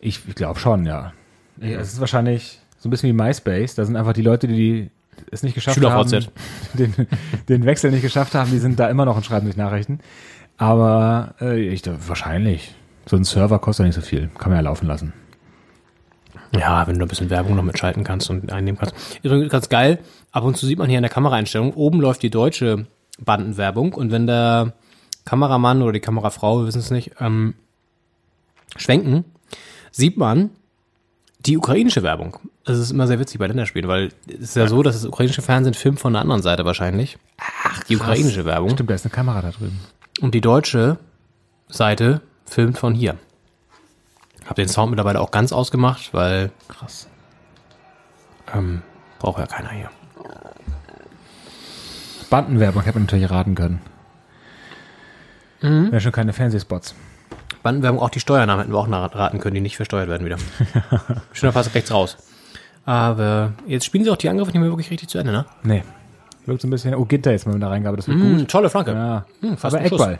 ich 0.00 0.20
ich 0.28 0.34
glaube 0.34 0.58
schon, 0.58 0.84
ja. 0.84 1.12
Ja, 1.60 1.78
Es 1.78 1.92
ist 1.92 2.00
wahrscheinlich 2.00 2.60
So 2.78 2.88
ein 2.88 2.90
bisschen 2.90 3.10
wie 3.10 3.12
MySpace. 3.12 3.74
Da 3.74 3.84
sind 3.84 3.96
einfach 3.96 4.14
die 4.14 4.22
Leute, 4.22 4.48
die 4.48 4.90
es 5.30 5.42
nicht 5.42 5.54
geschafft 5.54 5.82
haben, 5.82 6.10
den, 6.74 6.94
den 7.48 7.64
Wechsel 7.64 7.90
nicht 7.90 8.02
geschafft 8.02 8.34
haben, 8.34 8.50
die 8.50 8.58
sind 8.58 8.80
da 8.80 8.88
immer 8.88 9.04
noch 9.04 9.16
und 9.16 9.24
schreiben 9.24 9.46
sich 9.46 9.56
Nachrichten. 9.56 10.00
Aber 10.56 11.34
äh, 11.40 11.60
ich 11.60 11.82
wahrscheinlich. 11.86 12.74
So 13.06 13.16
ein 13.16 13.24
Server 13.24 13.58
kostet 13.58 13.84
ja 13.84 13.86
nicht 13.88 13.94
so 13.96 14.02
viel. 14.02 14.30
Kann 14.38 14.50
man 14.50 14.58
ja 14.58 14.62
laufen 14.62 14.86
lassen. 14.86 15.12
Ja, 16.52 16.86
wenn 16.86 16.98
du 16.98 17.04
ein 17.04 17.08
bisschen 17.08 17.30
Werbung 17.30 17.54
noch 17.54 17.62
mitschalten 17.62 18.04
kannst 18.04 18.28
und 18.30 18.52
einnehmen 18.52 18.78
kannst. 18.78 18.94
Übrigens 19.22 19.50
ganz 19.50 19.68
geil, 19.68 20.00
ab 20.32 20.44
und 20.44 20.56
zu 20.56 20.66
sieht 20.66 20.78
man 20.78 20.88
hier 20.88 20.98
in 20.98 21.02
der 21.02 21.10
Kameraeinstellung, 21.10 21.74
oben 21.74 22.00
läuft 22.00 22.22
die 22.22 22.30
deutsche 22.30 22.86
Bandenwerbung 23.18 23.92
und 23.94 24.10
wenn 24.10 24.26
der 24.26 24.72
Kameramann 25.24 25.82
oder 25.82 25.92
die 25.92 26.00
Kamerafrau, 26.00 26.60
wir 26.60 26.66
wissen 26.66 26.80
es 26.80 26.90
nicht, 26.90 27.12
ähm, 27.20 27.54
schwenken, 28.76 29.24
sieht 29.92 30.16
man 30.16 30.50
die 31.46 31.56
ukrainische 31.56 32.02
Werbung. 32.02 32.36
Das 32.64 32.78
ist 32.78 32.90
immer 32.90 33.06
sehr 33.06 33.18
witzig 33.18 33.38
bei 33.38 33.46
Länderspielen, 33.46 33.88
weil 33.88 34.10
es 34.28 34.40
ist 34.40 34.56
ja, 34.56 34.66
so, 34.66 34.82
dass 34.82 34.96
das 34.96 35.06
ukrainische 35.06 35.42
Fernsehen 35.42 35.74
filmt 35.74 36.00
von 36.00 36.12
der 36.12 36.22
anderen 36.22 36.42
Seite 36.42 36.64
wahrscheinlich. 36.64 37.18
Ach, 37.38 37.82
die 37.84 37.96
ukrainische 37.96 38.44
Werbung. 38.44 38.70
Stimmt, 38.70 38.90
da 38.90 38.94
ist 38.94 39.06
eine 39.06 39.12
Kamera 39.12 39.40
da 39.40 39.50
drüben. 39.50 39.80
Und 40.20 40.34
die 40.34 40.40
deutsche 40.40 40.98
Seite 41.68 42.20
filmt 42.44 42.78
von 42.78 42.94
hier. 42.94 43.16
Hab 44.50 44.56
den 44.56 44.68
Sound 44.68 44.90
mittlerweile 44.90 45.20
auch 45.20 45.30
ganz 45.30 45.52
ausgemacht, 45.52 46.12
weil 46.12 46.50
Krass. 46.68 47.06
ähm, 48.52 48.82
braucht 49.20 49.38
ja 49.38 49.46
keiner 49.46 49.70
hier. 49.70 49.88
Bandenwerbung 52.30 52.82
hätte 52.82 52.98
man 52.98 53.04
natürlich 53.06 53.30
raten 53.30 53.54
können. 53.54 53.80
Mhm. 55.62 55.92
Wäre 55.92 56.00
schon 56.00 56.12
keine 56.12 56.32
Fernsehspots. 56.32 56.94
Bandenwerbung, 57.62 58.00
auch 58.00 58.10
die 58.10 58.18
Steuernamen 58.20 58.62
hätten 58.62 58.72
wir 58.72 58.78
auch 58.78 58.88
raten 58.90 59.38
können, 59.38 59.54
die 59.54 59.60
nicht 59.60 59.76
versteuert 59.76 60.08
werden 60.08 60.24
wieder. 60.26 60.36
Schöner 61.32 61.52
Pass 61.52 61.72
rechts 61.74 61.92
raus. 61.92 62.16
Aber 62.84 63.52
jetzt 63.66 63.84
spielen 63.84 64.02
sie 64.04 64.10
auch 64.10 64.16
die 64.16 64.28
Angriffe 64.28 64.50
nicht 64.50 64.60
mehr 64.60 64.70
wirklich 64.70 64.90
richtig 64.90 65.08
zu 65.10 65.18
Ende, 65.18 65.32
ne? 65.32 65.44
Nee. 65.62 65.84
Wirkt 66.46 66.62
so 66.62 66.66
ein 66.66 66.70
bisschen, 66.72 66.94
oh, 66.96 67.04
Ginter 67.04 67.30
jetzt 67.32 67.46
mal 67.46 67.52
mit 67.52 67.62
der 67.62 67.70
Reingabe, 67.70 67.96
das 67.98 68.08
wird 68.08 68.18
Mm, 68.18 68.38
gut. 68.38 68.48
tolle 68.50 68.70
Flanke. 68.70 68.92
Ja, 68.92 69.26
Hm, 69.42 69.56
fast 69.58 69.76
aber 69.76 69.86
Schuss. 69.86 70.00
Eckball. 70.00 70.18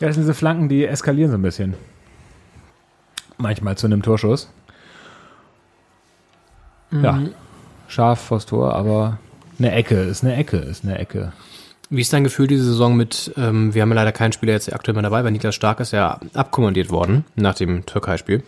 Ja, 0.00 0.06
das 0.08 0.14
sind 0.16 0.22
diese 0.24 0.34
Flanken, 0.34 0.68
die 0.68 0.86
eskalieren 0.86 1.30
so 1.30 1.36
ein 1.36 1.42
bisschen. 1.42 1.74
Manchmal 3.38 3.76
zu 3.76 3.86
einem 3.86 4.02
Torschuss. 4.02 4.48
Ja, 6.90 7.12
Mhm. 7.12 7.30
scharf 7.88 8.20
vors 8.20 8.46
Tor, 8.46 8.74
aber 8.74 9.18
eine 9.58 9.72
Ecke 9.72 9.96
ist 9.96 10.22
eine 10.24 10.36
Ecke, 10.36 10.56
ist 10.58 10.84
eine 10.84 10.98
Ecke. 10.98 11.32
Wie 11.90 12.00
ist 12.00 12.12
dein 12.12 12.24
Gefühl 12.24 12.46
diese 12.46 12.64
Saison 12.64 12.96
mit, 12.96 13.32
ähm, 13.36 13.74
wir 13.74 13.82
haben 13.82 13.90
ja 13.90 13.94
leider 13.96 14.12
keinen 14.12 14.32
Spieler 14.32 14.52
jetzt 14.52 14.72
aktuell 14.72 14.94
mehr 14.94 15.02
dabei, 15.02 15.22
weil 15.24 15.30
Niklas 15.32 15.54
Stark 15.54 15.80
ist 15.80 15.92
ja 15.92 16.18
abkommandiert 16.34 16.90
worden 16.90 17.24
nach 17.36 17.54
dem 17.54 17.86
Türkei-Spiel. 17.86 18.42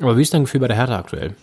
Aber 0.00 0.16
wie 0.16 0.22
ist 0.22 0.32
dein 0.34 0.42
Gefühl 0.42 0.60
bei 0.60 0.68
der 0.68 0.76
Hertha 0.76 0.98
aktuell? 0.98 1.34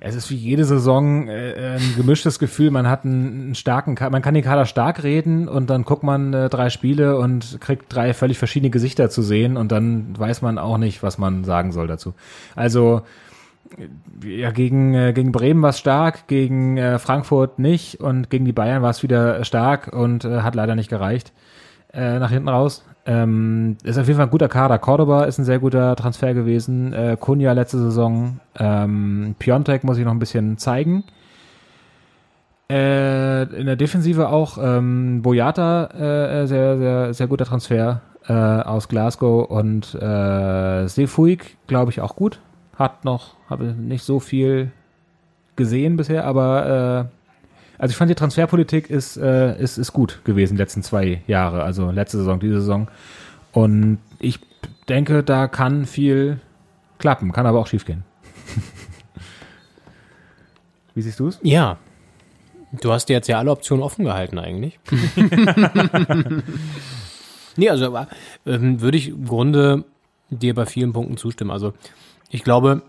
Es 0.00 0.14
ist 0.14 0.30
wie 0.30 0.36
jede 0.36 0.64
Saison 0.64 1.28
äh, 1.28 1.76
ein 1.76 1.94
gemischtes 1.96 2.38
Gefühl. 2.38 2.70
Man 2.70 2.88
hat 2.88 3.04
einen, 3.04 3.26
einen 3.26 3.54
starken, 3.54 3.96
man 4.10 4.22
kann 4.22 4.34
den 4.34 4.44
Kader 4.44 4.64
stark 4.64 5.02
reden 5.02 5.48
und 5.48 5.70
dann 5.70 5.84
guckt 5.84 6.02
man 6.02 6.32
äh, 6.32 6.48
drei 6.48 6.70
Spiele 6.70 7.16
und 7.18 7.60
kriegt 7.60 7.92
drei 7.92 8.14
völlig 8.14 8.38
verschiedene 8.38 8.70
Gesichter 8.70 9.10
zu 9.10 9.22
sehen 9.22 9.56
und 9.56 9.72
dann 9.72 10.18
weiß 10.18 10.42
man 10.42 10.58
auch 10.58 10.78
nicht, 10.78 11.02
was 11.02 11.18
man 11.18 11.44
sagen 11.44 11.72
soll 11.72 11.88
dazu. 11.88 12.14
Also 12.54 13.02
äh, 13.76 14.38
ja, 14.40 14.52
gegen, 14.52 14.94
äh, 14.94 15.12
gegen 15.12 15.32
Bremen 15.32 15.62
war 15.62 15.70
es 15.70 15.78
stark, 15.78 16.28
gegen 16.28 16.76
äh, 16.76 16.98
Frankfurt 16.98 17.58
nicht 17.58 18.00
und 18.00 18.30
gegen 18.30 18.44
die 18.44 18.52
Bayern 18.52 18.82
war 18.82 18.90
es 18.90 19.02
wieder 19.02 19.44
stark 19.44 19.92
und 19.92 20.24
äh, 20.24 20.42
hat 20.42 20.54
leider 20.54 20.76
nicht 20.76 20.90
gereicht 20.90 21.32
äh, 21.92 22.18
nach 22.18 22.30
hinten 22.30 22.48
raus. 22.48 22.84
Ähm, 23.08 23.78
ist 23.84 23.96
auf 23.96 24.06
jeden 24.06 24.18
Fall 24.18 24.26
ein 24.26 24.30
guter 24.30 24.48
Kader. 24.48 24.78
Cordoba 24.78 25.24
ist 25.24 25.38
ein 25.38 25.44
sehr 25.46 25.58
guter 25.58 25.96
Transfer 25.96 26.34
gewesen. 26.34 26.92
Äh, 26.92 27.16
Kunja 27.18 27.52
letzte 27.52 27.78
Saison. 27.78 28.38
Ähm, 28.58 29.34
Piontek 29.38 29.82
muss 29.82 29.96
ich 29.96 30.04
noch 30.04 30.12
ein 30.12 30.18
bisschen 30.18 30.58
zeigen. 30.58 31.04
Äh, 32.70 33.44
in 33.44 33.64
der 33.64 33.76
Defensive 33.76 34.28
auch 34.28 34.58
ähm, 34.60 35.22
Boyata, 35.22 35.86
äh, 36.42 36.46
sehr, 36.46 36.76
sehr, 36.76 37.14
sehr 37.14 37.26
guter 37.28 37.46
Transfer 37.46 38.02
äh, 38.26 38.34
aus 38.34 38.88
Glasgow 38.88 39.48
und 39.48 39.94
äh, 39.94 40.86
Sefuig, 40.86 41.56
glaube 41.66 41.90
ich, 41.90 42.02
auch 42.02 42.14
gut. 42.14 42.40
Hat 42.76 43.06
noch, 43.06 43.36
habe 43.48 43.64
nicht 43.72 44.04
so 44.04 44.20
viel 44.20 44.70
gesehen 45.56 45.96
bisher, 45.96 46.26
aber 46.26 47.08
äh, 47.10 47.17
also 47.78 47.92
ich 47.92 47.96
fand 47.96 48.10
die 48.10 48.16
Transferpolitik 48.16 48.90
ist, 48.90 49.16
äh, 49.16 49.58
ist, 49.60 49.78
ist 49.78 49.92
gut 49.92 50.20
gewesen 50.24 50.54
die 50.54 50.62
letzten 50.62 50.82
zwei 50.82 51.22
Jahre, 51.28 51.62
also 51.62 51.90
letzte 51.90 52.18
Saison, 52.18 52.40
diese 52.40 52.60
Saison. 52.60 52.88
Und 53.52 53.98
ich 54.18 54.40
denke, 54.88 55.22
da 55.22 55.46
kann 55.46 55.86
viel 55.86 56.40
klappen, 56.98 57.32
kann 57.32 57.46
aber 57.46 57.60
auch 57.60 57.68
schiefgehen. 57.68 58.02
Wie 60.94 61.02
siehst 61.02 61.20
du 61.20 61.28
es? 61.28 61.38
Ja. 61.42 61.78
Du 62.80 62.92
hast 62.92 63.06
dir 63.06 63.14
jetzt 63.14 63.28
ja 63.28 63.38
alle 63.38 63.50
Optionen 63.50 63.82
offen 63.82 64.04
gehalten 64.04 64.38
eigentlich. 64.38 64.78
nee, 67.56 67.70
also 67.70 67.86
aber, 67.86 68.08
ähm, 68.44 68.82
würde 68.82 68.98
ich 68.98 69.08
im 69.08 69.24
Grunde 69.24 69.84
dir 70.28 70.54
bei 70.54 70.66
vielen 70.66 70.92
Punkten 70.92 71.16
zustimmen. 71.16 71.50
Also 71.50 71.72
ich 72.28 72.44
glaube, 72.44 72.82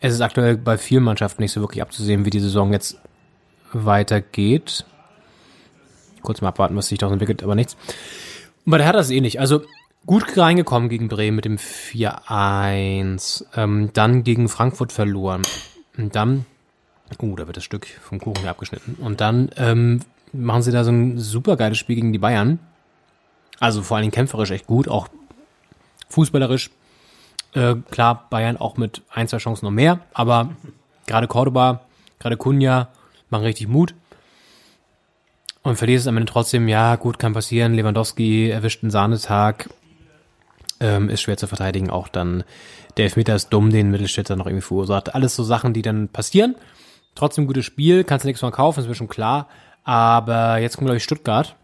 es 0.00 0.14
ist 0.14 0.22
aktuell 0.22 0.56
bei 0.56 0.78
vielen 0.78 1.04
Mannschaften 1.04 1.42
nicht 1.42 1.52
so 1.52 1.60
wirklich 1.60 1.82
abzusehen, 1.82 2.24
wie 2.24 2.30
die 2.30 2.40
Saison 2.40 2.72
jetzt 2.72 2.98
weitergeht. 3.72 4.84
Kurz 6.22 6.40
mal 6.40 6.48
abwarten, 6.48 6.76
was 6.76 6.88
sich 6.88 6.98
daraus 6.98 7.12
entwickelt, 7.12 7.42
aber 7.42 7.54
nichts. 7.54 7.76
Und 8.64 8.70
bei 8.70 8.78
der 8.78 8.86
Hertha 8.86 9.00
ist 9.00 9.06
es 9.06 9.12
ähnlich. 9.12 9.40
Also 9.40 9.62
gut 10.06 10.36
reingekommen 10.36 10.88
gegen 10.88 11.08
Bremen 11.08 11.36
mit 11.36 11.44
dem 11.44 11.56
4-1. 11.56 13.44
Ähm, 13.56 13.90
dann 13.92 14.24
gegen 14.24 14.48
Frankfurt 14.48 14.92
verloren. 14.92 15.42
Und 15.96 16.14
dann, 16.14 16.46
oh, 17.18 17.34
da 17.36 17.46
wird 17.46 17.56
das 17.56 17.64
Stück 17.64 17.86
vom 17.86 18.20
Kuchen 18.20 18.46
abgeschnitten. 18.46 18.94
Und 19.00 19.20
dann 19.20 19.50
ähm, 19.56 20.00
machen 20.32 20.62
sie 20.62 20.72
da 20.72 20.84
so 20.84 20.90
ein 20.90 21.18
super 21.18 21.56
geiles 21.56 21.78
Spiel 21.78 21.96
gegen 21.96 22.12
die 22.12 22.18
Bayern. 22.18 22.58
Also 23.60 23.82
vor 23.82 23.96
allen 23.96 24.02
Dingen 24.02 24.12
kämpferisch 24.12 24.50
echt 24.50 24.66
gut, 24.66 24.88
auch 24.88 25.08
fußballerisch. 26.08 26.70
Äh, 27.54 27.76
klar, 27.90 28.26
Bayern 28.30 28.56
auch 28.56 28.76
mit 28.76 29.02
ein, 29.10 29.28
zwei 29.28 29.38
Chancen 29.38 29.66
noch 29.66 29.72
mehr, 29.72 30.00
aber 30.14 30.50
gerade 31.06 31.28
Cordoba, 31.28 31.82
gerade 32.18 32.36
Kunja 32.36 32.88
machen 33.32 33.44
richtig 33.44 33.68
Mut. 33.68 33.94
Und 35.62 35.76
verlierst 35.76 36.04
es 36.04 36.08
am 36.08 36.16
Ende 36.16 36.30
trotzdem, 36.30 36.68
ja, 36.68 36.96
gut, 36.96 37.18
kann 37.18 37.34
passieren. 37.34 37.74
Lewandowski 37.74 38.50
erwischt 38.50 38.82
einen 38.82 38.90
Sahnetag. 38.90 39.70
Ähm, 40.80 41.08
ist 41.08 41.22
schwer 41.22 41.36
zu 41.36 41.46
verteidigen. 41.46 41.90
Auch 41.90 42.08
dann 42.08 42.44
der 42.96 43.04
Elfmeter 43.04 43.34
ist 43.34 43.50
dumm, 43.50 43.70
den 43.70 43.90
Mittelstädter 43.90 44.36
noch 44.36 44.46
irgendwie 44.46 44.66
verursacht. 44.66 45.14
Alles 45.14 45.36
so 45.36 45.44
Sachen, 45.44 45.72
die 45.72 45.82
dann 45.82 46.08
passieren. 46.08 46.56
Trotzdem 47.14 47.46
gutes 47.46 47.64
Spiel, 47.64 48.04
kannst 48.04 48.24
du 48.24 48.28
nichts 48.28 48.40
von 48.40 48.52
kaufen, 48.52 48.80
ist 48.80 48.88
mir 48.88 48.94
schon 48.94 49.08
klar. 49.08 49.48
Aber 49.84 50.58
jetzt 50.58 50.76
kommt, 50.76 50.86
glaube 50.86 50.96
ich, 50.96 51.04
Stuttgart. 51.04 51.56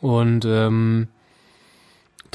Und 0.00 0.44
ähm, 0.44 1.08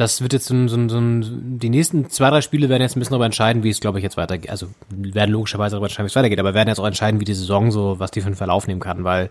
das 0.02 0.22
wird 0.22 0.34
jetzt 0.34 0.48
so 0.48 0.56
ein, 0.56 0.68
so 0.68 0.76
ein, 0.76 0.90
so 0.90 0.98
ein, 0.98 1.60
die 1.60 1.70
nächsten 1.70 2.10
zwei, 2.10 2.32
drei 2.32 2.42
Spiele 2.42 2.70
werden 2.70 2.82
jetzt 2.82 2.96
ein 2.96 3.00
bisschen 3.00 3.12
darüber 3.12 3.28
entscheiden, 3.28 3.62
wie 3.62 3.70
es, 3.70 3.80
glaube 3.80 4.00
ich, 4.00 4.04
jetzt 4.04 4.18
weitergeht. 4.18 4.50
Also 4.50 4.68
werden 4.90 5.32
logischerweise 5.32 5.76
darüber 5.76 5.86
entscheiden, 5.86 6.08
wie 6.08 6.12
es 6.12 6.16
weitergeht, 6.16 6.40
aber 6.40 6.56
werden 6.56 6.70
jetzt 6.70 6.80
auch 6.80 6.88
entscheiden, 6.88 7.20
wie 7.20 7.26
die 7.26 7.36
Saison 7.36 7.72
so, 7.72 8.00
was 8.00 8.10
die 8.10 8.22
für 8.22 8.28
einen 8.28 8.36
Verlauf 8.36 8.66
nehmen 8.68 8.80
kann, 8.80 9.04
weil 9.04 9.30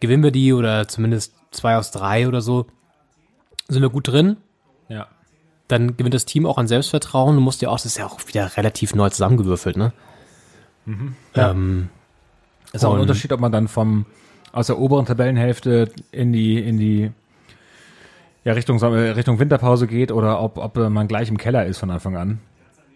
gewinnen 0.00 0.22
wir 0.22 0.30
die 0.30 0.52
oder 0.52 0.86
zumindest 0.88 1.32
zwei 1.52 1.78
aus 1.78 1.90
drei 1.90 2.28
oder 2.28 2.42
so, 2.42 2.66
sind 3.68 3.80
wir 3.80 3.88
gut 3.88 4.08
drin. 4.08 4.36
Ja. 4.88 5.06
Dann 5.68 5.96
gewinnt 5.96 6.14
das 6.14 6.26
Team 6.26 6.44
auch 6.44 6.58
an 6.58 6.68
Selbstvertrauen. 6.68 7.34
Du 7.34 7.40
musst 7.40 7.62
ja 7.62 7.70
auch, 7.70 7.76
das 7.76 7.86
ist 7.86 7.96
ja 7.96 8.06
auch 8.06 8.20
wieder 8.26 8.56
relativ 8.58 8.94
neu 8.94 9.08
zusammengewürfelt, 9.08 9.78
ne? 9.78 9.92
Ja. 11.34 11.50
Ähm, 11.50 11.88
Ist 12.72 12.84
auch 12.84 12.94
ein 12.94 13.00
Unterschied, 13.00 13.32
ob 13.32 13.40
man 13.40 13.52
dann 13.52 13.68
vom 13.68 14.04
aus 14.52 14.66
der 14.66 14.78
oberen 14.78 15.06
Tabellenhälfte 15.06 15.90
in 16.10 16.32
die 16.32 16.58
in 16.58 16.78
die 16.78 17.10
ja 18.48 18.54
Richtung 18.54 18.80
äh, 18.80 19.10
Richtung 19.10 19.38
Winterpause 19.38 19.86
geht 19.86 20.10
oder 20.10 20.40
ob 20.40 20.56
ob 20.56 20.76
äh, 20.78 20.88
man 20.88 21.06
gleich 21.06 21.28
im 21.28 21.36
Keller 21.36 21.66
ist 21.66 21.78
von 21.78 21.90
Anfang 21.90 22.16
an. 22.16 22.40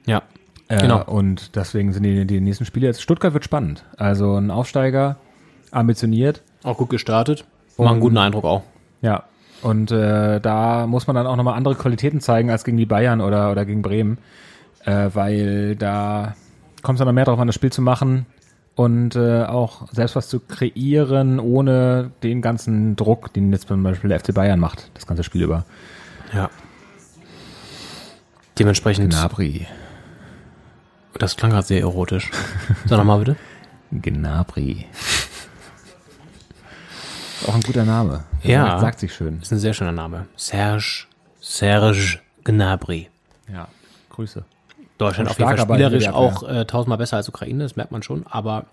ja, 0.06 0.22
Äh, 0.68 0.80
Genau. 0.80 1.04
Und 1.04 1.54
deswegen 1.56 1.92
sind 1.92 2.04
die 2.04 2.26
die 2.26 2.40
nächsten 2.40 2.64
Spiele 2.64 2.86
jetzt 2.86 3.02
Stuttgart 3.02 3.34
wird 3.34 3.44
spannend. 3.44 3.84
Also 3.98 4.36
ein 4.36 4.50
Aufsteiger, 4.50 5.16
ambitioniert. 5.70 6.42
auch 6.64 6.78
gut 6.78 6.88
gestartet. 6.88 7.44
Machen 7.76 7.92
einen 7.92 8.00
guten 8.00 8.18
Eindruck 8.18 8.44
auch. 8.44 8.62
Ja. 9.02 9.24
Und 9.62 9.92
äh, 9.92 10.40
da 10.40 10.86
muss 10.86 11.06
man 11.06 11.14
dann 11.16 11.26
auch 11.26 11.36
nochmal 11.36 11.54
andere 11.54 11.74
Qualitäten 11.74 12.20
zeigen 12.20 12.50
als 12.50 12.64
gegen 12.64 12.76
die 12.78 12.86
Bayern 12.86 13.20
oder, 13.20 13.52
oder 13.52 13.64
gegen 13.64 13.82
Bremen. 13.82 14.18
Äh, 14.84 15.10
weil 15.12 15.76
da 15.76 16.34
kommt 16.82 16.96
es 16.96 16.98
dann 16.98 17.06
noch 17.08 17.14
mehr 17.14 17.26
drauf 17.26 17.38
an, 17.38 17.46
das 17.46 17.54
Spiel 17.54 17.70
zu 17.70 17.82
machen 17.82 18.26
und 18.74 19.16
äh, 19.16 19.44
auch 19.44 19.88
selbst 19.92 20.16
was 20.16 20.28
zu 20.28 20.40
kreieren, 20.40 21.38
ohne 21.38 22.10
den 22.22 22.40
ganzen 22.40 22.96
Druck, 22.96 23.32
den 23.32 23.52
jetzt 23.52 23.68
zum 23.68 23.82
Beispiel 23.82 24.08
der 24.08 24.20
FC 24.20 24.34
Bayern 24.34 24.60
macht, 24.60 24.90
das 24.94 25.06
ganze 25.06 25.22
Spiel 25.22 25.42
über. 25.42 25.64
Ja. 26.32 26.50
Dementsprechend, 28.58 29.10
Gnabry. 29.10 29.66
das 31.18 31.36
klang 31.36 31.50
gerade 31.50 31.66
sehr 31.66 31.80
erotisch. 31.80 32.30
Sag 32.86 32.98
nochmal 32.98 33.18
bitte. 33.18 33.36
Gnabry. 33.92 34.86
Auch 37.46 37.54
ein 37.54 37.60
guter 37.62 37.84
Name. 37.84 38.24
Ja. 38.42 38.66
Sagt, 38.66 38.80
sagt 38.80 39.00
sich 39.00 39.14
schön. 39.14 39.38
Das 39.38 39.48
ist 39.48 39.52
ein 39.52 39.58
sehr 39.58 39.74
schöner 39.74 39.92
Name. 39.92 40.26
Serge, 40.36 41.06
Serge 41.40 42.20
Gnabry. 42.44 43.08
Ja. 43.52 43.68
Grüße. 44.10 44.44
Deutschland 45.02 45.30
auf 45.30 45.38
jeden 45.38 45.56
Fall 45.56 45.58
spielerisch 45.58 46.08
auch 46.08 46.42
äh, 46.42 46.64
tausendmal 46.64 46.98
besser 46.98 47.16
als 47.16 47.28
Ukraine, 47.28 47.62
das 47.62 47.76
merkt 47.76 47.92
man 47.92 48.02
schon. 48.02 48.24
Aber 48.28 48.66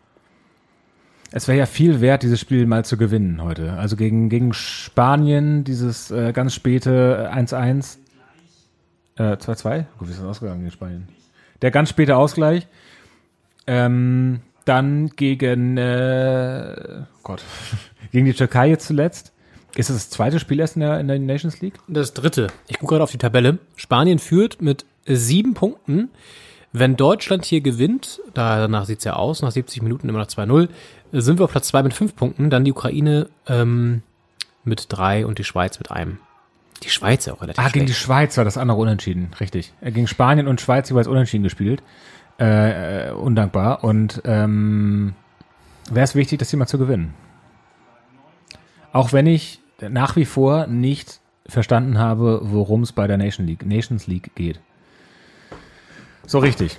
Es 1.31 1.47
wäre 1.47 1.57
ja 1.57 1.65
viel 1.65 2.01
wert, 2.01 2.23
dieses 2.23 2.39
Spiel 2.39 2.65
mal 2.65 2.85
zu 2.85 2.97
gewinnen 2.97 3.43
heute. 3.43 3.73
Also 3.73 3.95
gegen, 3.95 4.30
gegen 4.30 4.53
Spanien, 4.53 5.64
dieses 5.64 6.10
äh, 6.11 6.31
ganz 6.34 6.53
späte 6.56 7.31
1-1. 7.34 7.97
Äh, 9.18 9.34
2-2? 9.34 9.85
Gut, 9.97 10.07
wie 10.07 10.11
ist 10.11 10.19
das 10.19 10.27
ausgegangen 10.27 10.61
gegen 10.61 10.72
Spanien? 10.72 11.07
Der 11.61 11.72
ganz 11.72 11.89
späte 11.89 12.15
Ausgleich. 12.15 12.68
Ähm, 13.68 14.39
dann 14.65 15.10
gegen, 15.15 15.77
äh, 15.77 17.03
Gott, 17.23 17.43
gegen 18.11 18.26
die 18.26 18.34
Türkei 18.34 18.69
jetzt 18.69 18.88
zuletzt. 18.88 19.34
Ist 19.76 19.89
das 19.89 19.97
das 19.97 20.10
zweite 20.10 20.39
Spiel 20.39 20.60
erst 20.60 20.76
in 20.76 20.81
der, 20.81 20.99
in 20.99 21.07
der 21.07 21.19
Nations 21.19 21.61
League? 21.61 21.76
das 21.88 22.14
dritte, 22.14 22.47
ich 22.68 22.80
gucke 22.80 22.93
gerade 22.93 23.03
auf 23.03 23.11
die 23.11 23.18
Tabelle. 23.18 23.60
Spanien 23.76 24.19
führt 24.19 24.61
mit 24.61 24.85
sieben 25.10 25.53
Punkten. 25.53 26.10
Wenn 26.72 26.95
Deutschland 26.95 27.45
hier 27.45 27.61
gewinnt, 27.61 28.22
danach 28.34 28.86
sieht's 28.86 29.03
ja 29.03 29.14
aus, 29.14 29.41
nach 29.41 29.52
70 29.52 29.81
Minuten 29.81 30.07
immer 30.07 30.19
noch 30.19 30.27
2-0, 30.27 30.69
sind 31.11 31.40
wir 31.40 31.45
auf 31.45 31.52
Platz 31.52 31.69
zwei 31.69 31.81
mit 31.81 31.94
fünf 31.94 32.15
Punkten, 32.15 32.52
dann 32.52 32.64
die 32.64 32.72
Ukraine 32.72 33.27
ähm, 33.48 34.03
mit 34.64 34.86
drei 34.90 35.26
und 35.26 35.40
die 35.40 35.44
Schweiz 35.44 35.80
mit 35.80 35.90
einem. 35.90 36.19
Die 36.84 36.90
Schweiz 36.90 37.26
ja 37.26 37.34
auch 37.34 37.41
relativ 37.41 37.64
Ah, 37.64 37.69
gegen 37.69 37.88
die 37.88 37.94
schlecht. 37.94 38.06
Schweiz 38.06 38.38
war 38.38 38.45
das 38.45 38.57
andere 38.57 38.77
unentschieden, 38.77 39.31
richtig. 39.40 39.73
Äh, 39.81 39.91
Gegen 39.91 40.07
Spanien 40.07 40.48
und 40.48 40.61
Schweiz 40.61 40.90
jeweils 40.90 41.07
unentschieden 41.07 41.44
gespielt. 41.44 41.81
Äh, 42.40 43.10
äh, 43.10 43.11
undankbar. 43.11 43.84
Und 43.84 44.22
ähm, 44.23 45.14
wäre 45.91 46.06
es 46.06 46.15
wichtig, 46.15 46.40
das 46.40 46.49
Thema 46.49 46.68
zu 46.68 46.77
gewinnen. 46.77 47.14
Auch 48.94 49.11
wenn 49.11 49.27
ich 49.27 49.60
nach 49.81 50.15
wie 50.15 50.26
vor 50.26 50.68
nicht 50.68 51.19
verstanden 51.45 51.98
habe, 51.98 52.40
worum 52.44 52.84
es 52.84 52.91
bei 52.91 53.07
der 53.07 53.18
Nation 53.18 53.45
League, 53.45 53.65
Nations 53.65 54.07
League 54.07 54.31
geht. 54.36 54.60
So 56.30 56.38
richtig. 56.38 56.77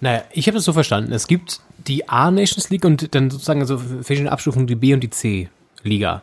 Naja, 0.00 0.24
ich 0.32 0.48
habe 0.48 0.56
es 0.56 0.64
so 0.64 0.72
verstanden. 0.72 1.12
Es 1.12 1.26
gibt 1.26 1.60
die 1.86 2.08
A-Nations 2.08 2.70
League 2.70 2.86
und 2.86 3.14
dann 3.14 3.28
sozusagen 3.28 3.64
so 3.66 3.76
verschiedene 3.76 4.32
Abstufungen, 4.32 4.66
die 4.66 4.76
B- 4.76 4.94
und 4.94 5.00
die 5.00 5.10
C-Liga. 5.10 6.22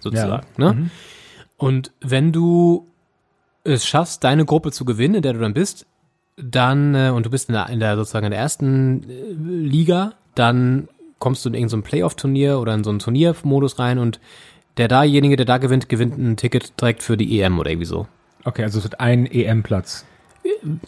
Sozusagen. 0.00 0.46
Ne? 0.56 0.90
Und 1.58 1.92
wenn 2.00 2.32
du 2.32 2.86
es 3.62 3.86
schaffst, 3.86 4.24
deine 4.24 4.46
Gruppe 4.46 4.72
zu 4.72 4.86
gewinnen, 4.86 5.16
in 5.16 5.22
der 5.22 5.34
du 5.34 5.40
dann 5.40 5.52
bist, 5.52 5.84
dann, 6.36 6.94
äh, 6.94 7.10
und 7.10 7.26
du 7.26 7.30
bist 7.30 7.50
in 7.50 7.52
der, 7.52 7.68
in 7.68 7.80
der 7.80 7.96
sozusagen 7.96 8.26
in 8.26 8.30
der 8.30 8.40
ersten 8.40 9.02
äh, 9.10 9.32
Liga, 9.32 10.14
dann 10.34 10.88
kommst 11.18 11.44
du 11.44 11.50
in 11.50 11.54
irgendein 11.54 11.68
so 11.70 11.76
ein 11.78 11.82
Playoff-Turnier 11.82 12.58
oder 12.58 12.72
in 12.72 12.84
so 12.84 12.90
einen 12.90 13.00
Turniermodus 13.00 13.78
rein 13.78 13.98
und 13.98 14.18
der 14.78 14.88
dajenige, 14.88 15.36
der 15.36 15.46
da 15.46 15.58
gewinnt, 15.58 15.90
gewinnt 15.90 16.16
ein 16.16 16.36
Ticket 16.36 16.80
direkt 16.80 17.02
für 17.02 17.18
die 17.18 17.40
EM 17.40 17.58
oder 17.58 17.70
irgendwie 17.70 17.86
so. 17.86 18.06
Okay, 18.44 18.62
also 18.62 18.78
es 18.78 18.84
wird 18.84 19.00
ein 19.00 19.26
EM-Platz 19.26 20.06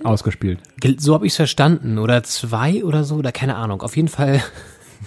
ausgespielt. 0.04 0.60
So 0.98 1.14
habe 1.14 1.26
ich 1.26 1.32
es 1.32 1.36
verstanden. 1.36 1.98
Oder 1.98 2.22
zwei 2.22 2.84
oder 2.84 3.04
so, 3.04 3.16
oder 3.16 3.32
keine 3.32 3.56
Ahnung. 3.56 3.82
Auf 3.82 3.96
jeden 3.96 4.08
Fall. 4.08 4.42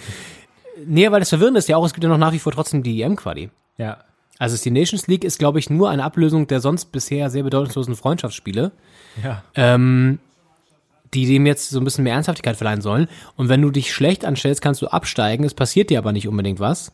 nee, 0.86 1.10
weil 1.10 1.20
das 1.20 1.28
Verwirrende 1.30 1.58
ist 1.58 1.68
ja 1.68 1.76
auch, 1.76 1.84
es 1.84 1.92
gibt 1.92 2.04
ja 2.04 2.10
noch 2.10 2.18
nach 2.18 2.32
wie 2.32 2.38
vor 2.38 2.52
trotzdem 2.52 2.82
die 2.82 3.02
EM-Quali. 3.02 3.50
Ja. 3.78 3.98
Also 4.38 4.56
die 4.62 4.70
Nations 4.70 5.06
League 5.06 5.24
ist, 5.24 5.38
glaube 5.38 5.58
ich, 5.58 5.70
nur 5.70 5.90
eine 5.90 6.02
Ablösung 6.04 6.46
der 6.46 6.60
sonst 6.60 6.86
bisher 6.86 7.30
sehr 7.30 7.44
bedeutungslosen 7.44 7.94
Freundschaftsspiele, 7.94 8.72
Ja. 9.22 9.44
ähm, 9.54 10.18
die 11.14 11.26
dem 11.26 11.46
jetzt 11.46 11.68
so 11.70 11.78
ein 11.78 11.84
bisschen 11.84 12.04
mehr 12.04 12.14
Ernsthaftigkeit 12.14 12.56
verleihen 12.56 12.80
sollen. 12.80 13.06
Und 13.36 13.48
wenn 13.48 13.62
du 13.62 13.70
dich 13.70 13.92
schlecht 13.92 14.24
anstellst, 14.24 14.62
kannst 14.62 14.82
du 14.82 14.86
absteigen. 14.88 15.44
Es 15.44 15.54
passiert 15.54 15.90
dir 15.90 15.98
aber 15.98 16.12
nicht 16.12 16.26
unbedingt 16.26 16.58
was, 16.58 16.90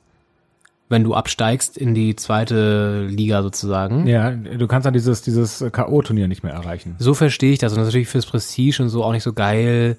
wenn 0.89 1.05
du 1.05 1.15
absteigst 1.15 1.77
in 1.77 1.95
die 1.95 2.17
zweite 2.17 3.05
Liga 3.07 3.43
sozusagen. 3.43 4.07
Ja, 4.07 4.31
du 4.31 4.67
kannst 4.67 4.87
dann 4.87 4.95
dieses, 4.95 5.21
dieses 5.23 5.59
K.O.-Turnier 5.73 6.29
nicht 6.29 6.43
mehr 6.43 6.53
erreichen. 6.55 6.97
So 6.99 7.13
verstehe 7.15 7.53
ich 7.53 7.59
das. 7.59 7.73
Und 7.73 7.79
das 7.79 7.89
ist 7.89 7.93
natürlich 7.93 8.09
fürs 8.09 8.25
Prestige 8.27 8.83
und 8.83 8.89
so 8.89 9.05
auch 9.05 9.13
nicht 9.13 9.23
so 9.23 9.33
geil. 9.35 9.97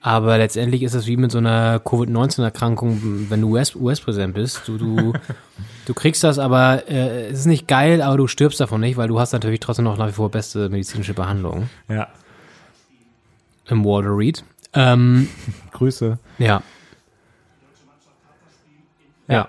Aber 0.00 0.36
letztendlich 0.36 0.82
ist 0.82 0.92
es 0.94 1.06
wie 1.06 1.16
mit 1.16 1.30
so 1.32 1.38
einer 1.38 1.78
Covid-19-Erkrankung, 1.80 3.26
wenn 3.30 3.40
du 3.40 3.52
US- 3.56 3.74
US-Präsident 3.74 4.34
bist. 4.34 4.62
Du, 4.66 4.76
du, 4.76 5.12
du 5.86 5.94
kriegst 5.94 6.22
das, 6.24 6.38
aber 6.38 6.88
äh, 6.90 7.28
es 7.28 7.38
ist 7.40 7.46
nicht 7.46 7.66
geil, 7.68 8.02
aber 8.02 8.16
du 8.18 8.26
stirbst 8.26 8.60
davon 8.60 8.80
nicht, 8.82 8.96
weil 8.98 9.08
du 9.08 9.18
hast 9.18 9.32
natürlich 9.32 9.60
trotzdem 9.60 9.86
noch 9.86 9.96
nach 9.96 10.08
wie 10.08 10.12
vor 10.12 10.30
beste 10.30 10.68
medizinische 10.68 11.14
Behandlung 11.14 11.70
Ja. 11.88 12.08
im 13.68 13.82
Walter 13.84 14.14
Reed. 14.14 14.44
Ähm, 14.74 15.28
Grüße. 15.72 16.18
ja. 16.38 16.62
Ja. 19.26 19.48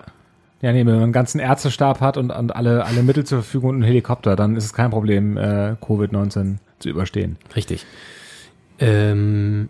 nee, 0.72 0.86
wenn 0.86 0.94
man 0.94 1.02
einen 1.02 1.12
ganzen 1.12 1.38
Ärztestab 1.38 2.00
hat 2.00 2.16
und, 2.16 2.30
und 2.30 2.54
alle, 2.54 2.84
alle 2.84 3.02
Mittel 3.02 3.24
zur 3.24 3.42
Verfügung 3.42 3.70
und 3.70 3.76
einen 3.76 3.84
Helikopter, 3.84 4.36
dann 4.36 4.56
ist 4.56 4.64
es 4.64 4.72
kein 4.72 4.90
Problem, 4.90 5.36
äh, 5.36 5.76
Covid-19 5.80 6.56
zu 6.78 6.88
überstehen. 6.88 7.36
Richtig. 7.54 7.84
Ähm, 8.78 9.68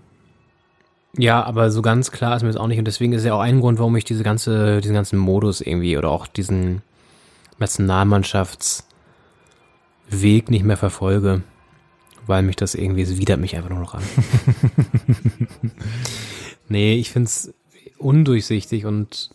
ja, 1.19 1.43
aber 1.43 1.71
so 1.71 1.83
ganz 1.83 2.11
klar 2.11 2.37
ist 2.37 2.43
mir 2.43 2.49
das 2.49 2.57
auch 2.57 2.67
nicht. 2.67 2.79
Und 2.79 2.87
deswegen 2.87 3.13
ist 3.13 3.25
ja 3.25 3.35
auch 3.35 3.41
ein 3.41 3.61
Grund, 3.61 3.79
warum 3.79 3.97
ich 3.97 4.05
diese 4.05 4.23
ganze, 4.23 4.81
diesen 4.81 4.95
ganzen 4.95 5.19
Modus 5.19 5.61
irgendwie 5.61 5.97
oder 5.97 6.11
auch 6.11 6.27
diesen 6.27 6.83
Nationalmannschaftsweg 7.59 10.51
nicht 10.51 10.65
mehr 10.65 10.77
verfolge. 10.77 11.43
Weil 12.27 12.43
mich 12.43 12.57
das 12.57 12.75
irgendwie, 12.75 13.03
es 13.03 13.19
widert 13.19 13.41
mich 13.41 13.57
einfach 13.57 13.71
nur 13.71 13.79
noch 13.79 13.95
an. 13.95 14.03
nee, 16.69 16.95
ich 16.95 17.11
find's 17.11 17.55
undurchsichtig 17.99 18.85
und 18.85 19.31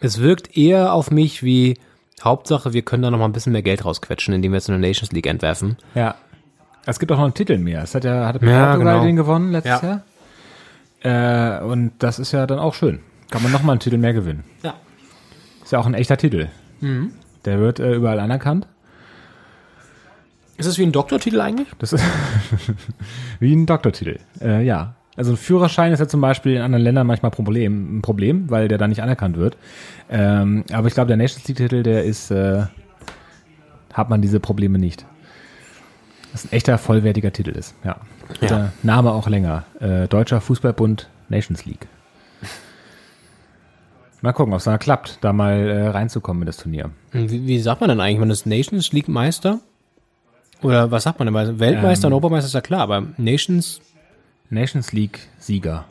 es 0.00 0.20
wirkt 0.20 0.56
eher 0.56 0.92
auf 0.92 1.10
mich 1.10 1.42
wie 1.42 1.76
Hauptsache, 2.22 2.72
wir 2.72 2.82
können 2.82 3.02
da 3.02 3.10
noch 3.10 3.18
mal 3.18 3.26
ein 3.26 3.32
bisschen 3.32 3.52
mehr 3.52 3.62
Geld 3.62 3.84
rausquetschen, 3.84 4.34
indem 4.34 4.52
wir 4.52 4.56
jetzt 4.56 4.68
eine 4.68 4.78
Nations 4.78 5.12
League 5.12 5.26
entwerfen. 5.26 5.76
Ja. 5.94 6.16
Es 6.86 6.98
gibt 6.98 7.12
auch 7.12 7.16
noch 7.16 7.24
einen 7.24 7.34
Titel 7.34 7.58
mehr. 7.58 7.82
Es 7.82 7.94
hat 7.94 8.04
ja, 8.04 8.26
hatte 8.26 8.44
Ja, 8.46 8.66
Portugal 8.70 8.94
genau. 8.94 9.04
den 9.04 9.16
gewonnen 9.16 9.52
letztes 9.52 9.82
Ja. 9.82 10.02
Jahr. 11.04 11.60
Äh, 11.60 11.64
und 11.64 11.92
das 11.98 12.18
ist 12.18 12.32
ja 12.32 12.46
dann 12.46 12.58
auch 12.58 12.74
schön. 12.74 13.00
Kann 13.30 13.42
man 13.42 13.52
noch 13.52 13.62
mal 13.62 13.72
einen 13.72 13.80
Titel 13.80 13.98
mehr 13.98 14.12
gewinnen. 14.14 14.44
Ja. 14.62 14.74
Ist 15.62 15.70
ja 15.72 15.78
auch 15.78 15.86
ein 15.86 15.94
echter 15.94 16.16
Titel. 16.16 16.48
Mhm. 16.80 17.12
Der 17.44 17.58
wird 17.60 17.78
äh, 17.78 17.94
überall 17.94 18.18
anerkannt. 18.20 18.66
Ist 20.56 20.68
das 20.68 20.78
wie 20.78 20.82
ein 20.82 20.92
Doktortitel 20.92 21.40
eigentlich? 21.40 21.68
Das 21.78 21.92
ist 21.92 22.02
wie 23.38 23.54
ein 23.54 23.66
Doktortitel. 23.66 24.18
Äh, 24.40 24.64
ja. 24.64 24.94
Also 25.18 25.32
ein 25.32 25.36
Führerschein 25.36 25.92
ist 25.92 25.98
ja 25.98 26.06
zum 26.06 26.20
Beispiel 26.20 26.54
in 26.54 26.62
anderen 26.62 26.84
Ländern 26.84 27.04
manchmal 27.04 27.32
Problem, 27.32 27.98
ein 27.98 28.02
Problem, 28.02 28.48
weil 28.50 28.68
der 28.68 28.78
da 28.78 28.86
nicht 28.86 29.02
anerkannt 29.02 29.36
wird. 29.36 29.56
Ähm, 30.08 30.62
aber 30.72 30.86
ich 30.86 30.94
glaube, 30.94 31.08
der 31.08 31.16
Nations 31.16 31.48
League-Titel, 31.48 31.82
der 31.82 32.04
ist, 32.04 32.30
äh, 32.30 32.62
hat 33.92 34.10
man 34.10 34.22
diese 34.22 34.38
Probleme 34.38 34.78
nicht. 34.78 35.04
Das 36.30 36.44
ein 36.44 36.52
echter, 36.52 36.78
vollwertiger 36.78 37.32
Titel 37.32 37.50
ist, 37.50 37.74
ja. 37.82 37.96
Ja. 38.40 38.48
Der 38.48 38.72
Name 38.84 39.10
auch 39.10 39.26
länger. 39.26 39.64
Äh, 39.80 40.06
Deutscher 40.06 40.40
Fußballbund 40.40 41.10
Nations 41.28 41.64
League. 41.64 41.88
Mal 44.20 44.32
gucken, 44.32 44.52
ob 44.52 44.58
es 44.58 44.64
dann 44.64 44.78
klappt, 44.78 45.18
da 45.22 45.32
mal 45.32 45.68
äh, 45.68 45.88
reinzukommen 45.88 46.42
in 46.42 46.46
das 46.46 46.58
Turnier. 46.58 46.90
Wie, 47.10 47.44
wie 47.44 47.58
sagt 47.58 47.80
man 47.80 47.90
denn 47.90 48.00
eigentlich? 48.00 48.20
Man 48.20 48.30
ist 48.30 48.46
Nations 48.46 48.92
League 48.92 49.08
Meister? 49.08 49.58
Oder 50.62 50.90
was 50.90 51.04
sagt 51.04 51.18
man 51.18 51.32
denn? 51.32 51.58
Weltmeister 51.60 52.06
Ähm. 52.06 52.12
und 52.12 52.12
Europameister 52.14 52.46
ist 52.46 52.54
ja 52.54 52.60
klar, 52.60 52.80
aber 52.80 53.04
Nations, 53.16 53.80
Nations 54.50 54.92
League 54.92 55.20
Sieger. 55.38 55.84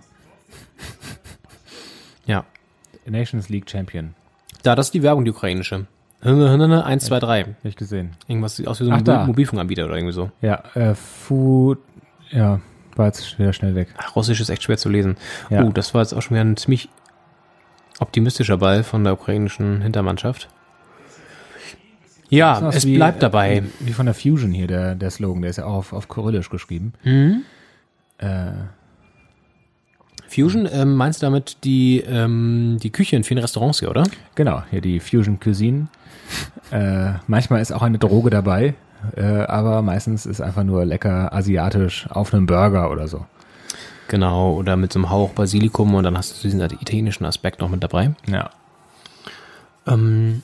ja. 2.25 2.45
Nations 3.05 3.49
League 3.49 3.69
Champion. 3.69 4.13
Da, 4.63 4.75
das 4.75 4.88
ist 4.88 4.93
die 4.93 5.03
Werbung, 5.03 5.25
die 5.25 5.31
ukrainische. 5.31 5.85
1, 6.21 7.05
2, 7.05 7.19
3. 7.19 7.43
Hab 7.43 7.47
ich 7.63 7.75
gesehen. 7.75 8.11
Irgendwas 8.27 8.55
sieht 8.55 8.67
aus 8.67 8.79
wie 8.79 8.85
so 8.85 8.91
ein 8.91 8.97
Ach, 8.97 9.01
da. 9.03 9.25
Mobilfunkanbieter 9.25 9.85
oder 9.85 9.95
irgendwie 9.95 10.13
so. 10.13 10.31
Ja, 10.41 10.63
äh, 10.73 10.95
Food, 10.95 11.79
ja, 12.31 12.59
war 12.95 13.05
jetzt 13.05 13.38
wieder 13.38 13.53
schnell 13.53 13.75
weg. 13.75 13.89
Ach, 13.97 14.15
Russisch 14.15 14.41
ist 14.41 14.49
echt 14.49 14.63
schwer 14.63 14.77
zu 14.77 14.89
lesen. 14.89 15.15
Ja. 15.49 15.63
Uh, 15.63 15.71
das 15.71 15.93
war 15.93 16.01
jetzt 16.01 16.13
auch 16.13 16.21
schon 16.21 16.35
wieder 16.35 16.43
ein 16.43 16.57
ziemlich 16.57 16.89
optimistischer 17.99 18.57
Ball 18.57 18.84
von 18.84 19.03
der 19.03 19.13
ukrainischen 19.13 19.81
Hintermannschaft. 19.81 20.49
Ja, 22.29 22.67
es 22.69 22.85
wie, 22.85 22.95
bleibt 22.95 23.23
dabei. 23.23 23.63
Wie 23.79 23.93
von 23.93 24.05
der 24.05 24.15
Fusion 24.15 24.51
hier, 24.51 24.67
der, 24.67 24.95
der 24.95 25.11
Slogan, 25.11 25.43
der 25.43 25.51
ist 25.51 25.57
ja 25.57 25.65
auch 25.65 25.75
auf, 25.75 25.93
auf 25.93 26.09
Kyrillisch 26.09 26.49
geschrieben. 26.49 26.93
Mhm. 27.03 27.43
Äh, 28.19 28.52
Fusion, 30.30 30.68
ähm, 30.72 30.95
meinst 30.95 31.22
du 31.22 31.26
damit 31.26 31.57
die, 31.64 32.02
ähm, 32.02 32.77
die 32.81 32.89
Küche 32.91 33.15
in 33.15 33.23
vielen 33.23 33.39
Restaurants 33.39 33.80
hier, 33.80 33.89
oder? 33.89 34.03
genau, 34.35 34.61
hier 34.69 34.81
die 34.81 34.99
Fusion 34.99 35.39
Cuisine. 35.39 35.88
äh, 36.72 37.14
manchmal 37.27 37.61
ist 37.61 37.72
auch 37.72 37.81
eine 37.81 37.98
Droge 37.98 38.30
dabei, 38.30 38.73
äh, 39.15 39.23
aber 39.23 39.81
meistens 39.81 40.26
ist 40.26 40.41
einfach 40.41 40.64
nur 40.64 40.84
lecker 40.85 41.31
asiatisch 41.34 42.07
auf 42.10 42.34
einem 42.34 42.45
Burger 42.45 42.91
oder 42.91 43.07
so. 43.07 43.26
Genau, 44.10 44.53
oder 44.53 44.76
mit 44.76 44.91
so 44.91 44.99
einem 44.99 45.10
Hauch 45.10 45.31
Basilikum 45.31 45.94
und 45.95 46.03
dann 46.03 46.18
hast 46.18 46.38
du 46.38 46.41
diesen 46.48 46.60
italienischen 46.61 47.26
Aspekt 47.26 47.60
noch 47.61 47.69
mit 47.69 47.84
dabei. 47.84 48.11
Ja. 48.27 48.49
Ähm, 49.85 50.41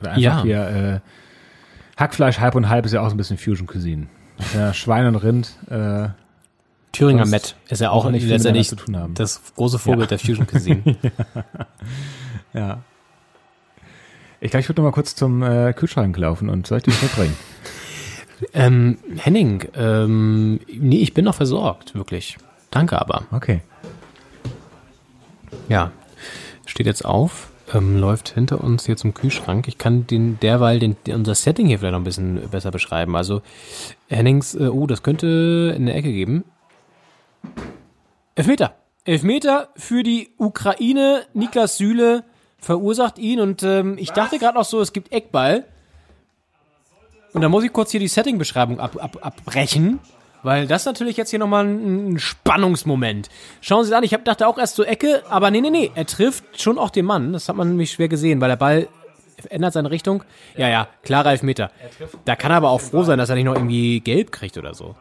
Oder 0.00 0.10
einfach 0.12 0.22
Ja. 0.22 0.42
hier 0.42 0.68
äh, 0.68 2.00
Hackfleisch 2.00 2.38
halb 2.40 2.54
und 2.54 2.68
halb 2.68 2.86
ist 2.86 2.92
ja 2.92 3.00
auch 3.00 3.08
so 3.08 3.14
ein 3.14 3.18
bisschen 3.18 3.38
Fusion 3.38 3.66
Cuisine. 3.66 4.06
Ja, 4.54 4.72
Schwein 4.72 5.06
und 5.06 5.16
Rind. 5.16 5.50
Äh, 5.70 6.08
Thüringer 6.92 7.26
Met 7.26 7.56
ist 7.68 7.80
ja 7.80 7.90
auch 7.90 8.06
auch 8.06 8.10
nicht 8.10 8.26
letztendlich 8.26 8.70
miteinander 8.70 8.84
zu 8.84 8.92
tun 8.92 8.96
haben. 8.96 9.14
das 9.14 9.40
große 9.56 9.78
Vorbild 9.78 10.10
der 10.10 10.18
Fusion 10.18 10.46
Cuisine. 10.46 10.82
ja. 12.54 12.82
Ich 14.40 14.50
glaube, 14.50 14.62
ich 14.62 14.68
würde 14.68 14.82
noch 14.82 14.88
mal 14.88 14.94
kurz 14.94 15.14
zum 15.14 15.42
äh, 15.42 15.72
Kühlschrank 15.72 16.16
laufen 16.16 16.48
und 16.48 16.66
soll 16.66 16.78
ich 16.78 16.84
die 16.84 16.90
zurückbringen? 16.90 17.36
Ähm, 18.52 18.98
Henning, 19.16 19.64
ähm, 19.74 20.60
nee, 20.68 21.00
ich 21.00 21.12
bin 21.12 21.24
noch 21.24 21.34
versorgt, 21.34 21.96
wirklich. 21.96 22.38
Danke 22.70 23.00
aber. 23.00 23.24
Okay. 23.32 23.62
Ja, 25.68 25.90
steht 26.64 26.86
jetzt 26.86 27.04
auf, 27.04 27.50
ähm, 27.74 27.98
läuft 27.98 28.30
hinter 28.30 28.62
uns 28.62 28.86
hier 28.86 28.96
zum 28.96 29.12
Kühlschrank. 29.12 29.66
Ich 29.68 29.76
kann 29.78 30.06
den 30.06 30.38
derweil 30.40 30.78
den, 30.78 30.96
unser 31.08 31.34
Setting 31.34 31.66
hier 31.66 31.78
vielleicht 31.78 31.92
noch 31.92 32.00
ein 32.00 32.04
bisschen 32.04 32.48
besser 32.50 32.70
beschreiben. 32.70 33.16
Also 33.16 33.42
Hennings, 34.08 34.54
äh, 34.54 34.68
oh, 34.68 34.86
das 34.86 35.02
könnte 35.02 35.74
in 35.76 35.86
der 35.86 35.96
Ecke 35.96 36.12
geben. 36.12 36.44
Elfmeter. 38.34 38.76
Elfmeter 39.04 39.68
für 39.76 40.02
die 40.02 40.30
Ukraine. 40.38 41.26
Niklas 41.32 41.78
Süle 41.78 42.24
verursacht 42.58 43.18
ihn 43.18 43.40
und 43.40 43.62
ähm, 43.62 43.96
ich 43.98 44.10
dachte 44.10 44.38
gerade 44.38 44.58
noch 44.58 44.64
so, 44.64 44.80
es 44.80 44.92
gibt 44.92 45.12
Eckball. 45.12 45.64
Und 47.32 47.42
da 47.42 47.48
muss 47.48 47.64
ich 47.64 47.72
kurz 47.72 47.90
hier 47.90 48.00
die 48.00 48.08
Setting-Beschreibung 48.08 48.80
ab, 48.80 48.96
ab, 49.00 49.18
abbrechen. 49.20 50.00
Weil 50.42 50.66
das 50.66 50.84
natürlich 50.84 51.16
jetzt 51.16 51.30
hier 51.30 51.38
nochmal 51.38 51.66
ein, 51.66 52.12
ein 52.12 52.18
Spannungsmoment. 52.18 53.28
Schauen 53.60 53.84
Sie 53.84 53.96
an, 53.96 54.04
ich 54.04 54.14
hab, 54.14 54.24
dachte 54.24 54.46
auch 54.46 54.56
erst 54.56 54.76
zur 54.76 54.86
Ecke, 54.86 55.22
aber 55.28 55.50
nee, 55.50 55.60
nee, 55.60 55.70
nee, 55.70 55.90
er 55.94 56.06
trifft 56.06 56.60
schon 56.60 56.78
auch 56.78 56.90
den 56.90 57.06
Mann. 57.06 57.32
Das 57.32 57.48
hat 57.48 57.56
man 57.56 57.68
nämlich 57.68 57.90
schwer 57.90 58.08
gesehen, 58.08 58.40
weil 58.40 58.48
der 58.48 58.56
Ball 58.56 58.88
ändert 59.50 59.72
seine 59.72 59.90
Richtung. 59.90 60.22
Ja, 60.56 60.68
ja, 60.68 60.88
klarer 61.02 61.32
Elfmeter. 61.32 61.70
Da 62.24 62.36
kann 62.36 62.50
er 62.50 62.58
aber 62.58 62.70
auch 62.70 62.80
froh 62.80 63.02
sein, 63.02 63.18
dass 63.18 63.28
er 63.30 63.34
nicht 63.34 63.44
noch 63.44 63.54
irgendwie 63.54 64.00
gelb 64.00 64.32
kriegt 64.32 64.58
oder 64.58 64.74
so. 64.74 64.94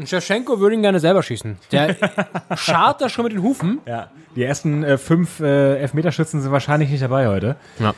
Und 0.00 0.08
Shevchenko 0.08 0.58
würde 0.60 0.74
ihn 0.76 0.82
gerne 0.82 0.98
selber 0.98 1.22
schießen. 1.22 1.58
Der 1.72 1.94
schart 2.56 3.02
da 3.02 3.08
schon 3.10 3.24
mit 3.24 3.34
den 3.34 3.42
Hufen. 3.42 3.80
Ja. 3.86 4.08
Die 4.34 4.42
ersten 4.42 4.82
äh, 4.82 4.96
fünf 4.96 5.40
äh, 5.40 5.76
Elfmeterschützen 5.78 6.40
sind 6.40 6.50
wahrscheinlich 6.52 6.88
nicht 6.88 7.02
dabei 7.02 7.28
heute. 7.28 7.56
Ja. 7.78 7.92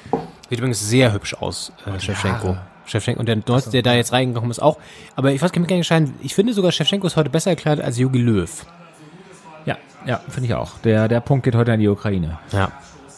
Sieht 0.50 0.58
übrigens 0.58 0.80
sehr 0.88 1.12
hübsch 1.12 1.34
aus, 1.34 1.72
äh, 1.86 2.00
Shevchenko. 2.00 2.56
Shevchenko. 2.86 3.20
Und 3.20 3.26
der 3.26 3.36
Neueste, 3.46 3.70
der 3.70 3.82
da 3.82 3.94
jetzt 3.94 4.12
reingekommen 4.12 4.50
ist, 4.50 4.60
auch. 4.60 4.78
Aber 5.14 5.30
ich 5.30 5.40
weiß 5.40 5.52
gar 5.52 5.60
nicht. 5.62 5.92
Ich 6.22 6.34
finde 6.34 6.52
sogar, 6.54 6.72
Shevchenko 6.72 7.06
ist 7.06 7.16
heute 7.16 7.30
besser 7.30 7.54
gekleidet 7.54 7.84
als 7.84 7.98
Jogi 7.98 8.18
Löw. 8.18 8.66
Ja, 9.64 9.76
ja, 10.04 10.20
finde 10.28 10.48
ich 10.48 10.54
auch. 10.54 10.78
Der, 10.78 11.06
der 11.06 11.20
Punkt 11.20 11.44
geht 11.44 11.54
heute 11.54 11.72
an 11.72 11.78
die 11.78 11.88
Ukraine. 11.88 12.38
Ja. 12.50 12.72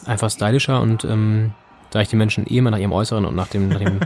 Einfach 0.05 0.29
stylischer 0.29 0.79
und 0.79 1.03
ähm, 1.05 1.53
da 1.89 2.01
ich 2.01 2.09
die 2.09 2.15
Menschen 2.17 2.45
eh 2.45 2.57
immer 2.59 2.69
nach 2.69 2.77
ihrem 2.77 2.91
Äußeren 2.93 3.25
und 3.25 3.35
nach 3.35 3.47
dem, 3.47 3.69
nach 3.69 3.79
dem 3.79 3.99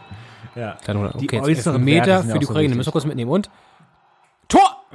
Ja. 0.54 0.76
Kleinen- 0.84 1.06
okay, 1.06 1.26
Die 1.28 1.36
jetzt 1.36 1.44
äußeren 1.44 1.82
Meter 1.84 2.22
für 2.24 2.38
die 2.38 2.44
so 2.44 2.50
Ukraine. 2.50 2.64
wichtig. 2.68 2.76
Müssen 2.76 2.88
wir 2.88 2.92
kurz 2.92 3.04
mitnehmen. 3.06 3.30
Und 3.30 3.50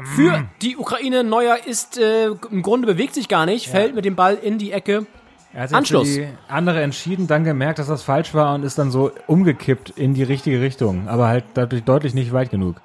für 0.03 0.45
die 0.61 0.77
Ukraine. 0.77 1.23
Neuer 1.23 1.57
ist 1.65 1.97
äh, 1.97 2.27
im 2.51 2.61
Grunde 2.61 2.87
bewegt 2.87 3.13
sich 3.13 3.27
gar 3.27 3.45
nicht, 3.45 3.67
fällt 3.67 3.95
mit 3.95 4.05
dem 4.05 4.15
Ball 4.15 4.35
in 4.35 4.57
die 4.57 4.71
Ecke. 4.71 5.05
Er 5.53 5.63
hat 5.63 5.69
sich 5.69 5.77
Anschluss. 5.77 6.09
für 6.09 6.19
die 6.21 6.27
andere 6.47 6.81
entschieden, 6.81 7.25
dann 7.27 7.43
gemerkt, 7.43 7.79
dass 7.79 7.87
das 7.87 8.03
falsch 8.03 8.33
war 8.33 8.53
und 8.53 8.63
ist 8.63 8.77
dann 8.77 8.91
so 8.91 9.11
umgekippt 9.27 9.89
in 9.91 10.13
die 10.13 10.23
richtige 10.23 10.61
Richtung. 10.61 11.07
Aber 11.07 11.27
halt 11.27 11.45
dadurch 11.55 11.83
deutlich 11.83 12.13
nicht 12.13 12.31
weit 12.33 12.51
genug. 12.51 12.81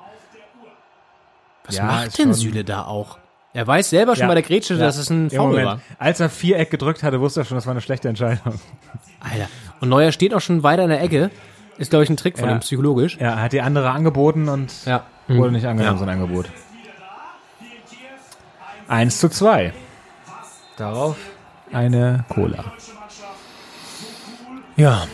Was 1.66 1.76
Ja, 1.76 1.84
macht 1.84 2.18
denn 2.18 2.32
Süle 2.34 2.64
da 2.64 2.84
auch? 2.86 3.18
Er 3.54 3.66
weiß 3.66 3.90
selber 3.90 4.16
schon 4.16 4.28
bei 4.28 4.34
der 4.34 4.42
Grätsche, 4.42 4.78
dass 4.78 4.96
es 4.96 5.10
ein 5.10 5.30
Foul 5.30 5.62
war. 5.62 5.80
Als 5.98 6.20
er 6.20 6.30
Viereck 6.30 6.70
gedrückt 6.70 7.02
hatte, 7.02 7.20
wusste 7.20 7.42
er 7.42 7.44
schon, 7.44 7.56
das 7.56 7.66
war 7.66 7.72
eine 7.72 7.82
schlechte 7.82 8.08
Entscheidung. 8.08 8.54
Alter. 9.20 9.48
Und 9.80 9.90
Neuer 9.90 10.10
steht 10.12 10.32
auch 10.32 10.40
schon 10.40 10.62
weiter 10.62 10.84
in 10.84 10.88
der 10.88 11.02
Ecke. 11.02 11.30
Ist, 11.76 11.90
glaube 11.90 12.04
ich, 12.04 12.10
ein 12.10 12.16
Trick 12.16 12.38
von 12.38 12.48
Ja. 12.48 12.54
dem 12.56 12.60
psychologisch. 12.60 13.18
Ja, 13.20 13.32
er 13.34 13.42
hat 13.42 13.52
die 13.52 13.60
andere 13.60 13.90
angeboten 13.90 14.48
und 14.48 14.72
Ja. 14.86 15.04
wurde 15.28 15.52
nicht 15.52 15.66
angenommen, 15.66 15.96
Ja. 15.96 16.00
sein 16.00 16.08
Angebot. 16.08 16.46
1 18.92 19.20
zu 19.20 19.30
2. 19.30 19.72
Darauf 20.76 21.16
eine 21.72 22.26
Cola. 22.28 22.74
Ja, 24.76 25.06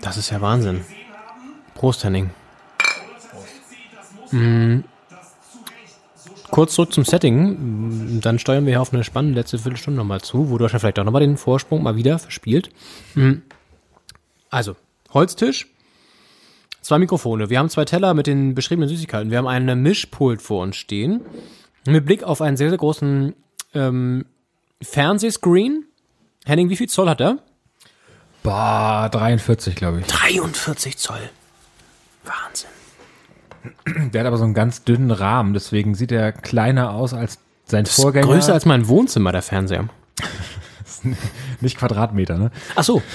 das 0.00 0.16
ist 0.16 0.30
ja 0.30 0.40
Wahnsinn. 0.40 0.80
Prost, 1.74 2.04
Henning. 2.04 2.30
Mhm. 4.30 4.84
Kurz 6.50 6.72
zurück 6.72 6.94
zum 6.94 7.04
Setting. 7.04 8.22
Dann 8.22 8.38
steuern 8.38 8.64
wir 8.64 8.72
hier 8.72 8.80
auf 8.80 8.94
eine 8.94 9.04
spannende 9.04 9.38
letzte 9.38 9.58
Viertelstunde 9.58 9.98
nochmal 9.98 10.22
zu, 10.22 10.48
wo 10.48 10.56
Deutschland 10.56 10.80
vielleicht 10.80 10.98
auch 10.98 11.04
nochmal 11.04 11.20
den 11.20 11.36
Vorsprung 11.36 11.82
mal 11.82 11.96
wieder 11.96 12.18
verspielt. 12.18 12.70
Mhm. 13.14 13.42
Also, 14.48 14.74
Holztisch, 15.12 15.66
zwei 16.80 16.98
Mikrofone. 16.98 17.50
Wir 17.50 17.58
haben 17.58 17.68
zwei 17.68 17.84
Teller 17.84 18.14
mit 18.14 18.26
den 18.26 18.54
beschriebenen 18.54 18.88
Süßigkeiten. 18.88 19.30
Wir 19.30 19.36
haben 19.36 19.48
einen 19.48 19.82
Mischpult 19.82 20.40
vor 20.40 20.62
uns 20.62 20.76
stehen. 20.76 21.20
Mit 21.86 22.06
Blick 22.06 22.22
auf 22.22 22.40
einen 22.40 22.56
sehr, 22.56 22.68
sehr 22.68 22.78
großen 22.78 23.34
ähm, 23.74 24.26
Fernsehscreen. 24.80 25.84
Henning, 26.44 26.70
wie 26.70 26.76
viel 26.76 26.88
Zoll 26.88 27.08
hat 27.08 27.20
er? 27.20 27.38
Bah, 28.42 29.08
43, 29.08 29.76
glaube 29.76 30.00
ich. 30.00 30.06
43 30.06 30.98
Zoll. 30.98 31.30
Wahnsinn. 32.24 32.70
Der 34.12 34.20
hat 34.20 34.26
aber 34.26 34.38
so 34.38 34.44
einen 34.44 34.54
ganz 34.54 34.82
dünnen 34.84 35.12
Rahmen, 35.12 35.54
deswegen 35.54 35.94
sieht 35.94 36.10
er 36.10 36.32
kleiner 36.32 36.92
aus 36.92 37.14
als 37.14 37.38
sein 37.64 37.86
Vorgänger. 37.86 38.26
Größer 38.26 38.52
als 38.52 38.66
mein 38.66 38.88
Wohnzimmer, 38.88 39.30
der 39.30 39.42
Fernseher. 39.42 39.88
nicht 41.60 41.78
Quadratmeter, 41.78 42.38
ne? 42.38 42.50
Ach 42.74 42.84
so. 42.84 43.02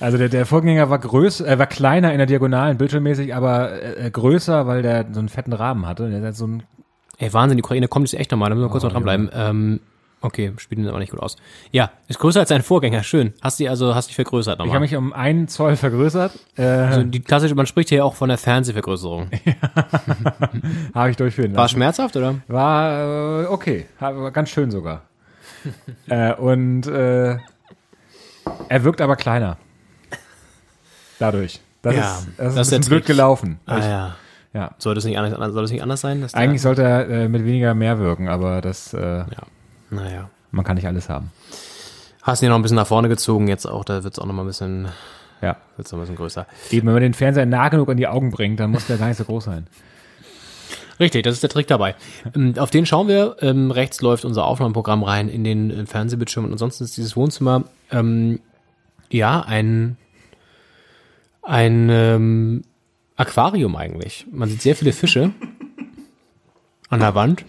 Also 0.00 0.16
der, 0.16 0.30
der 0.30 0.46
Vorgänger 0.46 0.88
war 0.88 0.98
größer, 0.98 1.46
äh, 1.46 1.58
war 1.58 1.66
kleiner 1.66 2.12
in 2.12 2.16
der 2.16 2.26
Diagonalen, 2.26 2.78
bildschirmmäßig, 2.78 3.34
aber 3.34 3.82
äh, 3.82 4.10
größer, 4.10 4.66
weil 4.66 4.80
der 4.80 5.06
so 5.12 5.18
einen 5.18 5.28
fetten 5.28 5.52
Rahmen 5.52 5.86
hatte. 5.86 6.08
Der 6.08 6.22
hat 6.22 6.36
so 6.36 6.46
ein 6.46 6.62
Ey, 7.22 7.32
Wahnsinn, 7.34 7.58
die 7.58 7.62
Ukraine 7.62 7.86
kommt 7.86 8.10
jetzt 8.10 8.18
echt 8.18 8.30
nochmal, 8.30 8.48
da 8.48 8.54
müssen 8.56 8.66
wir 8.66 8.70
kurz 8.70 8.82
noch 8.82 8.92
dranbleiben. 8.92 9.28
Ähm, 9.34 9.80
okay, 10.22 10.52
spielt 10.56 10.80
ihn 10.80 10.88
aber 10.88 10.98
nicht 11.00 11.10
gut 11.10 11.20
aus. 11.20 11.36
Ja, 11.70 11.90
ist 12.08 12.18
größer 12.18 12.40
als 12.40 12.48
sein 12.48 12.62
Vorgänger, 12.62 13.02
schön. 13.02 13.34
Hast 13.42 13.58
die 13.58 13.68
also, 13.68 13.94
hast 13.94 14.08
dich 14.08 14.14
vergrößert 14.16 14.54
Ich 14.54 14.58
nochmal. 14.58 14.74
habe 14.76 14.82
mich 14.84 14.96
um 14.96 15.12
einen 15.12 15.46
Zoll 15.46 15.76
vergrößert. 15.76 16.32
Äh, 16.56 16.62
also 16.64 17.02
die 17.02 17.20
klassische, 17.20 17.54
man 17.54 17.66
spricht 17.66 17.90
hier 17.90 17.98
ja 17.98 18.04
auch 18.04 18.14
von 18.14 18.30
der 18.30 18.38
Fernsehvergrößerung. 18.38 19.28
habe 20.94 21.10
ich 21.10 21.16
durchführen 21.18 21.54
War 21.54 21.64
lassen. 21.64 21.74
schmerzhaft, 21.76 22.16
oder? 22.16 22.36
War 22.48 23.42
äh, 23.42 23.46
okay, 23.48 23.86
war 23.98 24.30
ganz 24.30 24.48
schön 24.48 24.70
sogar. 24.70 25.02
äh, 26.08 26.32
und 26.34 26.86
äh, 26.86 27.36
er 28.68 28.84
wirkt 28.84 29.02
aber 29.02 29.16
kleiner. 29.16 29.58
Dadurch. 31.18 31.60
Das 31.82 31.94
Ja, 31.94 32.00
ist, 32.00 32.08
das 32.14 32.24
ist 32.24 32.38
das 32.38 32.48
ist 32.66 32.72
der 32.72 32.78
bisschen 32.78 32.90
blöd 32.90 33.06
gelaufen. 33.06 33.60
Ah 33.66 33.78
Ich- 33.78 33.84
ja. 33.84 34.16
Ja. 34.52 34.72
Soll 34.78 34.94
das 34.94 35.04
nicht 35.04 35.18
anders, 35.18 35.52
soll 35.52 35.62
das 35.62 35.70
nicht 35.70 35.82
anders 35.82 36.00
sein? 36.00 36.24
Eigentlich 36.32 36.62
sollte 36.62 36.82
er 36.82 37.08
äh, 37.08 37.28
mit 37.28 37.44
weniger 37.44 37.74
mehr 37.74 37.98
wirken, 37.98 38.28
aber 38.28 38.60
das, 38.60 38.92
äh, 38.94 39.18
Ja. 39.18 39.26
Naja. 39.90 40.30
man 40.50 40.64
kann 40.64 40.76
nicht 40.76 40.86
alles 40.86 41.08
haben. 41.08 41.30
Hast 42.22 42.42
ihn 42.42 42.48
noch 42.50 42.56
ein 42.56 42.62
bisschen 42.62 42.76
nach 42.76 42.86
vorne 42.86 43.08
gezogen, 43.08 43.48
jetzt 43.48 43.66
auch, 43.66 43.84
da 43.84 44.04
wird's 44.04 44.18
auch 44.18 44.26
nochmal 44.26 44.44
ein 44.44 44.48
bisschen, 44.48 44.88
Ja. 45.40 45.56
wird's 45.76 45.90
noch 45.92 45.98
ein 45.98 46.02
bisschen 46.02 46.16
größer. 46.16 46.46
Eben, 46.70 46.86
wenn 46.86 46.94
man 46.94 47.02
den 47.02 47.14
Fernseher 47.14 47.46
nah 47.46 47.68
genug 47.68 47.88
an 47.88 47.96
die 47.96 48.06
Augen 48.08 48.30
bringt, 48.30 48.60
dann 48.60 48.70
muss 48.70 48.86
der 48.86 48.98
gar 48.98 49.08
nicht 49.08 49.16
so 49.16 49.24
groß 49.24 49.44
sein. 49.44 49.66
Richtig, 50.98 51.22
das 51.22 51.32
ist 51.34 51.42
der 51.42 51.48
Trick 51.48 51.66
dabei. 51.66 51.94
Ähm, 52.34 52.54
Auf 52.58 52.70
den 52.70 52.84
schauen 52.84 53.08
wir. 53.08 53.36
Ähm, 53.40 53.70
rechts 53.70 54.02
läuft 54.02 54.26
unser 54.26 54.44
Aufnahmeprogramm 54.44 55.02
rein 55.02 55.30
in 55.30 55.44
den 55.44 55.70
äh, 55.70 55.86
Fernsehbildschirm 55.86 56.44
und 56.44 56.52
ansonsten 56.52 56.84
ist 56.84 56.96
dieses 56.98 57.16
Wohnzimmer 57.16 57.64
ähm, 57.90 58.38
ja 59.10 59.40
ein 59.40 59.96
ein 61.42 61.88
ähm, 61.90 62.62
Aquarium 63.20 63.76
eigentlich. 63.76 64.26
Man 64.32 64.48
sieht 64.48 64.62
sehr 64.62 64.74
viele 64.74 64.92
Fische 64.92 65.32
an 66.88 67.00
der 67.00 67.14
Wand. 67.14 67.44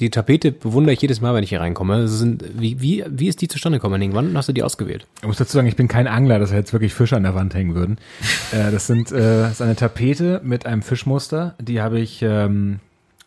Die 0.00 0.08
Tapete 0.08 0.50
bewundere 0.50 0.94
ich 0.94 1.02
jedes 1.02 1.20
Mal, 1.20 1.34
wenn 1.34 1.44
ich 1.44 1.50
hier 1.50 1.60
reinkomme. 1.60 2.08
Sind, 2.08 2.42
wie, 2.58 2.80
wie, 2.80 3.04
wie 3.06 3.28
ist 3.28 3.40
die 3.42 3.48
zustande 3.48 3.78
gekommen, 3.78 3.94
Henning? 3.94 4.14
Wann 4.14 4.36
hast 4.36 4.48
du 4.48 4.54
die 4.54 4.62
ausgewählt? 4.62 5.06
Ich 5.20 5.26
muss 5.26 5.36
dazu 5.36 5.52
sagen, 5.52 5.68
ich 5.68 5.76
bin 5.76 5.88
kein 5.88 6.06
Angler, 6.08 6.38
dass 6.38 6.50
jetzt 6.50 6.72
wirklich 6.72 6.94
Fische 6.94 7.16
an 7.16 7.22
der 7.22 7.34
Wand 7.34 7.54
hängen 7.54 7.74
würden. 7.74 7.98
äh, 8.52 8.70
das 8.70 8.86
sind 8.86 9.12
äh, 9.12 9.42
das 9.42 9.52
ist 9.52 9.62
eine 9.62 9.76
Tapete 9.76 10.40
mit 10.42 10.66
einem 10.66 10.82
Fischmuster. 10.82 11.54
Die 11.60 11.82
habe 11.82 12.00
ich 12.00 12.22
ähm, 12.22 12.80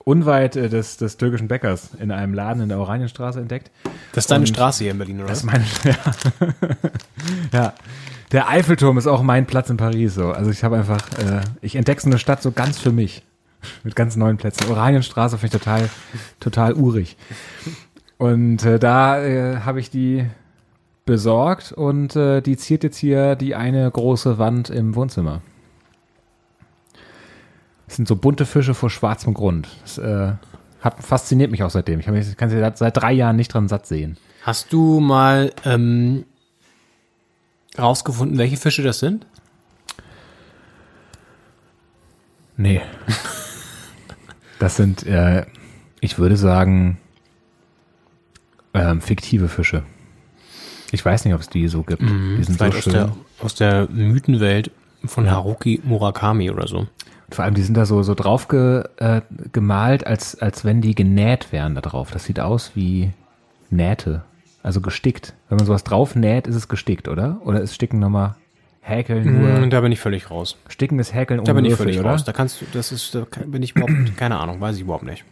unweit 0.03 0.55
äh, 0.55 0.67
des, 0.67 0.97
des 0.97 1.17
türkischen 1.17 1.47
Bäckers 1.47 1.91
in 1.99 2.11
einem 2.11 2.33
Laden 2.33 2.63
in 2.63 2.69
der 2.69 2.79
Oranienstraße 2.79 3.39
entdeckt. 3.39 3.69
Das 4.13 4.25
ist 4.25 4.31
deine 4.31 4.41
Und 4.41 4.47
Straße 4.47 4.83
hier 4.83 4.91
in 4.91 4.97
Berlin, 4.97 5.19
oder? 5.19 5.29
Das 5.29 5.39
ist 5.39 5.45
meine, 5.45 5.63
ja. 5.83 5.95
ja. 7.53 7.73
Der 8.33 8.49
Eiffelturm 8.49 8.97
ist 8.97 9.07
auch 9.07 9.21
mein 9.21 9.45
Platz 9.45 9.69
in 9.69 9.77
Paris 9.77 10.15
so. 10.15 10.31
Also 10.31 10.51
ich 10.51 10.63
habe 10.63 10.75
einfach, 10.77 10.99
äh, 11.19 11.41
ich 11.61 11.75
entdecke 11.75 12.01
so 12.01 12.09
eine 12.09 12.17
Stadt 12.19 12.41
so 12.41 12.51
ganz 12.51 12.77
für 12.79 12.91
mich. 12.91 13.23
Mit 13.83 13.95
ganz 13.95 14.15
neuen 14.17 14.35
Plätzen. 14.37 14.69
Oranienstraße 14.69 15.37
finde 15.37 15.55
ich 15.55 15.63
total, 15.63 15.89
total 16.39 16.73
urig. 16.73 17.15
Und 18.17 18.63
äh, 18.65 18.79
da 18.79 19.23
äh, 19.23 19.57
habe 19.61 19.79
ich 19.79 19.89
die 19.89 20.25
besorgt 21.05 21.71
und 21.71 22.15
äh, 22.15 22.41
die 22.41 22.57
ziert 22.57 22.83
jetzt 22.83 22.97
hier 22.97 23.35
die 23.35 23.55
eine 23.55 23.89
große 23.89 24.37
Wand 24.37 24.69
im 24.69 24.95
Wohnzimmer. 24.95 25.41
Das 27.87 27.97
sind 27.97 28.07
so 28.07 28.15
bunte 28.15 28.45
Fische 28.45 28.73
vor 28.73 28.89
schwarzem 28.89 29.33
Grund. 29.33 29.67
Das 29.81 29.97
äh, 29.97 30.33
hat, 30.81 31.03
fasziniert 31.03 31.51
mich 31.51 31.63
auch 31.63 31.69
seitdem. 31.69 31.99
Ich 31.99 32.07
mich- 32.07 32.35
kann 32.37 32.49
sie 32.49 32.59
seit- 32.59 32.77
seit 32.77 32.97
drei 32.97 33.11
Jahren 33.13 33.35
nicht 33.35 33.53
dran 33.53 33.67
satt 33.67 33.85
sehen. 33.85 34.17
Hast 34.41 34.73
du 34.73 34.99
mal 34.99 35.51
ähm, 35.65 36.25
rausgefunden, 37.77 38.37
welche 38.37 38.57
Fische 38.57 38.83
das 38.83 38.99
sind? 38.99 39.25
Nee. 42.57 42.81
Das 44.59 44.75
sind, 44.75 45.03
äh, 45.05 45.45
ich 45.99 46.17
würde 46.17 46.37
sagen, 46.37 46.97
ähm, 48.73 49.01
fiktive 49.01 49.49
Fische. 49.49 49.83
Ich 50.91 51.03
weiß 51.03 51.25
nicht, 51.25 51.33
ob 51.33 51.41
es 51.41 51.49
die 51.49 51.67
so 51.67 51.81
gibt. 51.83 52.01
Die 52.03 52.43
sind 52.43 52.45
so 52.45 52.51
Mhm. 52.51 52.57
Vielleicht 52.57 52.77
aus 52.77 52.83
schön. 52.83 52.93
der, 52.93 53.15
aus 53.39 53.55
der 53.55 53.87
Mythenwelt 53.89 54.71
von 55.05 55.29
Haruki 55.29 55.81
Murakami 55.83 56.51
oder 56.51 56.67
so. 56.67 56.79
Und 56.79 56.89
vor 57.35 57.43
allem, 57.45 57.55
die 57.55 57.63
sind 57.63 57.75
da 57.75 57.85
so, 57.85 58.03
so 58.03 58.13
drauf 58.13 58.47
ge, 58.47 58.83
äh, 58.97 59.21
gemalt, 59.51 60.05
als, 60.05 60.39
als 60.39 60.63
wenn 60.63 60.81
die 60.81 60.93
genäht 60.93 61.51
wären 61.51 61.73
da 61.73 61.81
drauf. 61.81 62.11
Das 62.11 62.25
sieht 62.25 62.39
aus 62.39 62.71
wie 62.75 63.11
Nähte. 63.71 64.23
Also 64.63 64.81
gestickt. 64.81 65.33
Wenn 65.49 65.57
man 65.57 65.67
sowas 65.67 65.83
drauf 65.83 66.15
näht, 66.15 66.47
ist 66.47 66.55
es 66.55 66.67
gestickt, 66.69 67.07
oder? 67.07 67.41
Oder 67.45 67.61
ist 67.61 67.75
Sticken 67.75 67.99
nochmal 67.99 68.35
Häkeln 68.81 69.39
nur? 69.41 69.59
Mm, 69.65 69.69
Da 69.69 69.81
bin 69.81 69.91
ich 69.91 69.99
völlig 69.99 70.31
raus. 70.31 70.57
Sticken 70.69 70.97
ist 70.99 71.13
Häkeln 71.13 71.39
ohne 71.41 71.47
Da 71.47 71.53
bin 71.53 71.65
ich 71.65 71.71
Würfel, 71.73 71.85
völlig 71.87 71.99
oder? 71.99 72.11
raus. 72.11 72.23
Da 72.23 72.31
kannst 72.33 72.61
du, 72.61 72.65
das 72.73 72.91
ist, 72.91 73.13
da 73.13 73.25
bin 73.45 73.61
ich 73.61 73.75
überhaupt, 73.75 73.93
keine 74.17 74.39
Ahnung, 74.39 74.59
weiß 74.61 74.77
ich 74.77 74.81
überhaupt 74.83 75.03
nicht. 75.03 75.25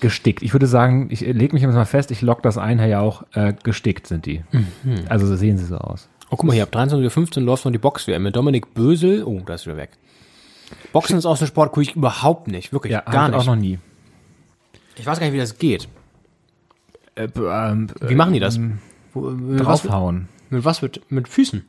Gestickt. 0.00 0.42
Ich 0.42 0.52
würde 0.52 0.66
sagen, 0.66 1.08
ich 1.10 1.20
lege 1.20 1.52
mich 1.52 1.62
jetzt 1.62 1.74
mal 1.74 1.84
fest, 1.84 2.10
ich 2.10 2.22
lock 2.22 2.42
das 2.42 2.56
ein, 2.58 2.78
Herr 2.78 2.88
Jauch, 2.88 3.22
äh, 3.34 3.52
gestickt 3.62 4.06
sind 4.06 4.26
die. 4.26 4.42
Mhm. 4.50 4.66
Also 5.08 5.26
so 5.26 5.36
sehen 5.36 5.56
sie 5.58 5.66
so 5.66 5.76
aus. 5.76 6.08
Oh, 6.30 6.36
guck 6.36 6.44
mal 6.44 6.52
hier, 6.54 6.62
ab 6.62 6.70
23.15 6.74 7.36
Uhr 7.38 7.42
läuft 7.44 7.64
noch 7.64 7.72
die 7.72 7.78
Box-WM 7.78 8.22
mit 8.22 8.34
Dominik 8.34 8.72
Bösel. 8.74 9.24
Oh, 9.24 9.40
da 9.44 9.54
ist 9.54 9.66
wieder 9.66 9.76
weg. 9.76 9.90
Boxen 10.92 11.18
ist 11.18 11.26
auch 11.26 11.36
so 11.36 11.44
ein 11.44 11.48
Sport, 11.48 11.70
gucke 11.72 11.82
ich 11.82 11.96
überhaupt 11.96 12.48
nicht. 12.48 12.72
Wirklich, 12.72 12.92
Ja, 12.92 13.00
gar 13.02 13.28
nicht. 13.28 13.36
auch 13.38 13.46
noch 13.46 13.56
nie. 13.56 13.78
ich 14.96 15.04
weiß 15.06 15.18
gar 15.18 15.26
nicht, 15.26 15.34
wie 15.34 15.38
das 15.38 15.58
geht. 15.58 15.88
Äh, 17.24 17.28
ähm, 17.70 17.88
Wie 18.00 18.14
machen 18.14 18.32
die 18.32 18.40
das? 18.40 18.58
Mit 18.58 18.78
was, 19.14 19.82
draufhauen. 19.82 20.28
mit 20.50 20.64
was 20.64 20.82
mit, 20.82 21.00
mit 21.10 21.28
Füßen? 21.28 21.64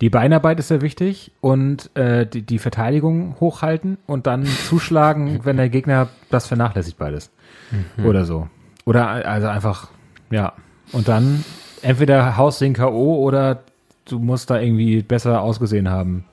Die 0.00 0.10
Beinarbeit 0.10 0.58
ist 0.58 0.68
sehr 0.68 0.80
wichtig 0.82 1.30
und 1.40 1.90
äh, 1.96 2.26
die, 2.26 2.42
die 2.42 2.58
Verteidigung 2.58 3.36
hochhalten 3.40 3.96
und 4.06 4.26
dann 4.26 4.44
zuschlagen, 4.68 5.40
wenn 5.44 5.56
der 5.56 5.68
Gegner 5.68 6.08
das 6.30 6.46
vernachlässigt 6.46 6.98
beides. 6.98 7.30
Mhm. 7.96 8.04
Oder 8.06 8.24
so. 8.24 8.48
Oder 8.84 9.08
also 9.08 9.46
einfach, 9.48 9.88
ja. 10.30 10.52
Und 10.92 11.08
dann 11.08 11.44
entweder 11.80 12.36
haust 12.36 12.60
den 12.60 12.74
K.O. 12.74 13.16
oder 13.22 13.62
du 14.04 14.18
musst 14.18 14.50
da 14.50 14.60
irgendwie 14.60 15.02
besser 15.02 15.40
ausgesehen 15.40 15.88
haben. 15.88 16.24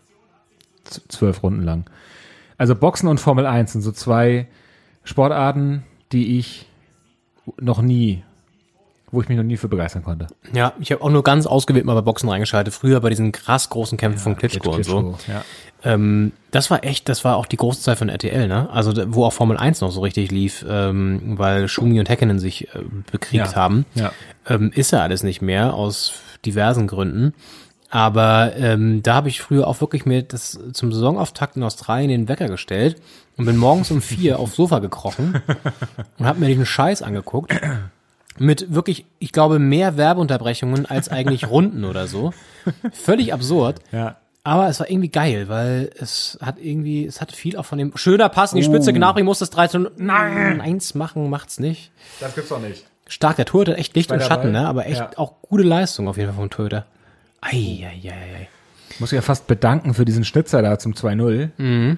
Z- 0.84 1.04
Zwölf 1.10 1.42
Runden 1.44 1.62
lang. 1.64 1.86
Also 2.58 2.76
Boxen 2.76 3.08
und 3.08 3.20
Formel 3.20 3.46
1 3.46 3.72
sind 3.72 3.82
so 3.82 3.92
zwei 3.92 4.48
Sportarten, 5.04 5.84
die 6.12 6.38
ich 6.38 6.68
noch 7.60 7.82
nie, 7.82 8.24
wo 9.12 9.22
ich 9.22 9.28
mich 9.30 9.38
noch 9.38 9.44
nie 9.44 9.58
für 9.58 9.68
begeistern 9.68 10.04
konnte. 10.04 10.28
Ja, 10.54 10.74
ich 10.80 10.92
habe 10.92 11.04
auch 11.04 11.10
nur 11.10 11.24
ganz 11.24 11.46
ausgewählt 11.46 11.86
mal 11.86 11.96
bei 11.96 12.02
Boxen 12.02 12.30
reingeschaltet. 12.30 12.74
Früher 12.74 13.00
bei 13.02 13.10
diesen 13.10 13.32
krass 13.32 13.70
großen 13.70 13.98
Kämpfen 13.98 14.20
von 14.20 14.36
Klitschko 14.38 14.72
und 14.76 14.86
so. 14.86 15.18
Ja. 15.28 15.44
Ähm, 15.84 16.32
das 16.52 16.70
war 16.72 16.84
echt, 16.84 17.10
das 17.10 17.26
war 17.26 17.36
auch 17.38 17.46
die 17.46 17.58
große 17.58 17.82
Zeit 17.82 17.98
von 17.98 18.08
RTL, 18.10 18.48
ne? 18.48 18.70
Also 18.72 18.94
wo 19.14 19.26
auch 19.26 19.34
Formel 19.34 19.58
1 19.58 19.82
noch 19.82 19.92
so 19.92 20.02
richtig 20.02 20.32
lief, 20.32 20.64
ähm, 20.70 21.38
weil 21.38 21.68
Schumi 21.68 22.00
und 22.00 22.08
Häkkinen 22.10 22.40
sich 22.40 22.68
äh, 22.76 22.80
bekriegt 23.12 23.48
Ja. 23.48 23.56
haben. 23.56 23.86
Ja. 23.96 24.12
Ähm, 24.48 24.72
ist 24.74 24.92
ja 24.92 25.02
alles 25.02 25.24
nicht 25.24 25.42
mehr, 25.42 25.74
aus 25.74 26.14
diversen 26.46 26.88
Gründen. 26.88 27.34
Aber 27.90 28.54
ähm, 28.56 29.04
da 29.04 29.16
habe 29.16 29.28
ich 29.28 29.42
früher 29.42 29.68
auch 29.68 29.82
wirklich 29.82 30.06
mir 30.06 30.24
das 30.24 30.58
zum 30.72 30.94
Saisonauftakt 30.94 31.58
in 31.58 31.64
Australien 31.64 32.10
den 32.10 32.30
Wecker 32.30 32.48
gestellt 32.48 33.02
und 33.36 33.44
bin 33.46 33.58
morgens 33.58 33.92
um 33.92 34.02
vier 34.02 34.40
aufs 34.40 34.56
Sofa 34.56 34.80
gekrochen 34.80 35.42
und 36.18 36.26
habe 36.26 36.40
mir 36.40 36.48
diesen 36.48 36.66
Scheiß 36.66 37.02
angeguckt. 37.02 37.52
Mit 38.38 38.74
wirklich, 38.74 39.06
ich 39.20 39.32
glaube, 39.32 39.60
mehr 39.60 39.98
Werbeunterbrechungen 39.98 40.86
als 40.86 41.10
eigentlich 41.10 41.48
Runden 41.50 41.84
oder 41.86 42.08
so. 42.08 42.34
Völlig 42.92 43.34
absurd. 43.34 43.80
Ja. 43.92 44.18
Aber 44.44 44.68
es 44.70 44.80
war 44.80 44.90
irgendwie 44.90 45.10
geil, 45.10 45.50
weil 45.50 45.92
es 46.00 46.40
hat 46.42 46.56
irgendwie, 46.60 47.06
es 47.06 47.22
hat 47.22 47.32
viel 47.32 47.58
auch 47.58 47.66
von 47.66 47.78
dem 47.78 47.96
schöner 47.96 48.28
Pass 48.30 48.54
in 48.54 48.58
die 48.58 48.64
Spitze, 48.64 48.92
Gnabry 48.92 49.22
muss 49.22 49.38
das 49.40 49.52
13 49.52 49.88
Nein, 49.98 50.62
eins 50.62 50.96
machen, 50.96 51.30
macht's 51.30 51.60
nicht. 51.60 51.92
Das 52.20 52.34
gibt's 52.34 52.50
doch 52.50 52.60
nicht. 52.60 52.86
Stark, 53.08 53.36
der 53.36 53.46
Torhüter 53.46 53.74
hat 53.74 53.80
echt 53.80 53.96
Licht 53.96 54.12
und 54.12 54.22
Schatten, 54.24 54.52
ne? 54.52 54.66
Aber 54.68 54.88
echt 54.88 55.00
Ja. 55.00 55.10
auch 55.18 55.34
gute 55.42 55.64
Leistung 55.64 56.08
auf 56.08 56.18
jeden 56.18 56.30
Fall 56.30 56.38
vom 56.40 56.50
Torhüter. 56.50 56.86
Eieiei. 57.42 58.48
Muss 59.00 59.12
ich 59.12 59.16
ja 59.18 59.22
fast 59.22 59.48
bedanken 59.48 59.94
für 59.94 60.06
diesen 60.06 60.24
Schnitzer 60.24 60.62
da 60.62 60.80
zum 60.80 60.94
2-0. 60.96 61.98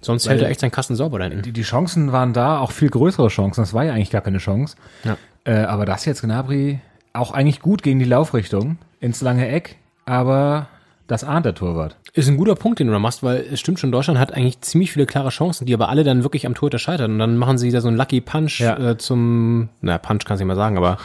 Sonst 0.00 0.26
Weil- 0.26 0.34
hält 0.34 0.42
er 0.42 0.50
echt 0.50 0.60
seinen 0.60 0.70
Kasten 0.70 0.94
sauber 0.94 1.18
da 1.18 1.24
hinten. 1.26 1.42
Die, 1.42 1.52
die 1.52 1.62
Chancen 1.62 2.12
waren 2.12 2.32
da, 2.32 2.60
auch 2.60 2.70
viel 2.72 2.88
größere 2.88 3.28
Chancen. 3.28 3.60
Das 3.62 3.74
war 3.74 3.84
ja 3.84 3.92
eigentlich 3.92 4.10
gar 4.10 4.20
keine 4.20 4.38
Chance. 4.38 4.76
Ja. 5.04 5.16
Äh, 5.48 5.64
aber 5.64 5.86
das 5.86 6.04
jetzt 6.04 6.20
Gnabry 6.22 6.78
auch 7.14 7.32
eigentlich 7.32 7.60
gut 7.60 7.82
gegen 7.82 7.98
die 7.98 8.04
Laufrichtung 8.04 8.76
ins 9.00 9.22
lange 9.22 9.48
Eck, 9.48 9.76
aber 10.04 10.66
das 11.06 11.24
ahnt 11.24 11.46
der 11.46 11.54
Torwart. 11.54 11.96
Ist 12.12 12.28
ein 12.28 12.36
guter 12.36 12.54
Punkt, 12.54 12.80
den 12.80 12.86
du 12.88 12.92
da 12.92 12.98
machst, 12.98 13.22
weil 13.22 13.46
es 13.50 13.58
stimmt 13.60 13.80
schon, 13.80 13.90
Deutschland 13.90 14.18
hat 14.20 14.34
eigentlich 14.34 14.60
ziemlich 14.60 14.92
viele 14.92 15.06
klare 15.06 15.30
Chancen, 15.30 15.64
die 15.64 15.72
aber 15.72 15.88
alle 15.88 16.04
dann 16.04 16.22
wirklich 16.22 16.44
am 16.46 16.54
Torhüter 16.54 16.78
scheitern. 16.78 17.12
Und 17.12 17.18
dann 17.18 17.36
machen 17.38 17.56
sie 17.56 17.70
da 17.70 17.80
so 17.80 17.88
einen 17.88 17.96
Lucky 17.96 18.20
Punch 18.20 18.60
Ja. 18.60 18.76
äh, 18.90 18.98
zum, 18.98 19.70
na, 19.80 19.96
Punch 19.96 20.24
kannst 20.26 20.40
du 20.42 20.44
nicht 20.44 20.48
mal 20.48 20.56
sagen, 20.56 20.76
aber 20.76 20.98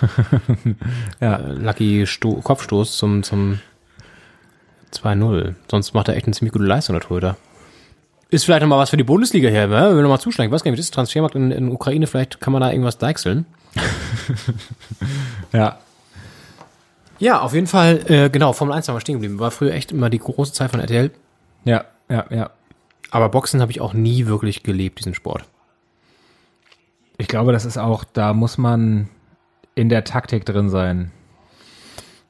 Ja. 1.22 1.38
äh, 1.38 1.54
Lucky 1.54 2.06
Sto 2.06 2.34
Kopfstoß 2.42 2.98
zum, 2.98 3.24
zum 3.24 3.60
2-0. 4.94 5.54
Sonst 5.72 5.94
macht 5.94 6.10
er 6.10 6.16
echt 6.18 6.26
eine 6.26 6.34
ziemlich 6.34 6.52
gute 6.54 6.66
Leistung, 6.66 6.96
der 6.96 7.02
Torhüter. 7.08 7.38
Ist 8.30 8.46
vielleicht 8.46 8.62
noch 8.62 8.68
mal 8.70 8.78
was 8.80 8.90
für 8.90 8.98
die 8.98 9.04
Bundesliga 9.04 9.48
hier, 9.50 9.68
ne? 9.68 9.90
wenn 9.90 9.96
wir 9.96 10.02
noch 10.04 10.10
mal 10.10 10.20
zuschlagen. 10.20 10.50
Ich 10.50 10.54
weiß 10.54 10.64
gar 10.64 10.72
nicht, 10.72 10.78
wie 10.78 10.82
das 10.82 10.88
ist, 10.88 10.94
Transfermarkt 10.94 11.36
in, 11.36 11.52
in 11.52 11.70
Ukraine, 11.72 12.08
vielleicht 12.08 12.42
kann 12.42 12.52
man 12.52 12.62
da 12.62 12.72
irgendwas 12.72 12.98
deichseln. 12.98 13.46
Ja. 15.54 15.78
Ja, 17.20 17.42
auf 17.42 17.54
jeden 17.54 17.68
Fall, 17.68 18.02
äh, 18.12 18.30
genau, 18.30 18.54
Formel 18.54 18.76
1 18.76 18.88
haben 18.88 18.96
wir 18.96 19.00
stehen 19.02 19.14
geblieben. 19.14 19.40
War 19.40 19.52
früher 19.52 19.74
echt 19.74 19.92
immer 19.92 20.10
die 20.10 20.20
große 20.20 20.52
Zeit 20.52 20.72
von 20.72 20.80
RTL. 20.80 21.12
Ja, 21.64 21.86
ja, 22.10 22.26
ja. 22.30 22.50
Aber 23.12 23.30
Boxen 23.30 23.62
habe 23.62 23.72
ich 23.72 23.80
auch 23.80 23.94
nie 23.94 24.26
wirklich 24.26 24.64
gelebt, 24.64 25.00
diesen 25.00 25.14
Sport. 25.14 25.46
Ich 27.18 27.28
glaube, 27.28 27.54
das 27.54 27.64
ist 27.64 27.78
auch, 27.78 28.04
da 28.04 28.34
muss 28.34 28.58
man 28.58 29.08
in 29.76 29.90
der 29.90 30.04
Taktik 30.04 30.46
drin 30.46 30.70
sein. 30.70 31.12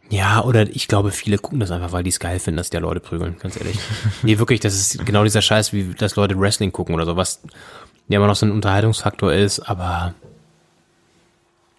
Ja, 0.10 0.44
oder 0.44 0.70
ich 0.70 0.88
glaube, 0.88 1.12
viele 1.12 1.38
gucken 1.38 1.60
das 1.60 1.72
einfach, 1.72 1.92
weil 1.94 2.04
die 2.04 2.10
es 2.10 2.20
geil 2.20 2.38
finden, 2.40 2.58
dass 2.58 2.70
die 2.70 2.78
Leute 2.78 3.00
prügeln, 3.00 3.38
ganz 3.40 3.58
ehrlich. 3.58 3.80
nee, 4.22 4.38
wirklich, 4.38 4.60
das 4.60 4.76
ist 4.76 5.06
genau 5.06 5.24
dieser 5.24 5.42
Scheiß, 5.42 5.74
wie 5.74 5.94
dass 5.94 6.16
Leute 6.18 6.38
Wrestling 6.38 6.72
gucken 6.72 6.94
oder 6.94 7.06
so, 7.06 7.16
was 7.16 7.42
ja 8.10 8.18
immer 8.18 8.28
noch 8.28 8.36
so 8.36 8.46
ein 8.46 8.52
Unterhaltungsfaktor 8.52 9.34
ist, 9.34 9.62
aber 9.62 10.14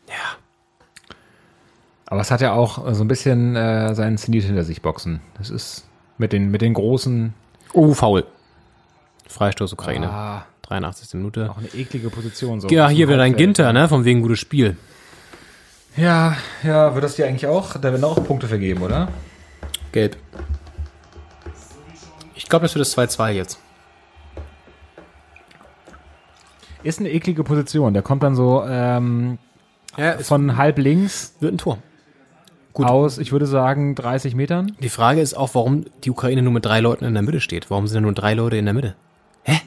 ja, 0.08 0.36
Aber 2.06 2.20
es 2.20 2.30
hat 2.30 2.40
ja 2.40 2.52
auch 2.52 2.92
so 2.92 3.04
ein 3.04 3.08
bisschen 3.08 3.56
äh, 3.56 3.94
seinen 3.94 4.18
Zenit 4.18 4.44
hinter 4.44 4.64
sich, 4.64 4.82
Boxen. 4.82 5.20
Das 5.38 5.50
ist 5.50 5.86
mit 6.18 6.32
den, 6.32 6.50
mit 6.50 6.62
den 6.62 6.74
großen, 6.74 7.34
oh, 7.72 7.94
faul. 7.94 8.24
Freistoß 9.28 9.72
Ukraine. 9.72 10.10
Ah. 10.10 10.46
83. 10.68 11.14
Minute. 11.14 11.50
auch 11.50 11.58
eine 11.58 11.68
eklige 11.68 12.10
Position. 12.10 12.60
So 12.60 12.68
Ja, 12.68 12.88
hier 12.88 13.06
wieder 13.06 13.18
dein 13.18 13.32
Halbfeld. 13.32 13.56
Ginter, 13.56 13.72
ne, 13.72 13.88
von 13.88 14.04
wegen 14.04 14.22
gutes 14.22 14.38
Spiel. 14.38 14.76
Ja, 15.96 16.36
ja, 16.62 16.94
wird 16.94 17.04
das 17.04 17.16
dir 17.16 17.26
eigentlich 17.26 17.46
auch, 17.46 17.74
da 17.74 17.92
werden 17.92 18.02
auch 18.02 18.22
Punkte 18.24 18.48
vergeben, 18.48 18.82
oder? 18.82 19.08
Gelb. 19.92 20.16
Ich 22.34 22.48
glaube, 22.48 22.64
das 22.64 22.74
wird 22.74 22.84
das 22.84 22.96
2-2 22.96 23.30
jetzt. 23.30 23.58
Ist 26.82 26.98
eine 26.98 27.10
eklige 27.10 27.44
Position. 27.44 27.94
Der 27.94 28.02
kommt 28.02 28.22
dann 28.22 28.34
so 28.34 28.64
ähm, 28.66 29.38
Ja, 29.96 30.18
von 30.18 30.56
halb 30.56 30.78
links 30.78 31.34
wird 31.40 31.54
ein 31.54 31.58
Tor. 31.58 31.78
aus, 32.74 33.18
ich 33.18 33.30
würde 33.32 33.46
sagen, 33.46 33.94
30 33.94 34.34
Metern. 34.34 34.72
Die 34.80 34.88
Frage 34.88 35.20
ist 35.20 35.34
auch, 35.34 35.54
warum 35.54 35.84
die 36.02 36.10
Ukraine 36.10 36.42
nur 36.42 36.52
mit 36.52 36.64
drei 36.64 36.80
Leuten 36.80 37.04
in 37.04 37.14
der 37.14 37.22
Mitte 37.22 37.40
steht. 37.40 37.70
Warum 37.70 37.86
sind 37.86 37.96
da 37.96 38.00
nur 38.00 38.12
drei 38.12 38.34
Leute 38.34 38.56
in 38.56 38.64
der 38.64 38.74
Mitte? 38.74 38.94
Hä? 39.44 39.60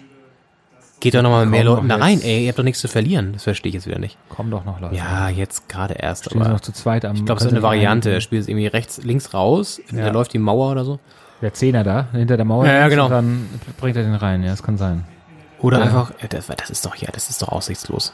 Geht 0.99 1.13
doch 1.15 1.21
nochmal 1.21 1.45
mit 1.45 1.51
mehr 1.51 1.63
Leuten 1.63 1.87
da 1.87 1.97
rein, 1.97 2.21
ey. 2.21 2.43
Ihr 2.43 2.49
habt 2.49 2.59
doch 2.59 2.63
nichts 2.63 2.81
zu 2.81 2.87
verlieren. 2.87 3.33
Das 3.33 3.43
verstehe 3.43 3.69
ich 3.69 3.75
jetzt 3.75 3.87
wieder 3.87 3.99
nicht. 3.99 4.17
Kommen 4.29 4.49
doch 4.51 4.65
noch 4.65 4.81
Leute. 4.81 4.95
Ja, 4.95 5.29
jetzt 5.29 5.69
gerade 5.69 5.93
erst, 5.93 6.25
Stehen 6.25 6.41
aber 6.41 6.51
noch 6.51 6.59
zu 6.59 6.71
zweit 6.73 7.05
am. 7.05 7.15
ich 7.15 7.23
glaube, 7.25 7.39
es 7.39 7.45
ist 7.45 7.51
eine 7.53 7.61
Variante. 7.61 8.11
Er 8.11 8.19
spielt 8.21 8.41
es 8.41 8.47
irgendwie 8.49 8.67
rechts, 8.67 9.01
links 9.03 9.33
raus, 9.33 9.79
da 9.91 10.09
läuft 10.09 10.33
die 10.33 10.39
Mauer 10.39 10.71
oder 10.71 10.83
so. 10.83 10.99
Der 11.41 11.53
Zehner 11.53 11.83
da, 11.83 12.07
hinter 12.13 12.35
der 12.35 12.45
Mauer. 12.45 12.65
Ja, 12.65 12.73
ja, 12.73 12.87
genau. 12.87 13.05
Und 13.05 13.11
dann 13.11 13.47
bringt 13.79 13.95
er 13.95 14.01
den 14.03 14.15
rein, 14.15 14.41
ja, 14.43 14.49
das 14.49 14.63
kann 14.63 14.77
sein. 14.77 15.05
Oder 15.59 15.77
Ja. 15.77 15.83
einfach, 15.85 16.11
ja, 16.19 16.27
das, 16.27 16.47
das 16.47 16.69
ist 16.71 16.83
doch, 16.85 16.95
ja, 16.95 17.09
das 17.11 17.29
ist 17.29 17.41
doch 17.43 17.49
aussichtslos. 17.49 18.13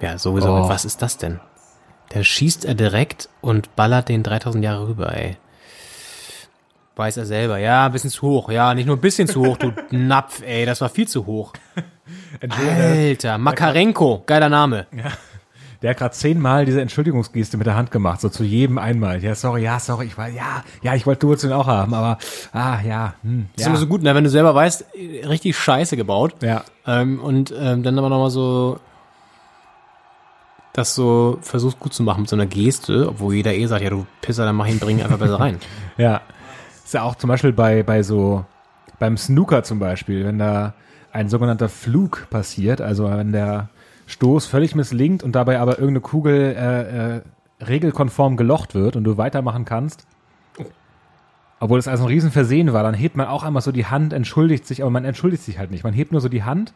Ja, 0.00 0.18
sowieso. 0.18 0.48
Oh. 0.48 0.68
Was 0.68 0.84
ist 0.84 1.02
das 1.02 1.18
denn? 1.18 1.40
Dann 2.10 2.24
schießt 2.24 2.64
er 2.64 2.74
direkt 2.74 3.28
und 3.40 3.74
ballert 3.76 4.08
den 4.08 4.22
3000 4.22 4.64
Jahre 4.64 4.88
rüber, 4.88 5.14
ey. 5.16 5.36
Weiß 6.94 7.16
er 7.16 7.26
selber. 7.26 7.58
Ja, 7.58 7.86
ein 7.86 7.92
bisschen 7.92 8.10
zu 8.10 8.22
hoch. 8.22 8.50
Ja, 8.50 8.72
nicht 8.74 8.86
nur 8.86 8.96
ein 8.96 9.00
bisschen 9.00 9.28
zu 9.28 9.44
hoch, 9.44 9.56
du 9.56 9.72
Napf, 9.90 10.42
ey. 10.42 10.64
Das 10.64 10.80
war 10.80 10.88
viel 10.88 11.08
zu 11.08 11.26
hoch. 11.26 11.52
Alter, 12.48 13.38
Makarenko. 13.38 14.22
Geiler 14.26 14.48
Name. 14.48 14.86
Der 15.82 15.90
hat 15.90 15.98
gerade 15.98 16.14
zehnmal 16.14 16.64
diese 16.64 16.80
Entschuldigungsgeste 16.80 17.58
mit 17.58 17.66
der 17.66 17.76
Hand 17.76 17.90
gemacht, 17.90 18.22
so 18.22 18.30
zu 18.30 18.44
jedem 18.44 18.78
einmal. 18.78 19.22
Ja, 19.22 19.34
sorry, 19.34 19.62
ja, 19.62 19.78
sorry, 19.78 20.06
ich 20.06 20.16
war, 20.16 20.28
ja, 20.28 20.64
ja, 20.82 20.94
ich 20.94 21.06
wollte 21.06 21.26
Durzin 21.26 21.52
auch 21.52 21.66
haben, 21.66 21.92
aber, 21.92 22.16
ah, 22.52 22.78
ja, 22.80 23.12
hm, 23.22 23.50
Das 23.52 23.60
ist 23.60 23.66
ja. 23.66 23.70
immer 23.72 23.78
so 23.78 23.86
gut, 23.86 24.02
ne? 24.02 24.14
wenn 24.14 24.24
du 24.24 24.30
selber 24.30 24.54
weißt, 24.54 24.86
richtig 25.28 25.54
scheiße 25.56 25.98
gebaut. 25.98 26.36
Ja. 26.40 26.64
Ähm, 26.86 27.20
und 27.20 27.52
ähm, 27.56 27.82
dann 27.82 27.98
aber 27.98 28.08
nochmal 28.08 28.30
so 28.30 28.80
das 30.76 30.94
so 30.94 31.38
versuchst 31.40 31.80
gut 31.80 31.94
zu 31.94 32.02
machen 32.02 32.20
mit 32.22 32.28
so 32.28 32.36
einer 32.36 32.46
Geste, 32.46 33.08
obwohl 33.08 33.34
jeder 33.34 33.54
eh 33.54 33.66
sagt, 33.66 33.82
ja 33.82 33.90
du 33.90 34.06
Pisser, 34.20 34.44
dann 34.44 34.56
mach 34.56 34.66
ihn, 34.66 34.78
bring 34.78 34.98
ihn 34.98 35.04
einfach 35.04 35.18
besser 35.18 35.40
rein. 35.40 35.58
Ja. 35.96 36.20
Ist 36.84 36.92
ja 36.92 37.02
auch 37.02 37.14
zum 37.14 37.28
Beispiel 37.28 37.52
bei, 37.52 37.82
bei 37.82 38.02
so, 38.02 38.44
beim 38.98 39.16
Snooker 39.16 39.62
zum 39.62 39.78
Beispiel, 39.78 40.24
wenn 40.24 40.38
da 40.38 40.74
ein 41.10 41.28
sogenannter 41.30 41.70
Flug 41.70 42.28
passiert, 42.28 42.80
also 42.82 43.10
wenn 43.10 43.32
der 43.32 43.70
Stoß 44.06 44.46
völlig 44.46 44.74
misslingt 44.74 45.22
und 45.22 45.32
dabei 45.32 45.58
aber 45.58 45.78
irgendeine 45.78 46.00
Kugel 46.00 46.54
äh, 46.54 47.16
äh, 47.16 47.22
regelkonform 47.64 48.36
gelocht 48.36 48.74
wird 48.74 48.94
und 48.94 49.04
du 49.04 49.16
weitermachen 49.16 49.64
kannst, 49.64 50.06
obwohl 51.58 51.78
es 51.78 51.88
also 51.88 52.04
ein 52.04 52.08
Riesenversehen 52.08 52.74
war, 52.74 52.82
dann 52.82 52.94
hebt 52.94 53.16
man 53.16 53.26
auch 53.26 53.42
einmal 53.42 53.62
so 53.62 53.72
die 53.72 53.86
Hand, 53.86 54.12
entschuldigt 54.12 54.66
sich, 54.66 54.82
aber 54.82 54.90
man 54.90 55.06
entschuldigt 55.06 55.42
sich 55.42 55.58
halt 55.58 55.70
nicht. 55.70 55.84
Man 55.84 55.94
hebt 55.94 56.12
nur 56.12 56.20
so 56.20 56.28
die 56.28 56.44
Hand 56.44 56.74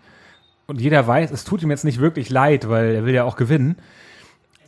und 0.71 0.81
jeder 0.81 1.07
weiß, 1.07 1.33
es 1.33 1.45
tut 1.45 1.63
ihm 1.63 1.71
jetzt 1.71 1.85
nicht 1.85 2.01
wirklich 2.01 2.31
leid, 2.31 2.69
weil 2.69 2.95
er 2.95 3.05
will 3.05 3.13
ja 3.13 3.25
auch 3.25 3.37
gewinnen. 3.37 3.77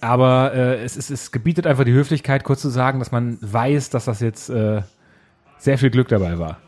Aber 0.01 0.53
äh, 0.53 0.83
es, 0.83 0.97
es, 0.97 1.11
es 1.11 1.31
gebietet 1.31 1.65
einfach 1.67 1.85
die 1.85 1.93
Höflichkeit, 1.93 2.43
kurz 2.43 2.61
zu 2.61 2.71
sagen, 2.71 2.99
dass 2.99 3.13
man 3.13 3.39
weiß, 3.41 3.91
dass 3.91 4.07
das 4.07 4.19
jetzt 4.19 4.51
äh, 4.51 4.83
sehr 5.59 5.79
viel 5.79 5.91
Glück 5.91 6.09
dabei 6.09 6.41
war. 6.41 6.59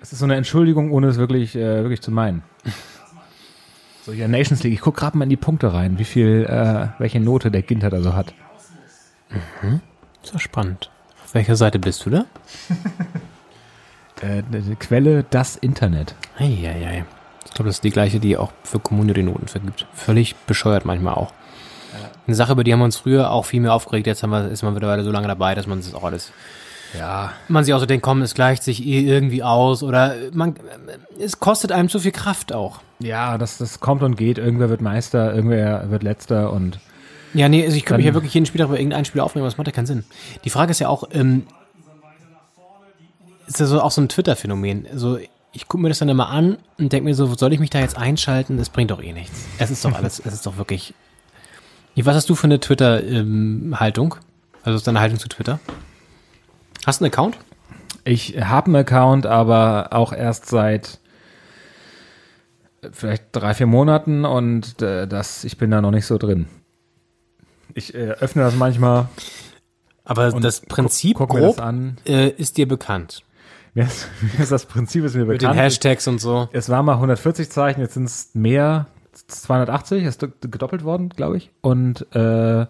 Es 0.00 0.12
ist 0.12 0.20
so 0.20 0.24
eine 0.24 0.36
Entschuldigung, 0.36 0.92
ohne 0.92 1.08
es 1.08 1.18
wirklich, 1.18 1.56
äh, 1.56 1.82
wirklich 1.82 2.00
zu 2.00 2.12
meinen. 2.12 2.44
So, 4.04 4.12
hier 4.12 4.28
Nations 4.28 4.62
League, 4.62 4.74
ich 4.74 4.80
gucke 4.80 5.00
gerade 5.00 5.18
mal 5.18 5.24
in 5.24 5.30
die 5.30 5.36
Punkte 5.36 5.72
rein, 5.72 5.98
wie 5.98 6.04
viel, 6.04 6.46
äh, 6.48 6.88
welche 7.00 7.18
Note 7.18 7.50
der 7.50 7.62
Ginter 7.62 7.90
da 7.90 8.00
so 8.00 8.14
hat. 8.14 8.32
Ist 10.22 10.32
ja 10.32 10.38
spannend. 10.38 10.92
Auf 11.24 11.34
welcher 11.34 11.56
Seite 11.56 11.80
bist 11.80 12.06
du 12.06 12.10
da? 12.10 12.26
Äh, 14.22 14.42
die 14.50 14.76
Quelle, 14.76 15.24
das 15.24 15.56
Internet. 15.56 16.14
Eieiei. 16.38 17.04
Ich 17.46 17.54
glaube, 17.54 17.68
das 17.68 17.76
ist 17.76 17.84
die 17.84 17.90
gleiche, 17.90 18.20
die 18.20 18.36
auch 18.36 18.52
für 18.62 18.78
Kommune 18.78 19.14
die 19.14 19.22
Noten 19.22 19.48
vergibt. 19.48 19.86
Völlig 19.94 20.36
bescheuert 20.36 20.84
manchmal 20.84 21.14
auch. 21.14 21.32
Eine 22.26 22.34
Sache, 22.36 22.52
über 22.52 22.64
die 22.64 22.72
haben 22.72 22.80
wir 22.80 22.84
uns 22.86 22.96
früher 22.96 23.30
auch 23.30 23.44
viel 23.44 23.60
mehr 23.60 23.72
aufgeregt. 23.72 24.06
Jetzt 24.06 24.22
wir, 24.26 24.48
ist 24.48 24.62
man 24.62 24.74
mittlerweile 24.74 25.04
so 25.04 25.10
lange 25.12 25.28
dabei, 25.28 25.54
dass 25.54 25.66
man 25.66 25.78
das 25.80 25.94
auch 25.94 26.02
alles, 26.04 26.32
Ja. 26.98 27.32
man 27.48 27.64
sich 27.64 27.72
auch 27.72 27.78
so 27.78 27.86
denkt, 27.86 28.02
komm, 28.04 28.20
es 28.22 28.34
gleicht 28.34 28.62
sich 28.64 28.84
eh 28.84 29.00
irgendwie 29.06 29.42
aus 29.44 29.82
oder 29.82 30.14
man, 30.32 30.54
es 31.20 31.38
kostet 31.38 31.70
einem 31.72 31.88
zu 31.88 32.00
viel 32.00 32.10
Kraft 32.12 32.52
auch. 32.52 32.80
Ja, 32.98 33.38
das, 33.38 33.58
das 33.58 33.78
kommt 33.80 34.02
und 34.02 34.16
geht. 34.16 34.38
Irgendwer 34.38 34.68
wird 34.70 34.80
Meister, 34.80 35.32
irgendwer 35.34 35.88
wird 35.90 36.02
Letzter 36.02 36.52
und 36.52 36.80
Ja, 37.32 37.48
nee, 37.48 37.64
also 37.64 37.76
ich 37.76 37.84
könnte 37.84 37.98
mich 37.98 38.06
ja 38.06 38.14
wirklich 38.14 38.34
jeden 38.34 38.46
Spieltag 38.46 38.68
über 38.68 38.78
irgendein 38.78 39.04
Spiel 39.04 39.20
aufregen, 39.20 39.42
aber 39.42 39.48
das 39.50 39.56
macht 39.58 39.68
ja 39.68 39.72
keinen 39.72 39.86
Sinn. 39.86 40.04
Die 40.44 40.50
Frage 40.50 40.72
ist 40.72 40.80
ja 40.80 40.88
auch, 40.88 41.04
ähm, 41.12 41.44
ist 43.46 43.60
ja 43.60 43.66
so 43.66 43.80
auch 43.80 43.92
so 43.92 44.00
ein 44.00 44.08
Twitter-Phänomen. 44.08 44.86
Also 44.90 45.18
ich 45.56 45.68
gucke 45.68 45.82
mir 45.82 45.88
das 45.88 45.98
dann 45.98 46.10
immer 46.10 46.28
an 46.28 46.58
und 46.78 46.92
denke 46.92 47.08
mir 47.08 47.14
so, 47.14 47.34
soll 47.34 47.52
ich 47.54 47.60
mich 47.60 47.70
da 47.70 47.80
jetzt 47.80 47.96
einschalten? 47.96 48.58
Das 48.58 48.68
bringt 48.68 48.90
doch 48.90 49.02
eh 49.02 49.12
nichts. 49.12 49.46
Es 49.58 49.70
ist 49.70 49.84
doch 49.84 49.92
alles, 49.96 50.20
es 50.20 50.34
ist 50.34 50.46
doch 50.46 50.58
wirklich. 50.58 50.94
Was 51.96 52.14
hast 52.14 52.28
du 52.28 52.34
für 52.34 52.44
eine 52.44 52.60
Twitter-Haltung? 52.60 54.16
also 54.62 54.74
was 54.74 54.80
ist 54.82 54.86
deine 54.86 55.00
Haltung 55.00 55.18
zu 55.18 55.28
Twitter? 55.28 55.58
Hast 56.84 57.00
du 57.00 57.04
einen 57.04 57.12
Account? 57.12 57.38
Ich 58.04 58.36
habe 58.38 58.66
einen 58.66 58.76
Account, 58.76 59.24
aber 59.24 59.88
auch 59.92 60.12
erst 60.12 60.46
seit 60.46 61.00
vielleicht 62.92 63.24
drei, 63.32 63.54
vier 63.54 63.66
Monaten 63.66 64.26
und 64.26 64.82
äh, 64.82 65.08
das, 65.08 65.42
ich 65.44 65.56
bin 65.56 65.70
da 65.70 65.80
noch 65.80 65.90
nicht 65.90 66.06
so 66.06 66.18
drin. 66.18 66.46
Ich 67.74 67.94
äh, 67.94 68.10
öffne 68.20 68.42
das 68.42 68.54
manchmal, 68.54 69.08
Aber 70.04 70.30
das 70.32 70.60
Prinzip 70.60 71.16
grob 71.16 71.56
das. 71.56 71.74
Äh, 72.06 72.28
ist 72.28 72.58
dir 72.58 72.68
bekannt. 72.68 73.22
Mir 73.76 73.84
ist, 73.84 74.08
mir 74.36 74.42
ist 74.42 74.50
das 74.50 74.64
Prinzip 74.66 75.04
ist 75.04 75.14
mir 75.14 75.26
Mit 75.26 75.42
den 75.42 75.50
bekannt. 75.50 75.60
Hashtags 75.60 76.08
und 76.08 76.20
so. 76.20 76.48
Es 76.52 76.68
war 76.68 76.82
mal 76.82 76.94
140 76.94 77.50
Zeichen, 77.50 77.80
jetzt 77.82 77.94
sind 77.94 78.04
es 78.04 78.30
mehr, 78.34 78.86
280, 79.28 80.04
ist 80.04 80.26
gedoppelt 80.40 80.82
worden, 80.82 81.10
glaube 81.10 81.36
ich. 81.36 81.50
Und 81.60 82.06
äh, 82.14 82.66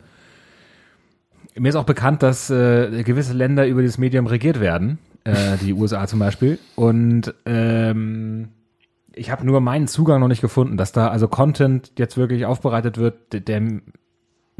mir 1.59 1.69
ist 1.69 1.77
auch 1.77 1.85
bekannt, 1.85 2.23
dass 2.23 2.51
äh, 2.51 3.03
gewisse 3.05 3.33
Länder 3.33 3.67
über 3.67 3.81
dieses 3.83 3.99
Medium 3.99 4.27
regiert 4.27 4.61
werden, 4.61 4.99
äh, 5.25 5.57
die 5.63 5.73
USA 5.75 6.07
zum 6.07 6.19
Beispiel. 6.19 6.59
Und 6.75 7.33
ähm, 7.47 8.49
ich 9.15 9.31
habe 9.31 9.47
nur 9.47 9.61
meinen 9.61 9.89
Zugang 9.89 10.21
noch 10.21 10.29
nicht 10.29 10.41
gefunden, 10.43 10.77
dass 10.77 10.93
da 10.93 11.09
also 11.09 11.29
Content 11.29 11.93
jetzt 11.99 12.17
wirklich 12.17 12.45
aufbereitet 12.47 12.99
wird, 12.99 13.33
der- 13.33 13.41
der 13.41 13.61
mich 13.61 13.83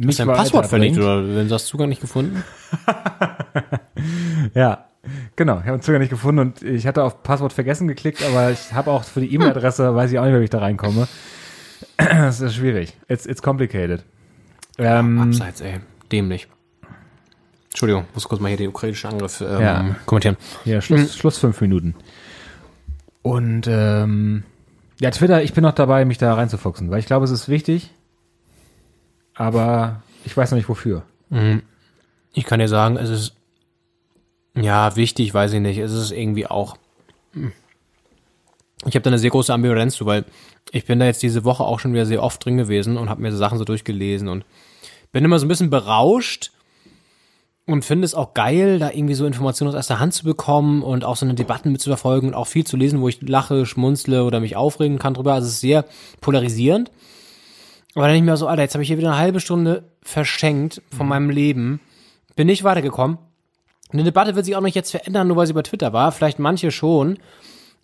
Hast 0.09 0.19
dein 0.21 0.29
Passwort 0.29 0.67
verlegt 0.67 0.97
oder 0.99 1.27
wenn 1.37 1.49
du 1.49 1.55
hast 1.55 1.67
Zugang 1.67 1.89
nicht 1.89 2.01
gefunden? 2.01 2.43
Ja, 4.55 4.85
genau. 5.37 5.59
Ich 5.61 5.67
habe 5.67 5.79
den 5.79 5.83
Zugang 5.83 6.01
nicht 6.01 6.11
gefunden 6.11 6.39
und 6.41 6.63
ich 6.63 6.87
hatte 6.87 7.03
auf 7.03 7.23
Passwort 7.23 7.53
vergessen 7.53 7.89
geklickt, 7.89 8.23
aber 8.25 8.51
ich 8.51 8.73
habe 8.73 8.91
auch 8.91 9.05
für 9.05 9.21
die 9.21 9.33
E-Mail-Adresse, 9.35 9.95
weiß 9.95 10.13
ich 10.13 10.19
auch 10.19 10.25
nicht, 10.25 10.39
wie 10.39 10.45
ich 10.45 10.51
da 10.51 10.59
reinkomme. 10.59 11.09
Das 11.99 12.41
ist 12.41 12.55
schwierig. 12.55 12.95
It's, 13.09 13.27
it's 13.27 13.41
complicated. 13.43 14.03
Ähm, 14.79 15.21
Abseits, 15.21 15.61
ey. 15.63 15.81
Dämlich. 16.13 16.47
Entschuldigung, 17.71 18.05
muss 18.15 18.29
kurz 18.29 18.41
mal 18.41 18.49
hier 18.49 18.57
den 18.57 18.69
ukrainischen 18.69 19.11
Angriff 19.11 19.41
ähm, 19.43 19.61
Ja. 19.61 19.97
kommentieren. 20.07 20.37
ja, 20.65 20.81
Schluss, 20.81 21.17
Schluss 21.17 21.39
fünf 21.39 21.61
Minuten. 21.61 21.95
Und 23.23 23.67
ähm, 23.69 24.45
ja, 25.01 25.11
Twitter, 25.11 25.43
ich 25.43 25.53
bin 25.53 25.63
noch 25.63 25.73
dabei, 25.75 26.05
mich 26.07 26.17
da 26.19 26.33
reinzufuchsen, 26.35 26.91
weil 26.91 26.99
ich 27.01 27.07
glaube, 27.07 27.25
es 27.25 27.31
ist 27.31 27.49
wichtig, 27.49 27.91
aber 29.35 30.03
ich 30.25 30.37
weiß 30.37 30.51
noch 30.51 30.57
nicht 30.57 30.69
wofür. 30.69 31.03
Ich 32.33 32.45
kann 32.45 32.61
dir 32.61 32.69
sagen, 32.69 32.97
es 32.97 33.11
ist 33.11 33.36
ja 34.57 34.97
wichtig, 34.97 35.33
weiß 35.33 35.53
ich 35.53 35.61
nicht. 35.61 35.79
Es 35.79 35.93
ist 35.93 36.11
irgendwie 36.11 36.47
auch. 36.47 36.77
hm. 37.33 37.53
Ich 38.85 38.95
habe 38.95 39.03
da 39.03 39.11
eine 39.11 39.19
sehr 39.19 39.31
große 39.31 39.53
Ambivalenz 39.53 39.97
zu, 39.97 40.07
weil 40.07 40.27
ich 40.71 40.85
bin 40.85 40.99
da 40.99 41.07
jetzt 41.07 41.23
diese 41.23 41.45
Woche 41.45 41.65
auch 41.65 41.81
schon 41.81 41.93
wieder 41.93 42.07
sehr 42.07 42.23
oft 42.23 42.45
drin 42.45 42.57
gewesen 42.57 42.99
und 42.99 43.09
habe 43.09 43.23
mir 43.23 43.33
so 43.33 43.39
Sachen 43.39 43.59
so 43.59 43.65
durchgelesen 43.65 44.29
und 44.29 44.45
bin 45.13 45.25
immer 45.25 45.39
so 45.39 45.47
ein 45.47 45.49
bisschen 45.49 45.71
berauscht 45.71 46.53
und 47.67 47.85
finde 47.85 48.05
es 48.05 48.15
auch 48.15 48.35
geil, 48.35 48.79
da 48.79 48.91
irgendwie 48.91 49.15
so 49.15 49.27
Informationen 49.27 49.71
aus 49.71 49.75
erster 49.75 49.99
Hand 49.99 50.15
zu 50.15 50.25
bekommen 50.25 50.83
und 50.83 51.05
auch 51.05 51.17
so 51.17 51.27
eine 51.27 51.35
Debatten 51.35 51.73
mitzuverfolgen 51.73 52.29
und 52.29 52.35
auch 52.35 52.47
viel 52.47 52.65
zu 52.65 52.77
lesen, 52.77 53.01
wo 53.01 53.09
ich 53.09 53.21
lache, 53.23 53.67
schmunzle 53.67 54.25
oder 54.25 54.41
mich 54.41 54.57
aufregen 54.57 54.99
kann 54.99 55.15
drüber. 55.15 55.35
Also 55.35 55.47
es 55.47 55.55
ist 55.55 55.61
sehr 55.61 55.85
polarisierend. 56.21 56.91
Aber 57.95 58.05
dann 58.05 58.15
denke 58.15 58.27
ich 58.27 58.31
mir 58.31 58.37
so, 58.37 58.47
Alter, 58.47 58.63
jetzt 58.63 58.75
habe 58.75 58.83
ich 58.83 58.89
hier 58.89 58.99
wieder 58.99 59.09
eine 59.09 59.19
halbe 59.19 59.41
Stunde 59.41 59.91
verschenkt 60.03 60.83
von 60.95 61.09
meinem 61.09 61.31
Leben. 61.31 61.81
Bin 62.37 62.47
nicht 62.47 62.63
weitergekommen. 62.63 63.19
Eine 63.93 64.05
Debatte 64.05 64.35
wird 64.35 64.45
sich 64.45 64.57
auch 64.57 64.61
nicht 64.61 64.75
jetzt 64.75 64.91
verändern, 64.91 65.29
nur 65.29 65.37
weil 65.37 65.47
sie 65.47 65.53
bei 65.53 65.63
Twitter 65.63 65.93
war. 65.93 66.13
Vielleicht 66.13 66.39
manche 66.39 66.71
schon. 66.71 67.19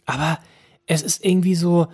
Aber 0.05 0.39
es 0.87 1.03
ist 1.03 1.25
irgendwie 1.25 1.55
so, 1.55 1.87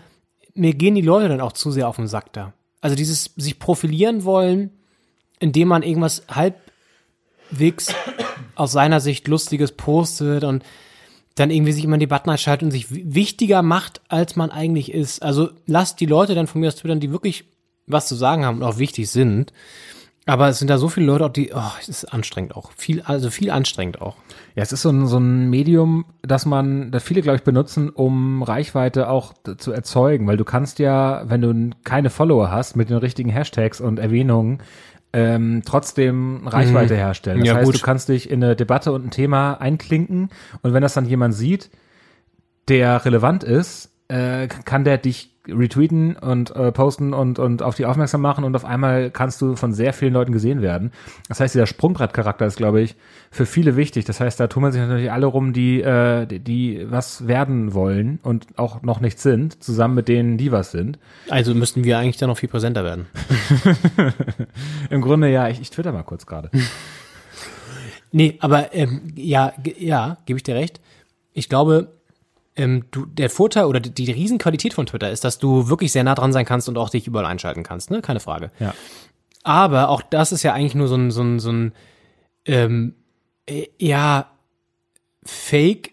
mir 0.55 0.75
gehen 0.75 0.95
die 0.95 1.03
Leute 1.03 1.29
dann 1.29 1.41
auch 1.41 1.53
zu 1.53 1.71
sehr 1.71 1.89
auf 1.89 1.97
den 1.97 2.09
Sack 2.09 2.33
da. 2.33 2.55
Also 2.81 2.97
dieses 2.97 3.33
sich 3.37 3.59
profilieren 3.59 4.25
wollen, 4.25 4.71
indem 5.41 5.69
man 5.69 5.83
irgendwas 5.83 6.23
halbwegs 6.31 7.95
aus 8.55 8.73
seiner 8.73 9.01
Sicht 9.01 9.29
Lustiges 9.29 9.73
postet 9.73 10.45
und 10.45 10.65
dann 11.35 11.51
irgendwie 11.51 11.73
sich 11.73 11.85
immer 11.85 11.95
in 11.95 12.01
Debatten 12.01 12.31
einschaltet 12.31 12.65
und 12.65 12.71
sich 12.73 12.93
wi- 12.93 13.05
wichtiger 13.07 13.63
macht, 13.63 14.01
als 14.09 14.35
man 14.35 14.51
eigentlich 14.51 14.91
ist. 14.93 15.23
Also 15.23 15.51
lasst 15.67 16.01
die 16.01 16.07
Leute 16.07 16.35
dann 16.35 16.49
von 16.49 16.61
mir 16.61 16.69
aus 16.69 16.77
twittern, 16.77 16.99
die 16.99 17.13
wirklich 17.13 17.45
was 17.87 18.09
zu 18.09 18.17
sagen 18.17 18.45
haben 18.45 18.59
und 18.59 18.65
auch 18.65 18.79
wichtig 18.79 19.09
sind. 19.11 19.53
Aber 20.29 20.49
es 20.49 20.59
sind 20.59 20.69
da 20.69 20.77
so 20.77 20.91
viele 20.91 21.07
Leute 21.07 21.25
auch, 21.25 21.33
die, 21.33 21.53
oh, 21.55 21.73
es 21.81 21.89
ist 21.89 22.05
anstrengend 22.05 22.55
auch. 22.55 22.71
Viel, 22.77 23.01
also 23.01 23.31
viel 23.31 23.51
anstrengend 23.51 24.03
auch. 24.03 24.15
Ja, 24.55 24.63
es 24.63 24.73
ist 24.73 24.83
so 24.83 24.91
ein, 24.91 25.07
so 25.07 25.17
ein 25.17 25.49
Medium, 25.49 26.05
das 26.21 26.45
man, 26.45 26.91
das 26.91 27.03
viele, 27.03 27.23
glaube 27.23 27.37
ich, 27.37 27.45
benutzen, 27.45 27.89
um 27.89 28.43
Reichweite 28.43 29.09
auch 29.09 29.33
zu 29.57 29.73
erzeugen, 29.73 30.27
weil 30.27 30.37
du 30.37 30.45
kannst 30.45 30.81
ja, 30.81 31.23
wenn 31.31 31.41
du 31.41 31.71
keine 31.83 32.11
Follower 32.11 32.51
hast 32.51 32.77
mit 32.77 32.91
den 32.91 32.99
richtigen 32.99 33.31
Hashtags 33.31 33.81
und 33.81 33.99
Erwähnungen, 33.99 34.59
ähm, 35.15 35.63
trotzdem 35.65 36.47
Reichweite 36.47 36.95
herstellen. 36.95 37.39
Das 37.39 37.49
Ja, 37.49 37.55
heißt, 37.55 37.65
gut. 37.65 37.77
du 37.77 37.83
kannst 37.83 38.11
dich 38.11 38.31
in 38.31 38.45
eine 38.45 38.55
Debatte 38.55 38.93
und 38.93 39.07
ein 39.07 39.11
Thema 39.11 39.55
einklinken 39.55 40.29
und 40.61 40.75
wenn 40.75 40.83
das 40.83 40.93
dann 40.93 41.07
jemand 41.07 41.35
sieht, 41.37 41.71
der 42.69 43.03
relevant 43.07 43.45
ist, 43.45 43.93
äh, 44.09 44.47
kann 44.47 44.85
der 44.85 44.99
dich 44.99 45.38
retweeten 45.49 46.17
und 46.17 46.55
äh, 46.55 46.73
posten 46.73 47.13
und, 47.13 47.39
und 47.39 47.63
auf 47.63 47.75
die 47.75 47.87
aufmerksam 47.87 48.21
machen 48.21 48.45
und 48.45 48.55
auf 48.55 48.65
einmal 48.65 49.11
kannst 49.11 49.41
du 49.41 49.57
von 49.57 49.73
sehr 49.73 49.93
vielen 49.93 50.13
Leuten 50.13 50.33
gesehen 50.33 50.63
werden. 50.63 50.93
Das 51.29 51.41
heißt, 51.41 51.55
dieser 51.55 51.67
Sprungbrettcharakter 51.67 52.47
ist, 52.47 52.57
glaube 52.57 52.81
ich, 52.81 52.97
für 53.31 53.47
viele 53.47 53.77
wichtig. 53.77 54.05
Das 54.05 54.21
heißt, 54.21 54.39
da 54.39 54.47
tummeln 54.47 54.73
sich 54.73 54.81
natürlich 54.81 55.13
alle 55.13 55.27
rum, 55.27 55.53
die, 55.53 55.81
äh, 55.81 56.27
die, 56.27 56.41
die 56.41 56.87
was 56.89 57.27
werden 57.27 57.75
wollen 57.75 58.21
und 58.23 58.47
auch 58.57 58.83
noch 58.83 59.01
nicht 59.01 59.19
sind, 59.19 59.63
zusammen 59.63 59.95
mit 59.95 60.09
denen, 60.09 60.39
die 60.39 60.53
was 60.53 60.71
sind. 60.71 60.99
Also 61.29 61.55
müssten 61.55 61.85
wir 61.85 61.99
eigentlich 61.99 62.17
da 62.17 62.27
noch 62.27 62.39
viel 62.39 62.49
präsenter 62.49 62.85
werden. 62.85 63.07
Im 64.91 65.01
Grunde, 65.01 65.31
ja, 65.31 65.49
ich, 65.49 65.61
ich 65.61 65.71
twitter 65.71 65.93
mal 65.93 66.03
kurz 66.03 66.27
gerade. 66.27 66.51
Nee, 68.11 68.39
aber 68.41 68.75
ähm, 68.75 69.13
ja, 69.17 69.53
ja, 69.79 70.19
gebe 70.27 70.39
ich 70.39 70.43
dir 70.43 70.55
recht. 70.55 70.81
Ich 71.33 71.49
glaube, 71.49 71.98
ähm, 72.59 72.85
du, 72.91 73.07
der 73.07 73.31
Vorteil 73.31 73.65
oder 73.65 73.81
die, 73.81 73.91
die 73.91 74.11
Riesenqualität 74.11 74.75
von 74.75 74.87
Twitter 74.87 75.11
ist, 75.11 75.25
dass 75.25 75.39
du 75.39 75.69
wirklich 75.69 75.93
sehr 75.93 76.05
nah 76.05 76.15
dran 76.15 76.33
sein 76.33 76.45
kannst 76.45 76.69
und 76.69 76.77
auch 76.77 76.91
dich 76.91 77.07
überall 77.07 77.27
einschalten 77.27 77.63
kannst, 77.63 77.91
ne? 77.91 78.03
Keine 78.03 78.21
Frage. 78.21 78.51
Ja. 78.59 78.75
Aber 79.45 79.89
auch 79.89 80.03
das 80.03 80.33
ist 80.33 80.43
ja 80.43 80.53
eigentlich 80.53 80.75
nur 80.75 80.89
so 80.89 80.97
ein, 80.97 81.11
so 81.11 81.23
ein, 81.23 81.39
so 81.39 81.51
ein 81.51 81.73
ähm, 82.45 82.95
äh, 83.47 83.67
ja, 83.79 84.31
Fake 85.25 85.93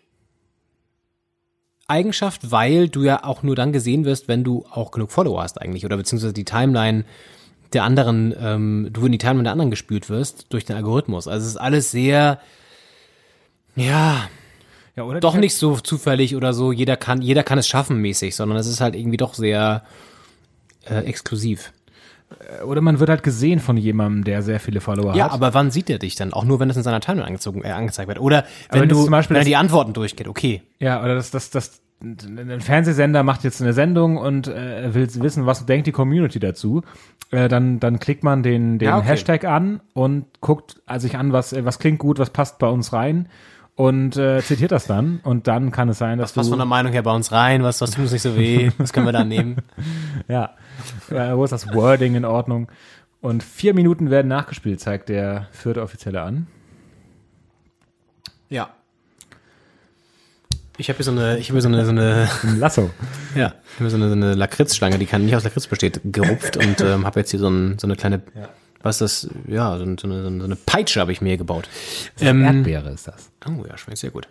Eigenschaft, 1.88 2.52
weil 2.52 2.90
du 2.90 3.04
ja 3.04 3.24
auch 3.24 3.44
nur 3.44 3.56
dann 3.56 3.72
gesehen 3.72 4.06
wirst, 4.06 4.28
wenn 4.28 4.44
du 4.44 4.66
auch 4.72 4.92
genug 4.92 5.12
Follower 5.12 5.44
hast 5.44 5.62
eigentlich 5.62 5.86
oder 5.86 5.98
beziehungsweise 5.98 6.34
die 6.34 6.46
Timeline 6.46 7.06
der 7.74 7.84
anderen, 7.84 8.34
ähm, 8.40 8.90
du 8.92 9.06
in 9.06 9.12
die 9.12 9.18
Timeline 9.18 9.44
der 9.44 9.52
anderen 9.52 9.70
gespült 9.70 10.10
wirst 10.10 10.48
durch 10.52 10.66
den 10.66 10.76
Algorithmus. 10.76 11.28
Also 11.28 11.44
es 11.46 11.52
ist 11.52 11.58
alles 11.58 11.92
sehr, 11.92 12.40
ja, 13.76 14.30
ja 14.96 15.04
oder 15.04 15.20
doch 15.20 15.36
nicht 15.36 15.56
so 15.56 15.78
zufällig 15.78 16.36
oder 16.36 16.54
so, 16.54 16.72
jeder 16.72 16.98
kann, 16.98 17.22
jeder 17.22 17.44
kann 17.44 17.58
es 17.58 17.68
schaffen 17.68 18.02
mäßig, 18.02 18.36
sondern 18.36 18.58
es 18.58 18.68
ist 18.68 18.82
halt 18.82 18.96
irgendwie 18.96 19.18
doch 19.18 19.34
sehr 19.34 19.84
äh, 20.90 21.00
exklusiv. 21.00 21.74
Äh, 22.60 22.64
Oder 22.64 22.82
man 22.82 23.00
wird 23.00 23.10
halt 23.10 23.24
gesehen 23.24 23.60
von 23.60 23.78
jemandem, 23.78 24.24
der 24.24 24.42
sehr 24.42 24.60
viele 24.60 24.82
Follower 24.82 25.16
Ja, 25.16 25.26
hat. 25.26 25.32
aber 25.34 25.54
wann 25.54 25.72
sieht 25.72 25.90
er 25.90 26.00
dich 26.00 26.16
dann? 26.16 26.34
Auch 26.34 26.44
nur, 26.44 26.60
wenn 26.60 26.70
es 26.70 26.78
in 26.78 26.84
seiner 26.84 27.02
Timeline 27.02 27.28
angezogen, 27.28 27.64
äh, 27.64 27.70
angezeigt 27.72 28.08
wird. 28.08 28.20
Oder 28.20 28.46
wenn, 28.72 28.90
du, 28.90 29.02
zum 29.04 29.12
Beispiel 29.12 29.36
wenn 29.36 29.42
er 29.42 29.46
die 29.46 29.56
Antworten 29.56 29.94
durchgeht, 29.94 30.28
okay. 30.28 30.62
Ja, 30.80 31.04
oder 31.04 31.16
das, 31.16 31.32
das, 31.32 31.50
das, 31.50 31.82
ein 32.02 32.62
Fernsehsender 32.62 33.24
macht 33.24 33.44
jetzt 33.44 33.62
eine 33.62 33.74
Sendung 33.74 34.18
und 34.18 34.48
äh, 34.48 34.94
will 34.94 35.08
wissen, 35.16 35.46
was 35.46 35.66
denkt 35.66 35.88
die 35.88 35.92
Community 35.92 36.40
dazu. 36.40 36.82
Äh, 37.32 37.48
dann, 37.48 37.80
dann 37.80 38.00
klickt 38.00 38.24
man 38.24 38.44
den, 38.44 38.80
den 38.80 38.90
Ja, 38.90 38.98
okay. 38.98 39.08
Hashtag 39.08 39.46
an 39.46 39.82
und 39.94 40.26
guckt 40.42 40.82
äh, 40.88 41.00
sich 41.00 41.18
an, 41.18 41.32
was, 41.32 41.54
äh, 41.54 41.64
was 41.66 41.80
klingt 41.80 42.00
gut, 42.00 42.20
was 42.20 42.32
passt 42.32 42.60
bei 42.60 42.68
uns 42.68 42.94
rein 42.94 43.30
und 43.76 44.16
äh, 44.16 44.42
zitiert 44.42 44.72
das 44.72 44.88
dann. 44.88 45.20
Und 45.24 45.48
dann 45.48 45.72
kann 45.72 45.90
es 45.90 45.98
sein, 45.98 46.18
dass 46.18 46.36
Was 46.38 46.46
du 46.46 46.52
von 46.52 46.60
der 46.60 46.66
Meinung 46.66 46.94
her 46.94 47.04
bei 47.04 47.12
uns 47.12 47.32
rein? 47.32 47.64
Was, 47.64 47.82
was 47.82 47.92
tut 47.92 48.04
uns 48.04 48.12
nicht 48.12 48.22
so 48.22 48.38
weh? 48.38 48.72
Was 48.78 48.94
können 48.94 49.06
wir 49.06 49.12
da 49.12 49.24
nehmen? 49.24 49.58
ja, 50.28 50.56
äh, 51.10 51.36
wo 51.36 51.44
ist 51.44 51.52
das 51.52 51.74
Wording 51.74 52.16
in 52.16 52.26
Ordnung? 52.26 52.70
Und 53.22 53.44
vier 53.44 53.74
Minuten 53.74 54.10
werden 54.10 54.28
nachgespielt, 54.28 54.80
zeigt 54.80 55.10
der 55.10 55.48
vierte 55.52 55.82
Offizielle 55.82 56.22
an. 56.22 56.48
Ja. 58.50 58.70
Ich 60.78 60.90
habe 60.90 60.98
hier 60.98 61.06
so 61.06 61.12
eine, 61.12 61.38
ich 61.38 61.50
habe 61.50 61.56
hier 61.56 61.62
so 61.62 61.68
eine, 61.68 61.86
so 61.86 61.92
eine, 61.92 62.30
Ein 62.44 62.60
Lasso. 62.60 62.92
ja, 63.36 63.48
ich 63.48 63.80
habe 63.80 63.80
hier 63.80 63.90
so 63.90 63.96
eine, 63.98 64.10
so 64.10 64.16
eine 64.16 64.36
Lakritzschlange, 64.36 65.00
die 65.00 65.06
kann 65.06 65.26
nicht 65.26 65.36
aus 65.36 65.44
Lakritz 65.44 65.68
besteht, 65.68 66.02
gerupft 66.06 66.58
und 66.58 66.82
ähm, 66.82 67.06
habe 67.06 67.20
jetzt 67.20 67.32
hier 67.32 67.40
so, 67.40 67.50
ein, 67.50 67.80
so 67.80 67.88
eine 67.88 67.96
kleine, 67.96 68.22
was 68.86 69.02
ist 69.02 69.26
das, 69.26 69.32
ja, 69.48 69.78
so 69.78 69.84
eine, 69.84 69.96
so 70.00 70.08
eine, 70.08 70.56
Peitsche 70.56 71.02
habe 71.02 71.12
ich 71.12 71.20
mir 71.22 71.36
gebaut. 71.38 71.68
Ähm, 72.22 72.44
Erdbeere 72.44 72.92
ist 72.92 73.08
das. 73.08 73.32
oh 73.48 73.66
ja, 73.68 73.78
schmeckt 73.78 73.98
sehr 74.00 74.12
gut. 74.12 74.28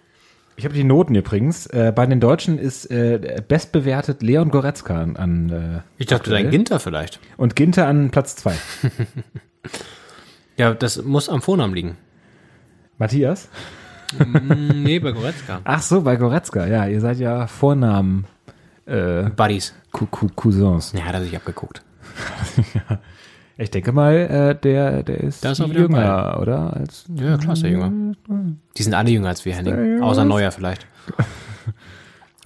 Ich 0.56 0.64
habe 0.64 0.74
die 0.74 0.84
Noten 0.84 1.14
übrigens. 1.16 1.66
Äh, 1.66 1.92
bei 1.94 2.06
den 2.06 2.20
Deutschen 2.20 2.58
ist 2.58 2.88
äh, 2.90 3.42
bestbewertet 3.46 4.22
Leon 4.22 4.50
Goretzka 4.50 5.02
an, 5.02 5.16
an 5.16 5.50
äh, 5.50 5.80
Ich 5.98 6.06
dachte, 6.06 6.30
dein 6.30 6.50
Ginter 6.50 6.78
vielleicht. 6.78 7.18
und 7.36 7.56
Ginter 7.56 7.86
an 7.88 8.10
Platz 8.10 8.36
zwei. 8.36 8.54
Ja, 10.56 10.72
das 10.72 11.02
muss 11.02 11.28
am 11.28 11.42
Vornamen 11.42 11.74
liegen. 11.74 11.96
Matthias? 12.98 13.48
Nee, 14.24 15.00
bei 15.00 15.10
Goretzka. 15.10 15.60
Ach 15.64 15.82
so, 15.82 16.02
bei 16.02 16.14
Goretzka. 16.14 16.64
Ja, 16.66 16.86
ihr 16.86 17.00
seid 17.00 17.18
ja 17.18 17.48
Vornamen 17.48 18.26
äh, 18.86 19.24
Buddies. 19.30 19.74
Cou- 19.90 20.06
Cou- 20.06 20.30
Cousins. 20.36 20.92
Ja, 20.96 21.04
hat 21.06 21.14
er 21.14 21.22
sich 21.22 21.34
abgeguckt. 21.34 21.82
Ich 23.56 23.70
denke 23.70 23.92
mal, 23.92 24.14
äh, 24.14 24.60
der, 24.60 25.02
der 25.04 25.20
ist 25.20 25.44
Da 25.44 25.52
ist 25.52 25.60
er 25.60 25.66
jünger, 25.68 26.38
oder? 26.40 26.74
Als, 26.74 27.04
Ja, 27.14 27.36
klar 27.36 27.52
ist 27.52 27.62
er 27.62 27.70
jünger. 27.70 28.14
Die 28.76 28.82
sind 28.82 28.94
alle 28.94 29.10
jünger 29.10 29.28
als 29.28 29.44
wir, 29.44 29.54
Henning. 29.54 30.02
Außer 30.02 30.24
Neuer 30.24 30.50
vielleicht. 30.50 30.86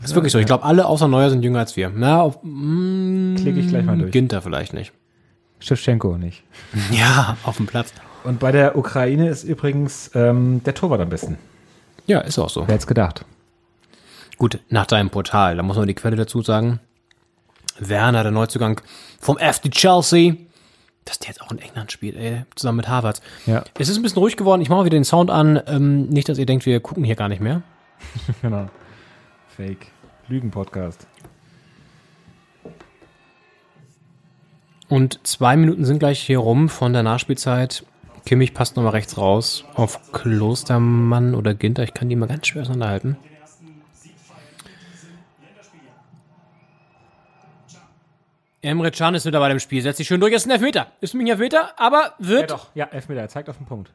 Das 0.00 0.10
ist 0.10 0.14
wirklich 0.14 0.32
so. 0.32 0.38
Ich 0.38 0.46
glaube, 0.46 0.64
alle 0.64 0.84
außer 0.84 1.08
Neuer 1.08 1.30
sind 1.30 1.42
jünger 1.42 1.60
als 1.60 1.76
wir. 1.76 1.90
Na, 1.94 2.20
auf, 2.20 2.38
mm, 2.42 3.36
Klicke 3.36 3.60
ich 3.60 3.68
gleich 3.68 3.84
mal 3.84 3.96
durch. 3.96 4.12
Ginter 4.12 4.42
vielleicht 4.42 4.74
nicht. 4.74 4.92
Shevchenko 5.60 6.18
nicht. 6.18 6.44
Ja, 6.92 7.36
auf 7.42 7.56
dem 7.56 7.66
Platz. 7.66 7.92
Und 8.24 8.38
bei 8.38 8.52
der 8.52 8.76
Ukraine 8.76 9.28
ist 9.30 9.44
übrigens 9.44 10.10
ähm, 10.14 10.62
der 10.64 10.74
Torwart 10.74 11.00
am 11.00 11.08
besten. 11.08 11.38
Ja, 12.06 12.20
ist 12.20 12.38
auch 12.38 12.50
so. 12.50 12.62
Wer 12.62 12.74
hätte 12.74 12.82
es 12.82 12.86
gedacht? 12.86 13.24
Gut, 14.36 14.60
nach 14.68 14.86
deinem 14.86 15.10
Portal, 15.10 15.56
da 15.56 15.62
muss 15.62 15.76
man 15.76 15.86
die 15.86 15.94
Quelle 15.94 16.16
dazu 16.16 16.42
sagen. 16.42 16.80
Werner, 17.78 18.22
der 18.22 18.32
Neuzugang 18.32 18.80
vom 19.20 19.36
FC 19.38 19.70
Chelsea. 19.70 20.34
Dass 21.04 21.18
der 21.18 21.28
jetzt 21.28 21.40
auch 21.40 21.50
in 21.50 21.58
England 21.58 21.90
spielt, 21.90 22.16
ey, 22.16 22.44
zusammen 22.54 22.76
mit 22.76 22.88
Harvard. 22.88 23.22
Ja. 23.46 23.64
Es 23.78 23.88
ist 23.88 23.96
ein 23.96 24.02
bisschen 24.02 24.18
ruhig 24.18 24.36
geworden. 24.36 24.60
Ich 24.60 24.68
mache 24.68 24.80
mal 24.80 24.84
wieder 24.84 24.96
den 24.98 25.04
Sound 25.04 25.30
an. 25.30 25.60
Ähm, 25.66 26.08
nicht, 26.08 26.28
dass 26.28 26.38
ihr 26.38 26.46
denkt, 26.46 26.66
wir 26.66 26.80
gucken 26.80 27.04
hier 27.04 27.16
gar 27.16 27.28
nicht 27.28 27.40
mehr. 27.40 27.62
Genau. 28.42 28.68
Fake. 29.56 29.88
Lügen-Podcast. 30.28 31.06
Und 34.88 35.20
zwei 35.26 35.56
Minuten 35.56 35.84
sind 35.84 35.98
gleich 35.98 36.20
hier 36.20 36.38
rum 36.38 36.68
von 36.68 36.92
der 36.92 37.02
Nachspielzeit. 37.02 37.84
Kimmich 38.24 38.54
passt 38.54 38.76
nochmal 38.76 38.92
rechts 38.92 39.16
raus 39.16 39.64
auf 39.74 40.12
Klostermann 40.12 41.34
oder 41.34 41.54
Ginter. 41.54 41.82
Ich 41.82 41.94
kann 41.94 42.08
die 42.08 42.16
mal 42.16 42.26
ganz 42.26 42.46
schwer 42.46 42.62
auseinanderhalten. 42.62 43.16
Emre 48.60 48.90
Can 48.90 49.14
ist 49.14 49.24
mit 49.24 49.34
dabei 49.34 49.50
im 49.50 49.60
Spiel. 49.60 49.82
Setzt 49.82 49.98
sich 49.98 50.06
schön 50.08 50.20
durch. 50.20 50.32
Ist 50.32 50.46
ein 50.46 50.50
Elfmeter. 50.50 50.88
Ist 51.00 51.14
ein 51.14 51.26
Elfmeter, 51.26 51.72
aber 51.78 52.14
wird. 52.18 52.54
Ja, 52.74 52.86
Elfmeter. 52.86 53.20
Er 53.20 53.28
zeigt 53.28 53.48
auf 53.48 53.56
den 53.56 53.66
Punkt. 53.66 53.92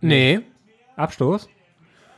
Nee. 0.00 0.40
Abstoß? 0.96 1.48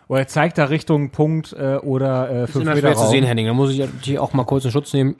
Oder 0.08 0.20
er 0.20 0.28
zeigt 0.28 0.58
da 0.58 0.64
Richtung 0.64 1.10
Punkt 1.10 1.52
äh, 1.52 1.76
oder 1.76 2.30
äh, 2.30 2.44
Ist 2.44 2.52
fünf 2.52 2.64
immer 2.64 2.74
Meter 2.74 2.88
schwer 2.88 2.96
zu 2.96 3.02
Raum. 3.02 3.10
sehen, 3.10 3.24
Henning. 3.24 3.46
Da 3.46 3.52
muss 3.52 3.70
ich 3.70 3.86
die 4.04 4.18
auch 4.18 4.32
mal 4.32 4.44
kurz 4.44 4.64
in 4.64 4.70
Schutz 4.70 4.92
nehmen. 4.92 5.16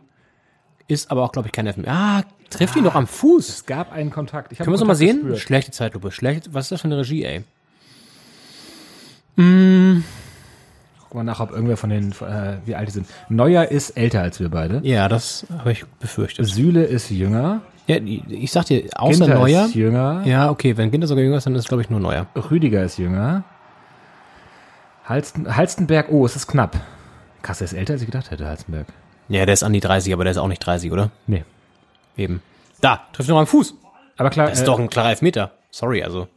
Ist 0.89 1.11
aber 1.11 1.23
auch, 1.23 1.33
glaube 1.33 1.49
ich, 1.49 1.53
kein 1.53 1.67
Elfmeter. 1.67 1.93
Ah, 1.93 2.23
trifft 2.49 2.75
ihn 2.77 2.83
doch 2.85 2.95
am 2.97 3.07
Fuß. 3.07 3.49
Es 3.49 3.67
gab 3.67 3.93
einen 3.93 4.11
Kontakt. 4.11 4.51
Ich 4.53 4.59
Können 4.59 4.71
wir 4.71 4.75
es 4.75 4.81
nochmal 4.81 4.97
sehen? 4.97 5.19
gespürt. 5.21 5.39
Schlechte 5.39 5.71
Zeitlupe. 5.71 6.11
Schlecht. 6.11 6.53
Was 6.53 6.65
ist 6.67 6.73
das 6.73 6.81
für 6.81 6.89
eine 6.89 6.99
Regie, 6.99 7.23
ey? 7.25 7.45
Guck 11.11 11.17
mal 11.17 11.25
nach, 11.25 11.41
ob 11.41 11.51
irgendwer 11.51 11.77
von 11.77 11.91
den, 11.91 12.13
äh, 12.13 12.59
wie 12.65 12.77
alt 12.77 12.87
die 12.87 12.93
sind. 12.93 13.09
Neuer 13.29 13.65
ist 13.65 13.91
älter 13.91 14.23
als 14.23 14.39
wir 14.39 14.49
beide. 14.49 14.81
Ja, 14.85 15.09
das 15.09 15.45
habe 15.59 15.73
ich 15.73 15.85
befürchtet. 15.99 16.47
Süle 16.47 16.85
ist 16.85 17.11
jünger. 17.11 17.63
Ja, 17.89 17.97
ich 17.97 18.53
sag 18.53 18.67
dir, 18.67 18.85
außer 18.95 19.25
Ginter 19.25 19.41
Neuer. 19.41 19.65
ist 19.67 19.75
jünger. 19.75 20.23
Ja, 20.25 20.51
okay, 20.51 20.77
wenn 20.77 20.93
Ginter 20.93 21.09
sogar 21.09 21.25
jünger 21.25 21.39
ist, 21.39 21.47
dann 21.47 21.57
ist 21.57 21.63
es, 21.63 21.69
glaube 21.69 21.83
ich, 21.83 21.91
nur 21.91 21.99
Neuer. 21.99 22.29
Rüdiger 22.37 22.85
ist 22.85 22.97
jünger. 22.99 23.43
Halsten, 25.05 25.57
Halstenberg, 25.57 26.07
oh, 26.13 26.25
es 26.25 26.37
ist 26.37 26.47
knapp. 26.47 26.77
Krass, 27.43 27.61
er 27.61 27.65
ist 27.65 27.73
älter, 27.73 27.95
als 27.95 28.03
ich 28.03 28.07
gedacht 28.07 28.31
hätte, 28.31 28.47
Halstenberg. 28.47 28.87
Ja, 29.29 29.45
der 29.45 29.55
ist 29.55 29.65
an 29.65 29.73
die 29.73 29.81
30, 29.81 30.13
aber 30.13 30.23
der 30.23 30.31
ist 30.31 30.39
auch 30.39 30.47
nicht 30.47 30.65
30, 30.65 30.93
oder? 30.93 31.11
Nee. 31.27 31.43
Eben. 32.17 32.41
Da, 32.81 33.01
trifft 33.13 33.29
noch 33.29 33.39
am 33.39 33.49
Fuß. 33.49 33.75
Aber 34.17 34.31
klar, 34.31 34.47
Das 34.49 34.59
ist 34.59 34.63
äh, 34.63 34.67
doch 34.67 34.79
ein 34.79 34.89
klarer 34.89 35.11
Elfmeter. 35.11 35.51
Sorry, 35.73 36.05
also. 36.05 36.29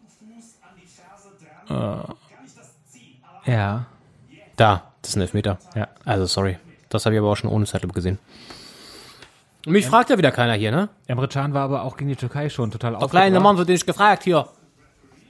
ja. 3.46 3.86
Da, 4.56 4.84
das 5.02 5.12
ist 5.12 5.16
ein 5.16 5.22
Elfmeter. 5.22 5.58
Ja. 5.76 5.88
Also, 6.06 6.26
sorry. 6.26 6.58
Das 6.90 7.06
habe 7.06 7.16
ich 7.16 7.20
aber 7.20 7.30
auch 7.30 7.36
schon 7.38 7.50
ohne 7.50 7.66
Zeitlupe 7.66 7.94
gesehen. 7.94 8.20
Mich 9.66 9.88
fragt 9.88 10.10
ja 10.10 10.18
wieder 10.18 10.32
keiner 10.32 10.54
hier, 10.54 10.72
ne? 10.72 10.90
Emre 11.08 11.28
Can 11.28 11.54
war 11.54 11.64
aber 11.64 11.84
auch 11.84 11.96
gegen 11.96 12.10
die 12.10 12.16
Türkei 12.18 12.50
schon 12.50 12.70
total 12.70 12.92
Der 12.92 13.08
kleine 13.08 13.38
aufgebracht. 13.38 13.44
Mann 13.44 13.58
wird 13.58 13.70
nicht 13.70 13.88
gefragt 13.88 14.24
hier. 14.24 14.48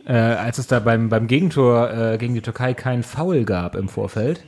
Äh, 0.05 0.13
als 0.13 0.57
es 0.57 0.67
da 0.67 0.79
beim, 0.79 1.07
beim 1.09 1.27
Gegentor 1.27 1.89
äh, 1.91 2.17
gegen 2.17 2.33
die 2.33 2.41
Türkei 2.41 2.73
kein 2.73 3.03
Foul 3.03 3.45
gab 3.45 3.75
im 3.75 3.87
Vorfeld. 3.87 4.43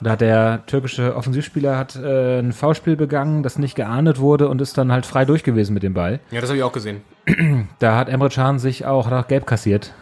Da 0.00 0.12
hat 0.12 0.20
der 0.20 0.64
türkische 0.66 1.16
Offensivspieler 1.16 1.76
hat 1.76 1.96
äh, 1.96 2.38
ein 2.38 2.52
Foulspiel 2.52 2.94
begangen, 2.96 3.42
das 3.42 3.58
nicht 3.58 3.74
geahndet 3.74 4.20
wurde 4.20 4.48
und 4.48 4.60
ist 4.62 4.78
dann 4.78 4.92
halt 4.92 5.06
frei 5.06 5.24
durch 5.24 5.42
gewesen 5.42 5.74
mit 5.74 5.82
dem 5.82 5.92
Ball. 5.92 6.20
Ja, 6.30 6.40
das 6.40 6.48
habe 6.50 6.56
ich 6.56 6.62
auch 6.62 6.72
gesehen. 6.72 7.02
Da 7.80 7.96
hat 7.96 8.08
Emre 8.08 8.28
Can 8.28 8.58
sich 8.60 8.86
auch, 8.86 9.06
hat 9.06 9.12
auch 9.12 9.28
gelb 9.28 9.46
kassiert. 9.46 9.92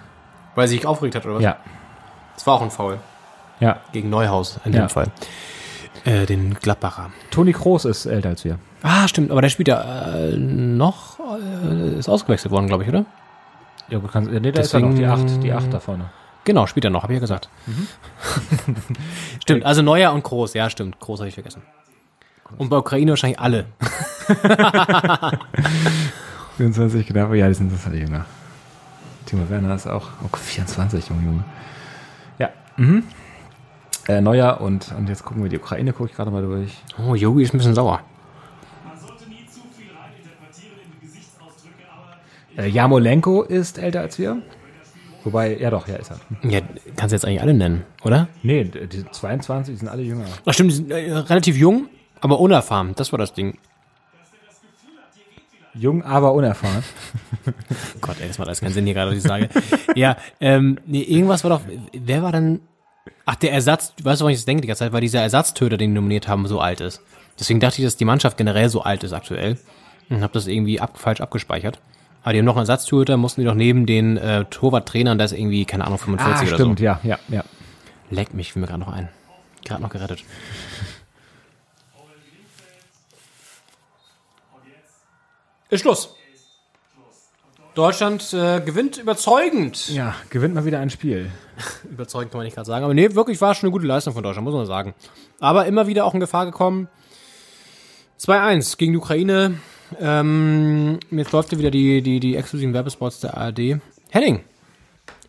Weil 0.55 0.69
sie 0.69 0.77
sich 0.77 0.87
aufgeregt 0.87 1.15
hat, 1.17 1.25
oder 1.25 1.37
was? 1.37 1.43
Ja. 1.43 1.57
Das 2.35 2.47
war 2.47 2.55
auch 2.55 2.63
ein 2.63 2.71
Foul. 2.71 2.99
Ja. 3.61 3.81
Gegen 3.93 4.11
Neuhaus 4.11 4.59
in 4.65 4.73
Ja. 4.73 4.81
dem 4.87 4.89
Fall. 4.91 5.09
Äh, 6.05 6.27
den 6.27 6.55
Gladbacher. 6.55 7.11
Toni 7.31 7.53
Kroos 7.53 7.85
ist 7.85 8.07
älter 8.07 8.29
als 8.31 8.45
wir. 8.45 8.59
Ah, 8.83 9.09
stimmt, 9.09 9.31
aber 9.31 9.41
der 9.43 9.49
spielt 9.49 9.69
ja 9.69 10.15
äh, 10.15 10.37
noch, 10.37 11.19
äh, 11.65 11.99
ist 11.99 12.09
ausgewechselt 12.09 12.53
worden, 12.53 12.67
glaube 12.69 12.83
ich, 12.85 12.89
oder? 12.89 13.05
Ja, 13.89 13.99
du 13.99 14.07
kannst, 14.07 14.31
nee, 14.31 14.53
da 14.53 14.61
ist 14.61 14.73
ja 14.73 14.81
noch 14.81 14.91
die 14.95 15.01
Deswegen- 15.03 15.35
8, 15.37 15.43
die 15.43 15.53
8 15.53 15.73
da 15.73 15.81
vorne. 15.81 16.11
Genau, 16.45 16.67
spielt 16.67 16.85
er 16.85 16.91
noch, 16.91 17.03
habe 17.03 17.13
ich 17.13 17.17
ja 17.17 17.21
gesagt. 17.21 17.49
stimmt, 19.43 19.65
also 19.65 19.83
Neuer 19.83 20.13
und 20.13 20.23
Groß, 20.23 20.55
ja, 20.55 20.71
stimmt. 20.71 21.01
Groß 21.01 21.21
habe 21.21 21.29
ich 21.29 21.35
vergessen. 21.35 21.63
Und 22.59 22.69
bei 22.69 22.77
Ukraine 22.77 23.11
wahrscheinlich 23.11 23.41
alle. 23.41 23.65
24 26.57 27.07
knapp, 27.07 27.35
ja, 27.35 27.49
die 27.49 27.55
sind 27.55 27.73
das 27.73 27.87
alle 27.87 27.97
jünger. 27.99 28.25
Timo 29.27 29.49
Werner 29.51 29.75
ist 29.75 29.87
auch 29.87 30.09
oh, 30.25 30.37
24, 30.37 31.09
Junge, 31.09 31.23
Junge. 31.25 31.45
Ja, 32.39 32.51
mhm. 32.77 33.03
Äh, 34.09 34.21
Neuer 34.21 34.61
und, 34.61 34.93
und 34.97 35.09
jetzt 35.09 35.25
gucken 35.25 35.43
wir 35.43 35.51
die 35.51 35.59
Ukraine, 35.59 35.93
gucke 35.93 36.11
ich 36.11 36.17
gerade 36.17 36.31
mal 36.31 36.43
durch. 36.43 36.73
Oh, 36.99 37.15
Yogi 37.15 37.43
ist 37.43 37.55
ein 37.55 37.59
bisschen 37.59 37.75
sauer. 37.75 38.01
Äh, 42.57 42.69
Jamolenko 42.69 43.43
ist 43.43 43.79
älter 43.79 44.01
als 44.01 44.19
wir. 44.19 44.41
Wobei, 45.25 45.59
ja 45.59 45.71
doch, 45.71 45.89
ja 45.89 45.97
ist 45.97 46.13
er. 46.13 46.21
Ja, 46.49 46.61
kannst 46.95 47.13
du 47.13 47.17
jetzt 47.17 47.25
eigentlich 47.25 47.43
alle 47.43 47.53
nennen, 47.53 47.85
oder? 48.05 48.29
Nee, 48.43 48.65
die 48.65 48.87
die 48.87 49.11
22, 49.11 49.75
die 49.75 49.79
sind 49.81 49.89
alle 49.89 50.03
jünger. 50.03 50.25
Ach 50.45 50.55
stimmt, 50.55 50.71
die 50.71 50.77
sind 50.77 50.91
äh, 50.91 51.13
relativ 51.13 51.57
jung, 51.57 51.89
aber 52.21 52.39
unerfahren. 52.39 52.93
Das 52.95 53.11
war 53.11 53.19
das 53.19 53.33
Ding. 53.35 53.59
Jung, 55.75 56.05
aber 56.05 56.33
unerfahren. 56.33 56.85
Gott, 58.01 58.17
ey, 58.21 58.29
das 58.29 58.39
macht 58.39 58.49
alles 58.49 58.61
keinen 58.61 58.73
Sinn 58.73 58.85
hier 58.85 58.95
gerade, 58.95 59.11
was 59.11 59.19
ich 59.19 59.25
sage. 59.25 59.49
ja, 59.95 60.17
ähm, 60.41 60.79
nee, 60.87 61.03
irgendwas 61.03 61.43
war 61.45 61.51
doch, 61.51 61.61
wer 61.93 62.23
war 62.23 62.33
denn, 62.33 62.61
ach, 63.25 63.35
der 63.37 63.53
Ersatz, 63.53 63.93
weißt 64.03 64.21
du, 64.21 64.25
was 64.25 64.33
ich 64.33 64.39
jetzt 64.39 64.49
denke 64.49 64.63
die 64.63 64.69
ganze 64.69 64.81
Zeit, 64.81 64.93
weil 64.93 65.01
dieser 65.01 65.21
Ersatztöter, 65.23 65.77
den 65.77 65.91
die 65.91 65.95
nominiert 65.95 66.29
haben, 66.29 66.47
so 66.47 66.61
alt 66.61 66.81
ist. 66.81 67.01
Deswegen 67.39 67.61
dachte 67.61 67.79
ich, 67.81 67.85
dass 67.87 67.97
die 67.97 68.05
Mannschaft 68.05 68.37
generell 68.37 68.69
so 68.69 68.83
alt 68.83 69.05
ist 69.05 69.13
aktuell. 69.13 69.59
Und 70.09 70.23
habe 70.23 70.33
das 70.33 70.47
irgendwie 70.47 70.81
ab, 70.81 70.99
falsch 70.99 71.21
abgespeichert. 71.21 71.81
Aber 72.23 72.33
die 72.33 72.39
haben 72.39 72.47
noch 72.47 72.55
einen 72.57 72.63
Ersatztöter, 72.63 73.17
mussten 73.17 73.41
die 73.41 73.47
doch 73.47 73.55
neben 73.55 73.87
den 73.87 74.17
äh, 74.17 74.45
Torwarttrainern, 74.47 75.19
da 75.19 75.25
ist 75.25 75.33
irgendwie, 75.33 75.65
keine 75.65 75.85
Ahnung, 75.85 75.99
45 75.99 76.35
Ah, 76.35 76.41
oder 76.49 76.55
stimmt, 76.57 76.79
so. 76.79 76.85
ja, 76.85 77.01
ja, 77.03 77.19
ja. 77.29 77.45
Leck 78.11 78.35
mich, 78.35 78.53
fiel 78.53 78.61
mir 78.63 78.69
gerade 78.69 78.81
noch 78.81 78.93
ein. 78.93 79.09
Gerade 79.65 79.83
noch 79.83 79.91
gerettet. 79.91 80.25
Ist 85.71 85.81
Schluss. 85.83 86.16
Deutschland 87.77 88.33
äh, 88.33 88.61
gewinnt 88.61 88.97
überzeugend. 88.97 89.91
Ja, 89.91 90.15
gewinnt 90.31 90.55
mal 90.55 90.65
wieder 90.65 90.81
ein 90.81 90.89
Spiel. 90.89 91.31
Überzeugend 91.91 92.33
kann 92.33 92.39
man 92.39 92.47
nicht 92.47 92.55
gerade 92.55 92.67
sagen. 92.67 92.85
Aber 92.85 92.95
nee, 92.95 93.15
wirklich 93.15 93.39
war 93.43 93.55
schon 93.55 93.67
eine 93.67 93.73
gute 93.73 93.87
Leistung 93.87 94.15
von 94.15 94.23
Deutschland, 94.23 94.47
muss 94.47 94.55
man 94.55 94.65
sagen. 94.65 94.95
Aber 95.41 95.67
immer 95.67 95.87
wieder 95.87 96.07
auch 96.07 96.15
in 96.15 96.21
Gefahr 96.21 96.47
gekommen. 96.47 96.89
2-1 98.19 98.79
gegen 98.79 98.93
die 98.93 98.99
Ukraine. 98.99 99.61
Ähm, 100.01 100.99
jetzt 101.11 101.33
läuft 101.33 101.53
ja 101.53 101.59
wieder 101.59 101.71
die, 101.71 102.01
die, 102.01 102.19
die 102.19 102.37
exklusiven 102.37 102.73
Werbespots 102.73 103.21
der 103.21 103.37
ARD. 103.37 103.79
Henning, 104.09 104.41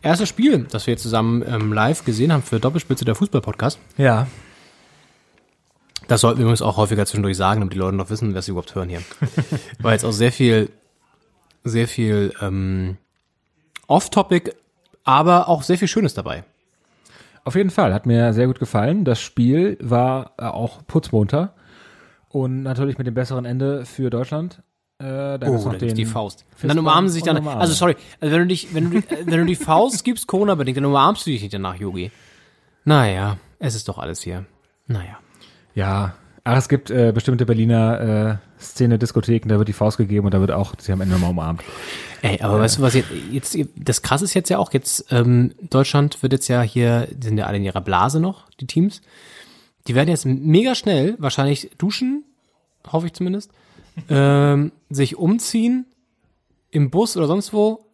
erstes 0.00 0.30
Spiel, 0.30 0.66
das 0.70 0.86
wir 0.86 0.92
jetzt 0.92 1.02
zusammen 1.02 1.44
ähm, 1.46 1.74
live 1.74 2.06
gesehen 2.06 2.32
haben 2.32 2.42
für 2.42 2.58
Doppelspitze 2.58 3.04
der 3.04 3.14
Fußball-Podcast. 3.14 3.78
Ja. 3.98 4.26
Das 6.08 6.22
sollten 6.22 6.38
wir 6.38 6.44
übrigens 6.44 6.62
auch 6.62 6.78
häufiger 6.78 7.04
zwischendurch 7.04 7.36
sagen, 7.36 7.60
damit 7.60 7.74
die 7.74 7.78
Leute 7.78 7.94
noch 7.94 8.08
wissen, 8.08 8.34
was 8.34 8.46
sie 8.46 8.52
überhaupt 8.52 8.74
hören 8.74 8.88
hier. 8.88 9.02
War 9.80 9.92
jetzt 9.92 10.06
auch 10.06 10.12
sehr 10.12 10.32
viel, 10.32 10.70
sehr 11.64 11.88
viel 11.88 12.32
ähm, 12.40 12.96
Off-Topic, 13.86 14.52
aber 15.04 15.48
auch 15.48 15.62
sehr 15.62 15.78
viel 15.78 15.88
Schönes 15.88 16.14
dabei. 16.14 16.44
Auf 17.44 17.54
jeden 17.54 17.70
Fall, 17.70 17.94
hat 17.94 18.04
mir 18.06 18.32
sehr 18.34 18.46
gut 18.46 18.58
gefallen. 18.58 19.04
Das 19.04 19.20
Spiel 19.20 19.78
war 19.80 20.32
äh, 20.38 20.44
auch 20.44 20.86
putzmunter 20.86 21.54
und 22.28 22.62
natürlich 22.62 22.98
mit 22.98 23.06
dem 23.06 23.14
besseren 23.14 23.44
Ende 23.46 23.86
für 23.86 24.10
Deutschland. 24.10 24.62
Äh, 24.98 25.04
da 25.04 25.38
gab's 25.38 25.64
Oh, 25.64 25.70
noch 25.72 25.78
gibt's 25.78 25.94
die 25.94 26.04
Faust. 26.04 26.44
Dann 26.60 26.78
umarmen 26.78 27.08
sie 27.08 27.14
sich 27.14 27.22
dann. 27.22 27.46
Also 27.46 27.72
sorry, 27.72 27.96
also 28.20 28.34
wenn 28.34 28.40
du 28.42 28.46
dich, 28.48 28.74
wenn 28.74 28.90
du, 28.90 29.00
die- 29.00 29.26
wenn 29.26 29.38
du 29.40 29.46
die 29.46 29.54
Faust 29.56 30.04
gibst, 30.04 30.26
Corona 30.26 30.54
bedingt, 30.56 30.76
dann 30.76 30.84
umarmst 30.84 31.24
du 31.26 31.30
dich 31.30 31.40
nicht 31.40 31.54
danach, 31.54 31.76
Yogi. 31.76 32.10
Naja, 32.84 33.38
es 33.60 33.74
ist 33.74 33.88
doch 33.88 33.98
alles 33.98 34.20
hier. 34.22 34.44
Naja. 34.86 35.18
Ja, 35.74 36.14
ach, 36.44 36.56
es 36.56 36.68
gibt 36.68 36.90
äh, 36.90 37.12
bestimmte 37.12 37.46
Berliner 37.46 38.00
äh, 38.40 38.47
Szene, 38.60 38.98
Diskotheken, 38.98 39.48
da 39.48 39.58
wird 39.58 39.68
die 39.68 39.72
Faust 39.72 39.96
gegeben 39.96 40.26
und 40.26 40.34
da 40.34 40.40
wird 40.40 40.50
auch, 40.50 40.74
sie 40.78 40.92
am 40.92 41.00
Ende 41.00 41.16
mal 41.18 41.30
umarmt. 41.30 41.62
Ey, 42.22 42.40
aber 42.40 42.60
weißt 42.60 42.78
du, 42.78 42.82
was 42.82 42.94
jetzt, 42.94 43.54
jetzt, 43.54 43.70
das 43.76 44.02
krasse 44.02 44.24
ist 44.24 44.34
jetzt 44.34 44.50
ja 44.50 44.58
auch, 44.58 44.72
jetzt, 44.72 45.06
ähm, 45.10 45.54
Deutschland 45.60 46.22
wird 46.22 46.32
jetzt 46.32 46.48
ja 46.48 46.62
hier, 46.62 47.08
die 47.10 47.26
sind 47.28 47.38
ja 47.38 47.46
alle 47.46 47.58
in 47.58 47.64
ihrer 47.64 47.80
Blase 47.80 48.20
noch, 48.20 48.50
die 48.60 48.66
Teams. 48.66 49.00
Die 49.86 49.94
werden 49.94 50.08
jetzt 50.08 50.26
mega 50.26 50.74
schnell, 50.74 51.14
wahrscheinlich 51.18 51.70
duschen, 51.78 52.24
hoffe 52.90 53.06
ich 53.06 53.12
zumindest, 53.12 53.50
ähm, 54.08 54.72
sich 54.90 55.16
umziehen, 55.16 55.86
im 56.70 56.90
Bus 56.90 57.16
oder 57.16 57.26
sonst 57.26 57.52
wo, 57.52 57.86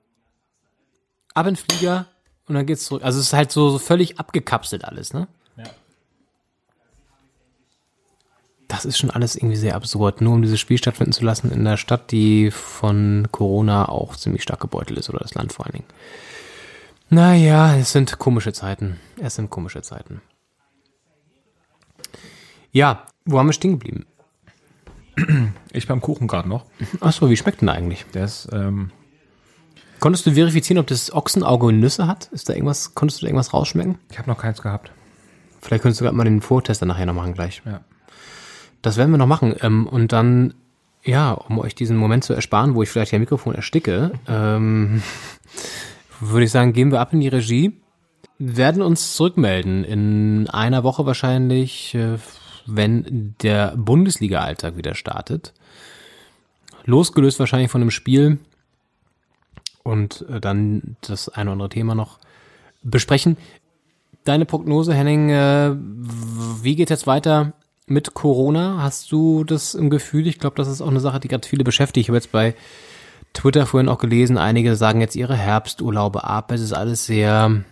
ab 1.35 1.47
in 1.47 1.55
den 1.55 1.57
Flieger 1.57 2.07
und 2.49 2.55
dann 2.55 2.67
geht's 2.67 2.85
zurück. 2.85 3.05
Also 3.05 3.19
es 3.21 3.27
ist 3.27 3.33
halt 3.33 3.53
so, 3.53 3.71
so 3.71 3.79
völlig 3.79 4.19
abgekapselt 4.19 4.85
alles, 4.85 5.13
ne? 5.13 5.29
Ja. 5.57 5.65
Das 8.75 8.85
ist 8.85 8.99
schon 8.99 9.11
alles 9.11 9.37
irgendwie 9.37 9.57
sehr 9.57 9.77
absurd, 9.77 10.21
nur 10.21 10.35
um 10.35 10.43
dieses 10.43 10.59
Spiel 10.59 10.79
stattfinden 10.79 11.13
zu 11.13 11.25
lassen 11.25 11.53
in 11.53 11.61
einer 11.61 11.77
Stadt, 11.77 12.11
die 12.11 12.51
von 12.51 13.29
Corona 13.31 13.89
auch 13.89 14.17
ziemlich 14.17 14.43
stark 14.43 14.61
gebeutelt 14.61 14.99
ist, 14.99 15.09
oder 15.11 15.21
das 15.21 15.35
Land 15.35 15.53
vor 15.53 15.67
allen 15.67 15.75
Dingen. 15.75 15.89
Naja, 17.09 17.77
es 17.77 17.93
sind 17.93 18.19
komische 18.19 18.53
Zeiten. 18.53 18.99
Es 19.21 19.37
sind 19.37 19.51
komische 19.51 19.83
Zeiten. 19.83 20.21
Ja, 22.73 23.07
wo 23.25 23.39
haben 23.39 23.47
wir 23.47 23.53
stehen 23.53 23.79
geblieben? 23.79 24.07
Ich 25.73 25.87
beim 25.87 26.01
Kuchen 26.01 26.27
gerade 26.27 26.49
noch. 26.49 26.65
Achso, 27.01 27.31
wie 27.31 27.37
schmeckt 27.37 27.61
denn 27.61 27.69
eigentlich? 27.69 28.05
Der 28.15 28.25
ist, 28.25 28.49
ähm, 28.53 28.91
Konntest 30.01 30.27
du 30.27 30.33
verifizieren, 30.33 30.79
ob 30.81 30.87
das 30.89 31.13
Ochsenauge 31.15 31.73
Nüsse 31.73 32.07
hat? 32.07 32.27
Ist 32.33 32.49
da 32.49 32.53
irgendwas, 32.53 32.95
konntest 32.95 33.21
du 33.21 33.27
da 33.27 33.29
irgendwas 33.29 33.55
rausschmecken? 33.55 33.99
ich 34.11 34.19
habe 34.19 34.29
noch 34.29 34.39
keins 34.39 34.61
gehabt. 34.61 34.91
Vielleicht 35.63 35.83
könntest 35.83 36.01
du 36.01 36.05
gerade 36.05 36.17
mal 36.17 36.25
den 36.25 36.43
Vortester 36.43 36.85
nachher 36.85 37.07
noch 37.07 37.15
machen 37.15 37.33
gleich. 37.33 37.63
Ja. 37.65 37.81
Das 38.85 38.99
werden 38.99 39.13
wir 39.13 39.19
noch 39.19 39.27
machen. 39.27 39.57
Ähm, 39.63 39.87
und 39.87 40.13
dann, 40.13 40.53
ja, 41.03 41.33
um 41.33 41.59
euch 41.59 41.75
diesen 41.75 41.97
Moment 41.97 42.23
zu 42.23 42.35
ersparen, 42.35 42.75
wo 42.75 42.83
ich 42.83 42.91
vielleicht 42.91 43.15
ihr 43.15 43.19
Mikrofon 43.19 43.55
ersticke, 43.55 44.13
ähm, 44.29 45.03
würde 46.21 46.45
ich 46.45 46.51
sagen, 46.51 46.75
gehen 46.75 46.93
wir 46.93 47.01
ab 47.01 47.15
in 47.15 47.21
die 47.21 47.29
Regie, 47.29 47.81
werden 48.39 48.83
uns 48.83 49.15
zurückmelden 49.15 49.85
in 49.85 50.51
einer 50.51 50.85
Woche 50.85 51.07
wahrscheinlich, 51.07 51.95
äh, 51.95 52.19
wenn 52.67 53.35
der 53.43 53.75
Bundesliga-Alltag 53.75 54.77
wieder 54.77 54.95
startet. 54.95 55.55
Losgelöst 56.85 57.39
wahrscheinlich 57.41 57.71
von 57.71 57.81
einem 57.81 57.91
Spiel 57.91 58.39
und 59.83 60.27
äh, 60.29 60.41
dann 60.41 60.97
das 61.01 61.31
eine 61.31 61.49
oder 61.49 61.53
andere 61.53 61.69
Thema 61.71 61.95
noch 61.95 62.19
besprechen. 62.83 63.39
Deine 64.25 64.45
Prognose, 64.45 64.93
Henning, 64.93 65.31
äh, 65.31 65.75
wie 65.75 66.77
geht 66.77 66.91
jetzt 66.91 67.07
weiter 67.07 67.55
mit 67.87 68.15
Corona? 68.15 68.83
Hast 68.83 69.13
du 69.13 69.45
das 69.45 69.75
im 69.75 69.91
Gefühl? 69.91 70.27
Ich 70.27 70.39
glaube, 70.39 70.57
das 70.57 70.69
ist 70.69 70.81
auch 70.81 70.89
eine 70.89 71.01
Sache, 71.01 71.21
die 71.21 71.29
gerade 71.29 71.47
viele 71.47 71.65
beschäftigt. 71.65 72.05
Ich 72.05 72.09
habe 72.09 72.17
jetzt 72.17 72.33
bei 72.33 72.55
Twitter 73.33 73.67
vorhin 73.67 73.89
auch 73.89 73.99
gelesen, 73.99 74.39
einige 74.39 74.77
sagen 74.77 75.01
jetzt 75.01 75.17
ihre 75.17 75.37
Herbsturlaube 75.37 76.25
ab. 76.25 76.51
Es 76.53 76.61
ist 76.61 76.73
alles 76.73 77.07
sehr. 77.07 77.63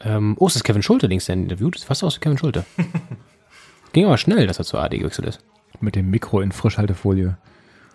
Ähm, 0.00 0.36
oh, 0.38 0.46
es 0.46 0.56
ist 0.56 0.64
Kevin 0.64 0.82
Schulte, 0.82 1.06
links 1.06 1.26
der 1.26 1.34
interviewt. 1.34 1.74
Das 1.74 1.82
ist 1.82 1.88
fast 1.88 2.04
aus 2.04 2.16
wie 2.16 2.20
Kevin 2.20 2.38
Schulte. 2.38 2.64
Ging 3.92 4.04
aber 4.04 4.18
schnell, 4.18 4.46
dass 4.46 4.58
er 4.58 4.64
zur 4.64 4.82
AD 4.82 4.98
gewechselt 4.98 5.26
ist. 5.26 5.40
Mit 5.80 5.96
dem 5.96 6.10
Mikro 6.10 6.40
in 6.40 6.52
Frischhaltefolie. 6.52 7.38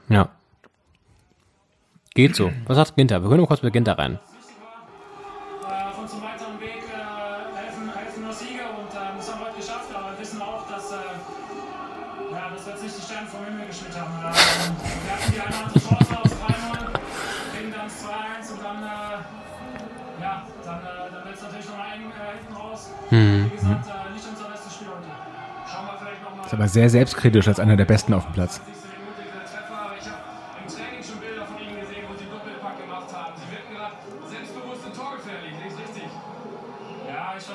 Ja. 0.09 0.29
Geht 2.13 2.35
so. 2.35 2.51
Was 2.65 2.75
sagt 2.75 2.95
Ginter? 2.95 3.21
Wir 3.23 3.29
hören 3.29 3.39
mal 3.39 3.47
kurz 3.47 3.61
mit 3.61 3.73
Ginter 3.73 3.97
rein. 3.97 4.19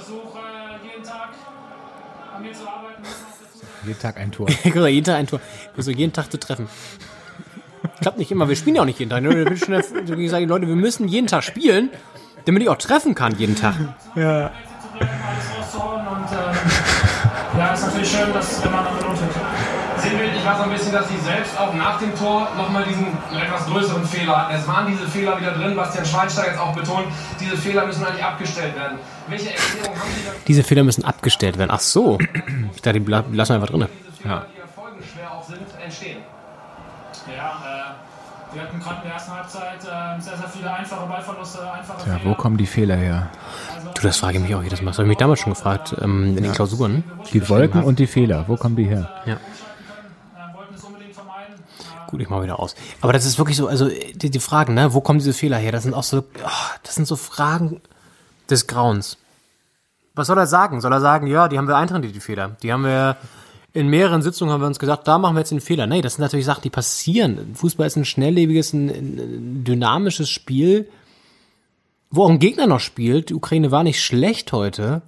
Versuche 0.07 0.39
äh, 0.39 0.87
jeden 0.87 1.03
Tag 1.03 1.31
an 2.35 2.43
mir 2.43 2.53
zu 2.53 2.69
arbeiten. 2.69 3.03
muss 3.03 3.11
man 3.23 3.31
auch 3.31 3.39
dazu 3.41 3.59
sagen. 3.59 3.73
Jeden 3.87 3.99
Tag 3.99 4.17
ein 4.17 4.33
Tor. 4.33 4.47
Genau, 4.63 4.87
jeden 4.87 5.05
Tag 5.05 5.17
ein 5.17 5.27
Tor. 5.27 5.41
Also 5.77 5.91
jeden 5.91 6.13
Tag 6.13 6.31
zu 6.31 6.39
treffen. 6.39 6.69
Klappt 8.01 8.19
nicht 8.19 8.31
immer. 8.31 8.49
Wir 8.49 8.57
spielen 8.57 8.77
ja 8.77 8.83
auch 8.83 8.87
nicht 8.87 8.99
jeden 8.99 9.11
Tag. 9.11 9.23
Ne? 9.23 9.45
Ich 9.53 10.31
sage, 10.31 10.47
Leute, 10.47 10.69
wir 10.69 10.77
müssen 10.77 11.09
jeden 11.09 11.27
Tag 11.27 11.43
spielen, 11.45 11.91
damit 12.45 12.63
ich 12.63 12.69
auch 12.69 12.77
treffen 12.77 13.15
kann 13.15 13.37
jeden 13.39 13.57
Tag. 13.57 13.75
alles 14.15 14.66
natürlich 17.97 18.19
schön, 18.19 18.33
dass 18.33 18.63
wenn 18.65 18.73
man 18.73 18.85
dann 18.85 18.99
belohnt 18.99 19.21
wird. 19.21 19.31
Sinnbildlich 19.99 20.45
war 20.45 20.57
so 20.59 20.63
ein 20.65 20.71
bisschen, 20.71 20.93
dass 20.93 21.09
sie 21.09 21.17
selbst 21.19 21.59
auch 21.59 21.73
nach 21.75 21.99
dem 21.99 22.15
Tor 22.15 22.49
nochmal 22.57 22.85
diesen 22.85 23.07
etwas 23.35 23.67
größeren 23.67 24.05
Fehler 24.05 24.37
hatten. 24.37 24.55
Es 24.55 24.69
waren 24.69 24.87
diese 24.87 25.07
Fehler 25.09 25.41
wieder 25.41 25.53
drin, 25.53 25.75
Bastian 25.75 26.05
Schweinsteiger 26.05 26.51
jetzt 26.51 26.61
auch 26.61 26.75
betont, 26.75 27.07
diese 27.41 27.57
Fehler 27.57 27.87
müssen 27.87 28.05
eigentlich 28.05 28.23
abgestellt 28.25 28.77
werden. 28.77 28.99
Welche 29.29 29.51
Erklärung 29.51 29.99
haben 29.99 30.11
Sie 30.15 30.25
dafür, 30.25 30.41
Diese 30.47 30.63
Fehler 30.63 30.85
müssen 30.85 31.05
abgestellt 31.05 31.59
werden. 31.59 31.71
Ach 31.73 31.81
so. 31.81 32.19
Ich 32.75 32.83
dachte, 32.83 33.01
die 33.01 33.11
lassen 33.11 33.33
wir 33.35 33.55
einfach 33.55 33.69
drin. 33.69 33.81
ja. 33.81 33.89
die 34.27 34.29
ja 34.29 34.67
folgenschwer 34.75 35.33
auch 35.33 35.45
sind, 35.45 35.63
entstehen? 35.83 36.19
Ja, 37.35 37.57
äh, 37.65 38.55
wir 38.55 38.63
hatten 38.63 38.79
gerade 38.79 38.97
in 38.99 39.03
der 39.05 39.13
ersten 39.15 39.33
Halbzeit 39.33 39.81
äh, 39.83 40.21
sehr, 40.21 40.37
sehr 40.37 40.49
viele 40.49 40.73
einfache 40.73 41.07
Ballverluste, 41.07 41.73
einfache 41.73 42.09
Ja, 42.09 42.19
Fehler. 42.19 42.31
wo 42.31 42.35
kommen 42.35 42.57
die 42.57 42.67
Fehler 42.67 42.97
her? 42.97 43.29
Du, 43.97 44.03
das 44.03 44.19
frage 44.19 44.37
ich 44.37 44.45
mich 44.45 44.55
auch 44.55 44.63
jedes 44.63 44.83
Mal. 44.83 44.91
Das 44.91 44.99
habe 44.99 45.07
ich 45.07 45.11
mich 45.11 45.19
damals 45.19 45.41
schon 45.41 45.55
gefragt, 45.55 45.97
ähm, 46.01 46.37
in 46.37 46.43
den 46.43 46.53
Klausuren. 46.53 47.03
Die 47.33 47.49
Wolken 47.49 47.83
und 47.83 47.99
die 47.99 48.07
Fehler, 48.07 48.45
wo 48.47 48.57
kommen 48.57 48.77
die 48.77 48.85
her? 48.85 49.09
Ja. 49.25 49.39
wollten 50.55 50.75
es 50.75 50.85
unbedingt 50.85 51.15
vermeiden. 51.15 51.55
Gut, 52.07 52.21
ich 52.21 52.29
mache 52.29 52.43
wieder 52.43 52.61
aus. 52.61 52.75
Aber 53.01 53.15
das 53.15 53.25
ist 53.25 53.39
wirklich 53.39 53.57
so, 53.57 53.69
also 53.69 53.89
die, 53.89 54.31
die 54.31 54.39
Fragen, 54.39 54.75
ne, 54.75 54.93
wo 54.93 55.01
kommen 55.01 55.19
diese 55.19 55.33
Fehler 55.33 55.57
her? 55.57 55.73
Das 55.73 55.85
sind 55.85 55.95
auch 55.95 56.03
so, 56.03 56.25
ah, 56.45 56.51
das 56.83 56.95
sind 56.95 57.07
so 57.07 57.17
Fragen 57.17 57.81
des 58.51 58.67
Grauens. 58.67 59.17
Was 60.15 60.27
soll 60.27 60.39
er 60.39 60.47
sagen? 60.47 60.81
Soll 60.83 60.93
er 60.93 61.01
sagen, 61.01 61.27
ja, 61.27 61.49
die 61.49 61.57
haben 61.57 61.69
wir 61.69 61.77
eintrainiert, 61.77 62.15
die 62.15 62.21
Fehler. 62.21 62.57
Die 62.63 62.73
haben 62.73 62.85
wir 62.85 63.17
in 63.73 63.89
mehreren 63.89 64.23
Sitzungen 64.23 64.53
haben 64.53 64.63
wir 64.63 64.67
uns 64.67 64.79
gesagt, 64.79 65.07
da 65.07 65.19
machen 65.19 65.37
wir 65.37 65.41
jetzt 65.41 65.51
den 65.51 65.61
Fehler. 65.61 65.87
Nee, 65.87 66.01
das 66.01 66.15
sind 66.15 66.23
natürlich 66.23 66.47
Sachen, 66.47 66.63
die 66.63 66.71
passieren. 66.71 67.55
Fußball 67.55 67.87
ist 67.87 67.97
ein 67.97 68.07
schnelllebiges, 68.07 68.73
ein, 68.73 68.89
ein 68.89 69.65
dynamisches 69.65 70.31
Spiel, 70.31 70.89
wo 72.11 72.25
auch 72.25 72.31
ein 72.31 72.39
Gegner 72.39 72.67
noch 72.67 72.81
spielt. 72.81 73.31
Die 73.31 73.35
Ukraine 73.35 73.71
war 73.71 73.83
nicht 73.83 74.03
schlecht 74.03 74.53
heute. 74.53 75.03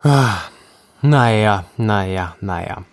Ah, 0.00 0.36
naja, 1.02 1.64
naja, 1.76 2.36
naja. 2.40 2.84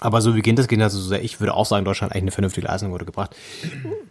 Aber 0.00 0.22
so 0.22 0.34
wie 0.34 0.40
geht 0.40 0.58
das 0.58 0.66
das 0.66 0.92
so 0.94 1.00
sehr. 1.00 1.22
Ich 1.22 1.40
würde 1.40 1.52
auch 1.54 1.66
sagen, 1.66 1.84
Deutschland 1.84 2.10
hat 2.10 2.16
eigentlich 2.16 2.24
eine 2.24 2.30
vernünftige 2.32 2.66
Leistung 2.66 2.90
wurde 2.90 3.04
gebracht. 3.04 3.36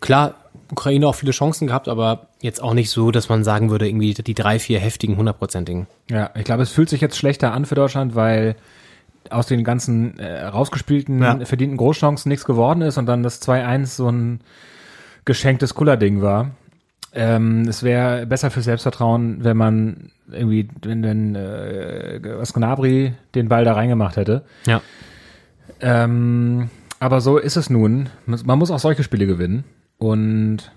Klar, 0.02 0.36
Ukraine 0.72 1.08
auch 1.08 1.16
viele 1.16 1.32
Chancen 1.32 1.66
gehabt, 1.68 1.88
aber 1.88 2.28
jetzt 2.42 2.62
auch 2.62 2.74
nicht 2.76 2.92
so, 2.92 3.10
dass 3.10 3.28
man 3.28 3.44
sagen 3.44 3.72
würde, 3.72 3.88
irgendwie 3.88 4.14
die 4.14 4.36
drei, 4.36 4.60
vier 4.60 4.80
heftigen, 4.80 5.18
hundertprozentigen. 5.18 5.88
Ja, 6.10 6.30
ich 6.36 6.44
glaube, 6.44 6.62
es 6.62 6.70
fühlt 6.70 6.90
sich 6.90 7.02
jetzt 7.02 7.18
schlechter 7.18 7.54
an 7.54 7.66
für 7.66 7.74
Deutschland, 7.76 8.14
weil 8.14 8.56
aus 9.32 9.48
den 9.48 9.64
ganzen 9.64 10.20
äh, 10.20 10.44
rausgespielten, 10.46 11.22
Ja. 11.22 11.46
verdienten 11.46 11.78
Großchancen 11.78 12.30
nichts 12.30 12.46
geworden 12.46 12.82
ist 12.84 12.98
und 12.98 13.08
dann 13.08 13.24
das 13.24 13.42
2-1 13.42 13.86
so 13.88 14.10
ein 14.10 14.42
geschenktes 15.26 15.74
Kuller-Ding 15.74 16.22
war. 16.22 16.52
Ähm, 17.14 17.62
es 17.68 17.82
wäre 17.84 18.26
besser 18.28 18.52
für 18.52 18.62
Selbstvertrauen, 18.62 19.44
wenn 19.44 19.58
man 19.58 20.12
irgendwie, 20.32 20.68
wenn, 20.84 21.04
wenn 21.04 21.36
äh, 21.36 22.20
was 22.38 22.54
Gnabry 22.54 23.14
den 23.34 23.50
Ball 23.50 23.66
da 23.66 23.74
reingemacht 23.74 24.16
hätte. 24.16 24.44
Ja. 24.68 24.82
Ähm, 25.82 26.70
aber 27.00 27.22
so 27.22 27.38
ist 27.38 27.56
es 27.56 27.70
nun. 27.70 28.10
Man 28.26 28.60
muss 28.60 28.72
auch 28.72 28.80
solche 28.80 29.04
Spiele 29.04 29.26
gewinnen. 29.26 29.64
Und 29.98 30.72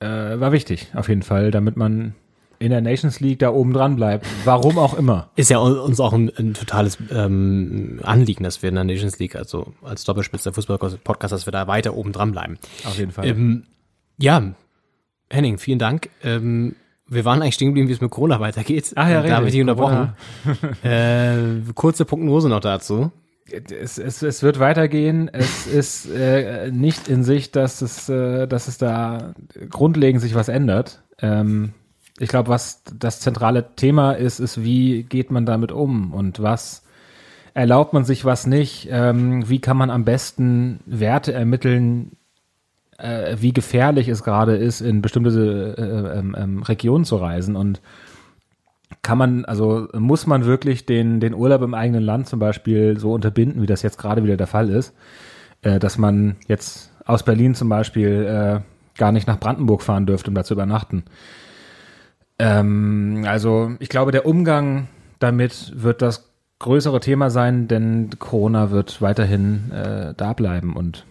äh, 0.00 0.06
war 0.06 0.52
wichtig, 0.52 0.88
auf 0.94 1.08
jeden 1.08 1.22
Fall, 1.22 1.50
damit 1.50 1.76
man 1.76 2.14
in 2.58 2.70
der 2.70 2.80
Nations 2.80 3.20
League 3.20 3.38
da 3.40 3.50
oben 3.50 3.72
dran 3.74 3.96
bleibt. 3.96 4.26
Warum 4.44 4.78
auch 4.78 4.96
immer. 4.96 5.28
Ist 5.36 5.50
ja 5.50 5.58
un- 5.58 5.78
uns 5.78 6.00
auch 6.00 6.14
ein, 6.14 6.32
ein 6.38 6.54
totales 6.54 6.96
ähm, 7.10 8.00
Anliegen, 8.02 8.44
dass 8.44 8.62
wir 8.62 8.70
in 8.70 8.76
der 8.76 8.84
Nations 8.84 9.18
League, 9.18 9.36
also 9.36 9.74
als 9.82 10.04
Doppelspitze 10.04 10.52
Fußball-Podcast, 10.52 11.32
dass 11.32 11.46
wir 11.46 11.52
da 11.52 11.66
weiter 11.66 11.94
oben 11.94 12.12
dran 12.12 12.32
bleiben. 12.32 12.58
Auf 12.84 12.98
jeden 12.98 13.12
Fall. 13.12 13.26
Ähm, 13.26 13.64
ja, 14.18 14.54
Henning, 15.30 15.58
vielen 15.58 15.78
Dank. 15.78 16.10
Ähm, 16.22 16.76
wir 17.08 17.24
waren 17.24 17.42
eigentlich 17.42 17.54
stehen 17.54 17.68
geblieben, 17.68 17.88
wie 17.88 17.92
es 17.92 18.00
mit 18.00 18.10
Corona 18.10 18.40
weitergeht. 18.40 18.92
Ach 18.96 19.08
ja, 19.08 19.22
da 19.22 19.36
habe 19.36 19.46
ich 19.46 19.52
dich 19.52 19.60
richtig, 19.60 19.80
unterbrochen. 19.80 20.14
äh, 20.82 21.72
kurze 21.74 22.04
Prognose 22.04 22.48
noch 22.48 22.60
dazu. 22.60 23.12
es, 23.50 23.98
es, 23.98 24.22
es 24.22 24.42
wird 24.42 24.58
weitergehen. 24.58 25.30
Es 25.32 25.66
ist 25.66 26.10
äh, 26.10 26.70
nicht 26.72 27.08
in 27.08 27.22
Sicht, 27.22 27.54
dass 27.54 27.80
es, 27.80 28.08
äh, 28.08 28.48
dass 28.48 28.66
es 28.66 28.78
da 28.78 29.34
grundlegend 29.70 30.20
sich 30.20 30.34
was 30.34 30.48
ändert. 30.48 31.02
Ähm, 31.20 31.74
ich 32.18 32.28
glaube, 32.28 32.48
was 32.48 32.82
das 32.98 33.20
zentrale 33.20 33.74
Thema 33.76 34.12
ist, 34.12 34.40
ist, 34.40 34.62
wie 34.62 35.02
geht 35.02 35.30
man 35.30 35.46
damit 35.46 35.70
um 35.70 36.12
und 36.12 36.42
was 36.42 36.82
erlaubt 37.54 37.92
man 37.92 38.04
sich, 38.04 38.24
was 38.24 38.46
nicht? 38.46 38.88
Ähm, 38.90 39.48
wie 39.48 39.60
kann 39.60 39.76
man 39.76 39.90
am 39.90 40.04
besten 40.04 40.80
Werte 40.86 41.32
ermitteln, 41.32 42.12
äh, 42.98 43.36
wie 43.38 43.52
gefährlich 43.52 44.08
es 44.08 44.22
gerade 44.22 44.56
ist, 44.56 44.80
in 44.80 45.02
bestimmte 45.02 45.74
äh, 45.76 46.18
ähm, 46.18 46.36
ähm, 46.38 46.62
Regionen 46.62 47.04
zu 47.04 47.16
reisen 47.16 47.56
und 47.56 47.80
kann 49.02 49.18
man, 49.18 49.44
also 49.44 49.88
muss 49.92 50.26
man 50.26 50.44
wirklich 50.44 50.86
den, 50.86 51.20
den 51.20 51.34
Urlaub 51.34 51.62
im 51.62 51.74
eigenen 51.74 52.02
Land 52.02 52.28
zum 52.28 52.38
Beispiel 52.38 52.98
so 52.98 53.12
unterbinden, 53.12 53.62
wie 53.62 53.66
das 53.66 53.82
jetzt 53.82 53.98
gerade 53.98 54.22
wieder 54.22 54.36
der 54.36 54.46
Fall 54.46 54.68
ist, 54.68 54.94
äh, 55.62 55.78
dass 55.78 55.98
man 55.98 56.36
jetzt 56.46 56.92
aus 57.04 57.24
Berlin 57.24 57.54
zum 57.54 57.68
Beispiel 57.68 58.24
äh, 58.24 58.60
gar 58.98 59.12
nicht 59.12 59.26
nach 59.26 59.38
Brandenburg 59.38 59.82
fahren 59.82 60.06
dürfte, 60.06 60.30
um 60.30 60.34
da 60.34 60.44
zu 60.44 60.54
übernachten. 60.54 61.04
Ähm, 62.38 63.24
also 63.26 63.72
ich 63.78 63.88
glaube, 63.88 64.12
der 64.12 64.26
Umgang 64.26 64.88
damit 65.18 65.72
wird 65.74 66.02
das 66.02 66.30
größere 66.58 67.00
Thema 67.00 67.30
sein, 67.30 67.68
denn 67.68 68.10
Corona 68.18 68.70
wird 68.70 69.02
weiterhin 69.02 69.70
äh, 69.72 70.14
da 70.16 70.32
bleiben 70.32 70.74
und 70.74 71.04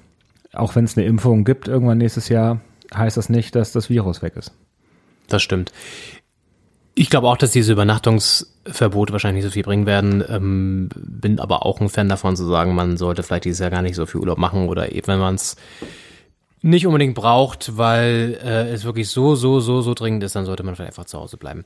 auch 0.56 0.76
wenn 0.76 0.86
es 0.86 0.98
eine 0.98 1.06
Impfung 1.06 1.44
gibt 1.44 1.68
irgendwann 1.68 1.98
nächstes 1.98 2.30
Jahr, 2.30 2.62
heißt 2.94 3.18
das 3.18 3.30
nicht, 3.30 3.56
dass 3.56 3.72
das 3.72 3.90
Virus 3.90 4.22
weg 4.22 4.36
ist. 4.36 4.52
Das 5.28 5.42
stimmt. 5.42 5.72
Ich 6.94 7.10
glaube 7.10 7.28
auch, 7.28 7.38
dass 7.38 7.52
diese 7.52 7.74
Übernachtungsverbote 7.74 9.12
wahrscheinlich 9.12 9.44
nicht 9.44 9.52
so 9.52 9.54
viel 9.54 9.64
bringen 9.64 9.86
werden. 9.86 10.24
Ähm, 10.30 10.90
bin 10.96 11.40
aber 11.40 11.66
auch 11.66 11.82
ein 11.82 11.90
Fan 11.90 12.08
davon 12.08 12.38
zu 12.38 12.46
sagen, 12.46 12.74
man 12.74 12.96
sollte 12.96 13.22
vielleicht 13.22 13.46
dieses 13.46 13.60
Jahr 13.60 13.70
gar 13.70 13.82
nicht 13.82 13.96
so 13.96 14.06
viel 14.06 14.22
Urlaub 14.22 14.38
machen 14.38 14.70
oder 14.70 14.94
eben, 14.94 15.08
wenn 15.08 15.20
man 15.20 15.36
es 15.36 15.58
nicht 16.66 16.88
unbedingt 16.88 17.14
braucht, 17.14 17.78
weil 17.78 18.40
äh, 18.44 18.70
es 18.70 18.86
wirklich 18.86 19.10
so, 19.10 19.36
so, 19.36 19.60
so, 19.60 19.82
so 19.82 19.94
dringend 19.94 20.24
ist, 20.24 20.36
dann 20.36 20.46
sollte 20.46 20.64
man 20.64 20.76
vielleicht 20.76 20.90
einfach 20.90 21.06
zu 21.06 21.20
Hause 21.20 21.38
bleiben. 21.38 21.64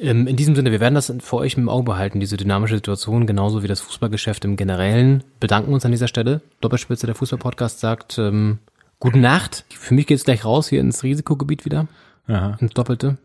Ähm, 0.00 0.26
in 0.26 0.34
diesem 0.34 0.56
Sinne, 0.56 0.72
wir 0.72 0.80
werden 0.80 0.96
das 0.96 1.14
für 1.20 1.36
euch 1.36 1.56
im 1.56 1.68
Auge 1.68 1.84
behalten, 1.84 2.18
diese 2.18 2.36
dynamische 2.36 2.74
Situation, 2.74 3.28
genauso 3.28 3.62
wie 3.62 3.68
das 3.68 3.80
Fußballgeschäft 3.80 4.44
im 4.44 4.56
Generellen. 4.56 5.22
Bedanken 5.38 5.72
uns 5.72 5.84
an 5.84 5.92
dieser 5.92 6.08
Stelle. 6.08 6.40
Doppelspitze, 6.60 7.06
der 7.06 7.14
Fußballpodcast 7.14 7.78
sagt, 7.78 8.18
ähm, 8.18 8.58
gute 8.98 9.20
Nacht. 9.20 9.64
Für 9.70 9.94
mich 9.94 10.08
geht's 10.08 10.24
gleich 10.24 10.44
raus 10.44 10.68
hier 10.68 10.80
ins 10.80 11.04
Risikogebiet 11.04 11.64
wieder. 11.64 11.86
Aha. 12.26 12.56
Ins 12.60 12.74
Doppelte. 12.74 13.18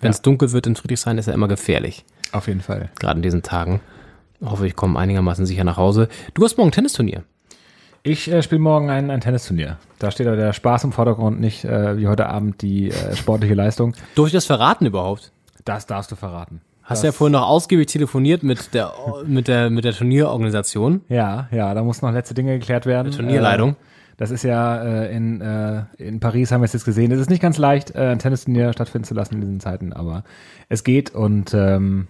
Wenn 0.00 0.10
es 0.10 0.20
dunkel 0.20 0.52
wird 0.52 0.66
in 0.66 0.76
Friedrichshain, 0.76 1.16
ist 1.16 1.26
ja 1.26 1.32
immer 1.32 1.48
gefährlich. 1.48 2.04
Auf 2.30 2.46
jeden 2.46 2.60
Fall. 2.60 2.90
Gerade 2.98 3.18
in 3.18 3.22
diesen 3.22 3.42
Tagen. 3.42 3.80
Hoffe, 4.44 4.66
ich 4.66 4.76
komme 4.76 4.98
einigermaßen 4.98 5.46
sicher 5.46 5.64
nach 5.64 5.78
Hause. 5.78 6.08
Du 6.34 6.44
hast 6.44 6.58
morgen 6.58 6.72
Tennisturnier. 6.72 7.24
Ich 8.04 8.30
äh, 8.30 8.42
spiele 8.42 8.60
morgen 8.60 8.90
ein, 8.90 9.10
ein 9.10 9.20
Tennisturnier. 9.20 9.78
Da 10.00 10.10
steht 10.10 10.26
aber 10.26 10.36
der 10.36 10.52
Spaß 10.52 10.84
im 10.84 10.92
Vordergrund, 10.92 11.40
nicht 11.40 11.64
äh, 11.64 11.96
wie 11.96 12.08
heute 12.08 12.28
Abend 12.28 12.60
die 12.60 12.90
äh, 12.90 13.14
sportliche 13.14 13.54
Leistung. 13.54 13.94
Durfte 14.16 14.30
ich 14.30 14.32
das 14.32 14.46
verraten 14.46 14.86
überhaupt? 14.86 15.30
Das 15.64 15.86
darfst 15.86 16.10
du 16.10 16.16
verraten. 16.16 16.60
Hast 16.82 17.04
du 17.04 17.06
ja 17.06 17.12
vorhin 17.12 17.32
noch 17.32 17.46
ausgiebig 17.46 17.86
telefoniert 17.86 18.42
mit 18.42 18.74
der, 18.74 18.92
mit 19.24 19.46
der, 19.46 19.70
mit 19.70 19.84
der 19.84 19.92
Turnierorganisation. 19.92 21.02
Ja, 21.08 21.46
ja, 21.52 21.72
da 21.74 21.84
muss 21.84 22.02
noch 22.02 22.10
letzte 22.10 22.34
Dinge 22.34 22.58
geklärt 22.58 22.86
werden. 22.86 23.12
Turnierleitung. 23.12 23.70
Äh, 23.70 23.76
das 24.16 24.32
ist 24.32 24.42
ja 24.42 24.82
äh, 24.82 25.14
in, 25.14 25.40
äh, 25.40 25.84
in 25.96 26.18
Paris 26.18 26.50
haben 26.50 26.60
wir 26.60 26.66
es 26.66 26.72
jetzt 26.72 26.84
gesehen. 26.84 27.12
Es 27.12 27.20
ist 27.20 27.30
nicht 27.30 27.40
ganz 27.40 27.56
leicht, 27.56 27.94
äh, 27.94 28.08
ein 28.08 28.18
Tennisturnier 28.18 28.72
stattfinden 28.72 29.04
zu 29.04 29.14
lassen 29.14 29.36
in 29.36 29.40
diesen 29.42 29.60
Zeiten, 29.60 29.92
aber 29.92 30.24
es 30.68 30.82
geht 30.82 31.14
und 31.14 31.54
ähm, 31.54 32.08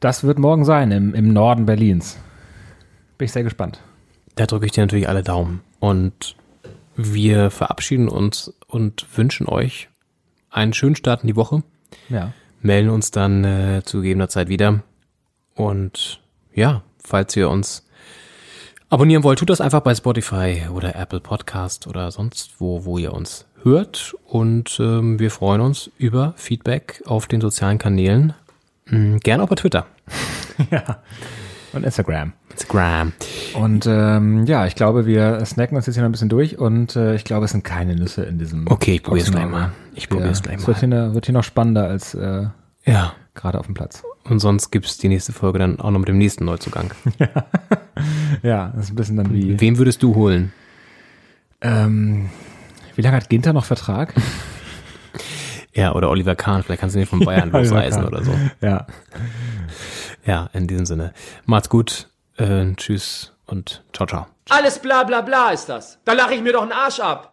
das 0.00 0.22
wird 0.22 0.38
morgen 0.38 0.66
sein 0.66 0.90
im, 0.90 1.14
im 1.14 1.32
Norden 1.32 1.64
Berlins. 1.64 2.18
Bin 3.16 3.24
ich 3.24 3.32
sehr 3.32 3.42
gespannt. 3.42 3.80
Da 4.36 4.46
drücke 4.46 4.66
ich 4.66 4.72
dir 4.72 4.82
natürlich 4.82 5.08
alle 5.08 5.22
Daumen. 5.22 5.62
Und 5.80 6.36
wir 6.94 7.50
verabschieden 7.50 8.08
uns 8.08 8.54
und 8.66 9.06
wünschen 9.16 9.48
euch 9.48 9.88
einen 10.50 10.74
schönen 10.74 10.94
Start 10.94 11.22
in 11.22 11.26
die 11.26 11.36
Woche. 11.36 11.62
Ja. 12.08 12.32
Melden 12.60 12.90
uns 12.90 13.10
dann 13.10 13.44
äh, 13.44 13.82
zu 13.84 14.02
gegebener 14.02 14.28
Zeit 14.28 14.48
wieder. 14.48 14.82
Und 15.54 16.20
ja, 16.54 16.82
falls 17.02 17.34
ihr 17.34 17.48
uns 17.48 17.86
abonnieren 18.90 19.24
wollt, 19.24 19.38
tut 19.38 19.50
das 19.50 19.60
einfach 19.60 19.80
bei 19.80 19.94
Spotify 19.94 20.66
oder 20.72 20.94
Apple 20.94 21.20
Podcast 21.20 21.86
oder 21.86 22.10
sonst 22.10 22.60
wo, 22.60 22.84
wo 22.84 22.98
ihr 22.98 23.14
uns 23.14 23.46
hört. 23.62 24.14
Und 24.26 24.78
ähm, 24.80 25.18
wir 25.18 25.30
freuen 25.30 25.62
uns 25.62 25.90
über 25.96 26.34
Feedback 26.36 27.02
auf 27.06 27.26
den 27.26 27.40
sozialen 27.40 27.78
Kanälen. 27.78 28.34
Mhm, 28.84 29.20
gerne 29.20 29.42
auch 29.42 29.48
bei 29.48 29.56
Twitter. 29.56 29.86
ja. 30.70 31.02
Und 31.72 31.84
Instagram. 31.84 32.34
Instagram. 32.56 33.12
Und 33.54 33.86
ähm, 33.86 34.46
ja, 34.46 34.66
ich 34.66 34.74
glaube, 34.74 35.06
wir 35.06 35.44
snacken 35.44 35.76
uns 35.76 35.86
jetzt 35.86 35.94
hier 35.96 36.02
noch 36.02 36.08
ein 36.08 36.12
bisschen 36.12 36.28
durch 36.28 36.58
und 36.58 36.96
äh, 36.96 37.14
ich 37.14 37.24
glaube, 37.24 37.44
es 37.44 37.50
sind 37.52 37.64
keine 37.64 37.94
Nüsse 37.94 38.24
in 38.24 38.38
diesem. 38.38 38.66
Okay, 38.68 38.94
ich 38.94 39.02
probier's 39.02 39.30
gleich 39.30 39.42
Boxenauge. 39.44 39.66
mal. 39.68 39.72
Ich 39.94 40.08
probier's 40.08 40.42
gleich 40.42 40.56
Es 40.58 40.66
wird 40.66 40.82
mal. 40.82 40.88
hier, 41.04 41.14
wird 41.14 41.26
hier 41.26 41.34
noch 41.34 41.44
spannender 41.44 41.84
als 41.86 42.14
äh, 42.14 42.46
Ja. 42.84 43.12
gerade 43.34 43.58
auf 43.58 43.66
dem 43.66 43.74
Platz. 43.74 44.02
Und 44.24 44.40
sonst 44.40 44.70
gibt's 44.70 44.96
die 44.98 45.08
nächste 45.08 45.32
Folge 45.32 45.58
dann 45.58 45.78
auch 45.78 45.90
noch 45.90 45.98
mit 46.00 46.08
dem 46.08 46.18
nächsten 46.18 46.44
Neuzugang. 46.44 46.90
Ja, 48.42 48.72
das 48.76 48.84
ist 48.86 48.90
ein 48.92 48.96
bisschen 48.96 49.16
dann 49.16 49.32
wie. 49.32 49.58
Wen 49.58 49.78
würdest 49.78 50.02
du 50.02 50.14
holen? 50.14 50.52
Ähm, 51.62 52.28
wie 52.94 53.00
lange 53.00 53.16
hat 53.16 53.30
Ginter 53.30 53.52
noch 53.52 53.64
Vertrag? 53.64 54.12
Ja, 55.72 55.94
oder 55.94 56.08
Oliver 56.08 56.34
Kahn, 56.36 56.62
vielleicht 56.62 56.80
kannst 56.80 56.96
du 56.96 57.00
ihn 57.00 57.06
von 57.06 57.20
Bayern 57.20 57.50
losreißen 57.52 58.00
Kahn. 58.02 58.08
oder 58.08 58.24
so. 58.24 58.32
Ja. 58.62 58.86
Ja, 60.24 60.48
in 60.54 60.66
diesem 60.66 60.86
Sinne. 60.86 61.12
Macht's 61.44 61.68
gut, 61.68 62.08
äh, 62.38 62.74
tschüss 62.74 63.32
und 63.46 63.82
ciao, 63.92 64.06
ciao. 64.06 64.26
Alles 64.50 64.78
bla 64.78 65.04
bla 65.04 65.20
bla 65.22 65.50
ist 65.50 65.68
das. 65.68 65.98
Da 66.04 66.12
lache 66.12 66.34
ich 66.34 66.42
mir 66.42 66.52
doch 66.52 66.62
einen 66.62 66.72
Arsch 66.72 67.00
ab. 67.00 67.32